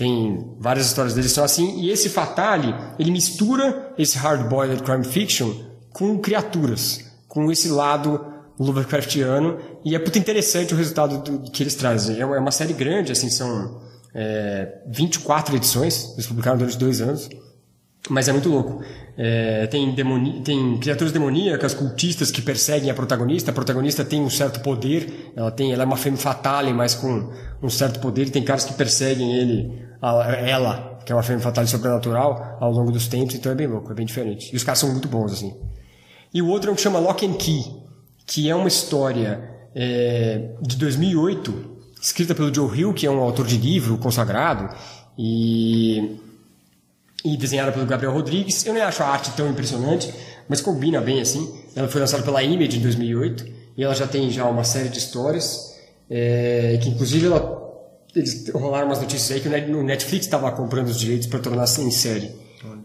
tem 0.00 0.56
várias 0.58 0.86
histórias 0.86 1.12
deles 1.12 1.30
que 1.30 1.34
são 1.34 1.44
assim, 1.44 1.78
e 1.78 1.90
esse 1.90 2.08
Fatale, 2.08 2.74
ele 2.98 3.10
mistura 3.10 3.92
esse 3.98 4.16
hard-boiled 4.16 4.82
crime 4.82 5.04
fiction 5.04 5.52
com 5.92 6.18
criaturas, 6.18 7.04
com 7.28 7.52
esse 7.52 7.68
lado 7.68 8.24
Lovecraftiano, 8.58 9.58
e 9.84 9.94
é 9.94 9.98
muito 9.98 10.18
interessante 10.18 10.72
o 10.72 10.76
resultado 10.78 11.18
do, 11.18 11.50
que 11.50 11.62
eles 11.62 11.74
trazem. 11.74 12.18
É 12.18 12.24
uma, 12.24 12.34
é 12.34 12.40
uma 12.40 12.50
série 12.50 12.72
grande, 12.72 13.12
assim, 13.12 13.28
são 13.28 13.78
é, 14.14 14.80
24 14.86 15.54
edições, 15.56 16.14
eles 16.14 16.26
publicaram 16.26 16.56
durante 16.56 16.78
dois 16.78 17.02
anos, 17.02 17.28
mas 18.08 18.28
é 18.28 18.32
muito 18.32 18.48
louco. 18.48 18.82
É, 19.16 19.66
tem, 19.66 19.94
demoni 19.94 20.40
tem 20.40 20.78
criaturas 20.78 21.12
demoníacas, 21.12 21.74
cultistas 21.74 22.30
que 22.30 22.40
perseguem 22.40 22.90
a 22.90 22.94
protagonista. 22.94 23.50
A 23.50 23.54
protagonista 23.54 24.04
tem 24.04 24.20
um 24.22 24.30
certo 24.30 24.60
poder. 24.60 25.32
Ela 25.36 25.50
tem, 25.50 25.72
ela 25.72 25.82
é 25.82 25.86
uma 25.86 25.96
femme 25.96 26.16
fatale, 26.16 26.72
mas 26.72 26.94
com 26.94 27.30
um 27.62 27.68
certo 27.68 28.00
poder. 28.00 28.28
E 28.28 28.30
tem 28.30 28.42
caras 28.42 28.64
que 28.64 28.72
perseguem 28.72 29.36
ele, 29.36 29.82
ela, 30.00 30.98
que 31.04 31.12
é 31.12 31.14
uma 31.14 31.22
femme 31.22 31.40
fatale 31.42 31.68
sobrenatural, 31.68 32.56
ao 32.60 32.72
longo 32.72 32.90
dos 32.90 33.06
tempos. 33.08 33.34
Então 33.34 33.52
é 33.52 33.54
bem 33.54 33.66
louco, 33.66 33.92
é 33.92 33.94
bem 33.94 34.06
diferente. 34.06 34.50
E 34.52 34.56
os 34.56 34.64
caras 34.64 34.78
são 34.78 34.90
muito 34.90 35.08
bons 35.08 35.32
assim. 35.32 35.54
E 36.32 36.40
o 36.40 36.48
outro 36.48 36.70
é 36.70 36.72
um 36.72 36.76
que 36.76 36.82
chama 36.82 36.98
Lock 36.98 37.26
and 37.26 37.34
Key, 37.34 37.64
que 38.26 38.48
é 38.48 38.54
uma 38.54 38.68
história 38.68 39.42
é, 39.74 40.52
de 40.62 40.76
2008, 40.76 41.78
escrita 42.00 42.34
pelo 42.34 42.54
Joe 42.54 42.78
Hill, 42.78 42.94
que 42.94 43.06
é 43.06 43.10
um 43.10 43.18
autor 43.18 43.46
de 43.46 43.58
livro 43.58 43.98
consagrado. 43.98 44.74
E 45.18 46.18
e 47.24 47.36
desenhada 47.36 47.72
pelo 47.72 47.86
Gabriel 47.86 48.12
Rodrigues. 48.12 48.64
Eu 48.66 48.72
nem 48.72 48.82
acho 48.82 49.02
a 49.02 49.06
arte 49.06 49.30
tão 49.32 49.48
impressionante, 49.50 50.12
mas 50.48 50.60
combina 50.60 51.00
bem 51.00 51.20
assim. 51.20 51.52
Ela 51.76 51.88
foi 51.88 52.00
lançada 52.00 52.22
pela 52.22 52.42
Image 52.42 52.78
em 52.78 52.82
2008 52.82 53.46
e 53.76 53.84
ela 53.84 53.94
já 53.94 54.06
tem 54.06 54.30
já 54.30 54.44
uma 54.46 54.64
série 54.64 54.88
de 54.88 54.98
histórias 54.98 55.74
é, 56.08 56.78
que 56.82 56.88
inclusive 56.88 57.26
ela, 57.26 57.62
eles 58.16 58.48
rolaram 58.52 58.86
umas 58.86 59.00
notícias 59.00 59.30
aí 59.30 59.40
que 59.40 59.48
o 59.48 59.50
Net- 59.50 59.70
o 59.70 59.82
Netflix 59.82 60.26
estava 60.26 60.50
comprando 60.52 60.88
os 60.88 60.98
direitos 60.98 61.26
para 61.26 61.38
tornar 61.38 61.64
em 61.78 61.90
série. 61.90 62.30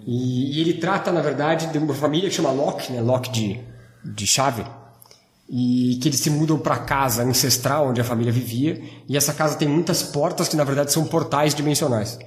E, 0.06 0.58
e 0.58 0.62
ele 0.62 0.74
trata 0.76 1.12
na 1.12 1.22
verdade 1.22 1.68
de 1.68 1.78
uma 1.78 1.94
família 1.94 2.30
que 2.30 2.36
chama 2.36 2.52
Locke, 2.52 2.92
né? 2.92 3.02
Locke 3.02 3.32
de 3.32 3.60
de 4.04 4.28
chave. 4.28 4.64
E 5.50 5.98
que 6.02 6.08
eles 6.10 6.20
se 6.20 6.30
mudam 6.30 6.58
para 6.60 6.78
casa 6.78 7.24
ancestral 7.24 7.90
onde 7.90 8.02
a 8.02 8.04
família 8.04 8.32
vivia, 8.32 8.82
e 9.08 9.16
essa 9.18 9.34
casa 9.34 9.56
tem 9.56 9.68
muitas 9.68 10.02
portas 10.04 10.48
que 10.48 10.56
na 10.56 10.64
verdade 10.64 10.92
são 10.92 11.06
portais 11.06 11.54
dimensionais. 11.56 12.18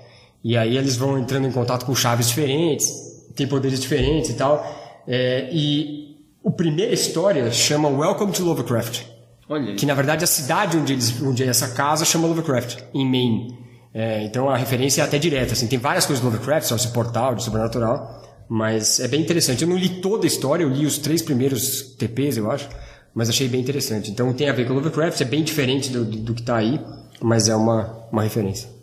E 0.43 0.57
aí 0.57 0.77
eles 0.77 0.97
vão 0.97 1.19
entrando 1.19 1.47
em 1.47 1.53
contato 1.53 1.85
com 1.85 1.95
chaves 1.95 2.29
diferentes, 2.29 2.93
tem 3.35 3.47
poderes 3.47 3.81
diferentes 3.81 4.31
e 4.31 4.35
tal. 4.35 4.65
É, 5.07 5.49
e 5.53 6.17
a 6.45 6.51
primeira 6.51 6.93
história 6.93 7.51
chama 7.51 7.89
Welcome 7.89 8.33
to 8.33 8.45
Lovecraft, 8.45 9.03
Olha 9.49 9.71
aí. 9.71 9.77
que 9.77 9.85
na 9.87 9.95
verdade 9.95 10.25
a 10.25 10.27
cidade 10.27 10.77
onde, 10.77 10.93
eles, 10.93 11.21
onde 11.23 11.43
é 11.43 11.47
essa 11.47 11.69
casa 11.69 12.05
chama 12.05 12.27
Lovecraft, 12.29 12.79
em 12.95 13.05
Maine. 13.05 13.59
É, 13.93 14.23
então 14.25 14.49
a 14.49 14.57
referência 14.57 15.03
é 15.03 15.05
até 15.05 15.19
direta, 15.19 15.55
assim, 15.55 15.67
tem 15.67 15.79
várias 15.79 16.07
coisas 16.07 16.23
do 16.23 16.31
Lovecraft, 16.31 16.69
só 16.69 16.77
esse 16.77 16.89
portal 16.89 17.35
de 17.35 17.43
sobrenatural, 17.43 18.23
mas 18.49 19.01
é 19.01 19.09
bem 19.09 19.21
interessante. 19.21 19.63
Eu 19.63 19.69
não 19.69 19.77
li 19.77 20.01
toda 20.01 20.25
a 20.25 20.29
história, 20.29 20.63
eu 20.63 20.69
li 20.69 20.87
os 20.87 20.99
três 20.99 21.21
primeiros 21.21 21.83
TPs, 21.97 22.37
eu 22.37 22.51
acho, 22.51 22.69
mas 23.15 23.29
achei 23.29 23.49
bem 23.49 23.61
interessante. 23.61 24.11
Então 24.11 24.33
tem 24.33 24.49
a 24.49 24.53
ver 24.53 24.67
com 24.67 24.75
Lovecraft, 24.75 25.21
é 25.21 25.25
bem 25.25 25.43
diferente 25.43 25.91
do, 25.91 26.05
do, 26.05 26.19
do 26.19 26.35
que 26.35 26.41
está 26.41 26.57
aí, 26.57 26.81
mas 27.21 27.49
é 27.49 27.57
uma, 27.57 28.07
uma 28.13 28.23
referência. 28.23 28.78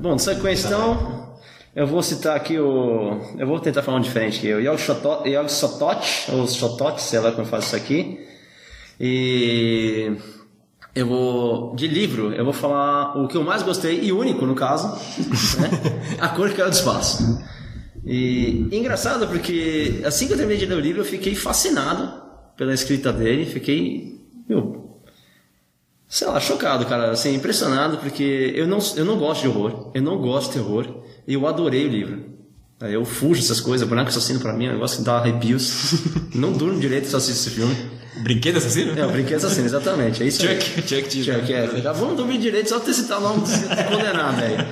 Bom, 0.00 0.16
de 0.16 0.22
sequência, 0.22 0.70
eu 1.76 1.86
vou 1.86 2.02
citar 2.02 2.34
aqui 2.34 2.58
o. 2.58 3.20
Eu 3.38 3.46
vou 3.46 3.60
tentar 3.60 3.82
falar 3.82 3.98
um 3.98 4.00
diferente 4.00 4.38
aqui. 4.38 4.50
O 4.54 4.58
Yog 4.58 4.80
Sotot, 4.80 5.28
Yog 5.28 5.52
Sotot 5.52 6.32
ou 6.32 6.46
Sotot, 6.46 7.02
sei 7.02 7.18
lá 7.18 7.30
como 7.30 7.42
eu 7.42 7.46
faço 7.46 7.66
isso 7.66 7.76
aqui. 7.76 8.18
E. 8.98 10.10
Eu 10.94 11.06
vou. 11.06 11.76
De 11.76 11.86
livro, 11.86 12.32
eu 12.32 12.44
vou 12.44 12.54
falar 12.54 13.14
o 13.22 13.28
que 13.28 13.36
eu 13.36 13.44
mais 13.44 13.62
gostei, 13.62 14.00
e 14.00 14.10
único 14.10 14.46
no 14.46 14.54
caso, 14.54 14.88
né? 15.60 16.16
A 16.18 16.28
Cor 16.28 16.48
que 16.48 16.54
Caiu 16.54 16.70
do 16.70 16.74
Espaço. 16.74 17.38
E 18.02 18.68
engraçado 18.72 19.28
porque 19.28 20.00
assim 20.06 20.26
que 20.26 20.32
eu 20.32 20.38
terminei 20.38 20.58
de 20.58 20.64
ler 20.64 20.76
o 20.76 20.80
livro, 20.80 21.02
eu 21.02 21.04
fiquei 21.04 21.34
fascinado 21.34 22.10
pela 22.56 22.72
escrita 22.72 23.12
dele, 23.12 23.44
fiquei. 23.44 24.18
Meu, 24.48 24.79
sei 26.10 26.26
lá, 26.26 26.40
chocado, 26.40 26.84
cara, 26.86 27.12
assim, 27.12 27.34
impressionado, 27.36 27.98
porque 27.98 28.52
eu 28.56 28.66
não, 28.66 28.78
eu 28.96 29.04
não 29.04 29.16
gosto 29.16 29.42
de 29.42 29.48
horror, 29.48 29.92
eu 29.94 30.02
não 30.02 30.18
gosto 30.18 30.48
de 30.48 30.58
terror, 30.58 31.02
e 31.26 31.34
eu 31.34 31.46
adorei 31.46 31.86
o 31.86 31.88
livro. 31.88 32.30
Aí 32.80 32.94
Eu 32.94 33.04
fujo 33.04 33.40
dessas 33.40 33.60
coisas, 33.60 33.86
Branco 33.86 34.08
Assassino 34.08 34.40
pra 34.40 34.54
mim 34.54 34.66
é 34.66 34.70
um 34.70 34.72
negócio 34.72 34.98
que 34.98 35.04
dá 35.04 35.18
arrepios. 35.18 35.92
não 36.34 36.52
durmo 36.52 36.80
direito 36.80 37.06
se 37.06 37.12
eu 37.12 37.18
assisto 37.18 37.48
esse 37.48 37.50
filme. 37.50 37.76
Brinquedo 38.22 38.56
assassino? 38.56 38.98
É, 38.98 39.06
o 39.06 39.10
Brinquedo 39.10 39.36
Assassino, 39.36 39.66
exatamente, 39.66 40.22
é 40.22 40.26
isso 40.26 40.46
aí. 40.46 40.60
Chuck, 40.60 40.82
Chuck 40.82 41.18
né? 41.18 41.38
Chuck, 41.38 41.52
é. 41.52 41.80
Já 41.80 41.92
vamos 41.92 42.16
dormir 42.16 42.38
direito 42.38 42.68
só 42.70 42.80
ter 42.80 42.92
citado 42.92 43.24
o 43.24 43.28
nome 43.28 43.42
desse 43.42 43.62
condenado, 43.84 44.36
velho. 44.36 44.66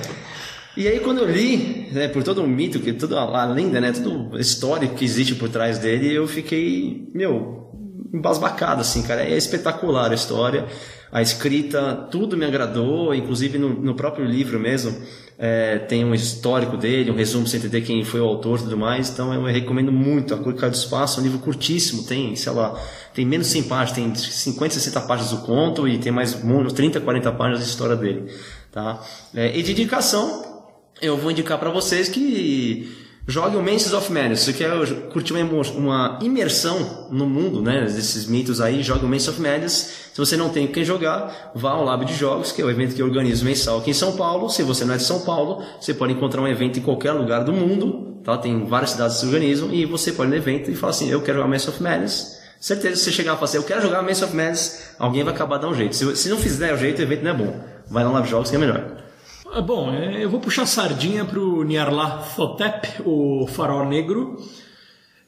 E 0.77 0.89
aí 0.89 1.01
quando 1.01 1.19
eu 1.19 1.31
li, 1.31 1.89
né, 1.93 2.09
por 2.09 2.23
todo 2.23 2.43
o 2.43 2.49
mito, 2.49 2.81
que 2.81 2.93
toda 2.93 3.21
a 3.21 3.45
lenda, 3.45 3.81
né, 3.81 3.93
todo 3.93 4.39
histórico 4.41 4.95
que 4.95 5.05
existe 5.05 5.35
por 5.35 5.49
trás 5.49 5.79
dele, 5.79 6.13
eu 6.13 6.27
fiquei, 6.27 7.09
meu, 7.15 7.71
embasbacado, 8.13 8.81
assim, 8.81 9.03
cara. 9.03 9.23
É 9.23 9.37
espetacular 9.37 10.11
a 10.11 10.15
história, 10.15 10.67
a 11.11 11.23
escrita, 11.23 12.09
tudo 12.11 12.37
me 12.37 12.45
agradou, 12.45 13.15
inclusive 13.15 13.59
no, 13.59 13.71
no 13.71 13.95
próprio 13.95 14.25
livro 14.25 14.59
mesmo, 14.59 14.95
é, 15.39 15.79
tem 15.79 16.05
um 16.05 16.13
histórico 16.13 16.77
dele, 16.77 17.11
um 17.11 17.15
resumo 17.15 17.45
pra 17.45 17.53
você 17.53 17.59
entender 17.59 17.81
quem 17.83 18.05
foi 18.05 18.21
o 18.21 18.25
autor 18.25 18.59
e 18.59 18.63
tudo 18.65 18.77
mais, 18.77 19.09
então 19.09 19.33
eu 19.33 19.45
recomendo 19.45 19.93
muito. 19.93 20.35
A 20.35 20.39
Cor 20.39 20.53
do 20.53 20.75
Espaço 20.75 21.19
é 21.19 21.23
um 21.23 21.25
livro 21.25 21.39
curtíssimo, 21.39 22.03
tem, 22.03 22.35
sei 22.35 22.53
lá, 22.53 22.79
tem 23.15 23.25
menos 23.25 23.47
de 23.47 23.53
100 23.53 23.63
páginas, 23.65 23.93
tem 23.93 24.15
50, 24.15 24.75
60 24.75 25.01
páginas 25.03 25.31
do 25.31 25.39
conto 25.47 25.87
e 25.87 25.97
tem 25.97 26.11
mais 26.11 26.35
uns 26.45 26.73
30, 26.73 27.01
40 27.01 27.33
páginas 27.33 27.61
de 27.61 27.67
história 27.67 27.97
dele, 27.97 28.31
tá? 28.73 29.01
É, 29.35 29.57
e 29.57 29.63
de 29.63 29.73
indicação, 29.73 30.67
eu 31.01 31.17
vou 31.17 31.31
indicar 31.31 31.59
para 31.59 31.71
vocês 31.71 32.09
que 32.09 33.08
joguem 33.29 33.61
o 33.61 33.63
Mansions 33.63 33.93
of 33.93 34.11
Madness. 34.11 34.41
Se 34.41 34.47
você 34.47 34.53
quer 34.55 34.71
curtir 35.11 35.35
uma, 35.35 35.63
uma 35.73 36.19
imersão 36.23 37.09
no 37.11 37.27
mundo, 37.27 37.61
né, 37.61 37.83
desses 37.83 38.27
mitos 38.27 38.59
aí, 38.59 38.83
jogue 38.83 39.05
o 39.05 39.09
Mansions 39.09 39.29
of 39.29 39.43
Madness. 39.43 40.09
Se 40.15 40.19
você 40.19 40.35
não 40.35 40.49
tem 40.49 40.67
quem 40.67 40.83
jogar, 40.83 41.53
vá 41.55 41.73
ao 41.73 41.85
Lab 41.85 42.07
de 42.07 42.15
Jogos, 42.15 42.51
que 42.53 42.63
é 42.63 42.65
o 42.65 42.71
evento 42.71 42.95
que 42.95 43.03
eu 43.03 43.07
organizo 43.07 43.45
mensal 43.45 43.79
aqui 43.79 43.91
em 43.91 43.95
São 43.95 44.17
Paulo. 44.17 44.49
Se 44.49 44.63
você 44.63 44.83
não 44.83 44.95
é 44.95 44.97
de 44.97 45.03
São 45.03 45.21
Paulo, 45.21 45.63
você 45.79 45.93
pode 45.93 46.15
encontrar 46.15 46.41
um 46.41 46.49
evento 46.49 46.79
em 46.79 46.83
qualquer 46.83 47.13
lugar 47.13 47.45
do 47.45 47.53
mundo, 47.53 48.19
tá? 48.25 48.39
Tem 48.39 48.65
várias 48.65 48.93
cidades 48.93 49.17
que 49.17 49.21
se 49.21 49.27
organizam 49.27 49.73
e 49.75 49.85
você 49.85 50.11
pode 50.11 50.31
ir 50.31 50.33
no 50.33 50.37
evento 50.37 50.71
e 50.71 50.75
falar 50.75 50.91
assim, 50.91 51.11
eu 51.11 51.21
quero 51.21 51.37
jogar 51.37 51.49
Mansions 51.51 51.75
of 51.75 51.83
Madness. 51.83 52.39
Certeza 52.59 52.95
que 52.95 53.01
você 53.01 53.13
chegar 53.13 53.33
e 53.33 53.35
falar 53.35 53.45
assim, 53.45 53.59
eu 53.59 53.63
quero 53.63 53.83
jogar 53.83 54.01
Mansions 54.01 54.23
of 54.23 54.35
Madness, 54.35 54.95
alguém 54.99 55.23
vai 55.23 55.35
acabar 55.35 55.59
dando 55.59 55.73
um 55.73 55.77
jeito. 55.77 55.95
Se, 55.95 56.17
se 56.17 56.31
não 56.31 56.39
fizer 56.39 56.73
o 56.73 56.79
jeito, 56.79 56.99
o 56.99 57.03
evento 57.03 57.23
não 57.23 57.31
é 57.31 57.35
bom. 57.35 57.61
Vai 57.91 58.05
no 58.05 58.13
Lab 58.13 58.25
de 58.25 58.31
Jogos 58.31 58.49
que 58.49 58.57
é 58.57 58.59
melhor. 58.59 59.08
Ah, 59.51 59.63
Bom, 59.63 59.93
é, 59.93 60.23
eu 60.23 60.29
vou 60.29 60.41
puxar 60.41 60.67
sardinha 60.67 61.25
pro 61.25 61.65
Nyarlathotep, 61.65 63.03
o 63.05 63.47
farol 63.47 63.87
negro. 63.87 64.37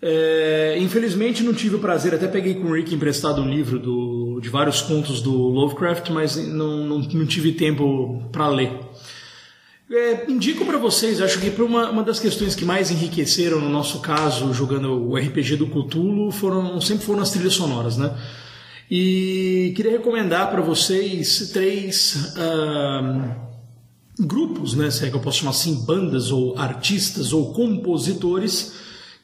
É, 0.03 0.77
infelizmente 0.79 1.43
não 1.43 1.53
tive 1.53 1.77
o 1.77 1.79
prazer, 1.79 2.15
até 2.15 2.27
peguei 2.27 2.55
com 2.55 2.69
o 2.69 2.75
Rick 2.75 2.95
emprestado 2.95 3.43
um 3.43 3.49
livro 3.49 3.79
do, 3.79 4.41
de 4.41 4.49
vários 4.49 4.81
contos 4.81 5.21
do 5.21 5.33
Lovecraft, 5.33 6.11
mas 6.11 6.37
não, 6.37 6.85
não, 6.85 6.99
não 7.01 7.27
tive 7.27 7.53
tempo 7.53 8.23
para 8.33 8.49
ler. 8.49 8.73
É, 9.91 10.31
indico 10.31 10.65
para 10.65 10.79
vocês, 10.79 11.21
acho 11.21 11.41
que 11.41 11.51
uma, 11.61 11.91
uma 11.91 12.03
das 12.03 12.21
questões 12.21 12.55
que 12.55 12.65
mais 12.65 12.91
enriqueceram 12.91 13.61
no 13.61 13.69
nosso 13.69 14.01
caso, 14.01 14.55
jogando 14.55 15.11
o 15.11 15.17
RPG 15.17 15.57
do 15.57 15.67
Cthulhu, 15.67 16.31
foram, 16.31 16.81
sempre 16.81 17.05
foram 17.05 17.21
as 17.21 17.31
trilhas 17.31 17.55
sonoras, 17.55 17.97
né? 17.97 18.15
E 18.91 19.73
queria 19.77 19.93
recomendar 19.93 20.51
para 20.51 20.61
vocês 20.61 21.51
três 21.53 22.35
ah, 22.37 23.50
grupos, 24.19 24.75
né, 24.75 24.91
se 24.91 25.07
é 25.07 25.11
que 25.11 25.17
eu 25.17 25.21
posso 25.21 25.39
chamar 25.39 25.51
assim, 25.51 25.85
bandas 25.85 26.31
ou 26.31 26.59
artistas 26.59 27.33
ou 27.33 27.53
compositores 27.53 28.75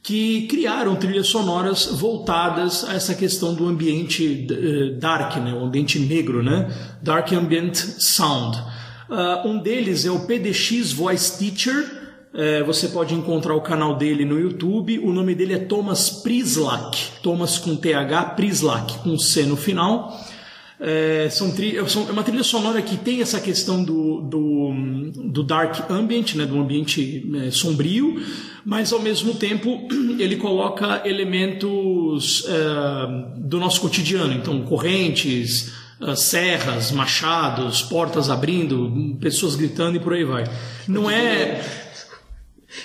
que 0.02 0.46
criaram 0.46 0.94
trilhas 0.94 1.26
sonoras 1.26 1.86
voltadas 1.86 2.84
a 2.84 2.94
essa 2.94 3.14
questão 3.14 3.54
do 3.54 3.66
ambiente 3.66 4.46
eh, 4.48 4.98
dark, 4.98 5.36
né, 5.38 5.52
o 5.52 5.64
ambiente 5.64 5.98
negro, 5.98 6.42
né, 6.42 6.72
dark 7.02 7.32
ambient 7.32 7.74
sound. 7.74 8.56
Uh, 9.08 9.48
um 9.48 9.58
deles 9.58 10.04
é 10.04 10.10
o 10.10 10.20
PDX 10.20 10.92
Voice 10.92 11.38
Teacher. 11.38 12.06
É, 12.34 12.62
você 12.64 12.88
pode 12.88 13.14
encontrar 13.14 13.54
o 13.54 13.60
canal 13.60 13.96
dele 13.96 14.24
no 14.24 14.38
YouTube. 14.38 14.98
O 14.98 15.12
nome 15.12 15.34
dele 15.34 15.54
é 15.54 15.58
Thomas 15.58 16.10
Prislak. 16.10 17.20
Thomas 17.22 17.56
com 17.56 17.76
TH, 17.76 18.34
Prislak 18.34 18.98
com 18.98 19.16
C 19.16 19.44
no 19.44 19.56
final. 19.56 20.12
É, 20.78 21.28
são, 21.30 21.54
são, 21.88 22.08
é 22.08 22.12
uma 22.12 22.22
trilha 22.22 22.42
sonora 22.42 22.82
que 22.82 22.98
tem 22.98 23.22
essa 23.22 23.40
questão 23.40 23.82
do, 23.82 24.20
do, 24.20 24.72
do 25.30 25.42
dark 25.42 25.90
ambient, 25.90 26.34
né, 26.34 26.44
do 26.44 26.60
ambiente 26.60 27.26
é, 27.42 27.50
sombrio, 27.50 28.22
mas 28.64 28.92
ao 28.92 29.00
mesmo 29.00 29.34
tempo 29.34 29.88
ele 30.18 30.36
coloca 30.36 31.02
elementos 31.06 32.44
é, 32.46 33.40
do 33.40 33.58
nosso 33.58 33.80
cotidiano, 33.80 34.34
então 34.34 34.60
correntes, 34.62 35.72
ah, 35.98 36.14
serras, 36.14 36.92
machados, 36.92 37.80
portas 37.82 38.28
abrindo, 38.28 39.16
pessoas 39.18 39.56
gritando 39.56 39.96
e 39.96 40.00
por 40.00 40.12
aí 40.12 40.24
vai. 40.24 40.44
Não 40.86 41.10
é. 41.10 41.64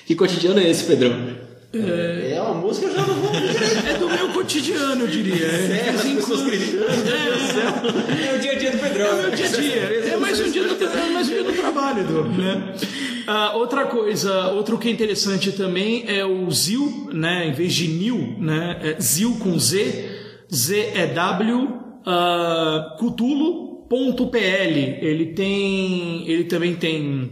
Que 0.05 0.15
cotidiano 0.15 0.59
é 0.59 0.69
esse, 0.69 0.85
Pedrão? 0.85 1.30
É, 1.73 2.33
é 2.35 2.41
uma 2.41 2.55
música 2.55 2.91
já 2.91 2.99
não 3.05 3.13
vou 3.15 3.31
É 3.33 3.97
do 3.97 4.09
meu 4.09 4.29
cotidiano, 4.33 5.03
eu 5.03 5.07
diria. 5.07 5.45
É, 5.45 5.89
as 5.89 6.01
pessoas 6.03 6.41
gritando. 6.41 6.83
É, 6.83 8.31
É 8.31 8.35
o 8.35 8.39
dia 8.39 8.51
a 8.51 8.55
dia 8.55 8.71
do 8.71 8.77
Pedrão. 8.77 9.05
é 9.05 9.13
o 9.13 9.21
meu 9.21 9.31
dia 9.31 9.45
a 9.45 9.49
dia. 9.49 10.11
É 10.11 10.17
mais 10.17 10.39
um 10.39 10.51
dia 10.51 10.63
do, 10.67 10.83
é 10.83 11.09
mais 11.09 11.29
um 11.29 11.31
dia 11.31 11.43
do 11.43 11.53
trabalho, 11.53 12.01
Edu, 12.01 12.23
né? 12.25 12.73
Ah, 13.25 13.53
outra 13.55 13.85
coisa, 13.85 14.49
outro 14.49 14.77
que 14.77 14.89
é 14.89 14.91
interessante 14.91 15.51
também 15.53 16.03
é 16.07 16.25
o 16.25 16.49
ZIL, 16.51 17.09
né? 17.13 17.47
Em 17.47 17.53
vez 17.53 17.73
de 17.73 17.87
NIL, 17.87 18.35
né? 18.39 18.79
É 18.83 19.01
ZIL 19.01 19.37
com 19.39 19.57
Z, 19.57 20.09
Z-E-W, 20.53 21.57
uh, 22.05 22.97
Cthulhu.pl. 22.97 24.77
Ele 25.01 25.25
tem, 25.27 26.29
ele 26.29 26.43
também 26.45 26.75
tem 26.75 27.31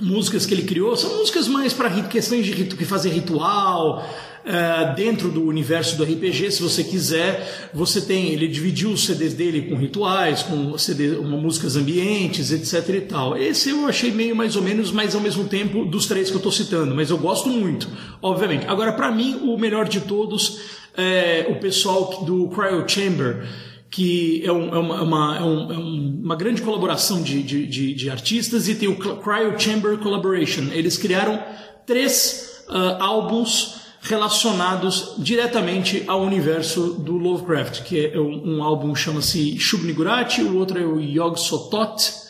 músicas 0.00 0.44
que 0.44 0.52
ele 0.52 0.62
criou, 0.62 0.96
são 0.96 1.18
músicas 1.18 1.48
mais 1.48 1.72
para 1.72 1.90
questões 2.02 2.44
de 2.44 2.52
que 2.52 2.84
fazer 2.84 3.10
ritual. 3.10 4.06
Uh, 4.46 4.94
dentro 4.94 5.28
do 5.28 5.42
universo 5.42 5.96
do 5.96 6.04
RPG, 6.04 6.52
se 6.52 6.62
você 6.62 6.84
quiser, 6.84 7.68
você 7.74 8.00
tem. 8.00 8.32
Ele 8.32 8.46
dividiu 8.46 8.90
os 8.90 9.04
CDs 9.04 9.34
dele 9.34 9.62
com 9.62 9.74
rituais, 9.74 10.44
com 10.44 10.78
CD, 10.78 11.16
uma, 11.16 11.36
músicas 11.36 11.74
ambientes, 11.74 12.52
etc 12.52 12.94
e 12.94 13.00
tal. 13.00 13.36
Esse 13.36 13.70
eu 13.70 13.88
achei 13.88 14.12
meio 14.12 14.36
mais 14.36 14.54
ou 14.54 14.62
menos, 14.62 14.92
mas 14.92 15.16
ao 15.16 15.20
mesmo 15.20 15.48
tempo 15.48 15.84
dos 15.84 16.06
três 16.06 16.28
que 16.28 16.34
eu 16.34 16.38
estou 16.38 16.52
citando, 16.52 16.94
mas 16.94 17.10
eu 17.10 17.18
gosto 17.18 17.48
muito, 17.48 17.88
obviamente. 18.22 18.64
Agora, 18.68 18.92
para 18.92 19.10
mim, 19.10 19.40
o 19.42 19.58
melhor 19.58 19.88
de 19.88 20.02
todos 20.02 20.60
é 20.96 21.48
o 21.50 21.56
pessoal 21.56 22.24
do 22.24 22.48
Cryo 22.50 22.88
Chamber 22.88 23.44
que 23.96 24.42
é, 24.44 24.52
um, 24.52 24.74
é, 24.74 24.78
uma, 24.78 25.02
uma, 25.02 25.36
é, 25.38 25.42
um, 25.42 25.72
é, 25.72 25.76
uma, 25.78 26.36
grande 26.36 26.60
colaboração 26.60 27.22
de, 27.22 27.42
de, 27.42 27.66
de, 27.66 27.94
de, 27.94 28.10
artistas, 28.10 28.68
e 28.68 28.74
tem 28.74 28.90
o 28.90 28.96
Cryo 28.96 29.58
Chamber 29.58 29.96
Collaboration. 29.96 30.64
Eles 30.70 30.98
criaram 30.98 31.42
três 31.86 32.62
uh, 32.68 33.02
álbuns 33.02 33.76
relacionados 34.02 35.14
diretamente 35.16 36.04
ao 36.06 36.20
universo 36.20 36.90
do 36.92 37.16
Lovecraft, 37.16 37.84
que 37.84 38.08
é 38.08 38.20
um, 38.20 38.58
um 38.58 38.62
álbum 38.62 38.94
chama-se 38.94 39.58
Shub 39.58 39.86
Nigurati, 39.86 40.42
o 40.42 40.58
outro 40.58 40.78
é 40.78 40.84
o 40.84 41.00
Yog 41.00 41.40
Sotot, 41.40 42.25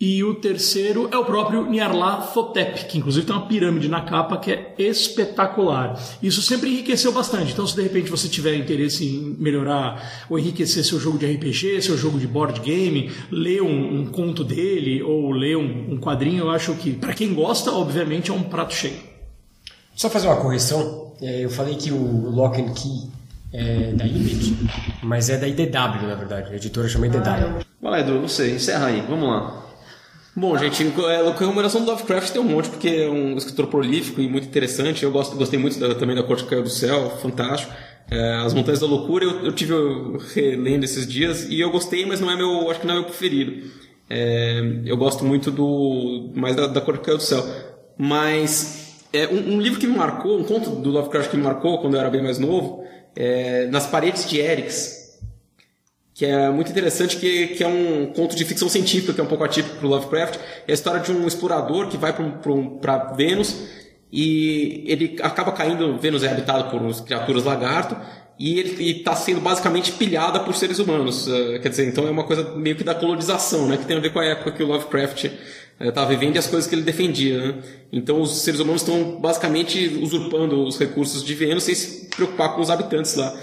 e 0.00 0.24
o 0.24 0.34
terceiro 0.34 1.10
é 1.12 1.18
o 1.18 1.26
próprio 1.26 1.68
Nyarlathotep, 1.70 2.86
que 2.86 2.96
inclusive 2.96 3.26
tem 3.26 3.36
uma 3.36 3.46
pirâmide 3.46 3.86
na 3.86 4.00
capa 4.00 4.38
que 4.38 4.50
é 4.50 4.74
espetacular. 4.78 6.00
Isso 6.22 6.40
sempre 6.40 6.70
enriqueceu 6.70 7.12
bastante. 7.12 7.52
Então, 7.52 7.66
se 7.66 7.76
de 7.76 7.82
repente 7.82 8.10
você 8.10 8.26
tiver 8.26 8.54
interesse 8.54 9.04
em 9.04 9.36
melhorar 9.38 10.24
ou 10.30 10.38
enriquecer 10.38 10.82
seu 10.84 10.98
jogo 10.98 11.18
de 11.18 11.30
RPG, 11.30 11.82
seu 11.82 11.98
jogo 11.98 12.18
de 12.18 12.26
board 12.26 12.60
game, 12.60 13.12
ler 13.30 13.60
um, 13.60 14.00
um 14.00 14.06
conto 14.06 14.42
dele 14.42 15.02
ou 15.02 15.32
ler 15.32 15.58
um, 15.58 15.92
um 15.92 16.00
quadrinho, 16.00 16.44
eu 16.44 16.50
acho 16.50 16.74
que, 16.76 16.94
para 16.94 17.12
quem 17.12 17.34
gosta, 17.34 17.70
obviamente 17.70 18.30
é 18.30 18.34
um 18.34 18.44
prato 18.44 18.72
cheio. 18.72 19.00
Só 19.94 20.08
fazer 20.08 20.28
uma 20.28 20.36
correção. 20.36 21.12
É, 21.20 21.44
eu 21.44 21.50
falei 21.50 21.74
que 21.74 21.92
o 21.92 22.30
Lock 22.30 22.58
and 22.58 22.72
Key 22.72 23.10
é 23.52 23.92
da 23.92 24.06
Image, 24.06 24.56
mas 25.02 25.28
é 25.28 25.36
da 25.36 25.46
IDW, 25.46 26.06
na 26.06 26.14
verdade. 26.14 26.54
A 26.54 26.56
editora 26.56 26.88
chama 26.88 27.06
IDW. 27.06 27.66
Vai 27.82 27.90
lá, 27.92 28.00
Edu, 28.00 28.14
não 28.14 28.28
sei, 28.28 28.54
encerra 28.54 28.86
aí, 28.86 29.02
vamos 29.06 29.28
lá. 29.28 29.59
Bom, 30.34 30.56
gente, 30.56 30.86
a 31.28 31.32
comemoração 31.32 31.84
do 31.84 31.90
Lovecraft 31.90 32.30
tem 32.32 32.40
um 32.40 32.44
monte, 32.44 32.68
porque 32.68 32.88
é 32.88 33.10
um 33.10 33.36
escritor 33.36 33.66
prolífico 33.66 34.20
e 34.20 34.28
muito 34.28 34.46
interessante. 34.46 35.02
Eu 35.02 35.10
gosto, 35.10 35.36
gostei 35.36 35.58
muito 35.58 35.78
da, 35.78 35.94
também 35.94 36.14
da 36.14 36.22
Corte 36.22 36.44
que 36.44 36.50
Caiu 36.50 36.62
do 36.62 36.70
Céu, 36.70 37.10
fantástico. 37.20 37.72
É, 38.10 38.36
As 38.36 38.54
Montanhas 38.54 38.80
da 38.80 38.86
Loucura 38.86 39.24
eu, 39.24 39.46
eu 39.46 39.52
tive 39.52 39.74
relendo 40.34 40.84
esses 40.84 41.06
dias 41.06 41.44
e 41.48 41.60
eu 41.60 41.70
gostei, 41.70 42.06
mas 42.06 42.20
não 42.20 42.30
é 42.30 42.36
meu, 42.36 42.70
acho 42.70 42.80
que 42.80 42.86
não 42.86 42.94
é 42.94 42.98
meu 42.98 43.06
preferido. 43.06 43.70
É, 44.08 44.82
eu 44.84 44.96
gosto 44.96 45.24
muito 45.24 45.50
do 45.50 46.30
mais 46.34 46.54
da, 46.54 46.66
da 46.66 46.80
Corte 46.80 47.00
que 47.00 47.06
Caiu 47.06 47.18
do 47.18 47.22
Céu. 47.22 47.44
Mas 47.98 49.06
é, 49.12 49.26
um, 49.28 49.54
um, 49.54 49.60
livro 49.60 49.80
que 49.80 49.86
me 49.86 49.96
marcou, 49.96 50.38
um 50.38 50.44
conto 50.44 50.70
do 50.70 50.90
Lovecraft 50.90 51.30
que 51.30 51.36
me 51.36 51.42
marcou 51.42 51.78
quando 51.80 51.94
eu 51.94 52.00
era 52.00 52.08
bem 52.08 52.22
mais 52.22 52.38
novo, 52.38 52.84
é 53.16 53.66
Nas 53.66 53.86
Paredes 53.86 54.28
de 54.28 54.38
Erix, 54.38 54.99
que 56.20 56.26
é 56.26 56.50
muito 56.50 56.70
interessante, 56.70 57.16
que, 57.16 57.46
que 57.46 57.64
é 57.64 57.66
um 57.66 58.12
conto 58.14 58.36
de 58.36 58.44
ficção 58.44 58.68
científica, 58.68 59.14
que 59.14 59.22
é 59.22 59.24
um 59.24 59.26
pouco 59.26 59.42
atípico 59.42 59.76
para 59.76 59.88
Lovecraft. 59.88 60.38
É 60.68 60.70
a 60.70 60.74
história 60.74 61.00
de 61.00 61.10
um 61.10 61.26
explorador 61.26 61.88
que 61.88 61.96
vai 61.96 62.12
para 62.12 63.14
Vênus 63.14 63.56
e 64.12 64.84
ele 64.86 65.16
acaba 65.22 65.50
caindo. 65.50 65.96
Vênus 65.96 66.22
é 66.22 66.30
habitado 66.30 66.70
por 66.70 67.04
criaturas 67.06 67.44
lagarto 67.44 67.96
e 68.38 68.58
ele 68.58 68.98
está 68.98 69.16
sendo 69.16 69.40
basicamente 69.40 69.92
pilhada 69.92 70.40
por 70.40 70.54
seres 70.54 70.78
humanos. 70.78 71.26
Uh, 71.26 71.58
quer 71.62 71.70
dizer, 71.70 71.88
então 71.88 72.06
é 72.06 72.10
uma 72.10 72.24
coisa 72.24 72.54
meio 72.54 72.76
que 72.76 72.84
da 72.84 72.94
colonização, 72.94 73.66
né? 73.66 73.78
Que 73.78 73.86
tem 73.86 73.96
a 73.96 74.00
ver 74.00 74.12
com 74.12 74.18
a 74.18 74.24
época 74.26 74.52
que 74.52 74.62
o 74.62 74.66
Lovecraft 74.66 75.24
estava 75.80 76.06
uh, 76.06 76.10
vivendo 76.10 76.36
e 76.36 76.38
as 76.38 76.46
coisas 76.46 76.68
que 76.68 76.74
ele 76.74 76.82
defendia. 76.82 77.38
Né? 77.38 77.54
Então 77.90 78.20
os 78.20 78.42
seres 78.42 78.60
humanos 78.60 78.82
estão 78.82 79.18
basicamente 79.18 79.98
usurpando 80.02 80.66
os 80.66 80.78
recursos 80.78 81.24
de 81.24 81.34
Vênus 81.34 81.64
sem 81.64 81.74
se 81.74 82.10
preocupar 82.14 82.54
com 82.54 82.60
os 82.60 82.68
habitantes 82.68 83.14
lá. 83.14 83.34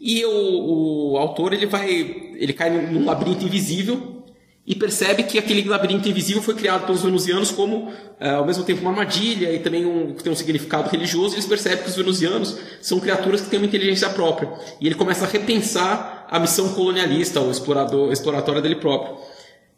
E 0.00 0.24
o, 0.24 1.12
o 1.12 1.18
autor 1.18 1.52
ele 1.52 1.66
vai, 1.66 1.90
ele 1.90 2.54
cai 2.54 2.70
num 2.70 3.04
labirinto 3.04 3.44
invisível 3.44 4.24
e 4.66 4.74
percebe 4.74 5.24
que 5.24 5.38
aquele 5.38 5.68
labirinto 5.68 6.08
invisível 6.08 6.40
foi 6.40 6.54
criado 6.54 6.86
pelos 6.86 7.02
venusianos 7.02 7.50
como 7.50 7.92
é, 8.18 8.30
ao 8.30 8.46
mesmo 8.46 8.64
tempo 8.64 8.80
uma 8.80 8.90
armadilha 8.92 9.52
e 9.52 9.58
também 9.58 9.84
um, 9.84 10.14
tem 10.14 10.32
um 10.32 10.36
significado 10.36 10.88
religioso. 10.88 11.34
Eles 11.34 11.44
percebem 11.44 11.82
que 11.82 11.90
os 11.90 11.96
venusianos 11.96 12.56
são 12.80 12.98
criaturas 12.98 13.42
que 13.42 13.50
têm 13.50 13.58
uma 13.58 13.66
inteligência 13.66 14.08
própria. 14.08 14.50
E 14.80 14.86
ele 14.86 14.94
começa 14.94 15.26
a 15.26 15.28
repensar 15.28 16.26
a 16.30 16.38
missão 16.38 16.72
colonialista 16.72 17.38
ou 17.40 17.50
explorador, 17.50 18.10
exploratória 18.10 18.62
dele 18.62 18.76
próprio. 18.76 19.18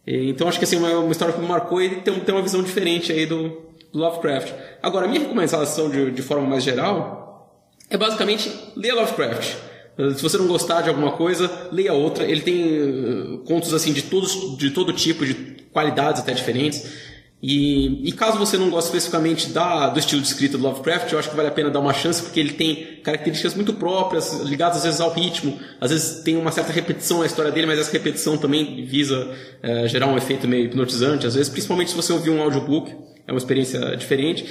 Então 0.06 0.46
acho 0.46 0.58
que 0.58 0.64
assim, 0.64 0.76
uma, 0.76 0.90
uma 0.98 1.12
história 1.12 1.34
que 1.34 1.40
me 1.40 1.48
marcou 1.48 1.82
e 1.82 1.96
tem, 2.02 2.20
tem 2.20 2.34
uma 2.34 2.42
visão 2.42 2.62
diferente 2.62 3.10
aí 3.10 3.26
do, 3.26 3.62
do 3.92 3.98
Lovecraft. 3.98 4.52
Agora, 4.80 5.08
minha 5.08 5.20
recomendação 5.20 5.90
de, 5.90 6.12
de 6.12 6.22
forma 6.22 6.46
mais 6.46 6.62
geral 6.62 7.58
é 7.90 7.96
basicamente 7.96 8.52
ler 8.76 8.92
Lovecraft 8.92 9.71
se 9.96 10.22
você 10.22 10.38
não 10.38 10.46
gostar 10.46 10.82
de 10.82 10.88
alguma 10.88 11.12
coisa, 11.12 11.50
leia 11.70 11.92
outra. 11.92 12.24
Ele 12.24 12.40
tem 12.40 12.82
uh, 12.82 13.38
contos 13.38 13.74
assim 13.74 13.92
de 13.92 14.02
todos, 14.02 14.56
de 14.56 14.70
todo 14.70 14.92
tipo, 14.92 15.24
de 15.24 15.34
qualidades 15.72 16.22
até 16.22 16.32
diferentes. 16.32 17.12
E, 17.42 18.08
e, 18.08 18.12
caso 18.12 18.38
você 18.38 18.56
não 18.56 18.70
goste 18.70 18.86
especificamente 18.86 19.50
da, 19.50 19.88
do 19.88 19.98
estilo 19.98 20.22
de 20.22 20.28
escrita 20.28 20.56
do 20.56 20.62
Lovecraft, 20.62 21.10
eu 21.10 21.18
acho 21.18 21.28
que 21.28 21.34
vale 21.34 21.48
a 21.48 21.50
pena 21.50 21.70
dar 21.70 21.80
uma 21.80 21.92
chance, 21.92 22.22
porque 22.22 22.38
ele 22.38 22.52
tem 22.52 23.00
características 23.02 23.56
muito 23.56 23.74
próprias, 23.74 24.42
ligadas 24.42 24.76
às 24.76 24.84
vezes 24.84 25.00
ao 25.00 25.12
ritmo. 25.12 25.58
Às 25.80 25.90
vezes 25.90 26.22
tem 26.22 26.36
uma 26.36 26.52
certa 26.52 26.72
repetição 26.72 27.18
na 27.18 27.26
história 27.26 27.50
dele, 27.50 27.66
mas 27.66 27.80
essa 27.80 27.90
repetição 27.90 28.38
também 28.38 28.84
visa 28.86 29.26
uh, 29.26 29.88
gerar 29.88 30.06
um 30.06 30.16
efeito 30.16 30.46
meio 30.46 30.66
hipnotizante. 30.66 31.26
Às 31.26 31.34
vezes, 31.34 31.50
principalmente 31.50 31.90
se 31.90 31.96
você 31.96 32.12
ouvir 32.12 32.30
um 32.30 32.40
audiobook, 32.40 32.94
é 33.26 33.32
uma 33.32 33.38
experiência 33.38 33.96
diferente. 33.96 34.46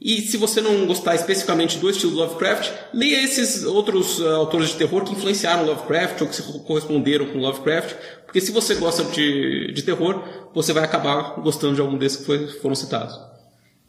E 0.00 0.20
se 0.20 0.36
você 0.36 0.60
não 0.60 0.86
gostar 0.86 1.14
especificamente 1.14 1.78
do 1.78 1.88
estilo 1.88 2.12
do 2.12 2.18
Lovecraft, 2.18 2.70
leia 2.92 3.24
esses 3.24 3.64
outros 3.64 4.20
uh, 4.20 4.28
autores 4.28 4.68
de 4.68 4.74
terror 4.74 5.02
que 5.04 5.12
influenciaram 5.12 5.64
Lovecraft 5.64 6.20
ou 6.20 6.26
que 6.28 6.36
se 6.36 6.42
corresponderam 6.42 7.26
com 7.26 7.38
Lovecraft, 7.38 7.94
porque 8.26 8.40
se 8.40 8.52
você 8.52 8.74
gosta 8.74 9.04
de, 9.04 9.72
de 9.72 9.82
terror, 9.82 10.22
você 10.54 10.72
vai 10.72 10.84
acabar 10.84 11.40
gostando 11.40 11.74
de 11.74 11.80
algum 11.80 11.96
desses 11.96 12.18
que 12.18 12.26
foi, 12.26 12.46
foram 12.46 12.74
citados. 12.74 13.18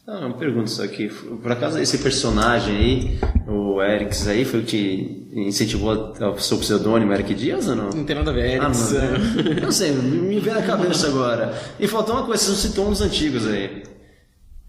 Ah, 0.08 0.26
uma 0.26 0.38
pergunta 0.38 0.68
só 0.68 0.86
aqui. 0.86 1.10
Por 1.10 1.52
acaso 1.52 1.78
esse 1.80 1.98
personagem 1.98 2.78
aí, 2.78 3.20
o 3.46 3.82
Erics 3.82 4.26
aí, 4.30 4.46
foi 4.46 4.62
o 4.62 4.64
que 4.64 5.28
incentivou 5.36 6.16
ao 6.22 6.40
seu 6.40 6.58
pseudônimo 6.58 7.12
Eric 7.12 7.34
Dias 7.34 7.68
ou 7.68 7.76
não? 7.76 7.90
Não 7.90 8.06
tem 8.06 8.16
nada 8.16 8.32
a 8.32 8.34
ver, 8.34 8.62
Ah, 8.62 8.68
Erics. 8.68 8.94
mano. 8.96 9.62
Não 9.64 9.72
sei, 9.74 9.92
me 9.92 10.40
veio 10.40 10.56
na 10.56 10.62
cabeça 10.62 11.08
agora. 11.08 11.54
E 11.78 11.86
faltou 11.86 12.16
uma 12.16 12.26
coisa, 12.26 12.42
você 12.42 12.50
não 12.52 12.58
citou 12.58 12.88
uns 12.88 13.02
antigos 13.02 13.46
aí. 13.46 13.84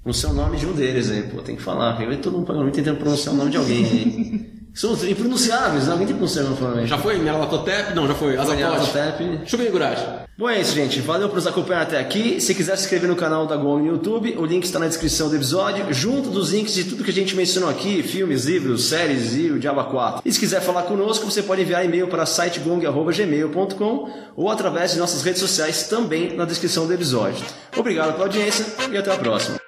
O 0.05 0.13
seu 0.13 0.33
nome 0.33 0.57
de 0.57 0.67
um 0.67 0.73
deles 0.73 1.11
aí, 1.11 1.23
pô, 1.23 1.43
tem 1.43 1.57
que 1.57 1.63
falar. 1.63 2.01
Eu 2.03 2.17
todo 2.21 2.35
mundo 2.35 2.47
pagando 2.47 2.71
tentando 2.71 2.99
pronunciar 2.99 3.35
o 3.35 3.39
nome 3.39 3.51
de 3.51 3.57
alguém 3.57 3.85
aí. 3.85 4.59
São 4.79 4.93
impronunciáveis, 5.09 5.89
alguém 5.89 6.07
tem 6.07 6.15
que 6.15 6.21
pronunciar 6.21 6.45
o 6.47 6.51
nome. 6.51 6.87
Já 6.87 6.97
foi 6.97 7.19
Nyarlathotep? 7.19 7.95
Não, 7.97 8.07
já 8.07 8.15
foi. 8.15 8.37
Nyarlathotep. 8.37 9.41
Chuva 9.45 9.65
Igurashi. 9.65 10.05
Bom, 10.39 10.49
é 10.49 10.61
isso, 10.61 10.73
gente. 10.73 11.01
Valeu 11.01 11.29
por 11.29 11.35
nos 11.35 11.49
acompanhar 11.49 11.83
até 11.83 11.99
aqui. 11.99 12.41
Se 12.41 12.55
quiser 12.55 12.77
se 12.77 12.85
inscrever 12.85 13.11
no 13.11 13.17
canal 13.17 13.45
da 13.45 13.57
Gong 13.57 13.83
no 13.83 13.89
YouTube, 13.89 14.37
o 14.39 14.47
link 14.47 14.63
está 14.63 14.79
na 14.79 14.87
descrição 14.87 15.29
do 15.29 15.35
episódio, 15.35 15.93
junto 15.93 16.31
dos 16.31 16.53
links 16.53 16.75
de 16.75 16.85
tudo 16.85 17.03
que 17.03 17.11
a 17.11 17.13
gente 17.13 17.35
mencionou 17.35 17.69
aqui, 17.69 18.05
filmes, 18.05 18.45
livros, 18.45 18.85
séries 18.85 19.35
e 19.35 19.51
o 19.51 19.59
Diaba 19.59 19.83
4. 19.83 20.23
E 20.25 20.33
se 20.33 20.39
quiser 20.39 20.61
falar 20.61 20.83
conosco, 20.85 21.29
você 21.29 21.43
pode 21.43 21.63
enviar 21.63 21.85
e-mail 21.85 22.07
para 22.07 22.25
sitegong.gmail.com 22.25 24.11
ou 24.37 24.49
através 24.49 24.93
de 24.93 24.99
nossas 24.99 25.25
redes 25.25 25.41
sociais 25.41 25.89
também 25.89 26.37
na 26.37 26.45
descrição 26.45 26.87
do 26.87 26.95
episódio. 26.95 27.45
Obrigado 27.77 28.13
pela 28.13 28.27
audiência 28.27 28.65
e 28.93 28.97
até 28.97 29.13
a 29.13 29.19
próxima. 29.19 29.59